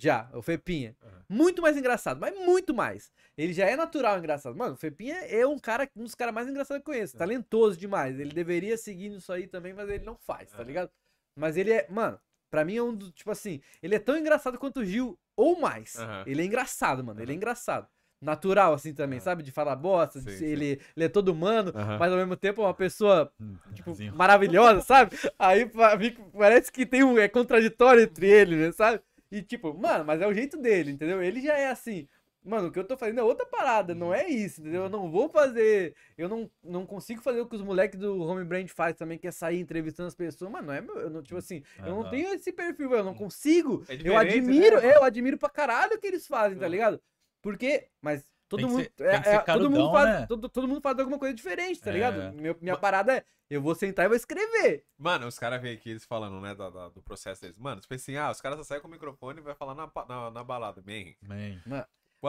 Já, 0.02 0.28
o 0.34 0.42
Fepinha. 0.42 0.96
Aham. 1.00 1.22
Muito 1.28 1.62
mais 1.62 1.76
engraçado, 1.76 2.20
mas 2.20 2.36
muito 2.36 2.74
mais. 2.74 3.12
Ele 3.38 3.52
já 3.52 3.66
é 3.66 3.76
natural 3.76 4.18
engraçado. 4.18 4.56
Mano, 4.56 4.74
o 4.74 4.76
Fepinha 4.76 5.14
é 5.26 5.46
um 5.46 5.56
cara, 5.58 5.88
um 5.96 6.02
dos 6.02 6.14
caras 6.16 6.34
mais 6.34 6.48
engraçados 6.48 6.82
que 6.82 6.90
eu 6.90 6.94
conheço. 6.94 7.16
Talentoso 7.16 7.78
demais. 7.78 8.18
Ele 8.18 8.30
deveria 8.32 8.76
seguir 8.76 9.10
nisso 9.10 9.32
aí 9.32 9.46
também, 9.46 9.72
mas 9.72 9.88
ele 9.88 10.04
não 10.04 10.16
faz, 10.16 10.50
tá 10.50 10.58
Aham. 10.58 10.66
ligado? 10.66 10.90
Mas 11.38 11.56
ele 11.56 11.72
é, 11.72 11.86
mano, 11.88 12.18
pra 12.50 12.64
mim 12.64 12.76
é 12.76 12.82
um 12.82 12.92
do, 12.94 13.12
tipo 13.12 13.30
assim, 13.30 13.60
ele 13.80 13.94
é 13.94 13.98
tão 14.00 14.18
engraçado 14.18 14.58
quanto 14.58 14.80
o 14.80 14.84
Gil 14.84 15.16
ou 15.36 15.58
mais. 15.60 15.96
Ele 16.26 16.42
é 16.42 16.44
engraçado, 16.44 17.04
mano. 17.04 17.22
Ele 17.22 17.32
é 17.32 17.34
engraçado. 17.36 17.86
Natural, 18.20 18.74
assim, 18.74 18.92
também, 18.92 19.18
Aham. 19.18 19.24
sabe? 19.24 19.42
De 19.44 19.52
falar 19.52 19.76
bosta, 19.76 20.20
de 20.20 20.30
Sim, 20.30 20.38
ser- 20.38 20.44
sim. 20.44 20.52
Ele, 20.52 20.80
ele 20.96 21.04
é 21.06 21.08
todo 21.08 21.28
humano, 21.30 21.72
Aham. 21.74 21.96
mas 21.98 22.12
ao 22.12 22.18
mesmo 22.18 22.36
tempo 22.36 22.60
é 22.60 22.64
uma 22.64 22.74
pessoa, 22.74 23.32
Hum, 23.40 23.56
tipo, 23.74 23.96
maravilhosa, 24.16 24.80
sabe? 24.82 25.16
Aí 25.38 25.70
parece 26.32 26.70
que 26.72 26.84
tem 26.84 27.02
um. 27.04 27.18
É 27.18 27.28
contraditório 27.28 28.02
entre 28.02 28.28
eles, 28.28 28.58
né, 28.58 28.72
sabe? 28.72 29.00
E 29.32 29.42
tipo, 29.42 29.72
mano, 29.72 30.04
mas 30.04 30.20
é 30.20 30.26
o 30.26 30.34
jeito 30.34 30.58
dele, 30.58 30.92
entendeu? 30.92 31.22
Ele 31.22 31.40
já 31.40 31.56
é 31.56 31.68
assim. 31.70 32.06
Mano, 32.44 32.68
o 32.68 32.72
que 32.72 32.78
eu 32.78 32.84
tô 32.84 32.96
fazendo 32.96 33.20
é 33.20 33.22
outra 33.22 33.46
parada, 33.46 33.94
não 33.94 34.12
é 34.12 34.28
isso, 34.28 34.60
entendeu? 34.60 34.82
Eu 34.82 34.88
não 34.90 35.10
vou 35.10 35.28
fazer. 35.28 35.94
Eu 36.18 36.28
não, 36.28 36.50
não 36.62 36.84
consigo 36.84 37.22
fazer 37.22 37.40
o 37.40 37.46
que 37.46 37.54
os 37.54 37.62
moleques 37.62 37.98
do 37.98 38.20
Home 38.20 38.44
Brand 38.44 38.68
faz 38.68 38.96
também, 38.96 39.16
que 39.16 39.28
é 39.28 39.30
sair 39.30 39.60
entrevistando 39.60 40.08
as 40.08 40.14
pessoas. 40.14 40.50
Mano, 40.50 40.66
não 40.66 40.74
é 40.74 40.80
meu. 40.80 40.98
Eu 40.98 41.08
não, 41.08 41.22
tipo 41.22 41.38
assim, 41.38 41.62
eu 41.78 41.94
não 41.94 42.10
tenho 42.10 42.34
esse 42.34 42.52
perfil, 42.52 42.92
eu 42.92 43.04
não 43.04 43.14
consigo. 43.14 43.84
É 43.88 43.94
eu 43.94 43.98
diferente, 43.98 44.38
admiro, 44.38 44.80
né, 44.80 44.88
é, 44.88 44.96
eu 44.96 45.04
admiro 45.04 45.38
pra 45.38 45.48
caralho 45.48 45.94
o 45.94 45.98
que 46.00 46.06
eles 46.06 46.26
fazem, 46.26 46.58
tá 46.58 46.64
Uhum. 46.66 46.70
ligado? 46.72 47.00
Porque. 47.40 47.86
Mas 48.02 48.26
todo 48.56 48.68
mundo. 48.68 48.82
ser- 48.82 48.92
é- 49.04 49.14
é, 49.14 49.38
todo 49.38 49.70
mundo 49.70 49.90
carudão, 49.90 49.92
faz. 49.92 50.08
né? 50.20 50.26
Todo, 50.26 50.48
todo 50.48 50.68
mundo 50.68 50.80
faz 50.80 50.98
alguma 50.98 51.18
coisa 51.18 51.34
diferente, 51.34 51.80
tá 51.80 51.90
É. 51.90 51.92
ligado? 51.92 52.32
Meu- 52.34 52.56
minha 52.60 52.76
parada 52.76 53.16
é. 53.18 53.24
Eu 53.50 53.60
vou 53.60 53.74
sentar 53.74 54.06
e 54.06 54.08
vou 54.08 54.16
escrever. 54.16 54.84
Mano, 54.96 55.26
os 55.26 55.38
caras 55.38 55.60
veem 55.60 55.74
aqui 55.76 55.90
eles 55.90 56.04
falando, 56.06 56.40
né, 56.40 56.54
da- 56.54 56.70
da- 56.70 56.88
do 56.88 57.02
processo 57.02 57.42
deles. 57.42 57.58
Mano, 57.58 57.80
tipo 57.82 57.92
assim, 57.92 58.16
ah, 58.16 58.30
os 58.30 58.40
caras 58.40 58.56
só 58.58 58.64
saem 58.64 58.80
com 58.80 58.88
o 58.88 58.90
microfone 58.90 59.40
e 59.40 59.42
vai 59.42 59.54
falar 59.54 59.74
na, 59.74 59.90
na, 60.08 60.30
na 60.30 60.42
balada. 60.44 60.82
Man. 60.86 61.12
Man. 61.22 61.60
Mano, 61.66 61.86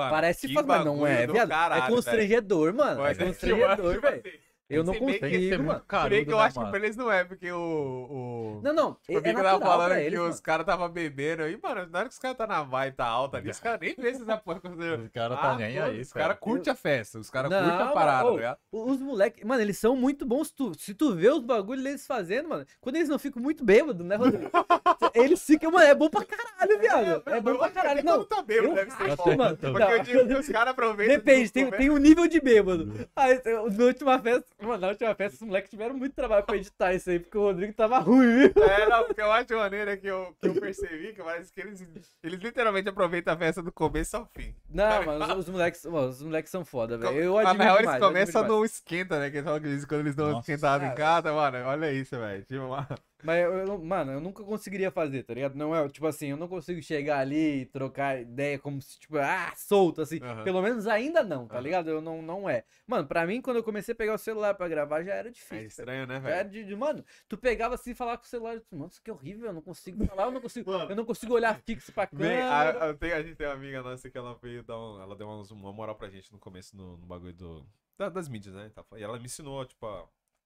Parece 0.09 0.47
que 0.47 0.53
fácil, 0.55 0.67
mas 0.67 0.85
não 0.85 1.05
é, 1.05 1.27
do 1.27 1.33
viado. 1.33 1.49
caralho, 1.49 1.79
é 1.79 1.81
velho. 1.85 1.95
constrangedor, 1.95 2.73
mano. 2.73 3.01
Mas 3.01 3.19
é 3.19 3.21
é 3.21 3.25
constrangedor, 3.27 4.01
velho. 4.01 4.23
Eu 4.69 4.83
não 4.83 4.93
que 4.93 4.99
consigo, 4.99 5.25
que 5.27 5.49
ser 5.49 5.57
mano. 5.59 5.71
aí 5.73 5.81
carudo, 5.87 6.25
que 6.25 6.31
eu 6.31 6.37
né, 6.37 6.43
acho 6.43 6.53
que 6.53 6.59
mano? 6.59 6.71
pra 6.71 6.79
eles 6.79 6.95
não 6.95 7.11
é, 7.11 7.23
porque 7.23 7.51
o. 7.51 7.57
o... 7.59 8.61
Não, 8.63 8.73
não. 8.73 8.93
Tipo, 8.95 9.17
É, 9.19 9.21
que 9.21 9.29
é 9.29 9.31
eu 9.31 9.35
tava 9.43 9.59
falando 9.65 10.09
que 10.09 10.17
os 10.19 10.39
caras 10.39 10.65
tava 10.65 10.87
bebendo 10.89 11.43
aí, 11.43 11.59
mano, 11.61 11.87
na 11.91 11.99
hora 11.99 12.07
que 12.07 12.13
os 12.13 12.19
caras 12.19 12.37
tá 12.37 12.47
na 12.47 12.63
vibe, 12.63 12.95
tá 12.95 13.05
alta 13.05 13.37
ali, 13.37 13.49
os 13.49 13.59
caras 13.59 13.79
nem 13.81 13.93
vê 13.95 14.15
se 14.15 14.21
essa 14.21 14.37
porra 14.37 14.61
Os 14.63 15.09
caras 15.11 15.39
tá 15.39 15.55
nem 15.57 15.73
foda, 15.75 15.85
aí, 15.85 16.01
Os 16.01 16.13
cara. 16.13 16.25
caras 16.25 16.39
curtem 16.39 16.71
a 16.73 16.75
festa, 16.75 17.19
os 17.19 17.29
caras 17.29 17.51
Não, 17.51 17.59
curtem 17.61 17.87
a 17.87 17.91
parada, 17.91 18.29
tá 18.29 18.35
ligado? 18.35 18.57
Os 18.71 18.99
moleques, 18.99 19.43
mano, 19.43 19.61
eles 19.61 19.77
são 19.77 19.95
muito 19.95 20.25
bons. 20.25 20.49
Tu, 20.51 20.71
se 20.79 20.93
tu 20.93 21.13
vê 21.13 21.29
os 21.29 21.39
bagulhos 21.43 21.83
deles 21.83 22.07
fazendo, 22.07 22.49
mano, 22.49 22.65
quando 22.79 22.95
eles 22.95 23.09
não 23.09 23.19
ficam 23.19 23.41
muito 23.41 23.63
bêbados, 23.63 24.05
né, 24.05 24.15
Rodrigo? 24.15 24.49
eles 25.13 25.43
ficam, 25.45 25.71
mano, 25.71 25.85
é 25.85 25.93
bom 25.93 26.09
pra 26.09 26.23
caralho, 26.25 26.79
viado. 26.79 27.23
É, 27.27 27.41
bom 27.41 27.57
pra 27.57 27.69
caralho. 27.69 28.03
Não, 28.03 28.23
tá 28.23 28.41
bêbado, 28.41 28.69
eu 28.69 28.75
deve 28.75 28.91
ser 28.91 29.15
foda. 29.17 29.35
mano. 29.37 29.57
Porque 29.57 29.83
eu 29.83 29.99
digo 30.03 30.27
que 30.27 30.33
os 30.35 30.47
caras 30.49 30.71
aproveitam. 30.71 31.15
Depende, 31.17 31.49
do 31.49 31.71
tem, 31.71 31.89
um 31.89 31.97
nível 31.97 32.27
de 32.27 32.39
bêbado. 32.39 33.07
Aí, 33.15 33.41
eu- 33.45 33.69
na 33.69 33.83
última 33.85 34.19
festa, 34.19 34.45
Mano, 34.67 34.77
na 34.81 34.87
última 34.89 35.13
festa, 35.15 35.35
os 35.35 35.41
moleques 35.47 35.69
tiveram 35.69 35.95
muito 35.95 36.13
trabalho 36.15 36.45
pra 36.45 36.55
editar 36.57 36.93
isso 36.93 37.09
aí, 37.09 37.19
porque 37.19 37.37
o 37.37 37.41
Rodrigo 37.41 37.73
tava 37.73 37.99
ruim, 37.99 38.49
viu? 38.49 38.63
É, 38.63 38.87
não, 38.87 39.05
porque 39.05 39.21
eu 39.21 39.31
acho 39.31 39.53
maneira 39.55 39.97
que 39.97 40.07
eu, 40.07 40.35
que 40.41 40.47
eu 40.47 40.53
percebi 40.55 41.13
que 41.13 41.21
parece 41.21 41.51
que 41.51 41.61
eles, 41.61 41.85
eles 42.23 42.39
literalmente 42.39 42.89
aproveitam 42.89 43.33
a 43.33 43.37
festa 43.37 43.61
do 43.61 43.71
começo 43.71 44.15
ao 44.17 44.25
fim. 44.25 44.55
Não, 44.69 45.03
mano, 45.05 45.25
os, 45.25 45.39
os 45.39 45.49
moleques, 45.49 45.85
mano, 45.85 46.07
os 46.07 46.21
moleques 46.21 46.51
são 46.51 46.63
foda, 46.65 46.97
velho. 46.97 47.17
Eu 47.17 47.37
a 47.37 47.41
admiro 47.41 47.57
maior 47.59 47.77
demais, 47.79 47.97
eles 47.97 48.07
começam 48.07 48.47
no 48.47 48.65
esquenta, 48.65 49.19
né? 49.19 49.29
Que 49.29 49.37
eles 49.37 49.45
falam 49.45 49.59
que 49.59 49.67
eles- 49.67 49.85
quando 49.85 50.01
eles 50.01 50.15
dão 50.15 50.27
Nossa. 50.31 50.39
esquentada 50.39 50.85
em 50.85 50.89
Cara. 50.89 50.99
casa, 50.99 51.33
mano, 51.33 51.57
olha 51.67 51.91
isso, 51.91 52.17
velho. 52.17 52.43
Tipo, 52.43 52.63
uma... 52.65 52.87
Mas, 53.23 53.43
eu, 53.43 53.53
eu 53.53 53.79
mano, 53.79 54.11
eu 54.11 54.19
nunca 54.19 54.43
conseguiria 54.43 54.91
fazer, 54.91 55.23
tá 55.23 55.33
ligado? 55.33 55.55
Não 55.55 55.75
é, 55.75 55.87
tipo 55.89 56.05
assim, 56.05 56.27
eu 56.27 56.37
não 56.37 56.47
consigo 56.47 56.81
chegar 56.81 57.19
ali 57.19 57.61
e 57.61 57.65
trocar 57.65 58.19
ideia 58.21 58.59
como 58.59 58.81
se, 58.81 58.99
tipo, 58.99 59.17
ah, 59.17 59.53
solto, 59.55 60.01
assim. 60.01 60.19
Aham. 60.21 60.43
Pelo 60.43 60.61
menos 60.61 60.87
ainda 60.87 61.23
não, 61.23 61.47
tá 61.47 61.55
Aham. 61.55 61.63
ligado? 61.63 61.89
Eu 61.89 62.01
não, 62.01 62.21
não 62.21 62.49
é. 62.49 62.65
Mano, 62.85 63.07
pra 63.07 63.25
mim, 63.25 63.41
quando 63.41 63.57
eu 63.57 63.63
comecei 63.63 63.93
a 63.93 63.95
pegar 63.95 64.13
o 64.13 64.17
celular 64.17 64.55
pra 64.55 64.67
gravar, 64.67 65.03
já 65.03 65.13
era 65.13 65.29
É 65.29 65.31
difícil. 65.31 65.65
estranho, 65.67 66.05
né, 66.05 66.19
velho? 66.19 66.49
de, 66.49 66.63
de- 66.65 66.75
mano, 66.75 67.03
tu 67.29 67.37
pegava 67.37 67.75
assim 67.75 67.91
e 67.91 67.95
falava 67.95 68.17
com 68.17 68.25
o 68.25 68.27
celular, 68.27 68.59
tu, 68.59 68.75
mano, 68.75 68.89
isso 68.91 69.01
que 69.01 69.09
é 69.09 69.13
horrível, 69.13 69.47
eu 69.47 69.53
não 69.53 69.61
consigo 69.61 70.05
falar, 70.05 70.25
eu 70.25 70.31
não 70.31 70.41
consigo, 70.41 70.69
Mano. 70.69 70.89
eu 70.91 70.95
não 70.95 71.05
consigo 71.05 71.33
olhar 71.33 71.55
fixo 71.61 71.91
pra 71.93 72.07
câmera. 72.07 72.49
a, 72.49 72.89
a, 72.89 72.93
tem- 72.93 73.13
a 73.13 73.21
gente 73.23 73.35
tem 73.35 73.47
uma 73.47 73.53
amiga 73.53 73.81
nossa 73.81 74.09
que 74.09 74.17
ela 74.17 74.35
veio 74.41 74.63
dar 74.63 74.77
um, 74.77 75.01
ela 75.01 75.15
deu 75.15 75.27
uma, 75.27 75.41
uma 75.51 75.73
moral 75.73 75.95
pra 75.95 76.09
gente 76.09 76.31
no 76.31 76.39
começo 76.39 76.75
no, 76.75 76.97
no 76.97 77.05
bagulho 77.05 77.33
do, 77.33 77.65
da- 77.97 78.09
das 78.09 78.27
mídias, 78.27 78.53
né? 78.53 78.71
e 78.97 79.01
ela 79.03 79.17
me 79.17 79.25
ensinou, 79.25 79.65
tipo, 79.65 79.87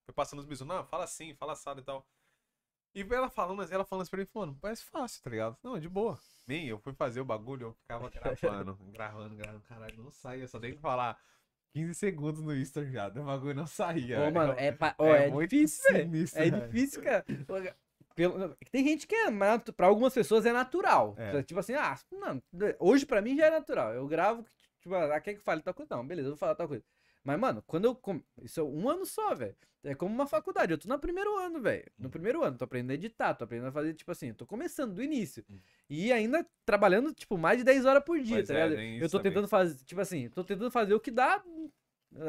foi 0.06 0.14
passando 0.14 0.40
os 0.40 0.46
bisos, 0.46 0.66
não, 0.68 0.86
fala 0.86 1.04
assim, 1.04 1.34
fala 1.34 1.54
assado 1.54 1.82
e 1.82 1.84
tal. 1.84 2.06
E 3.00 3.14
ela 3.14 3.30
falando, 3.30 3.58
mas 3.58 3.72
ela 3.72 3.86
falando 3.86 4.02
assim 4.02 4.10
pra 4.12 4.20
mim, 4.20 4.28
mano, 4.34 4.58
parece 4.60 4.84
fácil, 4.86 5.22
tá 5.22 5.30
ligado? 5.30 5.56
Não, 5.64 5.76
é 5.78 5.80
de 5.80 5.88
boa. 5.88 6.18
Nem 6.48 6.68
eu 6.68 6.80
fui 6.80 6.94
fazer 6.94 7.22
o 7.22 7.26
bagulho, 7.26 7.68
eu 7.68 7.74
ficava 7.74 8.10
gravando, 8.10 8.76
gravando, 8.92 9.36
gravando, 9.36 9.64
caralho, 9.66 10.02
não 10.04 10.10
saía, 10.12 10.48
só 10.48 10.60
tem 10.60 10.74
que 10.74 10.80
falar 10.80 11.16
15 11.74 11.94
segundos 11.94 12.42
no 12.42 12.56
Insta 12.56 12.84
já, 12.86 13.08
o 13.10 13.24
bagulho 13.24 13.54
não 13.54 13.68
saía. 13.68 14.20
Ô, 14.28 14.32
mano, 14.32 14.54
é, 14.58 14.72
pa- 14.72 14.96
ó, 14.98 15.06
É 15.06 15.28
é, 15.28 15.30
muito 15.30 15.50
difícil, 15.52 15.96
sinistro, 15.96 16.42
É 16.42 16.50
velho. 16.50 16.66
difícil, 16.72 17.04
cara. 17.04 17.26
Pelo- 18.16 18.58
Tem 18.72 18.84
gente 18.84 19.06
que 19.06 19.14
é 19.14 19.30
natu- 19.30 19.72
pra 19.74 19.86
algumas 19.86 20.12
pessoas 20.14 20.44
é 20.48 20.52
natural. 20.52 21.14
É. 21.20 21.44
Tipo 21.44 21.60
assim, 21.60 21.76
ah, 21.76 21.96
não, 22.12 22.42
hoje 22.80 23.06
pra 23.06 23.22
mim 23.22 23.38
já 23.38 23.46
é 23.46 23.52
natural. 23.52 23.94
Eu 23.94 24.08
gravo, 24.08 24.44
tipo, 24.82 24.96
ah, 24.96 25.20
quer 25.22 25.34
que 25.34 25.40
eu 25.40 25.44
fale 25.44 25.62
tal 25.62 25.74
coisa? 25.74 25.96
Não, 25.96 26.08
beleza, 26.08 26.30
eu 26.30 26.32
vou 26.32 26.38
falar 26.40 26.56
tal 26.56 26.68
coisa. 26.68 26.84
Mas, 27.28 27.40
mano, 27.40 27.62
quando 27.68 27.86
eu. 27.86 27.94
com- 27.96 28.22
Isso 28.42 28.60
é 28.60 28.64
um 28.64 28.90
ano 28.90 29.06
só, 29.06 29.36
velho. 29.36 29.54
É 29.84 29.94
como 29.94 30.14
uma 30.14 30.26
faculdade. 30.26 30.72
Eu 30.72 30.78
tô 30.78 30.88
no 30.88 30.98
primeiro 30.98 31.38
ano, 31.38 31.60
velho. 31.62 31.84
Hum. 32.00 32.04
No 32.04 32.10
primeiro 32.10 32.42
ano, 32.44 32.58
tô 32.58 32.64
aprendendo 32.64 32.92
a 32.92 32.94
editar, 32.94 33.34
tô 33.34 33.44
aprendendo 33.44 33.68
a 33.68 33.72
fazer, 33.72 33.94
tipo 33.94 34.10
assim, 34.12 34.34
tô 34.34 34.46
começando 34.46 34.94
do 34.94 35.04
início. 35.04 35.44
Hum. 35.50 35.60
E 35.90 36.12
ainda 36.12 36.46
trabalhando, 36.66 37.14
tipo, 37.14 37.38
mais 37.38 37.58
de 37.58 37.64
10 37.66 37.86
horas 37.86 38.04
por 38.04 38.18
dia, 38.20 38.38
Pois 38.38 38.48
tá 38.48 38.54
é, 38.54 38.68
ligado? 38.68 38.82
eu 39.04 39.10
tô 39.10 39.18
também. 39.18 39.32
tentando 39.32 39.48
fazer, 39.50 39.84
tipo 39.84 40.00
assim, 40.00 40.30
tô 40.30 40.44
tentando 40.44 40.72
fazer 40.72 40.94
o 40.94 41.00
que 41.02 41.12
dá. 41.12 41.44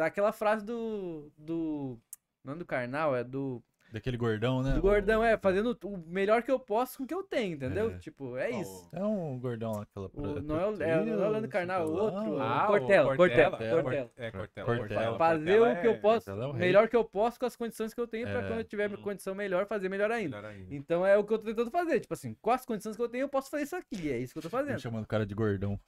Aquela 0.04 0.32
frase 0.32 0.64
do. 0.64 1.30
do. 1.38 1.96
Não 2.44 2.54
é 2.54 2.56
do 2.56 2.66
carnal, 2.66 3.14
é 3.14 3.22
do. 3.22 3.62
Daquele 3.92 4.16
gordão, 4.18 4.62
né? 4.62 4.72
Do 4.74 4.82
gordão, 4.82 5.24
é, 5.24 5.36
fazendo 5.38 5.76
o 5.84 5.96
melhor 6.06 6.42
que 6.42 6.50
eu 6.50 6.58
posso 6.58 6.98
com 6.98 7.04
o 7.04 7.06
que 7.06 7.14
eu 7.14 7.22
tenho, 7.22 7.54
entendeu? 7.54 7.90
É. 7.90 7.98
Tipo, 7.98 8.36
é 8.36 8.50
isso. 8.50 8.88
É 8.92 9.02
um 9.02 9.38
gordão 9.38 9.72
lá, 9.72 9.82
aquela 9.82 10.10
O- 10.12 10.42
não 10.42 10.60
é 10.60 10.66
o, 10.66 10.82
é, 10.82 11.04
não 11.04 11.24
é 11.24 11.26
o 11.28 11.30
Leandro 11.30 11.48
Carnal, 11.50 11.86
o 11.88 11.92
outro. 11.94 12.38
Ah, 12.40 12.64
Cortella, 12.66 13.16
Cortella, 13.16 13.50
Cortella. 13.50 13.82
Cortella. 13.82 14.10
É, 14.18 14.30
Cortella. 14.30 14.76
Cortella. 14.78 15.18
Fazer 15.18 15.60
o 15.62 15.80
que 15.80 15.86
eu 15.86 15.98
posso, 16.00 16.30
é 16.30 16.34
o 16.34 16.36
o 16.48 16.52
rei. 16.52 16.60
melhor 16.60 16.88
que 16.88 16.96
eu 16.96 17.04
posso 17.04 17.40
com 17.40 17.46
as 17.46 17.56
condições 17.56 17.94
que 17.94 18.00
eu 18.00 18.06
tenho 18.06 18.26
pra 18.28 18.40
É. 18.42 18.46
quando 18.46 18.58
eu 18.58 18.64
tiver 18.64 18.90
Hum. 18.92 18.96
condição 19.02 19.34
melhor, 19.34 19.66
fazer 19.66 19.88
melhor 19.88 20.10
ainda. 20.10 20.36
Melhor 20.36 20.50
ainda. 20.52 20.74
Então 20.74 21.06
é 21.06 21.16
o 21.16 21.24
que 21.24 21.32
eu 21.32 21.38
tô 21.38 21.44
tentando 21.46 21.70
fazer. 21.70 22.00
Tipo 22.00 22.12
assim, 22.14 22.36
com 22.42 22.50
as 22.50 22.66
condições 22.66 22.94
que 22.96 23.02
eu 23.02 23.08
tenho, 23.08 23.22
eu 23.22 23.28
posso 23.28 23.50
fazer 23.50 23.62
isso 23.64 23.76
aqui. 23.76 24.12
É 24.12 24.18
isso 24.18 24.32
que 24.34 24.38
eu 24.38 24.42
tô 24.42 24.48
Me 24.48 24.62
fazendo. 24.64 24.78
chamando 24.80 25.04
o 25.04 25.08
cara 25.08 25.24
de 25.24 25.34
gordão. 25.34 25.80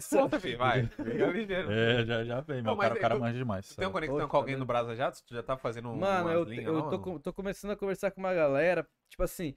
Solta, 0.00 0.38
filho, 0.40 0.58
vai. 0.58 0.86
Fica 0.86 1.26
ligeiro. 1.26 1.70
É, 1.70 2.04
já, 2.04 2.24
já 2.24 2.44
Meu 2.46 2.62
mas 2.76 2.78
cara, 2.78 2.94
o 2.94 3.00
cara 3.00 3.18
manja 3.18 3.38
demais. 3.38 3.74
Tem 3.74 3.86
uma 3.86 3.92
conexão 3.92 4.28
com 4.28 4.36
alguém 4.36 4.54
tá 4.54 4.58
no 4.60 4.66
Brasa 4.66 4.94
já? 4.94 5.10
Tu 5.10 5.34
já 5.34 5.42
tá 5.42 5.56
fazendo 5.56 5.90
um, 5.90 5.96
Mano, 6.20 6.30
eu, 6.30 6.44
linhas 6.44 6.66
eu 6.66 6.82
tô, 6.82 6.98
com- 6.98 7.18
tô 7.18 7.32
começando 7.32 7.70
a 7.72 7.76
conversar 7.76 8.10
com 8.10 8.20
uma 8.20 8.34
galera, 8.34 8.86
tipo 9.08 9.22
assim, 9.22 9.54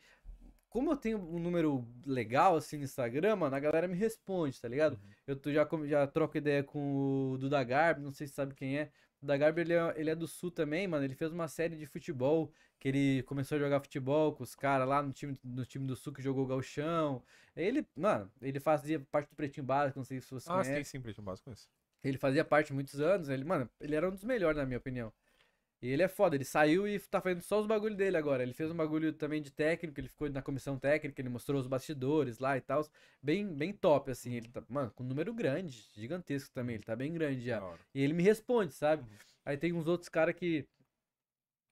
como 0.70 0.92
eu 0.92 0.98
tenho 0.98 1.18
um 1.20 1.40
número 1.40 1.88
legal 2.06 2.56
assim 2.58 2.78
no 2.78 2.84
Instagram, 2.84 3.36
mano, 3.38 3.56
a 3.56 3.60
galera 3.60 3.88
me 3.88 3.96
responde, 3.96 4.60
tá 4.60 4.68
ligado? 4.68 4.94
Uhum. 4.94 5.14
Eu 5.28 5.36
tô, 5.36 5.52
já, 5.52 5.68
já 5.86 6.06
troco 6.08 6.38
ideia 6.38 6.64
com 6.64 7.32
o 7.34 7.38
Duda 7.38 7.64
Garbi, 7.64 8.02
não 8.02 8.12
sei 8.12 8.28
se 8.28 8.34
sabe 8.34 8.54
quem 8.54 8.78
é. 8.78 8.92
O 9.22 9.26
Duda 9.26 9.38
Garbi, 9.38 9.62
ele 9.62 9.74
é, 9.74 9.94
ele 9.96 10.10
é 10.10 10.16
do 10.16 10.28
Sul 10.28 10.52
também, 10.52 10.88
mano, 10.88 11.04
ele 11.06 11.16
fez 11.16 11.32
uma 11.32 11.48
série 11.48 11.76
de 11.78 11.86
futebol, 11.86 12.52
que 12.80 12.90
ele 12.90 13.24
começou 13.24 13.56
a 13.56 13.60
jogar 13.60 13.80
futebol 13.80 14.34
com 14.34 14.44
os 14.44 14.54
caras 14.54 14.88
lá 14.88 15.02
no 15.02 15.14
time, 15.14 15.40
no 15.44 15.66
time 15.66 15.88
do 15.88 15.96
Sul 15.96 16.12
que 16.14 16.22
jogou 16.22 16.44
o 16.44 16.48
Gauchão. 16.48 17.24
Ele, 17.56 17.88
mano, 17.96 18.30
ele 18.42 18.60
fazia 18.60 19.00
parte 19.12 19.30
do 19.30 19.36
Pretinho 19.36 19.66
Básico, 19.66 19.98
não 19.98 20.04
sei 20.06 20.20
se 20.20 20.30
você 20.30 20.50
Ah, 20.50 20.62
conhece. 20.62 20.90
sim, 20.90 20.98
sim, 20.98 21.02
Pretinho 21.02 21.24
Básico, 21.26 21.46
conheço. 21.46 21.68
Ele 22.04 22.18
fazia 22.18 22.46
parte 22.46 22.72
muitos 22.74 23.00
anos, 23.00 23.30
ele, 23.30 23.44
mano, 23.44 23.70
ele 23.80 23.96
era 23.96 24.08
um 24.08 24.12
dos 24.12 24.24
melhores, 24.24 24.58
na 24.58 24.66
minha 24.66 24.78
opinião. 24.78 25.12
E 25.86 25.90
ele 25.92 26.02
é 26.02 26.08
foda, 26.08 26.36
ele 26.36 26.44
saiu 26.44 26.88
e 26.88 27.00
tá 27.00 27.22
fazendo 27.22 27.42
só 27.42 27.62
os 27.62 27.68
bagulho 27.68 27.96
dele 27.96 28.18
agora. 28.18 28.42
Ele 28.42 28.54
fez 28.54 28.72
um 28.72 28.76
bagulho 28.76 29.14
também 29.14 29.40
de 29.40 29.52
técnico, 29.52 30.00
ele 30.00 30.08
ficou 30.08 30.28
na 30.32 30.42
comissão 30.42 30.80
técnica, 30.80 31.22
ele 31.22 31.30
mostrou 31.30 31.62
os 31.62 31.68
bastidores 31.68 32.40
lá 32.40 32.58
e 32.58 32.62
tal. 32.62 32.84
Bem, 33.22 33.46
bem 33.54 33.72
top, 33.72 34.10
assim. 34.10 34.34
Ele 34.34 34.48
tá, 34.48 34.64
mano, 34.68 34.90
com 34.96 35.04
um 35.04 35.08
número 35.08 35.32
grande, 35.32 35.88
gigantesco 35.94 36.52
também, 36.56 36.78
ele 36.78 36.84
tá 36.84 36.96
bem 36.96 37.14
grande 37.14 37.46
já. 37.46 37.62
E 37.94 38.02
ele 38.02 38.14
me 38.14 38.24
responde, 38.24 38.74
sabe? 38.74 39.04
Uhum. 39.04 39.18
Aí 39.46 39.58
tem 39.58 39.74
uns 39.74 39.88
outros 39.88 40.10
caras 40.10 40.34
que. 40.34 40.68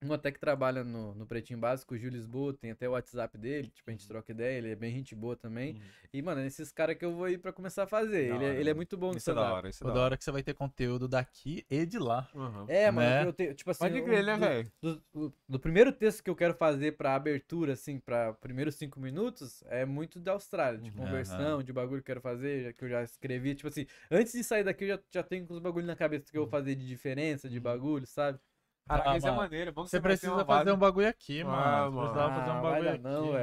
Um 0.04 0.14
até 0.14 0.32
que 0.32 0.40
trabalha 0.40 0.84
no, 0.84 1.14
no 1.16 1.26
Pretinho 1.26 1.60
Básico, 1.60 1.94
o 1.94 1.98
Gil 1.98 2.10
Lisboa, 2.10 2.54
tem 2.54 2.72
até 2.72 2.88
o 2.88 2.92
WhatsApp 2.92 3.38
dele, 3.38 3.70
tipo, 3.70 3.90
a 3.90 3.94
gente 3.94 4.08
troca 4.08 4.32
ideia, 4.32 4.58
ele 4.58 4.72
é 4.72 4.76
bem 4.76 4.92
gente 4.92 5.16
boa 5.16 5.36
também. 5.36 5.74
Uhum. 5.76 5.82
E, 6.14 6.22
mano, 6.22 6.42
é 6.42 6.46
esses 6.46 6.72
caras 6.72 6.98
que 6.98 7.06
eu 7.06 7.14
vou 7.16 7.30
ir 7.30 7.38
pra 7.38 7.54
começar 7.54 7.84
a 7.84 7.88
fazer. 7.88 8.34
Ele 8.34 8.44
é, 8.46 8.50
ele 8.60 8.62
é 8.62 8.74
mano. 8.74 8.76
muito 8.76 8.98
bom 8.98 9.12
no 9.12 9.18
Isso 9.18 9.32
é 9.32 9.34
da 9.34 9.54
hora, 9.54 9.70
isso 9.70 9.84
é 9.84 9.88
da 9.88 9.94
hora. 9.94 10.02
hora 10.02 10.18
que 10.18 10.24
você 10.24 10.32
vai 10.32 10.44
ter 10.44 10.54
conteúdo 10.54 11.08
daqui 11.08 11.66
e 11.70 11.86
de 11.86 11.98
lá. 12.00 12.30
Uhum. 12.36 12.66
É, 12.68 12.92
mano, 12.92 13.10
Né? 13.10 13.26
eu 13.26 13.34
tenho, 13.34 13.54
tipo 13.54 13.72
assim, 13.72 13.80
Pode 13.80 14.02
crer, 14.02 14.24
né, 14.24 14.34
do- 14.36 14.40
velho? 14.40 14.72
do, 14.82 15.04
do- 15.14 15.34
do 15.50 15.60
primeiro 15.60 15.92
texto 15.92 16.24
que 16.24 16.30
eu 16.30 16.36
quero 16.36 16.54
fazer 16.54 16.98
pra 16.98 17.16
abertura, 17.16 17.74
assim, 17.74 18.00
pra 18.00 18.34
primeiros 18.34 18.76
cinco 18.76 19.00
minutos, 19.00 19.64
é 19.68 19.86
muito 19.86 20.20
da 20.20 20.34
Austrália, 20.34 20.80
de 20.80 20.90
Uhum. 20.90 20.98
conversão, 20.98 21.64
de 21.64 21.72
bagulho 21.74 22.02
que 22.02 22.12
eu 22.12 22.16
quero 22.16 22.22
fazer, 22.22 22.74
que 22.76 22.84
eu 22.86 22.90
já 22.90 23.04
escrevi, 23.04 23.56
tipo 23.56 23.68
assim, 23.70 23.86
antes 24.12 24.34
de 24.34 24.44
sair 24.44 24.64
daqui 24.64 24.84
eu 24.86 24.90
já, 24.90 25.00
já 25.12 25.24
tenho 25.24 25.46
uns 25.50 25.60
bagulho 25.60 25.86
na 25.86 25.96
cabeça 25.96 26.32
que 26.32 26.38
eu 26.38 26.42
vou 26.44 26.50
fazer 26.50 26.76
de 26.76 26.86
diferença, 26.88 27.50
de 27.50 27.60
bagulho, 27.60 28.06
sabe? 28.08 28.40
Caraca, 28.88 29.12
Ah, 29.12 29.18
isso 29.18 29.28
é 29.28 29.30
mano, 29.32 29.42
maneiro. 29.44 29.70
é 29.70 29.74
bom 29.74 29.84
que 29.84 29.90
Você 29.90 30.00
vai 30.00 30.02
ter 30.02 30.08
precisa 30.18 30.34
uma 30.34 30.46
fazer 30.46 30.72
um 30.74 30.78
bagulho 30.78 31.08
aqui, 31.08 31.42
Ah, 31.42 31.46
mano. 31.46 31.64
Você 31.64 31.96
mano. 31.96 32.02
precisava 32.02 32.36
fazer 32.36 32.50
um 32.52 32.54
Ah, 32.54 32.62
bagulho 32.62 32.74
vai 32.74 32.84
dar 32.84 32.92
aqui, 32.94 33.04
não, 33.04 33.26
mano. 33.28 33.38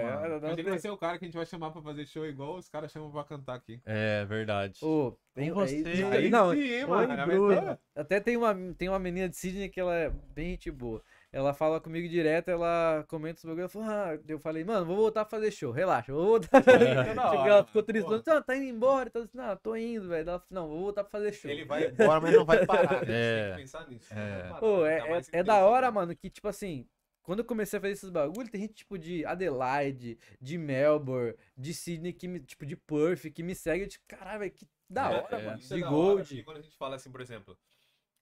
é. 0.46 0.54
Tem- 0.54 0.64
vai 0.64 0.78
ser 0.78 0.90
o 0.90 0.96
cara 0.98 1.18
que 1.18 1.24
a 1.24 1.28
gente 1.28 1.36
vai 1.36 1.46
chamar 1.46 1.70
pra 1.70 1.82
fazer 1.82 2.06
show 2.06 2.26
igual 2.26 2.56
os 2.56 2.68
caras 2.68 2.92
chamam 2.92 3.10
pra 3.10 3.24
cantar 3.24 3.54
aqui. 3.54 3.80
É, 3.86 4.24
verdade. 4.26 4.78
Ô, 4.84 5.16
tem, 5.34 5.50
você, 5.50 5.82
aí- 5.86 6.04
aí 6.04 6.28
não, 6.30 6.52
sim, 6.52 6.84
mano. 6.84 7.78
Até 7.96 8.20
tem 8.20 8.36
uma, 8.36 8.54
tem 8.76 8.88
uma 8.90 8.98
menina 8.98 9.28
de 9.30 9.36
Sydney 9.36 9.70
que 9.70 9.80
ela 9.80 9.94
é 9.94 10.10
bem 10.10 10.50
gente 10.50 10.70
boa. 10.70 11.02
Ela 11.32 11.54
fala 11.54 11.80
comigo 11.80 12.08
direto, 12.08 12.48
ela 12.48 13.04
comenta 13.08 13.38
os 13.38 13.44
bagulho. 13.44 13.60
Ela 13.62 13.68
fala, 13.68 14.14
ah, 14.14 14.18
eu 14.26 14.38
falei, 14.40 14.64
mano, 14.64 14.84
vou 14.84 14.96
voltar 14.96 15.22
a 15.22 15.24
fazer 15.24 15.50
show, 15.52 15.70
relaxa, 15.70 16.12
vou 16.12 16.24
voltar. 16.26 16.48
É, 16.66 17.04
tipo, 17.04 17.14
da 17.14 17.30
hora, 17.32 17.50
ela 17.50 17.64
ficou 17.64 17.82
triste, 17.84 18.06
falando, 18.06 18.44
tá 18.44 18.56
indo 18.56 18.64
embora. 18.64 19.08
Então, 19.08 19.22
assim, 19.22 19.36
não, 19.38 19.56
tô 19.56 19.76
indo, 19.76 20.08
velho. 20.08 20.28
Ela 20.28 20.40
falou, 20.40 20.46
não, 20.64 20.68
vou 20.68 20.80
voltar 20.80 21.04
pra 21.04 21.10
fazer 21.10 21.32
show. 21.32 21.50
Ele 21.50 21.64
vai 21.64 21.86
embora, 21.86 22.20
mas 22.20 22.34
não 22.34 22.44
vai 22.44 22.64
parar. 22.66 23.06
né? 23.06 23.08
É. 23.08 23.42
Tem 23.44 23.52
que 23.54 23.60
pensar 23.62 23.88
nisso. 23.88 24.12
É. 24.12 24.42
Não 24.42 24.48
parar, 24.48 24.60
Pô, 24.60 24.84
é, 24.86 24.98
é, 24.98 25.22
é 25.32 25.42
da 25.44 25.64
hora, 25.64 25.86
né? 25.86 25.92
mano, 25.92 26.16
que, 26.16 26.28
tipo 26.28 26.48
assim, 26.48 26.84
quando 27.22 27.38
eu 27.40 27.44
comecei 27.44 27.78
a 27.78 27.80
fazer 27.80 27.92
esses 27.92 28.10
bagulho, 28.10 28.48
tem 28.50 28.62
gente, 28.62 28.74
tipo, 28.74 28.98
de 28.98 29.24
Adelaide, 29.24 30.18
de 30.40 30.58
Melbourne, 30.58 31.34
de 31.56 31.72
Sydney, 31.72 32.12
que 32.12 32.26
me, 32.26 32.40
tipo, 32.40 32.66
de 32.66 32.74
Perth, 32.74 33.30
que 33.32 33.42
me 33.44 33.54
segue, 33.54 33.84
eu, 33.84 33.88
tipo, 33.88 34.04
caralho, 34.08 34.40
velho, 34.40 34.50
que 34.50 34.66
da 34.88 35.12
É, 35.12 35.16
hora, 35.20 35.38
é. 35.38 35.44
mano. 35.46 35.58
Isso 35.60 35.72
é 35.72 35.76
De 35.76 35.82
da 35.82 35.90
hora, 35.92 36.14
Gold. 36.16 36.42
quando 36.42 36.56
a 36.56 36.60
gente 36.60 36.76
fala 36.76 36.96
assim, 36.96 37.12
por 37.12 37.20
exemplo, 37.20 37.56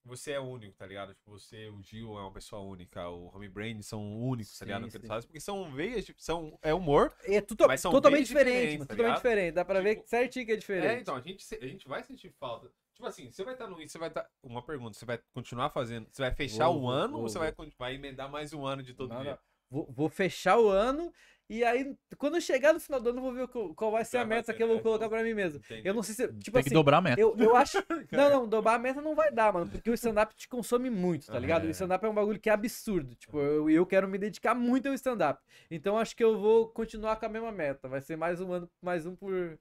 você 0.09 0.33
é 0.33 0.41
único, 0.41 0.75
tá 0.77 0.87
ligado? 0.87 1.15
Tipo, 1.15 1.31
você, 1.31 1.69
o 1.69 1.83
Gil 1.83 2.19
é 2.19 2.23
uma 2.23 2.33
pessoa 2.33 2.63
única, 2.63 3.09
o 3.09 3.35
Home 3.35 3.49
Brain 3.49 3.81
são 3.83 4.19
únicos, 4.21 4.59
tá 4.59 4.65
Sim, 4.65 4.65
ligado? 4.65 4.81
Que 4.89 4.97
eles 4.97 5.03
sim. 5.03 5.07
fazem, 5.09 5.29
porque 5.29 5.41
são 5.41 5.71
veias, 5.71 6.05
tipo, 6.05 6.21
são, 6.21 6.59
é 6.63 6.75
humor. 6.75 7.15
É 7.25 7.41
tudo, 7.41 7.67
Mas 7.67 7.81
são 7.81 7.93
totalmente 7.93 8.27
diferente, 8.27 8.79
tá 8.79 8.87
totalmente 8.87 8.99
ligado? 8.99 9.17
diferente. 9.17 9.55
Dá 9.55 9.65
pra 9.65 9.81
ver 9.81 9.97
Tipo, 9.97 10.09
certinho 10.09 10.47
que 10.47 10.53
é 10.53 10.57
diferente. 10.57 10.87
É, 10.87 11.01
então, 11.01 11.15
a 11.15 11.21
gente, 11.21 11.55
a 11.55 11.67
gente 11.67 11.87
vai 11.87 12.03
sentir 12.03 12.31
falta. 12.41 12.71
Tipo 12.95 13.07
assim, 13.07 13.31
você 13.31 13.45
vai 13.45 13.55
estar 13.55 13.69
no. 13.69 13.77
Você 13.77 13.97
vai 13.97 14.09
estar. 14.09 14.29
Uma 14.43 14.61
pergunta, 14.61 14.99
você 14.99 15.05
vai 15.05 15.21
continuar 15.33 15.71
fazendo. 15.71 16.09
Você 16.11 16.21
vai 16.21 16.35
fechar 16.35 16.69
um 16.69 16.81
vou, 16.81 16.91
ano 16.91 17.13
vou, 17.13 17.23
ou 17.23 17.29
você 17.29 17.39
vou. 17.39 17.53
vai, 17.57 17.73
vai 17.79 17.95
emendar 17.95 18.29
mais 18.29 18.53
um 18.53 18.67
ano 18.67 18.83
de 18.83 18.93
todo 18.93 19.15
Não, 19.15 19.23
dia? 19.23 19.39
Vou, 19.71 19.87
vou 19.89 20.09
fechar 20.09 20.59
o 20.59 20.69
ano 20.69 21.13
e 21.49 21.65
aí, 21.65 21.97
quando 22.19 22.37
eu 22.37 22.41
chegar 22.41 22.75
no 22.75 22.81
final 22.81 23.01
do 23.01 23.09
ano, 23.09 23.19
eu 23.19 23.23
vou 23.23 23.33
ver 23.33 23.49
qual, 23.49 23.75
qual 23.75 23.91
vai 23.91 24.05
ser 24.05 24.19
a 24.19 24.25
meta 24.25 24.53
ser, 24.53 24.55
que 24.57 24.63
eu 24.63 24.67
vou 24.67 24.77
né? 24.77 24.83
colocar 24.83 25.09
pra 25.09 25.23
mim 25.23 25.33
mesmo. 25.33 25.59
Entendi. 25.59 25.89
Eu 25.89 25.95
não 25.95 26.03
sei 26.03 26.15
se. 26.15 26.29
Tipo 26.29 26.53
Tem 26.53 26.61
assim. 26.61 26.69
que 26.69 26.75
dobrar 26.75 26.99
a 26.99 27.01
meta. 27.01 27.21
Eu, 27.21 27.35
eu 27.39 27.57
acho. 27.57 27.79
Não, 28.13 28.31
não, 28.31 28.49
dobrar 28.49 28.75
a 28.75 28.79
meta 28.79 29.01
não 29.01 29.15
vai 29.15 29.31
dar, 29.33 29.53
mano. 29.53 29.71
Porque 29.71 29.91
o 29.91 29.95
stand-up 29.95 30.35
te 30.35 30.49
consome 30.49 30.91
muito, 30.91 31.27
tá 31.27 31.39
ligado? 31.39 31.65
O 31.65 31.71
stand-up 31.71 32.05
é 32.05 32.09
um 32.09 32.15
bagulho 32.15 32.39
que 32.41 32.49
é 32.51 32.53
absurdo. 32.53 33.15
Tipo, 33.15 33.39
eu, 33.39 33.71
eu 33.71 33.87
quero 33.87 34.09
me 34.09 34.19
dedicar 34.19 34.55
muito 34.55 34.89
ao 34.89 34.95
stand-up. 34.95 35.41
Então 35.71 35.99
acho 35.99 36.15
que 36.17 36.25
eu 36.25 36.39
vou 36.39 36.69
continuar 36.69 37.17
com 37.17 37.27
a 37.27 37.29
mesma 37.29 37.53
meta. 37.53 37.89
Vai 37.89 38.01
ser 38.01 38.17
mais 38.17 38.41
um 38.41 38.53
ano, 38.53 38.71
mais 38.83 39.07
um 39.07 39.15
por, 39.17 39.59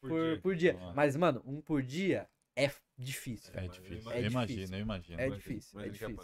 por, 0.00 0.40
por 0.40 0.54
dia. 0.54 0.74
Boa. 0.74 0.92
Mas, 0.94 1.16
mano, 1.16 1.42
um 1.46 1.60
por 1.60 1.82
dia 1.82 2.28
é 2.56 2.70
difícil. 2.96 3.50
É 3.54 3.60
velho. 3.62 3.72
difícil. 3.72 4.10
É 4.12 4.20
eu 4.20 4.26
imagino, 4.26 4.46
difícil. 4.46 4.76
eu 4.76 4.82
imagino. 4.82 5.20
É 5.20 5.26
Imagina- 5.26 5.36
difícil, 5.36 5.80
é 5.80 5.84
que 5.84 5.90
difícil. 5.90 6.16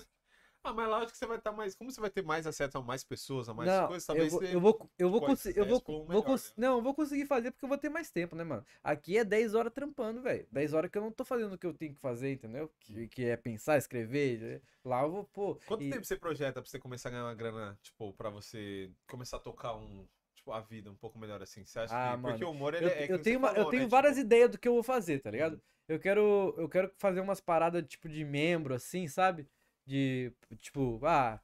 Ah, 0.63 0.73
mas 0.75 0.89
lá 0.89 0.99
eu 0.99 1.03
acho 1.05 1.13
que 1.13 1.19
você 1.19 1.27
vai 1.27 1.39
estar 1.39 1.53
mais. 1.53 1.75
Como 1.75 1.91
você 1.91 2.01
vai 2.01 2.11
ter 2.11 2.23
mais 2.23 2.47
acesso 2.47 2.77
a 2.79 2.83
mais 2.83 3.03
pessoas, 3.03 3.49
a 3.49 3.55
mais 3.55 3.71
não, 3.71 3.87
coisas, 3.87 4.05
eu 4.05 4.07
talvez 4.07 4.31
vou, 4.31 4.41
você. 4.41 4.55
eu 4.55 4.61
vou, 4.61 4.91
eu 4.99 5.11
vou 5.11 5.21
conseguir, 5.21 5.59
eu 5.59 5.67
vou, 5.67 5.83
vou 6.07 6.07
melhor, 6.07 6.25
cons- 6.25 6.49
né? 6.49 6.55
não, 6.57 6.77
eu 6.77 6.83
vou 6.83 6.95
conseguir 6.95 7.27
fazer 7.27 7.51
porque 7.51 7.65
eu 7.65 7.69
vou 7.69 7.79
ter 7.79 7.89
mais 7.89 8.11
tempo, 8.11 8.37
né, 8.37 8.45
mano? 8.45 8.65
Aqui 8.85 9.17
é 9.17 9.25
10 9.25 9.55
horas 9.55 9.73
trampando, 9.73 10.21
velho. 10.21 10.47
10 10.53 10.75
horas 10.75 10.91
que 10.91 10.99
eu 10.99 11.03
não 11.03 11.13
tô 11.13 11.25
fazendo 11.25 11.55
o 11.55 11.59
que 11.59 11.67
eu 11.67 11.73
tenho 11.75 11.95
que 11.95 12.01
fazer, 12.01 12.33
entendeu? 12.33 12.71
Que, 12.81 13.09
que 13.09 13.25
é 13.25 13.37
pensar, 13.37 13.79
escrever. 13.79 14.39
né? 14.41 14.61
Lá 14.85 15.03
eu 15.03 15.11
vou, 15.11 15.25
pô. 15.25 15.55
Quanto 15.67 15.83
e- 15.83 15.91
tempo 15.91 16.05
você 16.05 16.17
projeta 16.17 16.61
pra 16.61 16.71
você 16.71 16.79
começar 16.79 17.09
a 17.09 17.13
ganhar 17.13 17.25
uma 17.25 17.35
grana, 17.35 17.79
tipo, 17.83 18.13
pra 18.13 18.29
você 18.31 18.91
começar 19.07 19.39
a 19.39 19.41
tocar 19.41 19.75
um. 19.77 20.07
Tipo, 20.35 20.53
a 20.53 20.61
vida 20.61 20.91
um 20.91 20.95
pouco 20.97 21.19
melhor 21.19 21.43
assim? 21.43 21.65
Você 21.65 21.79
acha 21.79 21.95
Ah, 21.95 22.13
que. 22.17 22.23
Porque 22.23 22.45
mano, 22.45 22.47
o 22.47 22.51
humor 22.51 22.75
ele 22.75 22.87
Eu, 22.87 22.91
é. 22.91 23.07
que 23.07 23.13
eu 23.13 23.23
tenho, 23.23 23.39
uma- 23.39 23.49
eu 23.49 23.55
falou, 23.57 23.71
tenho 23.71 23.83
né, 23.83 23.89
várias 23.89 24.15
tipo, 24.15 24.27
ideias 24.27 24.51
do 24.51 24.59
que 24.59 24.69
eu 24.69 24.75
vou 24.75 24.83
fazer, 24.83 25.21
tá 25.21 25.31
ligado? 25.31 25.61
Eu 25.87 25.99
quero, 25.99 26.55
eu 26.57 26.69
quero 26.69 26.91
fazer 26.99 27.21
umas 27.21 27.41
paradas 27.41 27.85
tipo 27.87 28.09
de 28.09 28.25
membro, 28.25 28.75
assim, 28.75 29.07
sabe? 29.09 29.47
De, 29.91 30.33
tipo, 30.61 31.01
ah, 31.05 31.41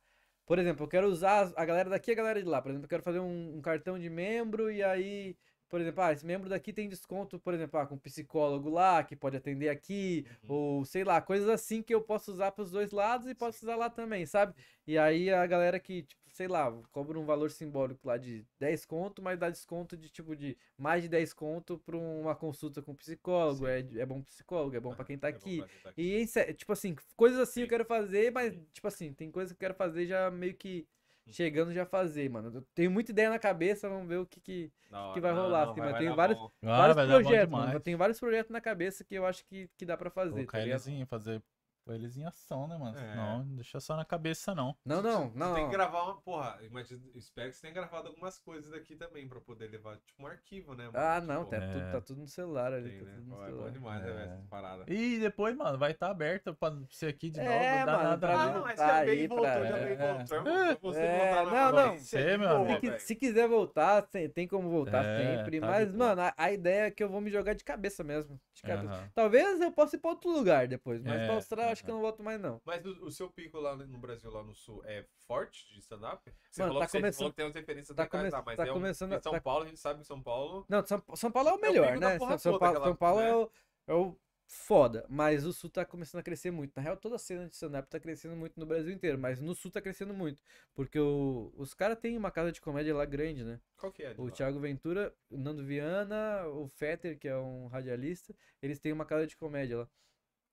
por 0.46 0.58
exemplo, 0.58 0.84
eu 0.84 0.88
quero 0.88 1.08
usar 1.08 1.52
a 1.56 1.64
galera 1.64 1.90
daqui 1.90 2.10
e 2.10 2.14
a 2.14 2.16
galera 2.16 2.40
de 2.42 2.48
lá. 2.48 2.62
Por 2.62 2.70
exemplo, 2.70 2.84
eu 2.86 2.88
quero 2.88 3.02
fazer 3.02 3.18
um, 3.20 3.56
um 3.56 3.60
cartão 3.62 3.98
de 3.98 4.08
membro 4.08 4.70
e 4.70 4.82
aí, 4.82 5.36
por 5.68 5.80
exemplo, 5.80 6.02
ah, 6.02 6.12
esse 6.12 6.24
membro 6.24 6.48
daqui 6.48 6.72
tem 6.72 6.88
desconto, 6.88 7.38
por 7.40 7.54
exemplo, 7.54 7.78
ah, 7.80 7.86
com 7.86 7.98
psicólogo 7.98 8.70
lá, 8.70 9.02
que 9.04 9.16
pode 9.16 9.36
atender 9.36 9.68
aqui, 9.68 10.26
Uhum. 10.44 10.48
ou 10.48 10.84
sei 10.84 11.02
lá, 11.04 11.20
coisas 11.20 11.48
assim 11.48 11.82
que 11.82 11.94
eu 11.94 12.02
posso 12.02 12.30
usar 12.32 12.52
pros 12.52 12.70
dois 12.70 12.92
lados 12.92 13.26
e 13.28 13.34
posso 13.34 13.64
usar 13.64 13.76
lá 13.76 13.90
também, 13.90 14.24
sabe? 14.26 14.54
E 14.86 14.96
aí 14.98 15.30
a 15.30 15.46
galera 15.46 15.80
que, 15.80 16.02
tipo, 16.04 16.22
sei 16.36 16.48
lá, 16.48 16.70
cobra 16.92 17.18
um 17.18 17.24
valor 17.24 17.50
simbólico 17.50 18.06
lá 18.06 18.18
de 18.18 18.44
10 18.60 18.84
conto, 18.84 19.22
mas 19.22 19.38
dá 19.38 19.48
desconto 19.48 19.96
de 19.96 20.10
tipo 20.10 20.36
de 20.36 20.54
mais 20.76 21.02
de 21.02 21.08
10 21.08 21.32
conto 21.32 21.78
pra 21.78 21.96
uma 21.96 22.34
consulta 22.36 22.82
com 22.82 22.94
psicólogo. 22.94 23.66
É, 23.66 23.78
é 23.78 24.04
bom 24.04 24.20
psicólogo, 24.22 24.76
é 24.76 24.80
bom 24.80 24.94
pra 24.94 25.02
quem 25.06 25.16
tá 25.16 25.28
é 25.28 25.32
quem 25.32 25.60
tá 25.60 25.88
aqui. 25.88 25.96
E 25.96 26.26
tipo 26.52 26.72
assim, 26.74 26.94
coisas 27.16 27.40
assim 27.40 27.60
eu 27.60 27.66
Sim. 27.66 27.70
quero 27.70 27.86
fazer, 27.86 28.30
mas 28.30 28.54
tipo 28.70 28.86
assim, 28.86 29.14
tem 29.14 29.30
coisas 29.30 29.52
que 29.52 29.56
eu 29.56 29.60
quero 29.66 29.74
fazer 29.74 30.06
já 30.06 30.30
meio 30.30 30.52
que 30.54 30.86
chegando 31.28 31.72
já 31.72 31.86
fazer, 31.86 32.28
mano. 32.28 32.50
Eu 32.54 32.62
tenho 32.74 32.90
muita 32.90 33.12
ideia 33.12 33.30
na 33.30 33.38
cabeça, 33.38 33.88
vamos 33.88 34.06
ver 34.06 34.18
o 34.18 34.26
que 34.26 34.38
que 34.38 34.70
hora. 34.92 35.14
que 35.14 35.20
vai 35.20 35.32
Não, 35.32 35.42
rolar, 35.42 35.64
não, 35.64 35.70
assim, 35.72 35.80
vai- 35.80 35.88
mas 35.92 35.98
vai 35.98 36.06
tem 36.06 36.14
vários-. 36.16 36.38
Ah, 36.62 36.76
vários 36.76 36.96
bom 36.96 37.06
projetos, 37.22 37.52
mano. 37.52 37.72
Eu 37.72 37.80
tenho 37.80 37.96
vários 37.98 38.20
projetos 38.20 38.50
na 38.50 38.60
cabeça 38.60 39.02
que 39.04 39.14
eu 39.14 39.24
acho 39.24 39.42
que, 39.46 39.70
que 39.78 39.86
dá 39.86 39.96
pra 39.96 40.10
fazer, 40.10 40.34
Colocar 40.34 40.58
tá 40.58 41.06
fazer 41.06 41.42
pôr 41.86 41.94
eles 41.94 42.16
em 42.16 42.24
ação, 42.26 42.66
né, 42.66 42.76
mano? 42.76 42.98
É. 42.98 43.14
Não, 43.14 43.38
não 43.44 43.54
deixa 43.54 43.78
só 43.78 43.96
na 43.96 44.04
cabeça, 44.04 44.54
não. 44.54 44.76
Não, 44.84 45.00
não, 45.00 45.30
Você 45.30 45.38
não. 45.38 45.54
tem 45.54 45.62
não. 45.62 45.70
que 45.70 45.76
gravar 45.76 46.02
uma. 46.02 46.20
Porra, 46.20 46.58
imagina, 46.62 47.00
espero 47.14 47.48
que 47.50 47.54
você 47.56 47.62
tenha 47.62 47.72
gravado 47.74 48.08
algumas 48.08 48.38
coisas 48.40 48.70
daqui 48.72 48.96
também 48.96 49.28
pra 49.28 49.40
poder 49.40 49.70
levar, 49.70 49.96
tipo, 49.98 50.20
um 50.22 50.26
arquivo, 50.26 50.74
né, 50.74 50.86
mano? 50.86 50.98
Ah, 50.98 51.20
não, 51.20 51.44
Tipo, 51.44 51.50
tá, 51.50 51.56
É. 51.58 51.72
tudo, 51.72 51.92
tá 51.92 52.00
tudo 52.00 52.20
no 52.22 52.28
celular 52.28 52.72
ali, 52.72 52.90
tem, 52.90 52.98
tá 52.98 53.04
né? 53.06 53.12
tudo 53.14 53.28
no 53.28 53.36
Pô, 53.36 53.42
É 53.42 53.46
bom 53.46 53.52
celular. 53.52 53.70
demais, 53.70 54.02
né, 54.02 54.10
É. 54.10 54.14
velho, 54.14 54.30
essas 54.32 54.46
paradas. 54.46 54.84
E 54.88 55.18
depois, 55.20 55.56
mano, 55.56 55.78
vai 55.78 55.92
estar 55.92 56.10
aberto 56.10 56.54
pra 56.54 56.76
ser 56.90 57.06
aqui 57.06 57.30
de 57.30 57.38
É, 57.38 57.44
novo. 57.44 57.54
Não 57.80 57.86
dá 57.86 57.92
mano, 57.92 58.08
nada. 58.10 58.18
pra 58.26 58.36
a 58.36 58.42
Ah, 58.42 58.46
ver. 58.48 58.54
mim- 58.58 58.64
mas 58.64 58.76
tá 58.78 58.86
já 58.88 59.04
veio 59.04 59.16
e 59.16 59.20
aí 59.20 59.26
voltou, 59.28 59.46
pra- 59.46 59.64
já 59.64 59.76
veio 59.76 59.88
e 59.88 59.92
É. 59.92 59.96
voltou. 60.16 60.92
Você 60.92 61.00
É, 61.00 61.18
voltar 61.34 61.44
não, 61.44 61.72
não. 61.72 61.96
de 61.96 62.38
meu 62.38 62.56
amigo. 62.56 62.80
Se, 62.98 62.98
se 63.06 63.14
quiser 63.14 63.48
voltar, 63.48 64.02
tem, 64.02 64.28
tem 64.28 64.48
como 64.48 64.68
voltar 64.68 65.04
É, 65.04 65.36
sempre. 65.36 65.60
tá 65.60 65.66
Mas, 65.66 65.92
mano, 65.94 66.22
a, 66.22 66.34
a 66.36 66.50
ideia 66.52 66.86
é 66.86 66.90
que 66.90 67.02
eu 67.04 67.08
vou 67.08 67.20
me 67.20 67.30
jogar 67.30 67.54
de 67.54 67.62
cabeça 67.62 68.02
mesmo. 68.02 68.40
De 68.54 68.62
cabeça. 68.62 69.10
Talvez 69.14 69.60
eu 69.60 69.70
possa 69.70 69.96
ir 69.96 69.98
pra 70.00 70.10
outro 70.10 70.30
lugar 70.30 70.66
depois, 70.66 71.02
mas 71.02 71.20
É, 71.20 71.26
pra 71.26 71.34
Austrália 71.36 71.75
acho 71.76 71.84
que 71.84 71.90
eu 71.90 71.94
não 71.94 72.02
volto 72.02 72.22
mais, 72.22 72.40
não. 72.40 72.60
Mas 72.64 72.84
o, 72.84 73.04
o 73.04 73.10
seu 73.10 73.30
pico 73.30 73.58
lá 73.60 73.76
no 73.76 73.98
Brasil, 73.98 74.30
lá 74.30 74.42
no 74.42 74.54
sul, 74.54 74.82
é 74.84 75.04
forte 75.26 75.66
de 75.72 75.78
stand-up? 75.80 76.22
Você 76.50 76.62
Mano, 76.62 76.70
falou 76.74 76.80
tá 76.80 76.86
que 76.86 76.92
você 76.92 76.98
começando- 76.98 77.18
falou 77.18 77.30
que 77.32 77.36
tem 77.36 77.44
umas 77.46 77.54
referências 77.54 77.96
tá 77.96 78.02
da 78.02 78.08
casa, 78.08 78.30
come- 78.30 78.42
mas 78.46 78.56
tá 78.56 78.66
é 78.66 78.70
um, 78.70 78.74
começando 78.74 79.12
em 79.12 79.20
São 79.22 79.32
tá- 79.32 79.40
Paulo, 79.40 79.64
a 79.64 79.68
gente 79.68 79.80
sabe 79.80 80.00
que 80.00 80.06
São 80.06 80.22
Paulo... 80.22 80.64
Não, 80.68 80.86
São, 80.86 81.02
São 81.14 81.30
Paulo 81.30 81.48
é 81.48 81.52
o 81.52 81.56
o 81.56 81.60
melhor, 81.60 81.86
pico 81.88 82.00
da 82.00 82.08
né? 82.10 82.18
São, 82.18 82.38
São 82.38 82.58
Paulo, 82.58 82.80
São 82.84 82.96
Paulo 82.96 83.20
né? 83.20 83.28
é, 83.30 83.34
o, 83.36 83.50
é 83.88 83.94
o 83.94 84.16
foda, 84.48 85.04
mas 85.08 85.44
o 85.44 85.52
Sul 85.52 85.68
tá 85.68 85.84
começando 85.84 86.20
a 86.20 86.22
crescer 86.22 86.52
muito. 86.52 86.72
Na 86.76 86.80
real, 86.82 86.96
toda 86.96 87.16
a 87.16 87.18
cena 87.18 87.48
de 87.48 87.54
stand-up 87.56 87.88
tá 87.90 87.98
crescendo 87.98 88.36
muito 88.36 88.60
no 88.60 88.64
Brasil 88.64 88.92
inteiro, 88.94 89.18
mas 89.18 89.40
no 89.40 89.56
Sul 89.56 89.72
tá 89.72 89.80
crescendo 89.82 90.14
muito. 90.14 90.40
Porque 90.72 91.00
o- 91.00 91.52
os 91.56 91.74
caras 91.74 91.98
têm 91.98 92.16
uma 92.16 92.30
casa 92.30 92.52
de 92.52 92.60
comédia 92.60 92.94
lá 92.94 93.04
grande, 93.04 93.42
né? 93.42 93.60
Qual 93.76 93.90
que 93.90 94.04
é? 94.04 94.14
O 94.16 94.26
lá? 94.26 94.30
Thiago 94.30 94.60
Ventura, 94.60 95.12
o 95.28 95.36
Nando 95.36 95.64
Viana, 95.64 96.46
o 96.46 96.68
Fetter, 96.68 97.18
que 97.18 97.26
é 97.26 97.36
um 97.36 97.66
radialista, 97.66 98.32
eles 98.62 98.78
têm 98.78 98.92
uma 98.92 99.04
casa 99.04 99.26
de 99.26 99.36
comédia 99.36 99.78
lá. 99.78 99.88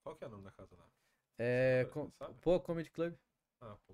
Qual 0.01 0.15
que 0.15 0.23
é 0.23 0.27
o 0.27 0.31
nome 0.31 0.43
da 0.43 0.51
casa 0.51 0.75
lá? 0.75 0.85
É. 1.37 1.87
Com-? 1.91 2.09
Pô, 2.41 2.59
Comedy 2.59 2.89
Club. 2.89 3.13
Ah, 3.61 3.75
pô. 3.87 3.93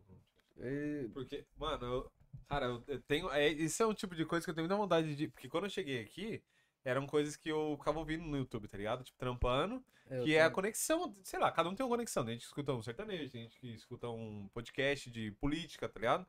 E- 0.62 1.10
Porque, 1.14 1.46
mano, 1.58 1.86
eu, 1.86 2.12
cara, 2.48 2.66
eu, 2.66 3.02
tenho. 3.04 3.32
É, 3.32 3.48
isso 3.48 3.82
é 3.82 3.88
um 3.88 3.94
tipo 3.94 4.16
de 4.16 4.26
coisa 4.26 4.44
que 4.46 4.50
eu 4.50 4.56
tenho 4.56 4.68
muita 4.68 4.76
vontade 4.82 5.16
de. 5.16 5.28
Porque 5.30 5.48
quando 5.48 5.66
eu 5.66 5.70
cheguei 5.70 6.02
aqui, 6.02 6.44
eram 6.84 7.08
coisas 7.08 7.36
que 7.38 7.50
eu 7.50 7.76
ficava 7.78 8.00
ouvindo 8.00 8.24
no 8.26 8.38
YouTube, 8.38 8.68
tá 8.68 8.78
ligado? 8.78 9.04
Tipo, 9.04 9.18
trampando. 9.18 9.84
eu 10.10 10.24
que 10.26 10.36
é 10.36 10.44
a 10.44 10.50
conexão, 10.50 11.16
sei 11.24 11.40
lá, 11.40 11.50
cada 11.52 11.70
um 11.70 11.76
tem 11.76 11.86
uma 11.86 11.90
conexão. 11.96 12.26
Tem 12.26 12.34
gente 12.34 12.42
que 12.42 12.48
escuta 12.48 12.74
um 12.74 12.84
sertanejo, 12.84 13.32
tem 13.32 13.44
gente 13.44 13.58
que 13.60 13.74
escuta 13.74 14.10
um 14.10 14.50
podcast 14.50 15.10
de 15.10 15.32
política, 15.32 15.88
tá 15.88 16.00
ligado? 16.00 16.28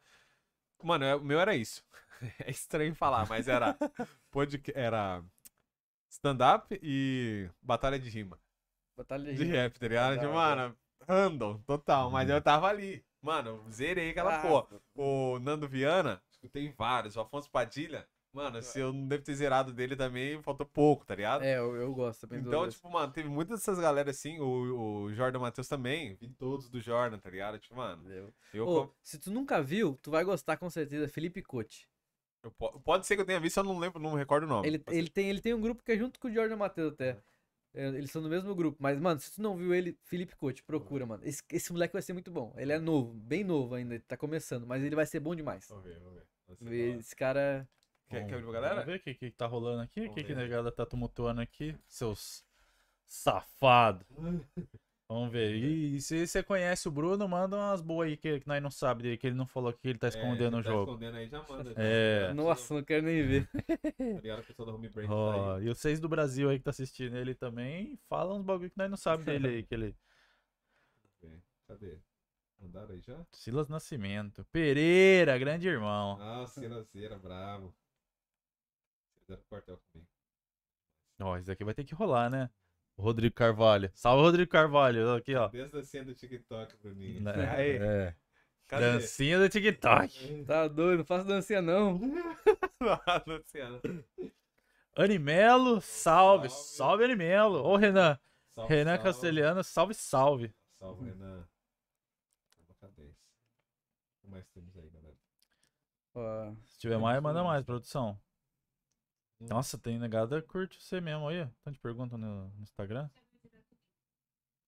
Mano, 0.83 1.05
é- 1.05 1.17
o 1.17 1.25
meu 1.25 1.41
era 1.41 1.57
isso. 1.57 1.85
É 2.47 2.51
estranho 2.51 2.95
falar, 2.95 3.27
mas 3.27 3.49
era. 3.49 3.75
podca- 4.31 4.73
era 4.79 5.25
stand-up 6.11 6.79
e 6.83 7.49
batalha 7.63 7.99
de 7.99 8.11
rima. 8.11 8.39
Batalha 8.97 9.33
De 9.33 9.39
de 9.39 9.45
rap, 9.45 9.79
tá 9.79 9.89
ligado? 9.89 10.19
Tipo, 10.21 10.33
mano, 10.35 10.77
random, 11.11 11.59
total. 11.67 12.11
Mas 12.11 12.29
eu 12.31 12.41
tava 12.41 12.69
ali. 12.69 13.05
Mano, 13.21 13.63
zerei 13.71 14.11
aquela 14.11 14.37
Ah, 14.37 14.43
porra. 14.43 14.81
O 14.95 15.39
Nando 15.41 15.69
Viana, 15.69 16.23
escutei 16.31 16.73
vários. 16.73 17.17
O 17.17 17.21
Afonso 17.21 17.51
Padilha, 17.51 18.09
mano, 18.33 18.63
se 18.63 18.81
eu 18.81 18.93
não 18.93 19.07
devo 19.07 19.23
ter 19.23 19.35
zerado 19.35 19.73
dele 19.75 19.95
também, 19.95 20.41
faltou 20.43 20.65
pouco, 20.65 21.05
tá 21.05 21.15
ligado? 21.15 21.43
É, 21.43 21.59
eu, 21.59 21.77
eu 21.77 21.93
gosto 21.93 22.27
também 22.27 22.43
Então, 22.43 22.67
tipo, 22.69 22.89
mano, 22.89 23.13
teve 23.13 23.29
muitas 23.29 23.59
dessas 23.61 23.79
galera 23.79 24.11
assim, 24.11 24.39
o, 24.41 25.03
o 25.05 25.15
Jordan 25.15 25.41
Matheus 25.41 25.69
também, 25.69 26.15
vi 26.15 26.29
todos 26.31 26.71
do 26.71 26.81
Jordan, 26.81 27.19
tá 27.19 27.29
ligado? 27.29 27.59
Tipo, 27.59 27.77
mano, 27.77 28.11
Eu- 28.11 28.33
eu, 28.55 28.67
Ô, 28.69 28.89
se 29.03 29.19
tu 29.19 29.31
nunca 29.31 29.61
viu, 29.63 29.99
tu 30.01 30.11
vai 30.11 30.25
gostar 30.25 30.57
com 30.57 30.71
certeza. 30.71 31.09
Felipe 31.09 31.43
Cote. 31.43 31.87
pode 32.85 33.07
ser 33.07 33.17
que 33.17 33.21
eu 33.23 33.27
tenha 33.27 33.39
visto, 33.41 33.59
eu 33.59 33.65
não 33.65 33.79
lembro, 33.79 34.01
não 34.01 34.15
recordo 34.15 34.45
o 34.45 34.49
nome. 34.49 34.67
Ele, 34.67 34.83
ele, 34.89 35.11
tem, 35.11 35.29
ele 35.29 35.41
tem 35.43 35.53
um 35.53 35.61
grupo 35.61 35.83
que 35.83 35.93
é 35.93 35.97
junto 35.99 36.19
com 36.19 36.29
o 36.29 36.33
Jordan 36.33 36.57
Matheus 36.57 36.95
até. 36.95 37.19
É, 37.73 37.87
Eles 37.89 38.11
são 38.11 38.21
do 38.23 38.29
mesmo 38.29 38.55
grupo. 38.55 38.77
Mas, 38.81 38.99
mano, 38.99 39.21
se 39.21 39.35
tu 39.35 39.43
não 39.43 39.57
viu 39.57 39.73
ele, 39.75 39.97
Felipe 40.05 40.35
Cote, 40.37 40.63
procura, 40.63 41.07
mano. 41.07 41.25
Esse, 41.25 41.43
esse 41.53 41.73
moleque 41.73 41.93
vai 41.93 42.03
ser 42.03 42.13
muito 42.13 42.31
bom. 42.31 42.53
Ele 42.57 42.73
é 42.73 42.79
novo, 42.79 43.13
bem 43.15 43.45
novo 43.45 43.75
ainda, 43.75 43.99
tá 44.01 44.17
começando, 44.17 44.67
mas 44.67 44.83
ele 44.83 44.97
vai 44.97 45.07
ser 45.07 45.21
bom 45.21 45.35
demais. 45.35 45.67
Vamos 45.69 45.85
ver, 45.85 45.99
vamos 46.01 46.15
ver. 46.15 46.27
Vamos 46.49 46.69
ver. 46.69 46.99
Esse 46.99 47.15
cara. 47.15 47.69
Quer, 48.09 48.27
quer 48.27 48.37
ver 48.37 48.43
pra 48.43 48.53
Vamos 48.53 48.53
galera? 48.53 48.85
ver 48.85 48.97
o 48.97 49.01
que, 49.01 49.15
que 49.15 49.31
tá 49.31 49.47
rolando 49.47 49.83
aqui. 49.83 50.01
O 50.01 50.03
Vamos 50.03 50.15
que, 50.17 50.25
que 50.25 50.33
a 50.33 50.37
negada 50.37 50.73
tá 50.73 50.85
tumultuando 50.85 51.41
aqui. 51.41 51.77
Seus 51.87 52.45
safados. 53.07 54.07
Vamos 55.11 55.33
ver. 55.33 55.57
E 55.57 56.01
se 56.01 56.25
você 56.25 56.41
conhece 56.41 56.87
o 56.87 56.91
Bruno, 56.93 57.29
manda 57.29 57.57
umas 57.57 57.81
boas 57.81 58.07
aí 58.07 58.17
que, 58.17 58.39
que 58.39 58.47
nós 58.47 58.63
não 58.63 58.71
sabemos 58.71 59.03
dele, 59.03 59.17
que 59.19 59.27
ele 59.27 59.35
não 59.35 59.45
falou 59.45 59.73
que 59.73 59.89
ele 59.89 59.99
tá 59.99 60.07
escondendo 60.07 60.57
É, 60.57 60.61
o 60.61 60.63
tá 60.63 60.71
jogo. 60.71 60.93
escondendo 60.93 61.17
aí, 61.17 61.29
já 61.29 61.43
manda. 61.49 61.75
É. 61.77 62.31
Nossa, 62.33 62.75
não 62.75 62.85
quero 62.85 63.05
nem 63.07 63.27
ver. 63.27 63.51
Tá 64.15 64.21
ligado? 64.23 64.39
A 64.39 64.43
pessoa 64.45 64.67
da 64.67 64.73
Home 64.73 64.89
Brand 64.89 65.09
tá 65.09 65.13
Ó, 65.13 65.57
aí. 65.57 65.65
e 65.65 65.69
vocês 65.69 65.99
do 65.99 66.09
Brasil 66.09 66.49
aí 66.49 66.59
que 66.59 66.65
tá 66.65 66.71
assistindo 66.71 67.17
ele 67.17 67.35
também, 67.35 67.99
fala 68.09 68.35
uns 68.37 68.45
bagulho 68.45 68.71
que 68.71 68.79
nós 68.79 68.89
não 68.89 68.97
sabemos 68.97 69.25
dele 69.27 69.49
aí, 69.49 69.63
que 69.65 69.75
ele. 69.75 69.97
Cadê? 71.67 71.99
Mandaram 72.61 72.95
aí 72.95 73.01
já? 73.01 73.27
Silas 73.33 73.69
Nascimento. 73.69 74.45
Pereira, 74.53 75.37
grande 75.39 75.67
irmão. 75.67 76.19
Ah, 76.21 76.47
Cerazeira, 76.47 77.19
bravo. 77.19 77.75
Fizeram 79.23 79.43
quartel 79.49 79.77
comigo. 79.93 80.09
Ó, 81.21 81.37
isso 81.37 81.51
aqui 81.51 81.65
vai 81.65 81.75
ter 81.75 81.83
que 81.83 81.97
rolar, 81.97 82.31
né? 82.31 82.49
Rodrigo 83.01 83.35
Carvalho. 83.35 83.91
Salve, 83.95 84.23
Rodrigo 84.23 84.51
Carvalho. 84.51 85.15
Aqui, 85.15 85.35
ó. 85.35 85.49
Desde 85.49 85.79
a 85.79 85.83
senha 85.85 86.05
do 86.05 86.15
TikTok, 86.15 86.77
Bruninho. 86.77 87.21
Né? 87.23 87.33
Aí, 87.57 87.77
É. 87.77 88.15
cadê? 88.69 88.93
Dancinha 88.93 89.39
do 89.39 89.49
TikTok. 89.49 90.45
Tá 90.45 90.69
doido, 90.69 90.99
não 90.99 91.05
faço 91.05 91.27
dancinha 91.27 91.61
não. 91.63 91.99
Ah, 93.07 93.23
Luciano. 93.27 93.79
Animelo, 94.97 95.81
salve. 95.81 96.49
Salve. 96.49 96.67
Salve, 96.77 97.05
Animelo. 97.05 97.59
Ô, 97.63 97.77
Renan. 97.77 98.19
Salve, 98.55 98.75
Renan 98.75 98.91
salve. 98.97 99.05
Castelhano, 99.05 99.63
salve, 99.65 99.95
salve. 99.95 100.55
Salve, 100.79 101.05
Renan. 101.05 101.47
Cadê? 102.81 103.03
O 103.03 104.21
que 104.23 104.29
mais 104.29 104.47
temos 104.49 104.75
aí, 104.79 104.89
galera? 104.89 105.17
Ó, 106.15 106.55
Se 106.65 106.79
tiver 106.79 106.99
mais, 106.99 107.21
manda 107.23 107.45
mais, 107.45 107.63
produção. 107.65 108.19
Nossa, 109.41 109.79
tem 109.79 109.99
negada 109.99 110.41
curte 110.43 110.81
você 110.83 111.01
mesmo 111.01 111.27
aí. 111.29 111.47
Tanto 111.65 111.75
de 111.75 111.81
pergunta 111.81 112.17
no, 112.17 112.49
no 112.51 112.63
Instagram. 112.63 113.09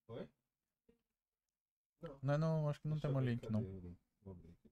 Oi? 0.08 0.28
Não, 2.22 2.38
não, 2.38 2.68
acho 2.68 2.80
que 2.80 2.88
não 2.88 2.96
Deixa 2.96 3.08
tem 3.08 3.16
um 3.16 3.20
link, 3.20 3.50
não. 3.50 3.60
o 3.60 3.80
link? 3.80 3.98
Vou 4.24 4.32
abrir 4.32 4.50
aqui. 4.50 4.70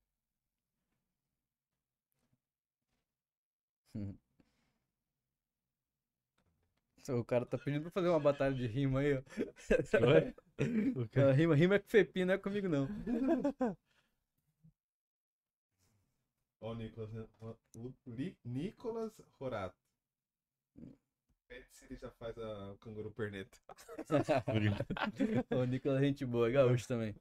o 7.08 7.24
cara 7.24 7.46
tá 7.46 7.58
pedindo 7.58 7.82
pra 7.82 7.90
fazer 7.90 8.08
uma 8.08 8.20
batalha 8.20 8.54
de 8.54 8.66
rima 8.66 9.00
aí, 9.00 9.14
ó. 9.16 9.22
Oi? 10.06 10.34
O 10.94 11.08
quê? 11.08 11.20
Rima, 11.32 11.54
rima 11.54 11.76
é 11.76 11.78
com 11.78 11.88
Fepi, 11.88 12.24
não 12.24 12.34
é 12.34 12.38
comigo 12.38 12.68
não. 12.68 12.86
Ó, 16.60 16.70
o 16.70 16.74
Nicolas, 16.74 17.10
o 17.76 17.92
Li- 18.06 18.38
Nicolas 18.44 19.12
Rorato. 19.38 19.89
Pede 21.50 21.66
se 21.72 21.84
ele 21.84 21.96
já 21.96 22.08
faz 22.12 22.38
a, 22.38 22.72
o 22.72 22.78
canguru 22.78 23.10
perneta. 23.10 23.58
o 25.50 25.64
Nicolas 25.64 26.00
é 26.00 26.04
gente 26.04 26.24
boa, 26.24 26.48
é 26.48 26.52
gaúcho 26.52 26.86
também. 26.86 27.12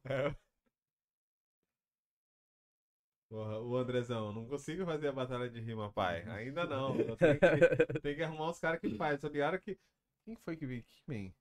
Porra, 3.28 3.60
o 3.60 3.76
Andrezão, 3.76 4.32
não 4.32 4.46
consigo 4.46 4.86
fazer 4.86 5.08
a 5.08 5.12
batalha 5.12 5.50
de 5.50 5.60
rima, 5.60 5.92
pai. 5.92 6.22
Ainda 6.30 6.66
não. 6.66 6.96
Tenho 7.16 7.40
que, 7.40 8.00
tem 8.02 8.16
que 8.16 8.22
arrumar 8.22 8.52
os 8.52 8.60
caras 8.60 8.80
que 8.80 8.96
fazem. 8.96 9.20
Só 9.20 9.28
ligaram 9.28 9.58
que. 9.58 9.80
Quem 10.24 10.36
foi 10.36 10.56
que 10.56 10.68
veio 10.68 10.82
aqui, 10.82 11.02
man? 11.08 11.34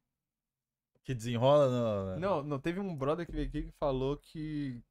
Que 1.05 1.15
desenrola 1.15 1.69
no... 1.69 2.21
Não, 2.21 2.43
não, 2.43 2.59
teve 2.59 2.81
um 2.81 2.97
brother 2.97 3.27
que 3.27 3.33
veio 3.33 3.49
aqui 3.49 3.65
que 3.65 3.73
falou 3.73 4.17
que. 4.17 4.83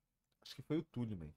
Acho 0.44 0.56
que 0.56 0.61
foi 0.61 0.78
o 0.78 0.84
Túlio, 0.84 1.18
man. 1.18 1.32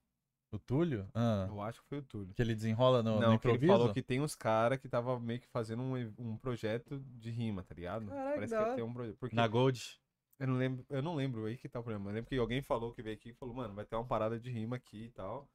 O 0.53 0.59
Túlio? 0.59 1.07
Ah, 1.13 1.45
Eu 1.49 1.61
acho 1.61 1.81
que 1.81 1.87
foi 1.87 1.99
o 1.99 2.03
Túlio. 2.03 2.33
que 2.33 2.41
ele 2.41 2.53
desenrola 2.53 3.01
no, 3.01 3.15
no 3.15 3.21
não, 3.21 3.37
que 3.39 3.47
ele 3.47 3.55
improviso? 3.55 3.71
falou 3.71 3.93
que 3.93 4.01
tem 4.01 4.19
uns 4.19 4.35
caras 4.35 4.79
que 4.79 4.89
tava 4.89 5.17
meio 5.19 5.39
que 5.39 5.47
fazendo 5.47 5.81
um, 5.81 6.13
um 6.17 6.37
projeto 6.37 6.99
de 6.99 7.29
rima, 7.31 7.63
tá 7.63 7.73
ligado? 7.73 8.07
Caraca, 8.07 8.33
Parece 8.35 8.51
da 8.51 8.57
que 8.57 8.63
hora. 8.65 8.75
tem 8.75 8.83
um 8.83 8.93
projeto. 8.93 9.17
Porque 9.17 9.35
Na 9.35 9.47
Gold. 9.47 9.99
eu 10.39 10.47
não 10.47 10.55
lembro, 10.57 10.85
eu 10.89 11.01
não 11.01 11.15
lembro 11.15 11.45
aí 11.45 11.55
que 11.57 11.69
tá 11.69 11.79
o 11.79 11.83
problema. 11.83 12.09
Eu 12.09 12.15
lembro 12.15 12.29
que 12.29 12.37
alguém 12.37 12.61
falou 12.61 12.91
que 12.93 13.01
veio 13.01 13.15
aqui 13.15 13.29
e 13.29 13.33
falou, 13.33 13.55
mano, 13.55 13.73
vai 13.73 13.85
ter 13.85 13.95
uma 13.95 14.05
parada 14.05 14.37
de 14.37 14.51
rima 14.51 14.75
aqui 14.75 15.05
e 15.05 15.11
tal. 15.11 15.49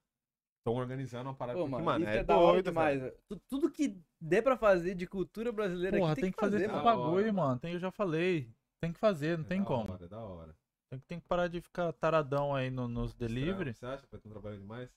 Estão 0.60 0.74
organizando 0.80 1.28
uma 1.28 1.34
parada 1.36 1.58
Pô, 1.58 1.68
porque, 1.68 1.82
mano, 1.84 2.04
isso 2.04 2.12
é, 2.18 2.24
da 2.24 2.38
hora 2.38 2.62
demais. 2.62 3.00
velho. 3.00 3.14
Tu- 3.28 3.40
Tudo 3.48 3.70
que 3.70 4.00
der 4.20 4.42
pra 4.42 4.56
fazer 4.56 4.94
de 4.94 5.06
cultura 5.06 5.52
brasileira 5.52 5.98
Porra, 5.98 6.12
aqui 6.12 6.22
tem, 6.22 6.32
que 6.32 6.40
fazer 6.40 6.56
esse 6.56 6.66
mano. 6.68 6.82
Bagulho, 6.82 7.26
mano. 7.34 7.48
mano. 7.48 7.60
Tem, 7.60 7.74
eu 7.74 7.78
já 7.78 7.90
falei. 7.90 8.50
Tem 8.80 8.92
que 8.92 8.98
fazer, 8.98 9.36
não 9.38 9.44
É 9.44 9.48
tem 9.48 9.60
da 9.60 9.66
como. 9.66 9.92
Hora, 9.92 10.04
é 10.04 10.08
da 10.08 10.18
hora. 10.20 10.56
Tem, 10.88 10.98
que- 11.00 11.06
tem 11.06 11.20
que 11.20 11.26
parar 11.26 11.48
de 11.48 11.60
ficar 11.60 11.92
taradão 11.92 12.54
aí 12.54 12.70
no- 12.70 12.88
nos 12.88 13.14
delivery. 13.14 13.74
Você 13.74 13.86
acha 13.86 14.04
que 14.04 14.12
vai 14.12 14.20
ter 14.20 14.28
um 14.28 14.32
trabalho 14.32 14.58
demais? 14.58 14.90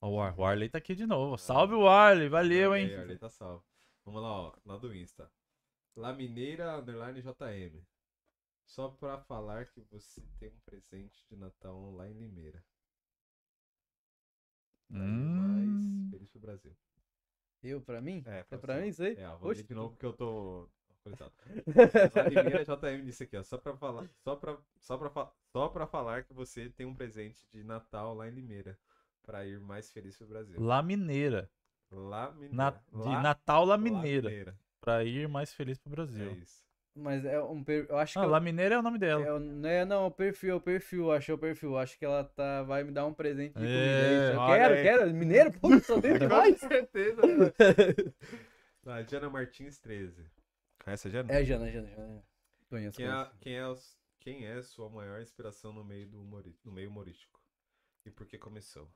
Ó, 0.00 0.08
O 0.10 0.20
Ar- 0.20 0.38
o 0.38 0.44
Arley 0.44 0.68
tá 0.68 0.78
aqui 0.78 0.94
de 0.94 1.06
novo. 1.06 1.36
Salve 1.38 1.74
o 1.74 1.86
Arley, 1.88 2.28
valeu, 2.28 2.72
Aí, 2.72 2.84
hein? 2.84 2.96
Arley 2.96 3.18
tá 3.18 3.28
salvo. 3.28 3.64
Vamos 4.04 4.22
lá, 4.22 4.30
ó, 4.32 4.56
lá 4.64 4.76
do 4.76 4.94
Insta. 4.94 5.30
Lamineira 5.96 6.76
underline 6.78 7.20
JM. 7.22 7.84
Só 8.64 8.88
pra 8.88 9.18
falar 9.18 9.66
que 9.66 9.80
você 9.90 10.22
tem 10.38 10.48
um 10.48 10.60
presente 10.64 11.24
de 11.28 11.36
Natal 11.36 11.90
lá 11.92 12.08
em 12.08 12.14
Limeira. 12.14 12.64
Pra 14.88 14.98
ir 14.98 15.02
Hum. 15.02 16.04
mais 16.04 16.10
feliz 16.10 16.30
pro 16.30 16.40
Brasil. 16.40 16.76
Eu, 17.62 17.80
pra 17.80 18.00
mim? 18.00 18.22
É, 18.26 18.44
É 18.50 18.56
pra 18.58 18.80
mim 18.80 18.88
isso 18.88 19.02
aí? 19.02 19.14
É, 19.16 19.28
vou 19.36 19.50
Oxe, 19.50 19.62
de 19.62 19.74
novo 19.74 19.90
porque 19.90 20.06
eu 20.06 20.12
tô 20.12 20.68
autorizado. 21.04 21.32
Lamineira 22.14 22.64
JM 22.64 23.04
disse 23.04 23.24
aqui, 23.24 23.36
ó. 23.36 23.42
Só 23.42 23.58
pra 23.58 23.76
falar, 23.76 24.06
só 24.24 24.36
pra, 24.36 24.56
só, 24.80 24.96
pra, 24.96 25.30
só 25.52 25.68
pra 25.68 25.86
falar 25.86 26.24
que 26.24 26.32
você 26.32 26.68
tem 26.70 26.86
um 26.86 26.94
presente 26.94 27.46
de 27.50 27.62
Natal 27.64 28.14
lá 28.14 28.28
em 28.28 28.32
Limeira. 28.32 28.78
Pra 29.24 29.46
ir 29.46 29.60
mais 29.60 29.88
feliz 29.90 30.16
pro 30.16 30.26
Brasil. 30.26 30.60
Lá 30.60 30.82
Mineira. 30.82 31.48
Lamineira. 31.92 32.54
Na- 32.54 32.70
de 32.70 33.08
Lá- 33.08 33.22
Natal 33.22 33.64
La 33.64 33.78
Mineira. 33.78 34.24
Lamineira. 34.24 34.58
Pra 34.80 35.04
ir 35.04 35.28
mais 35.28 35.52
feliz 35.54 35.78
pro 35.78 35.92
É 35.92 35.94
Brasil. 35.94 36.32
isso. 36.32 36.62
Mas 36.94 37.24
é 37.24 37.40
um 37.42 37.62
per... 37.64 37.86
eu 37.88 37.96
acho 37.96 38.14
que 38.14 38.18
Ah, 38.18 38.24
eu- 38.24 38.28
La 38.28 38.40
Mineira 38.40 38.74
é 38.74 38.78
o 38.78 38.82
nome 38.82 38.98
dela. 38.98 39.24
é, 39.24 39.38
não 39.38 39.68
é 39.68 39.84
não, 39.84 40.02
é 40.04 40.06
o 40.08 40.10
perfil, 40.10 40.50
é 40.50 40.54
o 40.56 40.60
perfil, 40.60 41.12
acho 41.12 41.26
que 41.26 41.30
é 41.30 41.34
o 41.34 41.38
perfil. 41.38 41.78
Acho 41.78 41.98
que 41.98 42.04
ela 42.04 42.24
tá 42.24 42.62
vai 42.64 42.82
me 42.82 42.90
dar 42.90 43.06
um 43.06 43.14
presente 43.14 43.50
de 43.54 43.60
comida. 43.60 43.72
É, 43.72 44.32
é 44.32 44.36
olha 44.36 44.58
quero, 44.58 44.74
aí. 44.74 44.82
quero. 44.82 45.14
Mineiro, 45.14 45.52
pô, 45.58 45.78
sou 45.80 46.00
dele 46.00 46.18
demais. 46.18 46.58
Com 46.60 46.68
certeza. 46.68 47.22
né? 47.22 47.52
Ah, 48.84 49.00
Diana 49.02 49.30
Martins 49.30 49.78
13. 49.78 50.24
Conhece 50.84 51.08
a 51.08 51.10
Diana? 51.10 51.32
É, 51.32 51.44
Jana, 51.44 51.70
Jana, 51.70 51.88
Jana. 51.88 52.22
Conheço, 52.68 52.96
Quem 52.96 53.06
é, 53.06 53.08
conheço. 53.10 53.32
quem, 53.40 53.56
é, 53.56 53.74
quem 54.20 54.46
é 54.46 54.62
sua 54.62 54.88
maior 54.88 55.20
inspiração 55.20 55.72
no 55.72 55.84
meio, 55.84 56.08
do 56.08 56.20
humori- 56.20 56.56
no 56.64 56.72
meio 56.72 56.88
humorístico? 56.90 57.40
E 58.04 58.10
por 58.10 58.26
que 58.26 58.38
começou? 58.38 58.88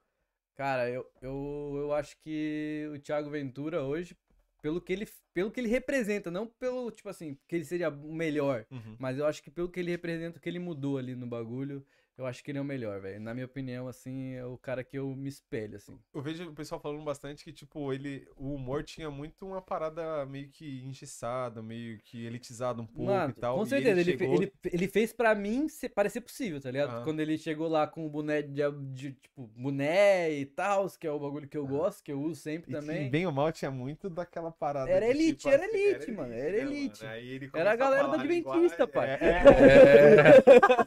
Cara, 0.55 0.89
eu, 0.91 1.07
eu, 1.21 1.75
eu 1.77 1.93
acho 1.93 2.17
que 2.19 2.89
o 2.95 2.99
Thiago 2.99 3.31
Ventura 3.31 3.83
hoje, 3.85 4.17
pelo 4.63 4.81
que 4.81 4.93
ele, 4.93 5.07
pelo 5.35 5.51
que 5.51 5.61
ele 5.61 5.69
representa, 5.69 6.31
não 6.31 6.47
pelo, 6.47 6.91
tipo 6.91 7.09
assim, 7.09 7.39
que 7.47 7.55
ele 7.55 7.65
seja 7.65 7.91
o 7.91 8.15
melhor, 8.15 8.67
mas 8.99 9.19
eu 9.19 9.27
acho 9.27 9.43
que 9.43 9.51
pelo 9.51 9.69
que 9.71 9.79
ele 9.79 9.91
representa, 9.91 10.39
o 10.39 10.41
que 10.41 10.49
ele 10.49 10.59
mudou 10.59 10.97
ali 10.97 11.15
no 11.15 11.27
bagulho, 11.27 11.87
eu 12.19 12.27
acho 12.27 12.43
que 12.43 12.51
ele 12.51 12.59
é 12.59 12.61
o 12.61 12.65
melhor, 12.65 13.01
velho. 13.01 13.21
Na 13.21 13.35
minha 13.35 13.47
opinião, 13.47 13.89
assim, 13.89 14.35
é 14.35 14.45
o 14.45 14.57
cara 14.57 14.83
que 14.83 14.99
eu 14.99 15.09
me 15.15 15.29
espelho, 15.29 15.77
assim. 15.77 15.99
Eu 16.15 16.23
vejo 16.23 16.49
o 16.49 16.55
pessoal 16.55 16.81
falando 16.81 17.03
bastante 17.05 17.45
que, 17.45 17.53
tipo, 17.53 17.93
ele. 17.93 18.27
O 18.37 18.55
humor 18.55 18.83
tinha 18.85 19.11
muito 19.11 19.47
uma 19.47 19.61
parada 19.61 20.25
meio 20.27 20.49
que 20.49 20.83
engessada, 20.85 21.63
meio 21.63 21.99
que 21.99 22.25
elitizada 22.25 22.81
um 22.81 22.87
pouco 22.87 23.11
Mano, 23.11 23.35
e 23.37 23.41
tal. 23.41 23.59
com 23.59 23.67
certeza, 23.67 24.01
ele, 24.01 24.13
fe- 24.13 24.19
chegou- 24.25 24.43
ele, 24.43 24.53
ele 24.73 24.89
fez 24.89 25.13
pra 25.13 25.35
mim 25.35 25.67
parecer 25.95 26.21
possível, 26.21 26.61
tá 26.61 26.71
ligado? 26.71 26.91
Aham. 26.91 27.05
Quando 27.05 27.21
ele 27.21 27.37
chegou 27.39 27.69
lá 27.69 27.87
com 27.87 28.07
o 28.07 28.09
boné 28.11 28.43
de, 28.43 28.63
de, 28.93 29.13
tipo, 29.13 29.47
boné 29.57 30.31
e 30.33 30.47
tal, 30.47 30.87
que 30.99 31.07
é 31.07 31.11
o 31.11 31.19
bagulho 31.19 31.49
que 31.49 31.57
eu 31.59 31.67
gosto, 31.67 32.03
que 32.03 32.13
eu 32.13 32.21
uso 32.21 32.41
sempre 32.41 32.71
E 32.71 32.75
que, 32.75 32.81
também. 32.81 33.11
bem 33.11 33.27
ou 33.27 33.33
mal, 33.33 33.53
tinha 33.53 33.71
muito 33.71 34.09
daquela 34.09 34.51
parada. 34.51 34.91
Era 34.91 35.05
de, 35.07 35.11
elite, 35.13 35.37
tipo, 35.39 35.49
era 35.51 35.67
assim, 35.67 35.77
elite, 35.79 36.13
mano, 36.13 36.33
era 36.33 36.51
né, 36.53 36.59
elite. 36.59 37.07
Aí 37.07 37.29
ele 37.29 37.51
Era 37.55 37.73
a 37.73 37.77
galera 37.77 38.09
do 38.09 38.15
Adventista, 38.15 38.85
linguagem- 38.85 38.93
pai. 38.93 39.11
É, 39.11 39.17
é. 39.17 40.37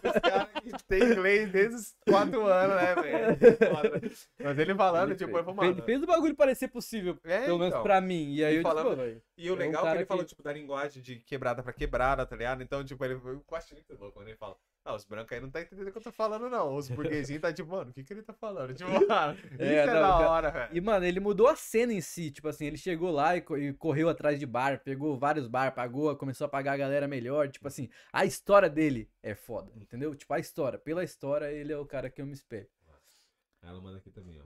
Os 0.09 0.19
caras 0.21 0.47
que 0.48 0.48
tem 0.87 1.03
inglês 1.03 1.51
desde 1.51 1.75
os 1.75 1.95
4 2.07 2.45
anos, 2.45 2.75
né, 2.75 2.95
velho? 2.95 3.37
Foda. 3.75 4.01
Mas 4.39 4.59
ele 4.59 4.75
falando, 4.75 5.09
Ele 5.11 5.17
tipo, 5.17 5.31
fez, 5.33 5.45
falei, 5.45 5.69
ele 5.69 5.73
mano. 5.75 5.83
fez 5.85 6.03
o 6.03 6.05
bagulho 6.07 6.35
parecer 6.35 6.67
possível, 6.67 7.17
É, 7.23 7.41
pelo 7.45 7.57
menos 7.59 7.73
então. 7.73 7.83
pra 7.83 7.99
mim. 8.01 8.33
E 8.33 8.43
aí 8.43 8.55
E 8.55 8.57
eu, 8.57 8.63
falando- 8.63 8.89
tipo, 8.91 9.01
velho, 9.01 9.21
E 9.37 9.49
o 9.49 9.53
É 9.53 9.55
um 9.55 9.57
legal 9.57 9.73
é 9.73 9.83
que 9.83 9.87
cara 9.87 9.99
ele 9.99 10.05
falou, 10.05 10.23
que- 10.23 10.29
tipo, 10.29 10.43
da 10.43 10.51
linguagem 10.53 11.01
de 11.01 11.15
quebrada 11.17 11.63
pra 11.63 11.71
quebrada, 11.73 12.25
tá 12.25 12.35
ligado? 12.35 12.61
Então, 12.61 12.83
tipo, 12.83 13.03
ele, 13.05 13.13
eu 13.13 13.43
acho 13.53 13.73
muito 13.73 13.89
louco 13.97 14.13
quando 14.13 14.27
ele 14.27 14.37
fala. 14.37 14.55
Ah, 14.85 14.95
os 14.95 15.03
brancos 15.05 15.31
aí 15.33 15.41
não 15.41 15.51
tá 15.51 15.61
entendendo 15.61 15.87
o 15.89 15.91
que 15.91 15.97
eu 15.97 16.01
tô 16.01 16.11
falando, 16.11 16.49
não. 16.49 16.75
Os 16.75 16.89
burguesinhos 16.89 17.41
tá 17.41 17.53
tipo, 17.53 17.69
mano, 17.69 17.91
o 17.91 17.93
que 17.93 18.03
que 18.03 18.13
ele 18.13 18.23
tá 18.23 18.33
falando? 18.33 18.73
Tipo, 18.73 18.89
mano, 19.07 19.37
isso 19.37 19.61
É, 19.61 19.75
é, 19.75 19.85
não, 19.85 19.93
da 19.93 20.29
hora, 20.31 20.49
velho. 20.51 20.75
E, 20.77 20.81
mano, 20.81 21.05
ele 21.05 21.19
mudou 21.19 21.47
a 21.47 21.55
cena 21.55 21.93
em 21.93 22.01
si. 22.01 22.31
Tipo 22.31 22.47
assim, 22.47 22.65
ele 22.65 22.77
chegou 22.77 23.11
lá 23.11 23.35
e, 23.37 23.39
e 23.59 23.73
correu 23.73 24.09
atrás 24.09 24.39
de 24.39 24.45
bar, 24.45 24.81
pegou 24.81 25.17
vários 25.17 25.47
bar, 25.47 25.73
pagou, 25.75 26.15
começou 26.15 26.45
a 26.45 26.49
pagar 26.49 26.73
a 26.73 26.77
galera 26.77 27.07
melhor. 27.07 27.49
Tipo 27.49 27.67
assim, 27.67 27.89
a 28.11 28.25
história 28.25 28.69
dele 28.69 29.11
é 29.21 29.35
foda, 29.35 29.71
entendeu? 29.75 30.15
Tipo, 30.15 30.33
a 30.33 30.39
história. 30.39 30.79
Pela 30.79 31.03
história, 31.03 31.51
ele 31.51 31.73
é 31.73 31.77
o 31.77 31.85
cara 31.85 32.09
que 32.09 32.21
eu 32.21 32.25
me 32.25 32.33
espelho. 32.33 32.69
Ela 33.61 33.81
manda 33.81 33.97
aqui 33.97 34.09
também, 34.09 34.39
ó. 34.39 34.45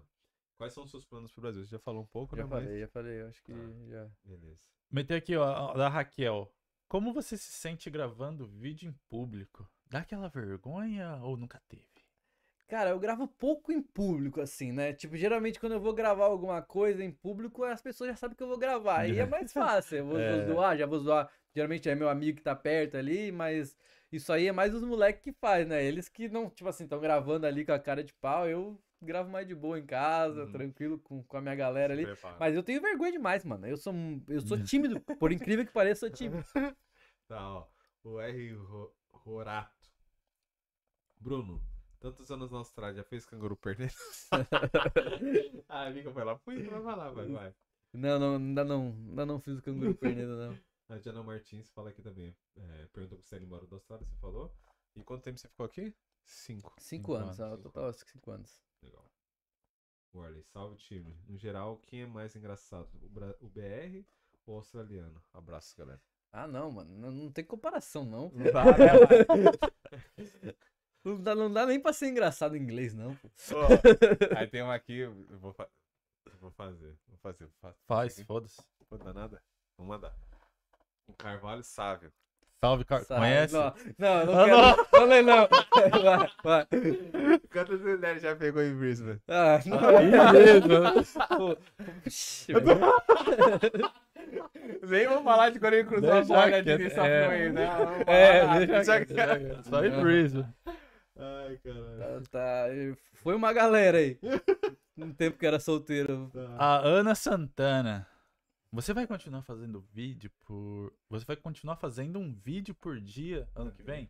Quais 0.58 0.74
são 0.74 0.84
os 0.84 0.90
seus 0.92 1.06
planos 1.06 1.32
pro 1.32 1.42
Brasil? 1.42 1.64
Você 1.64 1.70
já 1.72 1.80
falou 1.80 2.02
um 2.02 2.08
pouco, 2.08 2.36
Já 2.36 2.44
né? 2.44 2.50
mas- 2.50 2.64
falei, 2.64 2.80
já 2.80 2.88
falei, 2.88 3.22
eu 3.22 3.28
acho 3.28 3.44
que 3.44 3.54
Ah. 3.54 3.90
já. 3.90 4.10
Beleza. 4.26 4.62
Meter 4.92 5.16
aqui, 5.16 5.36
ó, 5.38 5.74
da 5.74 5.88
Raquel. 5.88 6.52
Como 6.88 7.14
você 7.14 7.38
se 7.38 7.52
sente 7.52 7.90
gravando 7.90 8.48
vídeo 8.48 8.90
em 8.90 8.94
público? 9.10 9.70
Dá 9.94 10.00
aquela 10.00 10.28
vergonha 10.28 11.20
ou 11.22 11.38
nunca 11.38 11.62
teve? 11.70 11.84
Cara, 12.68 12.90
eu 12.90 13.00
gravo 13.00 13.28
pouco 13.28 13.72
em 13.72 13.80
público, 13.82 14.42
assim, 14.42 14.72
né? 14.72 14.92
Tipo, 14.94 15.16
geralmente 15.16 15.60
quando 15.60 15.74
eu 15.74 15.80
vou 15.80 15.94
gravar 15.94 16.26
alguma 16.26 16.62
coisa 16.64 17.04
em 17.04 17.12
público, 17.12 17.64
as 17.64 17.82
pessoas 17.82 18.10
já 18.10 18.16
sabem 18.16 18.36
que 18.36 18.42
eu 18.42 18.48
vou 18.48 18.58
gravar. 18.58 19.02
Aí 19.02 19.20
é 19.20 19.26
mais 19.28 19.54
fácil. 19.54 19.98
Eu 19.98 20.06
vou, 20.06 20.14
vou 20.16 20.22
É. 20.22 20.46
zoar, 20.48 20.78
já 20.78 20.86
vou 20.88 21.00
zoar. 21.00 21.30
Geralmente 21.56 21.88
é 21.88 21.94
meu 21.94 22.10
amigo 22.10 22.38
que 22.38 22.44
tá 22.44 22.56
perto 22.56 22.98
ali, 22.98 23.32
mas 23.32 23.78
isso 24.12 24.34
aí 24.34 24.48
é 24.48 24.52
mais 24.52 24.74
os 24.74 24.82
moleques 24.82 25.22
que 25.22 25.32
faz, 25.34 25.68
né? 25.68 25.84
Eles 25.86 26.10
que 26.10 26.28
não, 26.28 26.50
tipo 26.50 26.68
assim, 26.68 26.86
estão 26.86 27.00
gravando 27.00 27.46
ali 27.46 27.64
com 27.64 27.74
a 27.74 27.80
cara 27.80 28.04
de 28.04 28.14
pau. 28.16 28.50
Eu 28.50 28.82
gravo 29.00 29.30
mais 29.30 29.46
de 29.48 29.54
boa 29.54 29.78
em 29.78 29.86
casa, 29.86 30.46
Uhum. 30.46 30.52
tranquilo 30.52 30.98
com, 30.98 31.22
com 31.22 31.38
a 31.38 31.42
minha 31.42 31.54
galera 31.56 31.94
ali. 31.94 32.06
Prepara. 32.06 32.38
Mas 32.40 32.56
eu 32.56 32.64
tenho 32.64 32.82
vergonha 32.82 33.12
demais, 33.12 33.46
mano. 33.46 33.68
Eu 33.68 33.78
sou, 33.78 33.94
eu 34.28 34.42
sou 34.42 34.58
tímido. 34.64 35.00
Por 35.00 35.32
incrível 35.32 35.64
que 35.66 35.72
pareça, 35.72 36.08
eu 36.08 36.10
sou 36.10 36.18
tímido. 36.18 36.44
Tá, 37.28 37.40
ó. 37.54 37.68
O 38.04 38.20
R. 38.20 38.54
Ro- 38.54 38.94
Rorato. 39.12 39.83
Bruno, 41.24 41.64
tantos 42.02 42.30
anos 42.32 42.52
na 42.52 42.58
Austrália, 42.58 42.98
já 42.98 43.04
fez 43.06 43.26
canguru 43.26 43.56
perder? 43.56 43.94
a 45.70 45.86
amiga 45.88 46.12
foi 46.12 46.24
lá, 46.26 46.38
fui, 46.38 46.62
vai 46.64 46.82
lá, 46.82 47.10
vai, 47.12 47.28
vai. 47.28 47.56
Não, 47.94 48.20
não, 48.20 48.36
ainda 48.36 48.66
não, 48.66 48.88
ainda 49.08 49.26
não 49.26 49.40
fiz 49.40 49.58
o 49.58 49.62
canguru 49.62 49.96
perneta, 49.96 50.36
não. 50.36 50.60
A 50.90 50.98
Diana 51.00 51.24
Martins 51.24 51.70
fala 51.72 51.92
aqui 51.92 52.02
também. 52.02 52.36
É, 52.58 52.88
perguntou 52.92 53.18
se 53.22 53.24
você 53.30 53.36
era 53.36 53.44
embora 53.46 53.66
da 53.66 53.78
Austrália, 53.78 54.06
você 54.06 54.18
falou. 54.18 54.54
E 54.98 55.02
quanto 55.04 55.24
tempo 55.24 55.40
você 55.40 55.48
ficou 55.48 55.66
aqui? 55.66 55.96
Cinco. 56.26 56.76
Cinco 56.78 57.14
anos, 57.14 57.40
anos, 57.40 57.54
ah, 57.54 57.56
cinco 57.56 57.64
total 57.72 57.94
cinco 57.94 58.32
anos. 58.32 58.62
Legal. 58.82 59.10
Warley, 60.14 60.44
salve 60.44 60.76
time. 60.76 61.18
No 61.26 61.38
geral, 61.38 61.78
quem 61.88 62.02
é 62.02 62.06
mais 62.06 62.36
engraçado? 62.36 62.90
O, 63.02 63.08
Bra- 63.10 63.36
o 63.40 63.48
BR 63.48 64.06
ou 64.46 64.56
o 64.56 64.58
australiano? 64.58 65.24
Abraço, 65.34 65.74
galera. 65.78 66.02
Ah, 66.34 66.48
não, 66.48 66.70
mano. 66.70 66.94
Não, 66.98 67.12
não 67.12 67.32
tem 67.32 67.46
comparação, 67.46 68.04
não. 68.06 68.30
Não 68.32 68.52
dá, 68.52 68.66
né, 68.66 68.94
mano? 68.94 69.52
Não 71.04 71.22
dá, 71.22 71.36
não 71.36 71.52
dá 71.52 71.66
nem 71.66 71.80
pra 71.80 71.92
ser 71.94 72.08
engraçado 72.08 72.56
em 72.56 72.62
inglês, 72.62 72.94
não. 72.94 73.14
pô. 73.16 73.30
Ó, 73.56 73.68
Aí 74.40 74.48
tem 74.48 74.62
uma 74.62 74.74
aqui, 74.76 75.00
eu 75.00 75.14
vou, 75.40 75.52
fa- 75.54 75.68
vou 76.40 76.52
fazer. 76.52 76.96
Vou 77.08 77.18
fazer. 77.22 77.48
Fa 77.62 77.74
Faz, 77.88 78.22
foda-se. 78.22 78.62
Vou 78.90 78.98
dar 79.00 79.14
nada? 79.14 79.42
Vamos 79.78 79.96
mandar. 79.96 80.14
O 81.08 81.14
Carvalho 81.14 81.64
Sávio. 81.64 82.12
Salve, 82.64 82.86
Car... 82.86 83.04
Sabe? 83.04 83.20
Conhece? 83.20 83.54
Não, 83.54 83.74
não, 83.98 84.26
não 84.26 84.40
Ah, 84.40 84.46
quero. 84.76 84.88
Não, 84.94 85.06
lê, 85.06 85.22
não. 85.22 85.48
Vai, 86.02 86.32
vai. 86.44 86.68
Quantas 87.52 87.82
mulheres 87.82 88.22
já 88.22 88.34
pegou 88.38 88.62
em 88.64 88.74
Brisbane? 88.74 89.20
Ah, 89.28 89.60
não. 89.66 91.38
Pô, 91.38 91.58
Ixi, 92.06 92.54
velho. 92.54 92.80
Nem 94.88 95.08
vou 95.08 95.24
falar 95.24 95.50
de 95.50 95.60
quando 95.60 95.74
ele 95.74 95.84
cruzou 95.88 96.10
Deixa 96.10 96.34
a 96.34 96.38
borda 96.42 96.64
de 96.64 96.78
New 96.78 96.88
é. 97.06 97.28
Wales, 97.28 97.54
né? 97.54 97.66
Não 97.68 97.86
vou 97.86 98.04
É, 98.08 98.66
deixa 98.66 99.00
deixa 99.00 99.06
quieto. 99.06 99.64
Só 99.70 99.84
em 99.86 99.90
Não. 99.92 100.02
Brisbane. 100.02 100.54
Ai, 101.16 101.58
caralho. 101.58 102.24
Tá, 102.24 102.30
tá. 102.32 102.66
Foi 103.14 103.36
uma 103.36 103.54
galera 103.54 104.00
aí. 104.00 104.20
No 104.96 105.14
tempo 105.14 105.38
que 105.38 105.46
era 105.46 105.60
solteiro. 105.60 106.32
A 106.58 106.78
Ana 106.80 107.14
Santana. 107.16 108.08
Você 108.72 108.92
vai 108.94 109.06
continuar 109.06 109.44
fazendo 109.44 109.80
vídeo 109.80 110.32
por. 110.40 110.92
Você 111.10 111.24
vai 111.26 111.36
continuar 111.36 111.76
fazendo 111.76 112.18
um 112.18 112.34
vídeo 112.34 112.74
por 112.74 113.00
dia 113.00 113.48
ano 113.56 113.72
que 113.72 113.84
vem? 113.84 114.10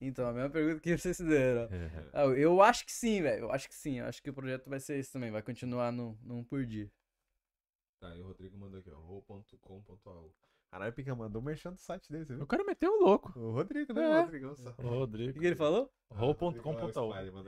Então, 0.00 0.26
a 0.26 0.32
mesma 0.32 0.48
pergunta 0.48 0.80
que 0.80 0.96
vocês 0.96 1.18
fizeram. 1.18 1.64
É. 1.64 2.08
Ah, 2.14 2.24
Eu 2.24 2.62
acho 2.62 2.86
que 2.86 2.92
sim, 2.92 3.20
velho. 3.20 3.44
Eu 3.44 3.52
acho 3.52 3.68
que 3.68 3.74
sim. 3.74 3.98
Eu 3.98 4.06
acho 4.06 4.22
que 4.22 4.30
o 4.30 4.34
projeto 4.34 4.70
vai 4.70 4.80
ser 4.80 4.98
esse 4.98 5.12
também. 5.12 5.30
Vai 5.30 5.42
continuar 5.42 5.92
no, 5.92 6.18
num 6.22 6.42
por 6.42 6.64
dia. 6.64 6.90
Tá, 8.00 8.16
e 8.16 8.20
o 8.20 8.28
Rodrigo 8.28 8.56
mandou 8.56 8.80
aqui, 8.80 8.90
ó. 8.90 8.96
ro.com.au. 8.96 10.34
Caralho, 10.70 10.92
Pica 10.92 11.14
mandou 11.16 11.42
mexendo 11.42 11.72
no 11.72 11.78
site 11.78 12.10
dele, 12.12 12.24
você 12.24 12.32
Eu 12.32 12.36
viu? 12.38 12.46
quero 12.46 12.64
meter 12.64 12.88
o 12.88 13.00
louco. 13.04 13.32
O 13.36 13.50
Rodrigo, 13.50 13.92
né? 13.92 14.04
É. 14.04 14.18
O 14.18 14.20
Rodrigão 14.22 14.54
só. 14.54 14.68
O 14.68 14.72
O 14.72 14.74
que, 14.76 14.82
Rodrigo. 14.86 15.44
ele 15.44 15.56
falou? 15.56 15.90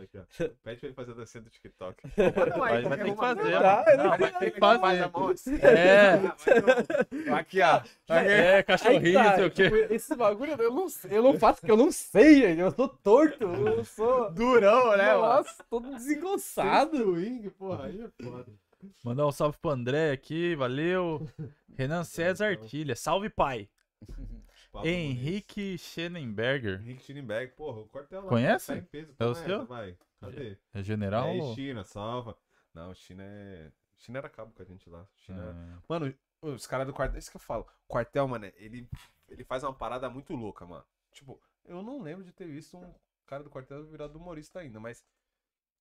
Aqui, 0.03 0.19
ó. 0.19 0.23
Pede 0.62 0.81
pra 0.81 0.86
ele 0.89 0.94
fazer 0.94 1.12
a 1.12 1.15
dancinha 1.15 1.43
do 1.43 1.51
TikTok. 1.51 2.03
Vai, 2.59 2.82
vai 2.82 2.99
ter 2.99 3.05
que 3.05 3.16
fazer. 3.16 3.53
Tá, 3.61 3.85
Não, 3.97 4.09
vai- 4.11 4.19
vai 4.19 4.32
ter 4.39 4.51
que 4.51 4.59
Faz 4.61 4.81
fazer. 4.81 5.03
a 5.03 5.09
mão. 5.09 5.35
É. 5.62 7.32
Aqui, 7.32 7.61
ó. 7.61 7.74
Aqui. 7.77 7.93
É, 8.09 8.62
cachorrinho, 8.62 9.15
tá, 9.15 9.24
não 9.24 9.35
sei 9.36 9.47
o 9.47 9.51
quê. 9.51 9.65
tipo, 9.70 9.94
Esse 9.94 10.15
bagulho 10.16 10.53
eu 10.61 10.73
não, 10.73 10.86
eu 11.11 11.23
não 11.23 11.39
faço 11.39 11.61
porque 11.61 11.73
eu 11.73 11.77
não 11.77 11.90
sei, 11.93 12.35
gente. 12.40 12.61
Eu 12.61 12.70
sou 12.73 12.89
torto. 12.89 13.44
Eu 13.44 13.85
sou. 13.85 14.31
Durão, 14.32 14.97
né? 14.97 15.12
Nossa, 15.15 15.65
todo 15.70 15.90
desengonçado. 15.94 16.97
Swing, 16.97 17.51
porra, 17.51 17.86
aí 17.86 18.01
é 18.03 18.24
foda. 18.24 18.47
Mandar 19.05 19.27
um 19.27 19.33
salve 19.33 19.59
pro 19.59 19.71
André 19.71 20.13
aqui, 20.13 20.55
valeu. 20.57 21.29
Renan 21.77 22.05
César 22.05 22.47
Artilha, 22.49 22.95
salve 22.97 23.29
pai. 23.31 23.69
Pablo 24.73 24.89
Henrique 24.89 25.77
Schenenberger. 25.77 26.81
Henrique 26.81 27.03
Schillenberg, 27.03 27.53
porra, 27.55 27.81
o 27.81 27.89
quartel 27.89 28.23
lá. 28.23 28.29
Conhece? 28.29 28.69
Tá 28.69 28.79
em 28.79 28.83
peso. 28.83 29.15
É 29.19 29.25
o 29.27 29.35
seu? 29.35 29.67
Vai. 29.67 29.97
Cadê? 30.19 30.57
É 30.73 30.83
general? 30.83 31.29
É, 31.29 31.33
ou- 31.35 31.55
China, 31.55 31.85
salva. 31.85 32.37
Não, 32.73 32.95
China 32.95 33.23
é. 33.23 33.71
China 33.99 34.19
era 34.19 34.31
cabo 34.31 34.51
com 34.53 34.63
a 34.63 34.65
gente 34.65 34.89
lá. 34.89 35.07
China. 35.19 35.55
Ah, 35.55 35.83
Mano, 35.89 36.15
os 36.41 36.67
caras 36.67 36.87
do 36.87 36.93
quartel. 36.95 37.19
Isso 37.19 37.31
que 37.31 37.37
eu 37.37 37.41
falo. 37.41 37.67
O 37.87 37.93
quartel, 37.93 38.27
mano, 38.27 38.47
ele, 38.57 38.89
ele 39.29 39.45
faz 39.45 39.63
uma 39.63 39.75
parada 39.75 40.09
muito 40.09 40.35
louca, 40.35 40.65
mano. 40.65 40.85
Tipo, 41.13 41.39
eu 41.67 41.83
não 41.83 42.01
lembro 42.01 42.25
de 42.25 42.33
ter 42.33 42.47
visto 42.47 42.79
um 42.79 42.95
cara 43.27 43.45
do 43.45 43.51
quartel 43.51 43.85
virado 43.85 44.17
humorista 44.19 44.61
ainda, 44.61 44.81
mas. 44.81 45.05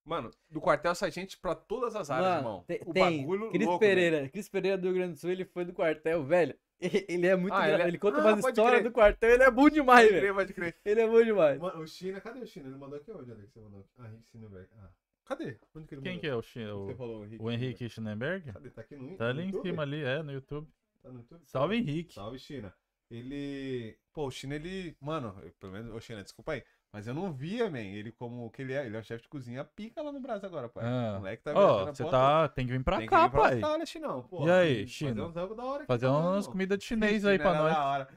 Mano, 0.04 0.32
do 0.50 0.60
quartel 0.60 0.96
sai 0.96 1.12
gente 1.12 1.38
pra 1.38 1.54
todas 1.54 1.96
as 1.96 2.10
áreas, 2.10 2.28
Mano, 2.28 2.40
irmão. 2.40 2.64
te- 2.68 2.82
o 2.86 2.94
tem. 2.94 3.20
bagulho 3.22 3.52
Cris 3.52 3.66
louco, 3.68 3.84
né? 3.84 3.90
Pereira. 3.90 4.30
Cris 4.30 4.50
Pereira 4.50 4.78
do 4.78 4.86
Rio 4.88 4.96
Grande 4.96 5.14
do 5.14 5.20
Sul, 5.20 5.30
ele 5.30 5.46
foi 5.46 5.64
do 5.66 5.74
quartel, 5.74 6.24
velho. 6.24 6.56
Ele 7.08 7.28
é 7.28 7.36
muito 7.36 7.54
Ah, 7.54 7.70
ele 7.70 7.84
ele, 7.84 7.96
é- 7.98 8.00
conta 8.00 8.18
Ah, 8.18 8.34
umas 8.34 8.44
histórias 8.44 8.84
do 8.84 8.92
quartel, 8.92 9.30
ele 9.30 9.44
é 9.44 9.52
bom 9.52 9.70
demais, 9.70 10.08
Pode 10.08 10.20
velho. 10.20 10.22
crer, 10.22 10.34
pode 10.34 10.54
crer. 10.56 10.76
Ele 10.84 11.02
é 11.02 11.08
bom 11.08 11.24
demais. 11.24 11.60
Mano, 11.62 11.80
o 11.84 11.86
China, 11.88 12.20
cadê 12.20 12.40
o 12.40 12.48
China? 12.48 12.70
Ele 12.70 12.78
mandou 12.78 12.98
aqui 12.98 13.12
onde, 13.12 13.32
Alex? 13.32 13.52
Você 13.54 13.60
mandou? 13.60 13.88
Ah, 14.00 14.08
Henrique 14.08 14.28
Schillenberg. 14.32 14.68
Ah. 14.80 14.90
Cadê? 15.26 15.58
Onde 15.76 15.88
que 15.88 15.94
ele 15.94 16.02
Quem 16.02 16.12
mandou? 16.14 16.22
que 16.22 16.28
é 16.28 16.36
o, 16.36 16.42
Chi- 16.42 16.66
Você 16.66 16.94
o, 16.94 16.96
falou, 16.96 17.24
Henrique. 17.24 17.44
o 17.44 17.52
Henrique 17.52 17.88
Schenenberger? 17.90 18.54
Cadê? 18.54 18.70
Tá 18.72 18.82
aqui 18.82 18.96
no 18.96 19.16
Tá 19.16 19.30
ali 19.30 19.46
no 19.52 19.60
em 19.60 19.62
cima 19.62 19.84
ali, 19.84 20.04
é, 20.04 20.24
no 20.24 20.32
YouTube. 20.32 20.68
Tá 21.04 21.10
no 21.12 21.20
YouTube? 21.20 21.42
Salve 21.46 21.76
Henrique. 21.76 22.16
Salve, 22.16 22.40
China. 22.40 22.74
Ele. 23.12 23.96
Pô, 24.12 24.26
o 24.26 24.32
China, 24.32 24.56
ele. 24.56 24.96
Mano, 25.00 25.38
eu- 25.44 25.52
pelo 25.60 25.74
menos. 25.74 25.94
Ô, 25.94 26.00
China, 26.02 26.24
desculpa 26.24 26.54
aí. 26.54 26.64
Mas 26.94 27.08
eu 27.08 27.14
não 27.14 27.32
via, 27.32 27.70
man. 27.70 27.80
Ele 27.80 28.12
como 28.12 28.50
que 28.52 28.62
ele 28.62 28.74
é. 28.74 28.86
Ele 28.86 28.98
é 28.98 29.00
o 29.00 29.04
chefe 29.04 29.24
de 29.24 29.30
cozinha 29.30 29.64
pica 29.64 30.02
lá 30.02 30.12
no 30.12 30.20
Brasil 30.20 30.48
agora, 30.48 30.68
pai. 30.68 30.84
Ah. 30.86 31.14
O 31.16 31.20
moleque 31.20 31.42
tá 31.42 31.52
a 31.52 31.86
você 31.94 32.04
tá. 32.06 32.48
Tem 32.50 32.66
que 32.66 32.74
vir 32.74 32.84
pra 32.84 32.98
Tem 32.98 33.08
cá, 33.08 33.24
vir 33.24 33.32
pra 33.32 33.42
pai. 33.42 33.54
Austrália, 33.54 33.86
Chinão, 33.86 34.22
pô. 34.24 34.46
E 34.46 34.52
aí, 34.52 34.76
Fazer 34.82 34.88
China? 34.88 35.26
uns 35.28 35.36
rangos 35.36 35.56
da 35.56 35.64
hora 35.64 35.78
aqui 35.78 35.88
Fazer 35.88 36.08
também, 36.08 36.22
umas 36.22 36.48
comidas 36.48 36.78
de 36.78 36.84
chinês 36.84 37.26
aí 37.26 37.40
pra 37.40 37.50
era 37.52 37.60
nós. 37.60 37.74
da 37.74 37.86
hora. 37.86 38.08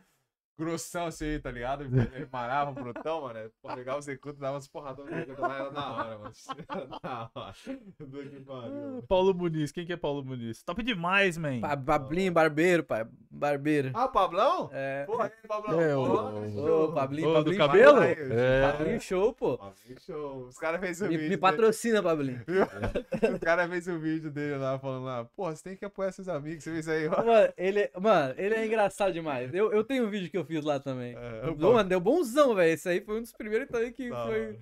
Grossão 0.57 1.07
assim, 1.07 1.25
aí, 1.25 1.39
tá 1.41 1.51
ligado? 1.51 1.83
Ele 1.85 2.29
marava 2.33 2.71
o 2.71 2.75
brutão, 2.75 3.23
mano. 3.23 3.51
Pô, 3.61 3.75
legal 3.75 4.01
você 4.01 4.17
curto, 4.17 4.39
dava 4.39 4.55
umas 4.55 4.69
porradas 4.69 5.05
no 5.05 5.11
negócio 5.11 5.43
lá, 5.43 5.57
era 5.59 5.71
da 5.71 5.91
hora, 5.93 6.19
mano. 6.19 6.33
Era 6.71 6.87
da 7.03 7.31
hora. 7.35 7.55
Que 7.65 8.41
pariu. 8.41 9.05
Paulo 9.09 9.35
Muniz, 9.35 9.73
quem 9.73 9.85
que 9.85 9.93
é 9.93 9.97
Paulo 9.97 10.25
Muniz? 10.25 10.63
Top 10.63 10.81
demais, 10.83 11.37
man. 11.37 11.61
Pa- 11.61 11.77
Pablinho, 11.77 12.33
barbeiro, 12.33 12.85
pai. 12.85 13.05
Barbeiro. 13.31 13.91
Ah, 13.95 14.05
o 14.05 14.09
Pablão? 14.13 14.71
É. 14.73 15.05
Porra, 15.07 15.25
aí, 15.25 15.49
Pablão. 15.49 15.81
É, 15.81 15.97
o- 15.97 16.01
o-. 16.03 16.85
Ô, 16.85 16.93
Pablinho, 16.93 17.29
Ô, 17.29 17.33
do 17.33 17.57
Pablinho. 17.57 17.59
cabelo? 17.59 18.03
É. 18.03 18.71
Pablinho 18.73 19.01
show, 19.01 19.33
pô. 19.35 19.59
Pablinho, 19.59 20.01
show. 20.01 20.47
Os 20.47 20.57
caras 20.57 20.81
fez 20.81 21.01
o 21.01 21.05
Me, 21.09 21.17
vídeo. 21.17 21.31
me 21.31 21.37
patrocina, 21.37 22.03
Pablinho. 22.03 22.45
dele. 22.47 23.35
Os 23.35 23.41
caras 23.41 23.69
fez 23.69 23.89
o 23.89 23.99
vídeo 23.99 24.31
dele 24.31 24.57
lá, 24.57 24.79
falando 24.79 25.05
lá, 25.05 25.25
porra, 25.37 25.57
você 25.57 25.65
tem 25.65 25.77
que 25.77 25.85
apoiar 25.85 26.13
seus 26.13 26.29
amigos. 26.29 26.63
Você 26.63 26.71
viu 26.71 26.81
isso 26.81 26.91
aí, 26.91 27.09
ó? 27.09 27.25
Mano, 27.25 27.53
ele, 27.57 27.91
mano, 28.01 28.35
ele 28.37 28.55
é 28.55 28.65
engraçado 28.67 29.13
demais. 29.13 29.53
Eu, 29.53 29.73
eu 29.73 29.83
tenho 29.83 30.07
um 30.07 30.11
vídeo 30.11 30.31
que 30.31 30.39
eu 30.39 30.44
fiz 30.45 30.65
lá 30.65 30.79
também. 30.81 31.15
É, 31.17 31.49
Ô, 31.49 31.73
mano, 31.73 31.89
deu 31.89 32.01
bonzão, 32.01 32.55
velho. 32.55 32.73
Esse 32.73 32.89
aí 32.89 33.01
foi 33.01 33.19
um 33.19 33.23
dos 33.23 33.33
primeiros 33.33 33.69
também 33.69 33.93
que 33.93 34.09
Da 34.11 34.25
foi. 34.27 34.41
hora. 34.49 34.59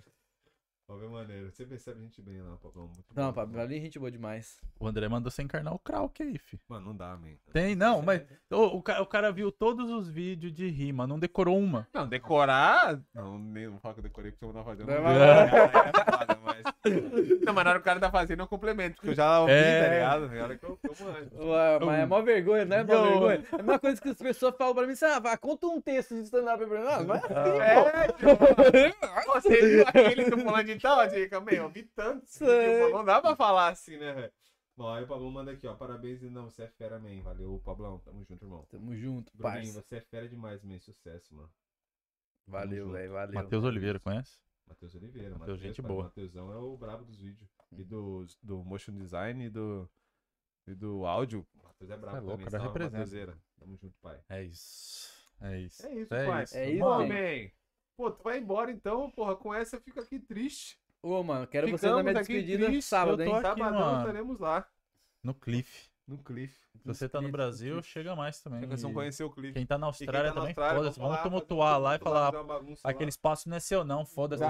Pablo 0.92 1.06
é 1.06 1.08
maneiro. 1.08 1.50
Você 1.50 1.64
percebe 1.64 2.00
a 2.00 2.02
gente 2.02 2.20
bem 2.20 2.40
lá, 2.42 2.54
Pablão. 2.62 2.84
Muito 2.86 3.04
Não, 3.14 3.26
bom. 3.28 3.32
Pablinho, 3.32 3.80
gente 3.82 3.98
boa 3.98 4.10
demais. 4.10 4.58
O 4.78 4.86
André 4.86 5.08
mandou 5.08 5.30
você 5.30 5.42
encarnar 5.42 5.72
o 5.74 5.78
Krauk 5.78 6.22
aí, 6.22 6.36
fi. 6.38 6.60
Mano, 6.68 6.86
não 6.88 6.96
dá, 6.96 7.16
man. 7.16 7.28
Tem, 7.52 7.74
não, 7.74 8.02
mas 8.02 8.22
o, 8.50 8.76
o, 8.76 8.82
ca- 8.82 9.00
o 9.00 9.06
cara 9.06 9.32
viu 9.32 9.50
todos 9.50 9.90
os 9.90 10.08
vídeos 10.08 10.52
de 10.52 10.68
rima, 10.68 11.06
não 11.06 11.18
decorou 11.18 11.58
uma. 11.58 11.88
Não, 11.94 12.06
decorar. 12.06 13.00
Não, 13.14 13.38
nem 13.38 13.68
não 13.68 13.78
falo 13.78 13.94
que 13.94 14.00
eu 14.00 14.04
decorei 14.04 14.32
porque 14.32 14.44
eu 14.44 14.52
não 14.52 14.64
fazendo. 14.64 14.86
Não, 14.88 14.96
Não, 14.96 15.02
mas- 15.02 15.16
é 15.16 15.48
foda, 16.10 16.38
mas... 16.44 16.62
não, 17.44 17.54
mas 17.54 17.64
na 17.64 17.70
hora 17.70 17.78
que 17.78 17.82
o 17.82 17.84
cara 17.84 18.00
tá 18.00 18.10
fazendo, 18.10 18.40
eu 18.40 18.46
complemento, 18.46 18.96
porque 18.96 19.10
eu 19.10 19.14
já 19.14 19.40
ouvi, 19.40 19.52
É. 19.52 19.82
tá 19.84 19.94
ligado? 19.94 20.28
Na 20.28 20.42
hora 20.44 20.58
que 20.58 20.64
eu, 20.64 20.78
eu 20.82 20.94
manjo. 21.06 21.48
Ué, 21.50 21.78
Mas 21.80 21.98
é 22.00 22.06
mó 22.06 22.20
vergonha, 22.22 22.64
não 22.64 22.76
é 22.76 22.84
mó 22.84 23.02
vergonha? 23.02 23.44
É 23.50 23.54
a 23.54 23.58
mesma 23.58 23.78
coisa 23.78 24.00
que 24.00 24.08
as 24.08 24.18
pessoas 24.18 24.54
falam 24.56 24.74
pra 24.74 24.86
mim 24.86 24.92
assim, 24.92 25.04
ah, 25.06 25.18
vai, 25.20 25.36
conta 25.38 25.66
um 25.66 25.80
texto 25.80 26.14
de 26.14 26.22
stand-up 26.22 26.64
pra 26.66 26.78
mim. 26.78 26.84
Não, 26.84 27.04
não 27.04 27.14
é 27.14 27.18
assim, 27.18 27.60
É, 27.60 28.12
pô. 28.12 29.32
Você 29.34 29.66
viu 29.68 29.84
aquele 29.86 30.24
do 30.30 30.38
fulano 30.38 30.64
de 30.64 30.78
tal? 30.82 31.08
Dica, 31.08 31.40
meu, 31.40 31.54
eu 31.54 31.70
vi 31.70 31.84
tanto. 31.84 32.26
Tipo, 32.26 32.90
não 32.90 33.04
dá 33.04 33.20
pra 33.20 33.34
falar 33.34 33.68
assim, 33.68 33.96
né, 33.96 34.12
velho? 34.12 34.32
Bom, 34.76 34.88
aí 34.88 35.04
o 35.04 35.06
Pablão 35.06 35.30
manda 35.30 35.52
aqui, 35.52 35.66
ó. 35.66 35.74
Parabéns 35.74 36.22
e 36.22 36.30
não, 36.30 36.48
você 36.50 36.64
é 36.64 36.68
fera, 36.68 36.98
man. 36.98 37.22
Valeu, 37.22 37.60
Pablão. 37.64 37.98
Tamo 38.00 38.24
junto, 38.24 38.44
irmão. 38.44 38.66
Tamo 38.70 38.96
junto, 38.96 39.32
parça. 39.38 39.80
você 39.82 39.96
é 39.96 40.00
fera 40.00 40.28
demais, 40.28 40.62
man. 40.62 40.78
Sucesso, 40.78 41.34
mano. 41.34 41.50
Valeu, 42.46 42.90
velho, 42.90 43.12
valeu. 43.12 43.34
Matheus 43.34 43.64
Oliveira, 43.64 44.00
conhece? 44.00 44.38
Matheus 44.66 44.94
Oliveira. 44.94 45.38
Matheus, 45.38 45.60
gente 45.60 45.80
pai, 45.82 45.90
boa. 45.90 46.04
Matheusão 46.04 46.52
é 46.52 46.56
o 46.56 46.76
brabo 46.76 47.04
dos 47.04 47.20
vídeos. 47.20 47.50
E 47.70 47.84
do, 47.84 48.26
do 48.42 48.64
motion 48.64 48.92
design 48.92 49.44
e 49.44 49.50
do, 49.50 49.88
e 50.66 50.74
do 50.74 51.06
áudio. 51.06 51.46
Matheus 51.62 51.90
é 51.90 51.96
brabo 51.96 52.16
É 52.16 52.20
louco, 52.20 52.50
também. 52.50 52.70
cara. 52.72 53.38
Tamo 53.58 53.76
junto, 53.76 53.94
pai. 54.00 54.20
É 54.28 54.42
isso. 54.42 55.10
É 55.40 55.60
isso. 55.60 55.86
É 55.86 55.94
isso, 55.94 56.08
pai. 56.08 56.44
É 56.52 56.70
isso, 56.70 56.78
Pô, 56.80 56.98
man. 56.98 57.08
man. 57.08 57.50
Pô, 57.96 58.10
tu 58.10 58.22
vai 58.22 58.38
embora 58.38 58.70
então, 58.70 59.10
porra. 59.10 59.36
Com 59.36 59.52
essa 59.54 59.76
eu 59.76 59.80
fico 59.80 60.00
aqui 60.00 60.18
triste. 60.18 60.78
Ô, 61.02 61.22
mano, 61.22 61.46
quero 61.46 61.66
vocês 61.66 61.80
Ficamos 61.80 61.96
na 62.04 62.10
minha 62.10 62.22
aqui 62.22 62.32
despedida 62.34 62.66
tristes, 62.66 62.84
sábado, 62.86 63.22
eu 63.22 63.26
tô 63.28 63.32
hein? 63.36 63.38
aqui, 63.44 63.58
Sabadão 63.60 63.80
mano. 63.80 63.98
estaremos 64.00 64.38
lá. 64.38 64.66
No 65.22 65.34
Cliff. 65.34 65.90
No 66.06 66.18
Cliff. 66.18 66.52
Se 66.80 66.86
você 66.86 67.08
tá 67.08 67.20
no 67.20 67.30
Brasil, 67.30 67.74
Cliff. 67.74 67.88
chega 67.90 68.16
mais 68.16 68.40
também. 68.40 68.60
Vocês 68.66 68.82
vão 68.82 68.92
conhecer 68.92 69.22
o 69.24 69.30
Cliff. 69.30 69.52
Quem 69.54 69.64
tá 69.64 69.78
na 69.78 69.86
Austrália 69.86 70.30
tá 70.32 70.34
na 70.34 70.40
também, 70.40 70.54
foda-se. 70.54 70.98
Vamos 70.98 71.14
lá, 71.14 71.20
um 71.20 71.22
tumultuar 71.22 71.80
lá 71.80 71.94
e 71.94 71.98
falar. 71.98 72.32
bagunça 72.44 72.80
lá. 72.84 72.90
Aquele 72.90 73.08
espaço 73.08 73.48
não 73.48 73.56
é 73.56 73.60
seu, 73.60 73.84
não, 73.84 74.04
foda-se. 74.04 74.42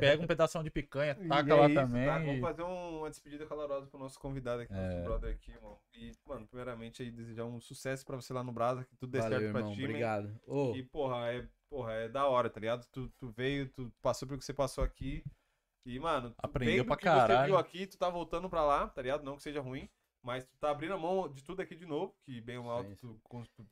Pega 0.00 0.22
um 0.22 0.26
pedação 0.26 0.62
de 0.62 0.70
picanha, 0.70 1.16
E 1.20 1.28
taca 1.28 1.52
é 1.52 1.54
lá 1.54 1.66
isso, 1.66 1.74
também. 1.74 2.06
tá? 2.06 2.18
Vamos 2.18 2.40
fazer 2.40 2.62
um- 2.62 2.98
uma 3.00 3.10
despedida 3.10 3.46
calorosa 3.46 3.86
pro 3.86 3.98
nosso 3.98 4.18
convidado 4.18 4.62
aqui, 4.62 4.72
É. 4.72 4.76
nosso 4.94 5.02
brother 5.04 5.34
aqui, 5.34 5.50
irmão. 5.52 5.78
E, 5.94 6.12
mano, 6.26 6.46
primeiramente 6.46 7.02
aí 7.02 7.10
desejar 7.10 7.44
um 7.44 7.60
sucesso 7.60 8.04
pra 8.04 8.16
você 8.16 8.32
lá 8.32 8.42
no 8.42 8.52
Brasa, 8.52 8.84
que 8.84 8.96
tudo 8.96 9.10
dê 9.10 9.20
Valeu, 9.20 9.38
certo 9.40 9.52
pra 9.52 9.60
irmão, 9.60 9.74
ti, 9.74 9.84
obrigado. 9.84 10.40
Ô, 10.46 10.74
E, 10.74 10.82
porra, 10.84 11.32
é, 11.32 11.46
porra, 11.70 11.92
é 11.92 12.08
da 12.08 12.26
hora, 12.26 12.50
tá 12.50 12.60
ligado? 12.60 12.86
Tu, 12.92 13.08
tu 13.18 13.28
veio, 13.30 13.68
tu 13.68 13.92
passou 14.02 14.26
pelo 14.26 14.38
que 14.38 14.44
você 14.44 14.54
passou 14.54 14.82
aqui. 14.84 15.22
E, 15.86 15.98
mano, 15.98 16.30
tu 16.30 16.36
Aprendeu 16.38 16.84
pra 16.84 16.96
que 16.96 17.04
você 17.04 17.08
caralho. 17.10 17.46
viu 17.46 17.58
aqui, 17.58 17.86
tu 17.86 17.96
tá 17.96 18.10
voltando 18.10 18.48
pra 18.50 18.62
lá, 18.64 18.88
tá 18.88 19.00
ligado? 19.00 19.24
Não 19.24 19.36
que 19.36 19.42
seja 19.42 19.60
ruim. 19.60 19.88
Mas 20.20 20.44
tu 20.44 20.56
tá 20.58 20.70
abrindo 20.70 20.94
a 20.94 20.98
mão 20.98 21.32
de 21.32 21.42
tudo 21.44 21.62
aqui 21.62 21.76
de 21.76 21.86
novo, 21.86 22.14
que 22.26 22.40
bem 22.40 22.58
ou 22.58 22.64
mal, 22.64 22.82
Sim, 22.82 22.96
tu, 22.96 23.20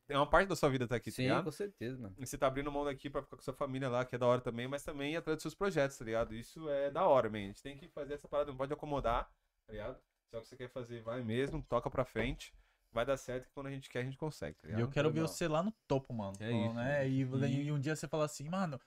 é 0.08 0.16
uma 0.16 0.30
parte 0.30 0.48
da 0.48 0.54
sua 0.54 0.70
vida 0.70 0.86
tá 0.86 0.94
aqui, 0.94 1.10
tá 1.10 1.16
sim, 1.16 1.22
ligado? 1.22 1.44
com 1.44 1.50
certeza, 1.50 1.98
mano. 1.98 2.14
E 2.16 2.24
você 2.24 2.38
tá 2.38 2.46
abrindo 2.46 2.70
mão 2.70 2.84
daqui 2.84 3.10
pra 3.10 3.20
ficar 3.20 3.36
com 3.36 3.42
sua 3.42 3.52
família 3.52 3.88
lá, 3.88 4.04
que 4.04 4.14
é 4.14 4.18
da 4.18 4.26
hora 4.26 4.40
também, 4.40 4.68
mas 4.68 4.84
também 4.84 5.14
ir 5.14 5.16
atrás 5.16 5.36
dos 5.36 5.42
seus 5.42 5.54
projetos, 5.56 5.98
tá 5.98 6.04
ligado? 6.04 6.34
Isso 6.34 6.68
é 6.70 6.88
da 6.90 7.04
hora, 7.04 7.28
man. 7.28 7.38
A 7.38 7.42
gente 7.42 7.62
tem 7.62 7.76
que 7.76 7.88
fazer 7.88 8.14
essa 8.14 8.28
parada, 8.28 8.50
não 8.52 8.56
pode 8.56 8.72
acomodar, 8.72 9.28
tá 9.66 9.72
ligado? 9.72 9.98
Se 10.30 10.36
é 10.36 10.38
o 10.38 10.42
que 10.42 10.48
você 10.48 10.56
quer 10.56 10.70
fazer, 10.70 11.02
vai 11.02 11.20
mesmo, 11.20 11.62
toca 11.68 11.90
pra 11.90 12.04
frente. 12.04 12.54
Vai 12.96 13.04
dar 13.04 13.16
certo 13.18 13.44
que 13.44 13.52
quando 13.52 13.66
a 13.66 13.70
gente 13.70 13.90
quer, 13.90 13.98
a 14.00 14.04
gente 14.04 14.16
consegue, 14.16 14.56
tá 14.56 14.68
E 14.70 14.80
eu 14.80 14.88
quero 14.88 15.10
ver 15.10 15.20
Legal. 15.20 15.28
você 15.28 15.46
lá 15.46 15.62
no 15.62 15.70
topo, 15.86 16.14
mano. 16.14 16.32
É 16.40 16.50
isso, 16.50 16.74
né? 16.74 17.06
E, 17.06 17.20
E- 17.22 17.62
e 17.66 17.70
um 17.72 17.78
dia 17.78 17.94
você 17.94 18.08
fala 18.08 18.24
assim, 18.24 18.48
mano. 18.48 18.80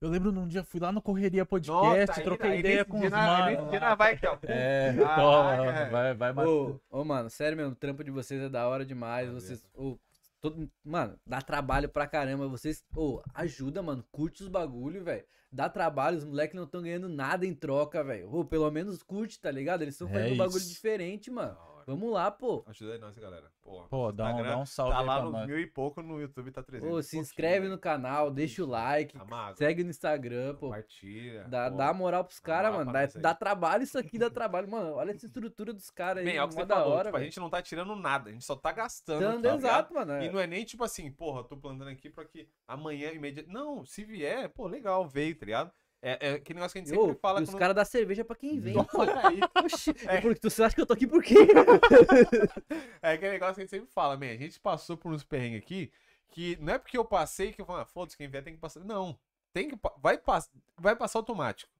Eu 0.00 0.10
lembro 0.10 0.30
num 0.32 0.46
dia 0.48 0.62
fui 0.64 0.78
lá 0.80 0.90
no 0.92 1.00
Correria 1.00 1.46
Podcast, 1.46 2.06
Nossa, 2.08 2.20
aí- 2.20 2.24
troquei 2.24 2.50
aí 2.50 2.58
ideia 2.58 2.76
nesse 2.78 2.90
com 2.90 2.98
os 2.98 3.08
manos. 3.08 3.70
vai. 3.96 4.12
É, 4.42 4.94
Caraca, 4.94 5.14
toma, 5.16 5.54
é. 5.54 6.14
vai, 6.14 6.32
vai. 6.32 6.44
Ô, 6.46 6.80
ô, 6.90 7.04
mano, 7.04 7.30
sério 7.30 7.56
mesmo, 7.56 7.72
o 7.72 7.76
trampo 7.76 8.02
de 8.04 8.10
vocês 8.10 8.42
é 8.42 8.48
da 8.48 8.66
hora 8.68 8.84
demais. 8.84 9.26
Valeu. 9.28 9.40
Vocês. 9.40 9.64
ô, 9.74 9.96
todo, 10.40 10.70
mano, 10.84 11.18
dá 11.24 11.40
trabalho 11.40 11.88
pra 11.88 12.06
caramba. 12.06 12.46
Vocês. 12.48 12.84
Ô, 12.94 13.22
ajuda, 13.32 13.80
mano. 13.82 14.04
Curte 14.12 14.42
os 14.42 14.48
bagulho, 14.48 15.02
velho. 15.02 15.24
Dá 15.50 15.68
trabalho, 15.70 16.18
os 16.18 16.24
moleques 16.24 16.54
não 16.56 16.64
estão 16.64 16.82
ganhando 16.82 17.08
nada 17.08 17.46
em 17.46 17.54
troca, 17.54 18.02
velho. 18.04 18.30
Ô, 18.34 18.44
pelo 18.44 18.70
menos 18.70 19.02
curte, 19.02 19.40
tá 19.40 19.50
ligado? 19.50 19.80
Eles 19.82 19.94
estão 19.94 20.08
É 20.08 20.12
fazendo 20.12 20.34
um 20.34 20.36
bagulho 20.36 20.64
diferente, 20.64 21.30
mano. 21.30 21.56
Vamos 21.86 22.12
lá, 22.12 22.30
pô. 22.32 22.64
Ajuda 22.66 22.94
aí 22.94 22.98
nós, 22.98 23.16
galera. 23.16 23.48
Pô, 23.62 23.84
Pô, 23.88 24.10
dá 24.10 24.34
um, 24.34 24.42
dá 24.42 24.58
um 24.58 24.66
salve 24.66 24.92
Tá 24.92 25.00
aí 25.00 25.06
lá 25.06 25.14
pra 25.16 25.24
nos 25.24 25.32
nós. 25.32 25.46
mil 25.46 25.58
e 25.60 25.66
pouco, 25.68 26.02
no 26.02 26.20
YouTube 26.20 26.50
tá 26.50 26.60
300. 26.62 26.92
Ô, 26.94 26.98
e 26.98 27.02
se 27.02 27.16
inscreve 27.16 27.68
no 27.68 27.78
canal, 27.78 28.28
deixa 28.30 28.64
o 28.64 28.66
like, 28.66 29.16
Amago. 29.16 29.56
segue 29.56 29.84
no 29.84 29.90
Instagram, 29.90 30.54
pô. 30.56 30.66
Compartilha. 30.66 31.44
Dá, 31.44 31.70
pô. 31.70 31.76
dá 31.76 31.92
moral 31.92 32.24
pros 32.24 32.40
caras, 32.40 32.74
mano. 32.74 32.92
Dá, 32.92 33.06
dá 33.06 33.34
trabalho 33.34 33.84
isso 33.84 33.96
aqui, 33.98 34.18
dá 34.18 34.28
trabalho. 34.28 34.68
Mano, 34.68 34.94
olha 34.94 35.12
essa 35.12 35.26
estrutura 35.26 35.72
dos 35.72 35.88
caras 35.90 36.18
aí. 36.18 36.24
Bem, 36.24 36.36
é 36.38 36.42
o 36.44 36.48
que 36.48 36.54
você 36.54 36.64
da 36.64 36.74
falou. 36.74 36.92
hora, 36.94 37.04
tipo, 37.04 37.16
a 37.16 37.22
gente 37.22 37.38
não 37.38 37.48
tá 37.50 37.62
tirando 37.62 37.94
nada, 37.94 38.30
a 38.30 38.32
gente 38.32 38.44
só 38.44 38.56
tá 38.56 38.72
gastando. 38.72 39.26
Aqui, 39.28 39.42
tá 39.42 39.54
exato, 39.54 39.92
ligado? 39.92 39.94
mano. 39.94 40.12
é. 40.20 40.26
E 40.26 40.30
não 40.32 40.40
é 40.40 40.46
nem 40.46 40.64
tipo 40.64 40.82
assim, 40.82 41.10
porra, 41.12 41.44
tô 41.44 41.56
plantando 41.56 41.88
aqui 41.88 42.10
pra 42.10 42.24
que 42.24 42.48
amanhã 42.66 43.12
imediatamente. 43.12 43.52
Não, 43.54 43.84
se 43.84 44.04
vier, 44.04 44.48
pô, 44.48 44.66
legal, 44.66 45.06
veio, 45.08 45.38
tá 45.38 45.46
ligado? 45.46 45.72
É, 46.08 46.18
é 46.28 46.30
aquele 46.34 46.58
negócio 46.58 46.72
que 46.74 46.78
a 46.78 46.84
gente 46.86 46.96
Ô, 46.98 47.06
sempre 47.06 47.20
fala 47.20 47.40
e 47.40 47.42
os 47.42 47.50
quando- 47.50 47.58
caras 47.58 47.74
dão 47.74 47.84
cerveja 47.84 48.24
pra 48.24 48.36
quem 48.36 48.60
vem. 48.60 48.74
Oxi, 49.64 49.90
É. 50.06 50.20
porque 50.20 50.38
tu 50.38 50.46
acha 50.62 50.74
que 50.74 50.80
eu 50.80 50.86
tô 50.86 50.92
aqui 50.92 51.06
por 51.06 51.22
quê? 51.22 51.34
É 53.02 53.12
aquele 53.12 53.32
negócio 53.32 53.54
que 53.56 53.60
a 53.60 53.64
gente 53.64 53.70
sempre 53.70 53.88
fala, 53.92 54.16
man, 54.16 54.26
a 54.26 54.36
gente 54.36 54.58
passou 54.60 54.96
por 54.96 55.12
uns 55.12 55.24
perrengues 55.24 55.58
aqui 55.62 55.90
que 56.28 56.56
não 56.60 56.74
é 56.74 56.78
porque 56.78 56.96
eu 56.98 57.04
passei 57.04 57.52
que 57.52 57.60
eu 57.60 57.66
falo, 57.66 57.80
ah, 57.80 57.84
foda-se, 57.86 58.16
quem 58.16 58.28
vier 58.28 58.42
tem 58.42 58.54
que 58.54 58.60
passar. 58.60 58.80
Não, 58.84 59.18
tem 59.52 59.68
que, 59.68 59.78
vai, 60.02 60.18
pass... 60.18 60.50
vai 60.76 60.94
passar 60.94 61.18
automático. 61.18 61.70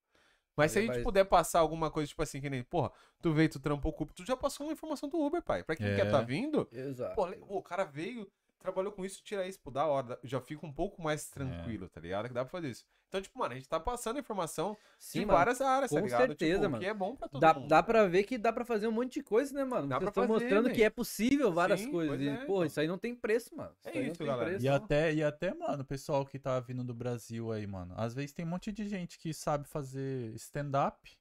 Mas 0.57 0.73
se 0.73 0.79
a 0.79 0.83
gente 0.83 1.03
puder 1.03 1.25
passar 1.25 1.61
alguma 1.61 1.91
coisa, 1.91 2.09
tipo 2.09 2.23
assim, 2.23 2.41
que 2.41 2.49
nem, 2.49 2.63
porra, 2.63 2.91
tu 3.21 3.31
veio, 3.33 3.49
tu 3.49 3.61
trampou 3.61 3.95
o 3.97 4.03
Uber, 4.03 4.15
tu 4.15 4.25
já 4.25 4.35
passou 4.37 4.67
uma 4.67 4.73
informação 4.73 5.07
do 5.09 5.19
Uber, 5.21 5.43
pai. 5.43 5.63
Pra 5.63 5.77
quem 5.77 5.87
É. 5.87 5.97
quer 5.97 6.11
tá 6.11 6.23
vindo, 6.23 6.67
Exato. 6.73 7.15
pô, 7.15 7.29
o 7.59 7.63
cara 7.63 7.85
veio, 7.85 8.27
trabalhou 8.67 8.93
com 8.93 9.05
isso, 9.05 9.23
tira 9.23 9.47
isso, 9.47 9.61
pô, 9.61 9.71
da 9.71 9.87
hora. 9.87 10.19
Já 10.23 10.41
fico 10.41 10.67
um 10.67 10.73
pouco 10.73 11.01
mais 11.03 11.29
tranquilo, 11.31 11.89
tá 11.89 12.01
ligado? 12.01 12.29
Que 12.29 12.35
dá 12.35 12.45
pra 12.45 12.51
fazer 12.51 12.71
isso. 12.71 12.85
Então, 13.09 13.23
tipo, 13.23 13.39
mano, 13.39 13.53
a 13.53 13.57
gente 13.57 13.69
tá 13.69 13.79
passando 13.79 14.19
informação 14.19 14.77
Sim, 14.99 15.21
de 15.21 15.27
mano. 15.27 15.39
várias 15.39 15.61
áreas, 15.61 15.91
tá 15.93 16.01
com 16.01 16.05
ligado? 16.07 16.27
certeza, 16.27 16.59
tipo, 16.63 16.71
mano. 16.73 16.83
Que 16.83 16.87
é 16.89 16.93
bom 16.95 17.15
pra 17.15 17.29
todo 17.29 17.41
Dá, 17.41 17.55
mundo. 17.55 17.69
dá 17.69 17.81
pra 17.83 18.05
ver 18.09 18.25
que 18.25 18.37
dá 18.37 18.53
pra 18.53 18.65
fazer 18.65 18.89
um 18.89 18.93
monte 18.93 19.15
de 19.15 19.23
coisa, 19.23 19.55
né, 19.55 19.65
mano? 19.65 19.87
Dá 19.87 19.99
Vocês 19.99 20.11
pra 20.13 20.23
estão 20.23 20.27
mostrando 20.35 20.69
que 20.71 20.77
véi. 20.77 20.85
é 20.87 20.91
possível 20.91 21.53
várias 21.53 21.81
Sim, 21.81 21.93
coisas. 21.93 22.21
E, 22.21 22.29
é, 22.29 22.45
pô, 22.45 22.55
mano. 22.55 22.67
isso 22.67 22.81
aí 22.81 22.89
não 22.89 22.99
tem 22.99 23.15
preço, 23.15 23.55
mano. 23.57 23.73
É 23.85 23.91
aí 23.91 24.03
não 24.07 24.13
isso, 24.13 24.25
galera. 24.25 24.51
preço. 24.51 24.65
E 24.65 24.69
até, 24.69 25.15
e 25.15 25.23
até, 25.23 25.55
mano, 25.55 25.83
o 25.83 25.87
pessoal 25.87 26.27
que 26.27 26.39
tá 26.39 26.59
vindo 26.59 26.83
do 26.83 26.93
Brasil 26.95 27.53
aí, 27.53 27.65
mano. 27.67 27.95
Às 27.97 28.13
vezes 28.13 28.33
tem 28.33 28.45
um 28.45 28.49
monte 28.49 28.73
de 28.73 28.89
gente 28.89 29.19
que 29.19 29.33
sabe 29.33 29.69
fazer 29.69 30.35
stand-up. 30.35 31.17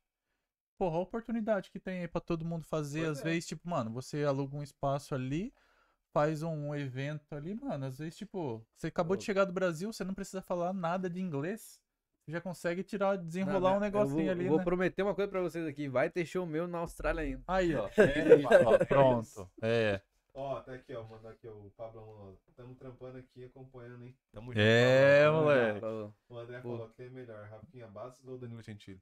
Porra, 0.77 0.97
a 0.97 1.01
oportunidade 1.01 1.69
que 1.71 1.79
tem 1.79 1.99
aí 2.01 2.07
pra 2.07 2.19
todo 2.19 2.43
mundo 2.43 2.65
fazer. 2.65 3.05
Pois 3.05 3.19
às 3.19 3.21
é. 3.21 3.23
vezes, 3.29 3.45
tipo, 3.47 3.69
mano, 3.69 3.91
você 3.91 4.23
aluga 4.23 4.57
um 4.57 4.63
espaço 4.63 5.13
ali, 5.15 5.53
faz 6.15 6.41
um 6.41 6.73
evento 6.73 7.35
ali, 7.35 7.53
mano. 7.53 7.87
Às 7.87 7.97
vezes, 7.97 8.15
tipo, 8.15 8.65
você 8.73 8.87
acabou 8.87 9.17
de 9.17 9.25
chegar 9.25 9.43
do 9.43 9.51
Brasil, 9.51 9.91
você 9.91 10.05
não 10.05 10.13
precisa 10.13 10.41
falar 10.41 10.71
nada 10.71 11.09
de 11.09 11.19
inglês. 11.19 11.81
Você 12.23 12.31
já 12.31 12.39
consegue 12.39 12.83
tirar, 12.83 13.17
desenrolar 13.17 13.71
não, 13.71 13.77
um 13.77 13.81
negocinho 13.81 14.21
eu 14.21 14.23
vou, 14.23 14.31
ali, 14.31 14.45
eu 14.45 14.49
vou 14.49 14.57
né? 14.59 14.63
prometer 14.63 15.03
uma 15.03 15.13
coisa 15.13 15.29
pra 15.29 15.41
vocês 15.41 15.67
aqui. 15.67 15.89
Vai 15.89 16.09
ter 16.09 16.25
show 16.25 16.45
meu 16.45 16.69
na 16.69 16.77
Austrália 16.77 17.21
ainda. 17.21 17.43
Aí, 17.45 17.75
ó. 17.75 17.87
É 17.97 18.63
ó, 18.65 18.77
pronto. 18.87 19.51
É. 19.61 20.01
Ó, 20.33 20.61
tá 20.61 20.73
aqui, 20.73 20.95
ó. 20.95 21.03
Mandar 21.03 21.31
aqui, 21.31 21.49
ó. 21.49 21.51
O 21.51 21.69
Pablão, 21.75 22.07
ó. 22.07 22.31
Tamo 22.55 22.75
trampando 22.75 23.17
aqui, 23.17 23.43
acompanhando, 23.43 24.05
hein? 24.05 24.15
Tamo 24.31 24.53
É, 24.55 25.25
Pablão. 25.25 25.43
moleque. 25.43 25.79
Falou. 25.81 26.15
O 26.29 26.37
André 26.37 26.59
Pô. 26.61 26.77
falou 26.77 26.89
que 26.95 27.03
é 27.03 27.09
melhor, 27.09 27.45
Rafinha 27.49 27.87
Bastos 27.87 28.25
ou 28.25 28.37
Danilo 28.37 28.61
Gentili? 28.61 29.01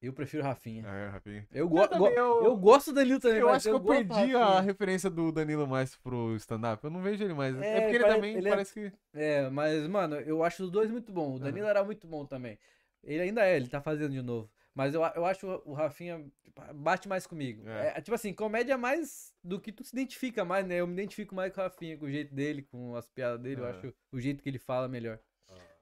Eu 0.00 0.12
prefiro 0.12 0.44
Rafinha. 0.44 0.86
É, 0.86 1.08
Rafinha. 1.08 1.46
Eu, 1.50 1.68
go 1.68 1.80
Eu 1.80 1.88
go 1.98 2.06
eu- 2.08 2.44
eu 2.44 2.56
gosto 2.56 2.92
do 2.92 2.94
Danilo 2.94 3.18
também, 3.18 3.38
Eu 3.38 3.48
acho 3.48 3.68
que 3.68 3.74
eu 3.74 3.80
perdi 3.80 4.34
a 4.36 4.60
referência 4.60 5.10
do 5.10 5.32
Danilo 5.32 5.66
mais 5.66 5.96
pro 5.96 6.36
stand-up. 6.36 6.82
Eu 6.84 6.90
não 6.90 7.02
vejo 7.02 7.24
ele 7.24 7.34
mais. 7.34 7.56
É, 7.60 7.66
É, 7.78 7.80
porque 7.80 7.96
ele 7.96 8.04
pare- 8.04 8.14
também 8.14 8.36
ele 8.36 8.46
é- 8.46 8.50
parece 8.50 8.72
que. 8.74 8.92
É, 9.12 9.50
mas, 9.50 9.88
mano, 9.88 10.16
eu 10.16 10.44
acho 10.44 10.62
os 10.64 10.70
dois 10.70 10.88
muito 10.90 11.12
bom. 11.12 11.34
O 11.34 11.38
Danilo 11.40 11.66
era 11.66 11.82
muito 11.82 12.06
bom 12.06 12.24
também. 12.24 12.56
Ele 13.02 13.22
ainda 13.22 13.44
é, 13.44 13.56
ele 13.56 13.68
tá 13.68 13.80
fazendo 13.80 14.12
de 14.12 14.22
novo. 14.22 14.48
Mas 14.74 14.94
eu, 14.94 15.02
eu 15.02 15.24
acho 15.26 15.44
o 15.64 15.72
Rafinha 15.72 16.24
tipo, 16.44 16.62
bate 16.74 17.08
mais 17.08 17.26
comigo. 17.26 17.68
É. 17.68 17.94
É. 17.96 18.00
tipo 18.00 18.14
assim, 18.14 18.32
comédia 18.32 18.78
mais 18.78 19.34
do 19.42 19.58
que 19.60 19.72
tu 19.72 19.82
se 19.82 19.90
identifica 19.92 20.44
mais, 20.44 20.64
né? 20.64 20.76
Eu 20.76 20.86
me 20.86 20.92
identifico 20.92 21.34
mais 21.34 21.52
com 21.52 21.60
o 21.60 21.64
Rafinha, 21.64 21.98
com 21.98 22.04
o 22.06 22.10
jeito 22.10 22.32
dele, 22.32 22.62
com 22.62 22.94
as 22.94 23.08
piadas 23.08 23.40
dele. 23.40 23.60
Eu 23.60 23.66
É. 23.66 23.70
acho 23.70 23.92
o 24.12 24.20
jeito 24.20 24.40
que 24.40 24.48
ele 24.48 24.58
fala 24.60 24.86
melhor. 24.86 25.18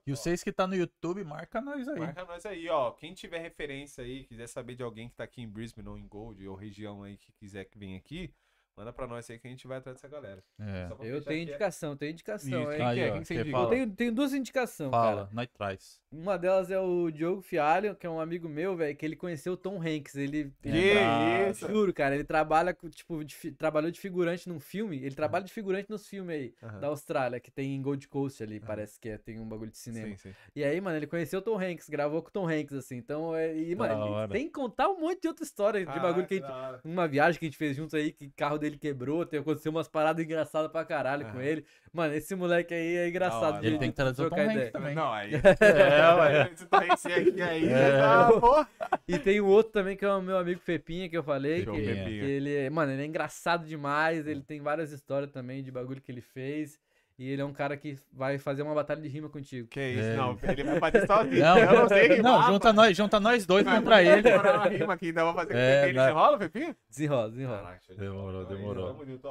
E 0.06 0.12
vocês 0.14 0.42
que 0.44 0.52
tá 0.52 0.68
no 0.68 0.76
YouTube, 0.76 1.24
marca 1.24 1.60
nós 1.60 1.88
aí. 1.88 1.98
Marca 1.98 2.24
nós 2.24 2.46
aí, 2.46 2.68
ó. 2.68 2.92
Quem 2.92 3.12
tiver 3.12 3.38
referência 3.40 4.04
aí, 4.04 4.22
quiser 4.24 4.46
saber 4.46 4.76
de 4.76 4.82
alguém 4.84 5.08
que 5.08 5.16
tá 5.16 5.24
aqui 5.24 5.42
em 5.42 5.48
Brisbane 5.48 5.88
ou 5.88 5.98
em 5.98 6.06
Gold 6.06 6.46
ou 6.46 6.54
região 6.54 7.02
aí 7.02 7.16
que 7.16 7.32
quiser 7.32 7.64
que 7.64 7.76
venha 7.76 7.96
aqui, 7.98 8.32
manda 8.76 8.92
pra 8.92 9.08
nós 9.08 9.28
aí 9.28 9.36
que 9.36 9.48
a 9.48 9.50
gente 9.50 9.66
vai 9.66 9.78
atrás 9.78 9.96
dessa 9.96 10.06
galera. 10.08 10.44
É. 10.60 10.88
Eu 11.00 11.20
tenho 11.24 11.40
é- 11.40 11.42
indicação, 11.42 11.90
eu 11.92 11.96
tenho 11.96 12.12
indicação, 12.12 12.70
hein? 12.70 12.76
quem 12.76 12.86
Aí, 12.86 12.94
que 12.96 13.00
é? 13.02 13.08
ó, 13.08 13.12
Quem 13.14 13.20
que 13.22 13.26
você 13.26 13.34
indica? 13.34 13.48
Eu 13.48 13.52
fala. 13.52 13.68
tenho, 13.70 13.90
tenho 13.96 14.12
duas 14.14 14.32
indicações, 14.32 14.90
Fala, 14.92 15.22
cara. 15.24 15.34
nós 15.34 15.48
traz. 15.48 16.00
Uma 16.16 16.38
delas 16.38 16.70
é 16.70 16.78
o 16.78 17.10
Diogo 17.10 17.42
Fialho, 17.42 17.94
que 17.94 18.06
é 18.06 18.10
um 18.10 18.18
amigo 18.18 18.48
meu, 18.48 18.74
velho, 18.76 18.96
que 18.96 19.04
ele 19.04 19.16
conheceu 19.16 19.52
o 19.52 19.56
Tom 19.56 19.80
Hanks. 19.80 20.16
Ele, 20.16 20.52
Que 20.62 20.68
ele 20.68 20.92
Ah, 20.92 21.50
isso? 21.50 21.68
Juro, 21.68 21.92
cara, 21.92 22.14
ele 22.14 22.24
trabalha, 22.24 22.72
com, 22.72 22.88
tipo, 22.88 23.22
de 23.24 23.52
trabalhou 23.52 23.90
de 23.90 24.00
figurante 24.00 24.48
num 24.48 24.58
filme. 24.58 24.96
Ele 24.96 25.14
trabalha 25.14 25.44
de 25.44 25.52
figurante 25.52 25.90
nos 25.90 26.08
filmes 26.08 26.34
aí, 26.34 26.54
Aham. 26.62 26.80
da 26.80 26.86
Austrália, 26.88 27.38
que 27.38 27.50
tem 27.50 27.74
em 27.74 27.82
Gold 27.82 28.08
Coast 28.08 28.42
ali, 28.42 28.60
parece 28.60 28.98
que 28.98 29.08
é, 29.10 29.18
tem 29.18 29.38
um 29.38 29.48
bagulho 29.48 29.70
de 29.70 29.78
cinema. 29.78 30.08
Sim, 30.08 30.16
sim. 30.16 30.34
E 30.54 30.64
aí, 30.64 30.80
mano, 30.80 30.96
ele 30.96 31.06
conheceu 31.06 31.40
o 31.40 31.42
Tom 31.42 31.58
Hanks, 31.58 31.88
gravou 31.88 32.22
com 32.22 32.28
o 32.28 32.32
Tom 32.32 32.48
Hanks, 32.48 32.74
assim. 32.74 32.96
Então, 32.96 33.34
é, 33.34 33.56
e, 33.56 33.74
mano, 33.74 34.28
tem 34.28 34.46
que 34.46 34.52
contar 34.52 34.88
um 34.88 35.00
monte 35.00 35.22
de 35.22 35.28
outra 35.28 35.44
história 35.44 35.84
de 35.84 36.00
bagulho 36.00 36.26
que 36.26 36.34
a 36.34 36.36
gente. 36.38 36.50
hora. 36.50 36.80
Uma 36.84 37.06
viagem 37.06 37.38
que 37.38 37.44
a 37.44 37.48
gente 37.48 37.58
fez 37.58 37.76
juntos 37.76 37.94
aí, 37.94 38.12
que 38.12 38.26
o 38.26 38.32
carro 38.36 38.58
dele 38.58 38.78
quebrou, 38.78 39.26
tem 39.26 39.40
aconteceu 39.40 39.70
umas 39.70 39.88
paradas 39.88 40.24
engraçadas 40.24 40.70
pra 40.70 40.84
caralho 40.84 41.24
com 41.26 41.38
Aham. 41.38 41.42
ele. 41.42 41.64
Mano, 41.92 42.14
esse 42.14 42.34
moleque 42.34 42.74
aí 42.74 42.96
é 42.96 43.08
engraçado. 43.08 43.64
Ele 43.64 43.78
tem 43.78 43.90
que 43.90 43.96
trazer 43.96 44.22
o 44.22 44.30
Tom 44.30 44.36
Hanks 44.36 44.52
ideia. 44.52 44.70
também. 44.72 44.94
Não, 44.94 45.12
aí. 45.12 45.32
É, 45.60 46.05
ué. 46.14 46.50
Esse 46.52 46.66
tá 46.66 46.86
esse 46.86 47.08
aqui 47.12 47.42
aí, 47.42 47.68
É. 47.68 47.98
tá, 47.98 48.30
pô. 48.40 48.64
E 49.08 49.18
tem 49.18 49.40
o 49.40 49.46
outro 49.46 49.72
também, 49.72 49.96
que 49.96 50.04
é 50.04 50.08
o 50.12 50.22
meu 50.22 50.38
amigo 50.38 50.60
Pepinha, 50.64 51.08
que 51.08 51.16
eu 51.16 51.22
falei. 51.24 51.64
Show, 51.64 51.74
que, 51.74 51.82
que 51.82 51.90
ele 51.90 52.54
é, 52.54 52.70
mano, 52.70 52.92
ele 52.92 53.02
é 53.02 53.06
engraçado 53.06 53.66
demais. 53.66 54.26
Ele 54.26 54.42
tem 54.42 54.60
várias 54.60 54.92
histórias 54.92 55.30
também 55.30 55.62
de 55.62 55.70
bagulho 55.72 56.00
que 56.00 56.12
ele 56.12 56.20
fez. 56.20 56.78
E 57.18 57.30
ele 57.30 57.40
é 57.40 57.44
um 57.46 57.52
cara 57.54 57.78
que 57.78 57.96
vai 58.12 58.36
fazer 58.36 58.60
uma 58.60 58.74
batalha 58.74 59.00
de 59.00 59.08
rima 59.08 59.26
contigo. 59.30 59.66
Que 59.68 59.80
isso? 59.80 60.02
É. 60.02 60.16
Não, 60.16 60.36
ele 60.42 60.64
vai 60.64 60.78
bater 60.78 61.06
sozinho. 61.06 61.40
Não, 61.42 61.56
eu 61.58 61.72
não 61.80 61.88
sei 61.88 62.08
rimar. 62.08 62.22
não, 62.22 62.42
junta 62.52 62.72
nós, 62.74 62.94
junta 62.94 63.18
nós 63.18 63.46
dois 63.46 63.64
Vai 63.64 63.76
contra 63.78 64.02
ele. 64.02 64.28
uma 64.34 64.64
rima 64.66 64.92
aqui, 64.92 65.12
vou 65.12 65.32
fazer 65.32 65.52
com 65.54 65.58
É, 65.58 65.78
o 65.78 65.80
Pepinho. 65.80 65.94
dá- 65.96 66.04
Você 66.08 66.12
rola, 66.12 66.38
Pepinho? 66.38 66.76
Desenrola, 66.90 67.30
desenrola. 67.30 67.58
Caraca, 67.62 67.94
Demorou. 67.96 68.42
Então 68.42 68.54
é 68.54 68.58
demorou. 68.58 68.90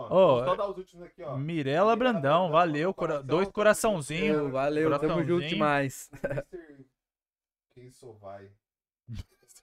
Ô, 0.10 0.36
Vamos 0.40 0.46
só 0.46 0.56
dar 0.56 0.68
os 0.72 0.78
últimos 0.80 1.06
aqui, 1.06 1.22
ó. 1.22 1.38
Mirela 1.38 1.96
Brandão, 1.96 2.50
valeu. 2.50 2.92
cora- 2.92 3.22
dois 3.22 3.48
coraçãozinhos. 3.50 4.36
Valeu, 4.52 4.90
valeu, 4.90 5.00
tamo 5.00 5.14
junto 5.20 5.26
Coraçãozinho. 5.28 5.50
demais. 5.50 6.10
Quem 7.76 7.92
sou 7.92 8.14
vai? 8.16 8.50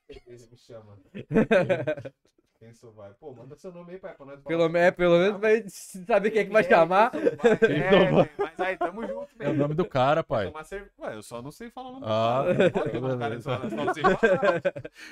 Ele 0.09 0.47
me 0.51 0.56
chama. 0.56 0.98
Quem 2.59 2.72
sou 2.74 2.93
vai? 2.93 3.12
Pô, 3.14 3.32
manda 3.34 3.56
seu 3.56 3.72
nome 3.72 3.93
aí, 3.94 3.98
pai, 3.98 4.14
pra 4.14 4.24
nós 4.24 4.40
falar. 4.40 4.56
Pelo, 4.56 4.76
é, 4.76 4.90
pelo 4.93 5.18
menos 5.18 5.40
vai 5.40 5.64
saber 5.68 6.30
quem 6.30 6.43
é 6.43 6.44
que 6.44 6.52
vai 6.52 6.62
chamar. 6.62 7.10
Quem 7.10 7.20
sou 7.90 8.12
vai? 8.14 8.22
É, 8.28 8.30
mas 8.39 8.60
aí, 8.60 8.76
tamo 8.76 9.05
junto, 9.05 9.28
É 9.40 9.48
o 9.48 9.55
nome 9.55 9.74
do 9.74 9.84
cara, 9.84 10.22
pai. 10.22 10.47
Tomar 10.47 10.62
cerve- 10.62 10.90
Ué, 11.01 11.16
eu 11.16 11.22
só 11.24 11.43
não 11.43 11.51
sei 11.51 11.70
falar 11.70 11.89
o 11.89 11.93
nome 11.94 12.06
Ah, 12.09 12.43
do 12.43 12.55
cara. 12.56 12.70
Pode 12.70 12.90
tomar 13.01 13.18
cara 13.18 13.40
só- 13.40 13.68
só 13.68 13.93
sei 13.94 14.02
falar. 14.05 14.62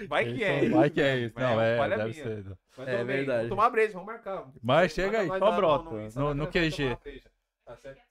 Vai 0.09 0.33
que 0.33 0.45
é. 0.45 0.69
Vai 0.69 0.91
que 0.91 1.01
é 1.01 1.19
isso. 1.19 1.41
Não, 1.41 1.61
é 1.61 1.75
é, 1.75 1.79
falha 1.79 1.97
deve 1.97 2.11
minha. 2.11 2.23
ser. 2.23 2.45
Mas 2.77 2.89
É 2.89 2.93
tudo 2.93 3.07
bem, 3.07 3.17
verdade. 3.17 3.37
Vamos 3.39 3.49
tomar 3.49 3.71
breja, 3.71 3.93
vamos 3.95 4.07
marcar. 4.07 4.47
Mas 4.63 4.93
chega 4.93 5.19
aí, 5.21 5.27
só 5.27 5.51
brota, 5.57 5.91
no 6.15 6.35
no- 6.35 6.47
QG. 6.47 6.97
Tá 7.65 7.77
certo? 7.77 8.10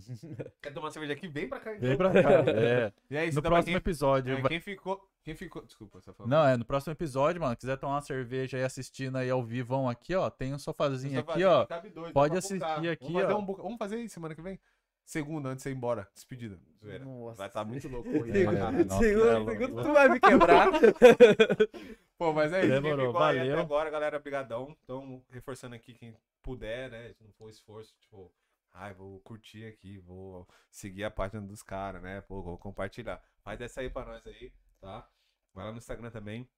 Quer 0.62 0.72
tomar 0.72 0.90
cerveja 0.90 1.12
aqui? 1.12 1.28
Vem 1.28 1.48
pra 1.48 1.60
cá. 1.60 1.70
Vem 1.72 1.92
então. 1.92 1.96
pra 2.10 2.22
cá. 2.22 2.30
É. 2.50 2.92
E 3.10 3.16
aí, 3.16 3.26
No 3.32 3.38
então, 3.38 3.42
próximo 3.42 3.66
quem- 3.66 3.76
episódio. 3.76 4.36
é, 4.38 4.42
Quem 4.48 4.60
ficou... 4.60 5.08
Quem 5.22 5.34
ficou... 5.34 5.64
Desculpa, 5.64 6.00
você 6.00 6.12
falou. 6.12 6.28
Não, 6.30 6.46
é 6.46 6.56
no 6.56 6.64
próximo 6.64 6.92
episódio, 6.92 7.40
mano. 7.40 7.56
Quiser 7.56 7.76
tomar 7.78 7.94
uma 7.94 8.00
cerveja 8.02 8.56
aí 8.58 8.62
assistindo 8.64 9.16
aí 9.16 9.30
ao 9.30 9.42
vivão 9.42 9.88
aqui, 9.88 10.14
ó. 10.14 10.28
Tem 10.28 10.52
um 10.52 10.58
sofazinho 10.58 11.18
aqui, 11.20 11.42
ó. 11.44 11.64
cabe 11.66 11.88
dois, 11.90 12.08
dá 12.08 12.12
Pode 12.12 12.36
assistir 12.36 12.88
aqui, 12.90 13.04
vamos 13.06 13.22
fazer 13.22 13.32
ó. 13.32 13.38
um 13.38 13.44
buca- 13.44 13.62
Vamos 13.62 13.78
fazer 13.78 13.96
aí 13.96 14.08
semana 14.08 14.34
que 14.34 14.42
vem? 14.42 14.60
Segunda, 15.06 15.48
antes 15.50 15.58
de 15.58 15.62
você 15.64 15.70
ir 15.70 15.76
embora. 15.76 16.08
Despedida. 16.14 16.58
Nossa. 17.04 17.36
Vai 17.38 17.46
estar 17.48 17.64
muito 17.64 17.88
louco. 17.88 18.10
Segundo, 18.10 18.28
hoje, 18.98 19.62
É, 19.62 19.64
é 19.64 19.68
tu 19.68 19.92
vai 19.92 20.08
me 20.08 20.20
quebrar. 20.20 20.68
Pô, 22.18 22.32
mas 22.32 22.52
é 22.52 22.60
isso. 22.60 22.72
Quem 22.72 22.82
Demorou, 22.82 23.12
valeu. 23.12 23.52
até 23.52 23.60
agora, 23.60 23.90
galera, 23.90 24.18
brigadão. 24.18 24.74
Então, 24.84 25.22
reforçando 25.30 25.74
aqui 25.74 25.92
quem 25.94 26.14
puder, 26.42 26.90
né? 26.90 27.12
Se 27.12 27.24
não 27.24 27.32
for 27.32 27.48
esforço, 27.50 27.94
tipo... 28.00 28.30
Ai, 28.74 28.92
vou 28.92 29.20
curtir 29.20 29.64
aqui, 29.66 29.98
vou 29.98 30.48
seguir 30.68 31.04
a 31.04 31.10
página 31.10 31.40
dos 31.40 31.62
caras, 31.62 32.02
né? 32.02 32.20
Pô, 32.22 32.42
vou 32.42 32.58
compartilhar. 32.58 33.22
Faz 33.42 33.60
essa 33.60 33.80
aí 33.80 33.88
pra 33.88 34.04
nós 34.04 34.26
aí, 34.26 34.52
tá? 34.80 35.08
Vai 35.52 35.64
lá 35.66 35.70
no 35.70 35.78
Instagram 35.78 36.10
também. 36.10 36.48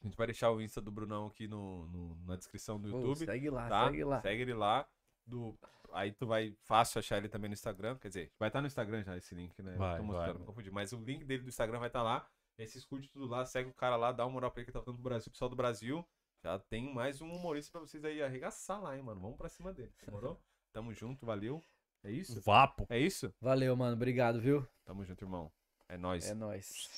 A 0.00 0.04
gente 0.06 0.16
vai 0.16 0.28
deixar 0.28 0.50
o 0.52 0.62
Insta 0.62 0.80
do 0.80 0.92
Brunão 0.92 1.26
aqui 1.26 1.48
no, 1.48 1.86
no- 1.88 2.14
na 2.24 2.36
descrição 2.36 2.80
do 2.80 2.88
Pô, 2.90 3.00
YouTube. 3.00 3.26
segue 3.26 3.50
lá, 3.50 3.68
tá? 3.68 3.84
segue 3.86 4.04
lá. 4.04 4.20
Segue 4.22 4.42
ele 4.42 4.54
lá. 4.54 4.88
Do... 5.26 5.58
Aí 5.92 6.12
tu 6.12 6.26
vai 6.26 6.56
fácil 6.62 7.00
achar 7.00 7.18
ele 7.18 7.28
também 7.28 7.48
no 7.48 7.54
Instagram. 7.54 7.98
Quer 7.98 8.08
dizer, 8.08 8.32
vai 8.38 8.48
estar 8.48 8.60
no 8.60 8.68
Instagram 8.68 9.02
já 9.02 9.16
esse 9.16 9.34
link, 9.34 9.60
né? 9.60 9.74
Vai, 9.76 10.00
vai, 10.00 10.32
não 10.32 10.44
confundi. 10.44 10.70
Mas 10.70 10.92
o 10.92 10.98
link 11.00 11.24
dele 11.24 11.42
do 11.42 11.48
Instagram 11.48 11.80
vai 11.80 11.88
estar 11.88 12.02
lá. 12.02 12.26
Aí 12.56 12.66
vocês 12.66 12.84
curte 12.84 13.10
tudo 13.10 13.26
lá, 13.26 13.44
segue 13.44 13.70
o 13.70 13.74
cara 13.74 13.96
lá, 13.96 14.12
dá 14.12 14.24
uma 14.24 14.32
moral 14.32 14.50
pra 14.52 14.60
ele 14.60 14.66
que 14.66 14.72
tá 14.72 14.78
voltando 14.78 14.98
do 14.98 15.02
Brasil, 15.02 15.30
pessoal 15.32 15.48
do 15.48 15.56
Brasil. 15.56 16.06
Já 16.42 16.58
tem 16.58 16.94
mais 16.94 17.20
um 17.20 17.30
humorista 17.30 17.72
pra 17.72 17.80
vocês 17.80 18.04
aí 18.04 18.22
arregaçar 18.22 18.80
lá, 18.80 18.96
hein, 18.96 19.02
mano. 19.02 19.20
Vamos 19.20 19.36
pra 19.36 19.48
cima 19.48 19.72
dele. 19.72 19.92
Demorou? 20.04 20.40
Tamo 20.72 20.94
junto, 20.94 21.26
valeu. 21.26 21.62
É 22.02 22.10
isso? 22.10 22.40
Vapo. 22.40 22.86
É 22.88 22.98
isso? 22.98 23.32
Valeu, 23.40 23.76
mano. 23.76 23.94
Obrigado, 23.94 24.40
viu? 24.40 24.66
Tamo 24.84 25.04
junto, 25.04 25.24
irmão. 25.24 25.52
É 25.88 25.98
nóis. 25.98 26.28
É 26.28 26.34
nóis. 26.34 26.88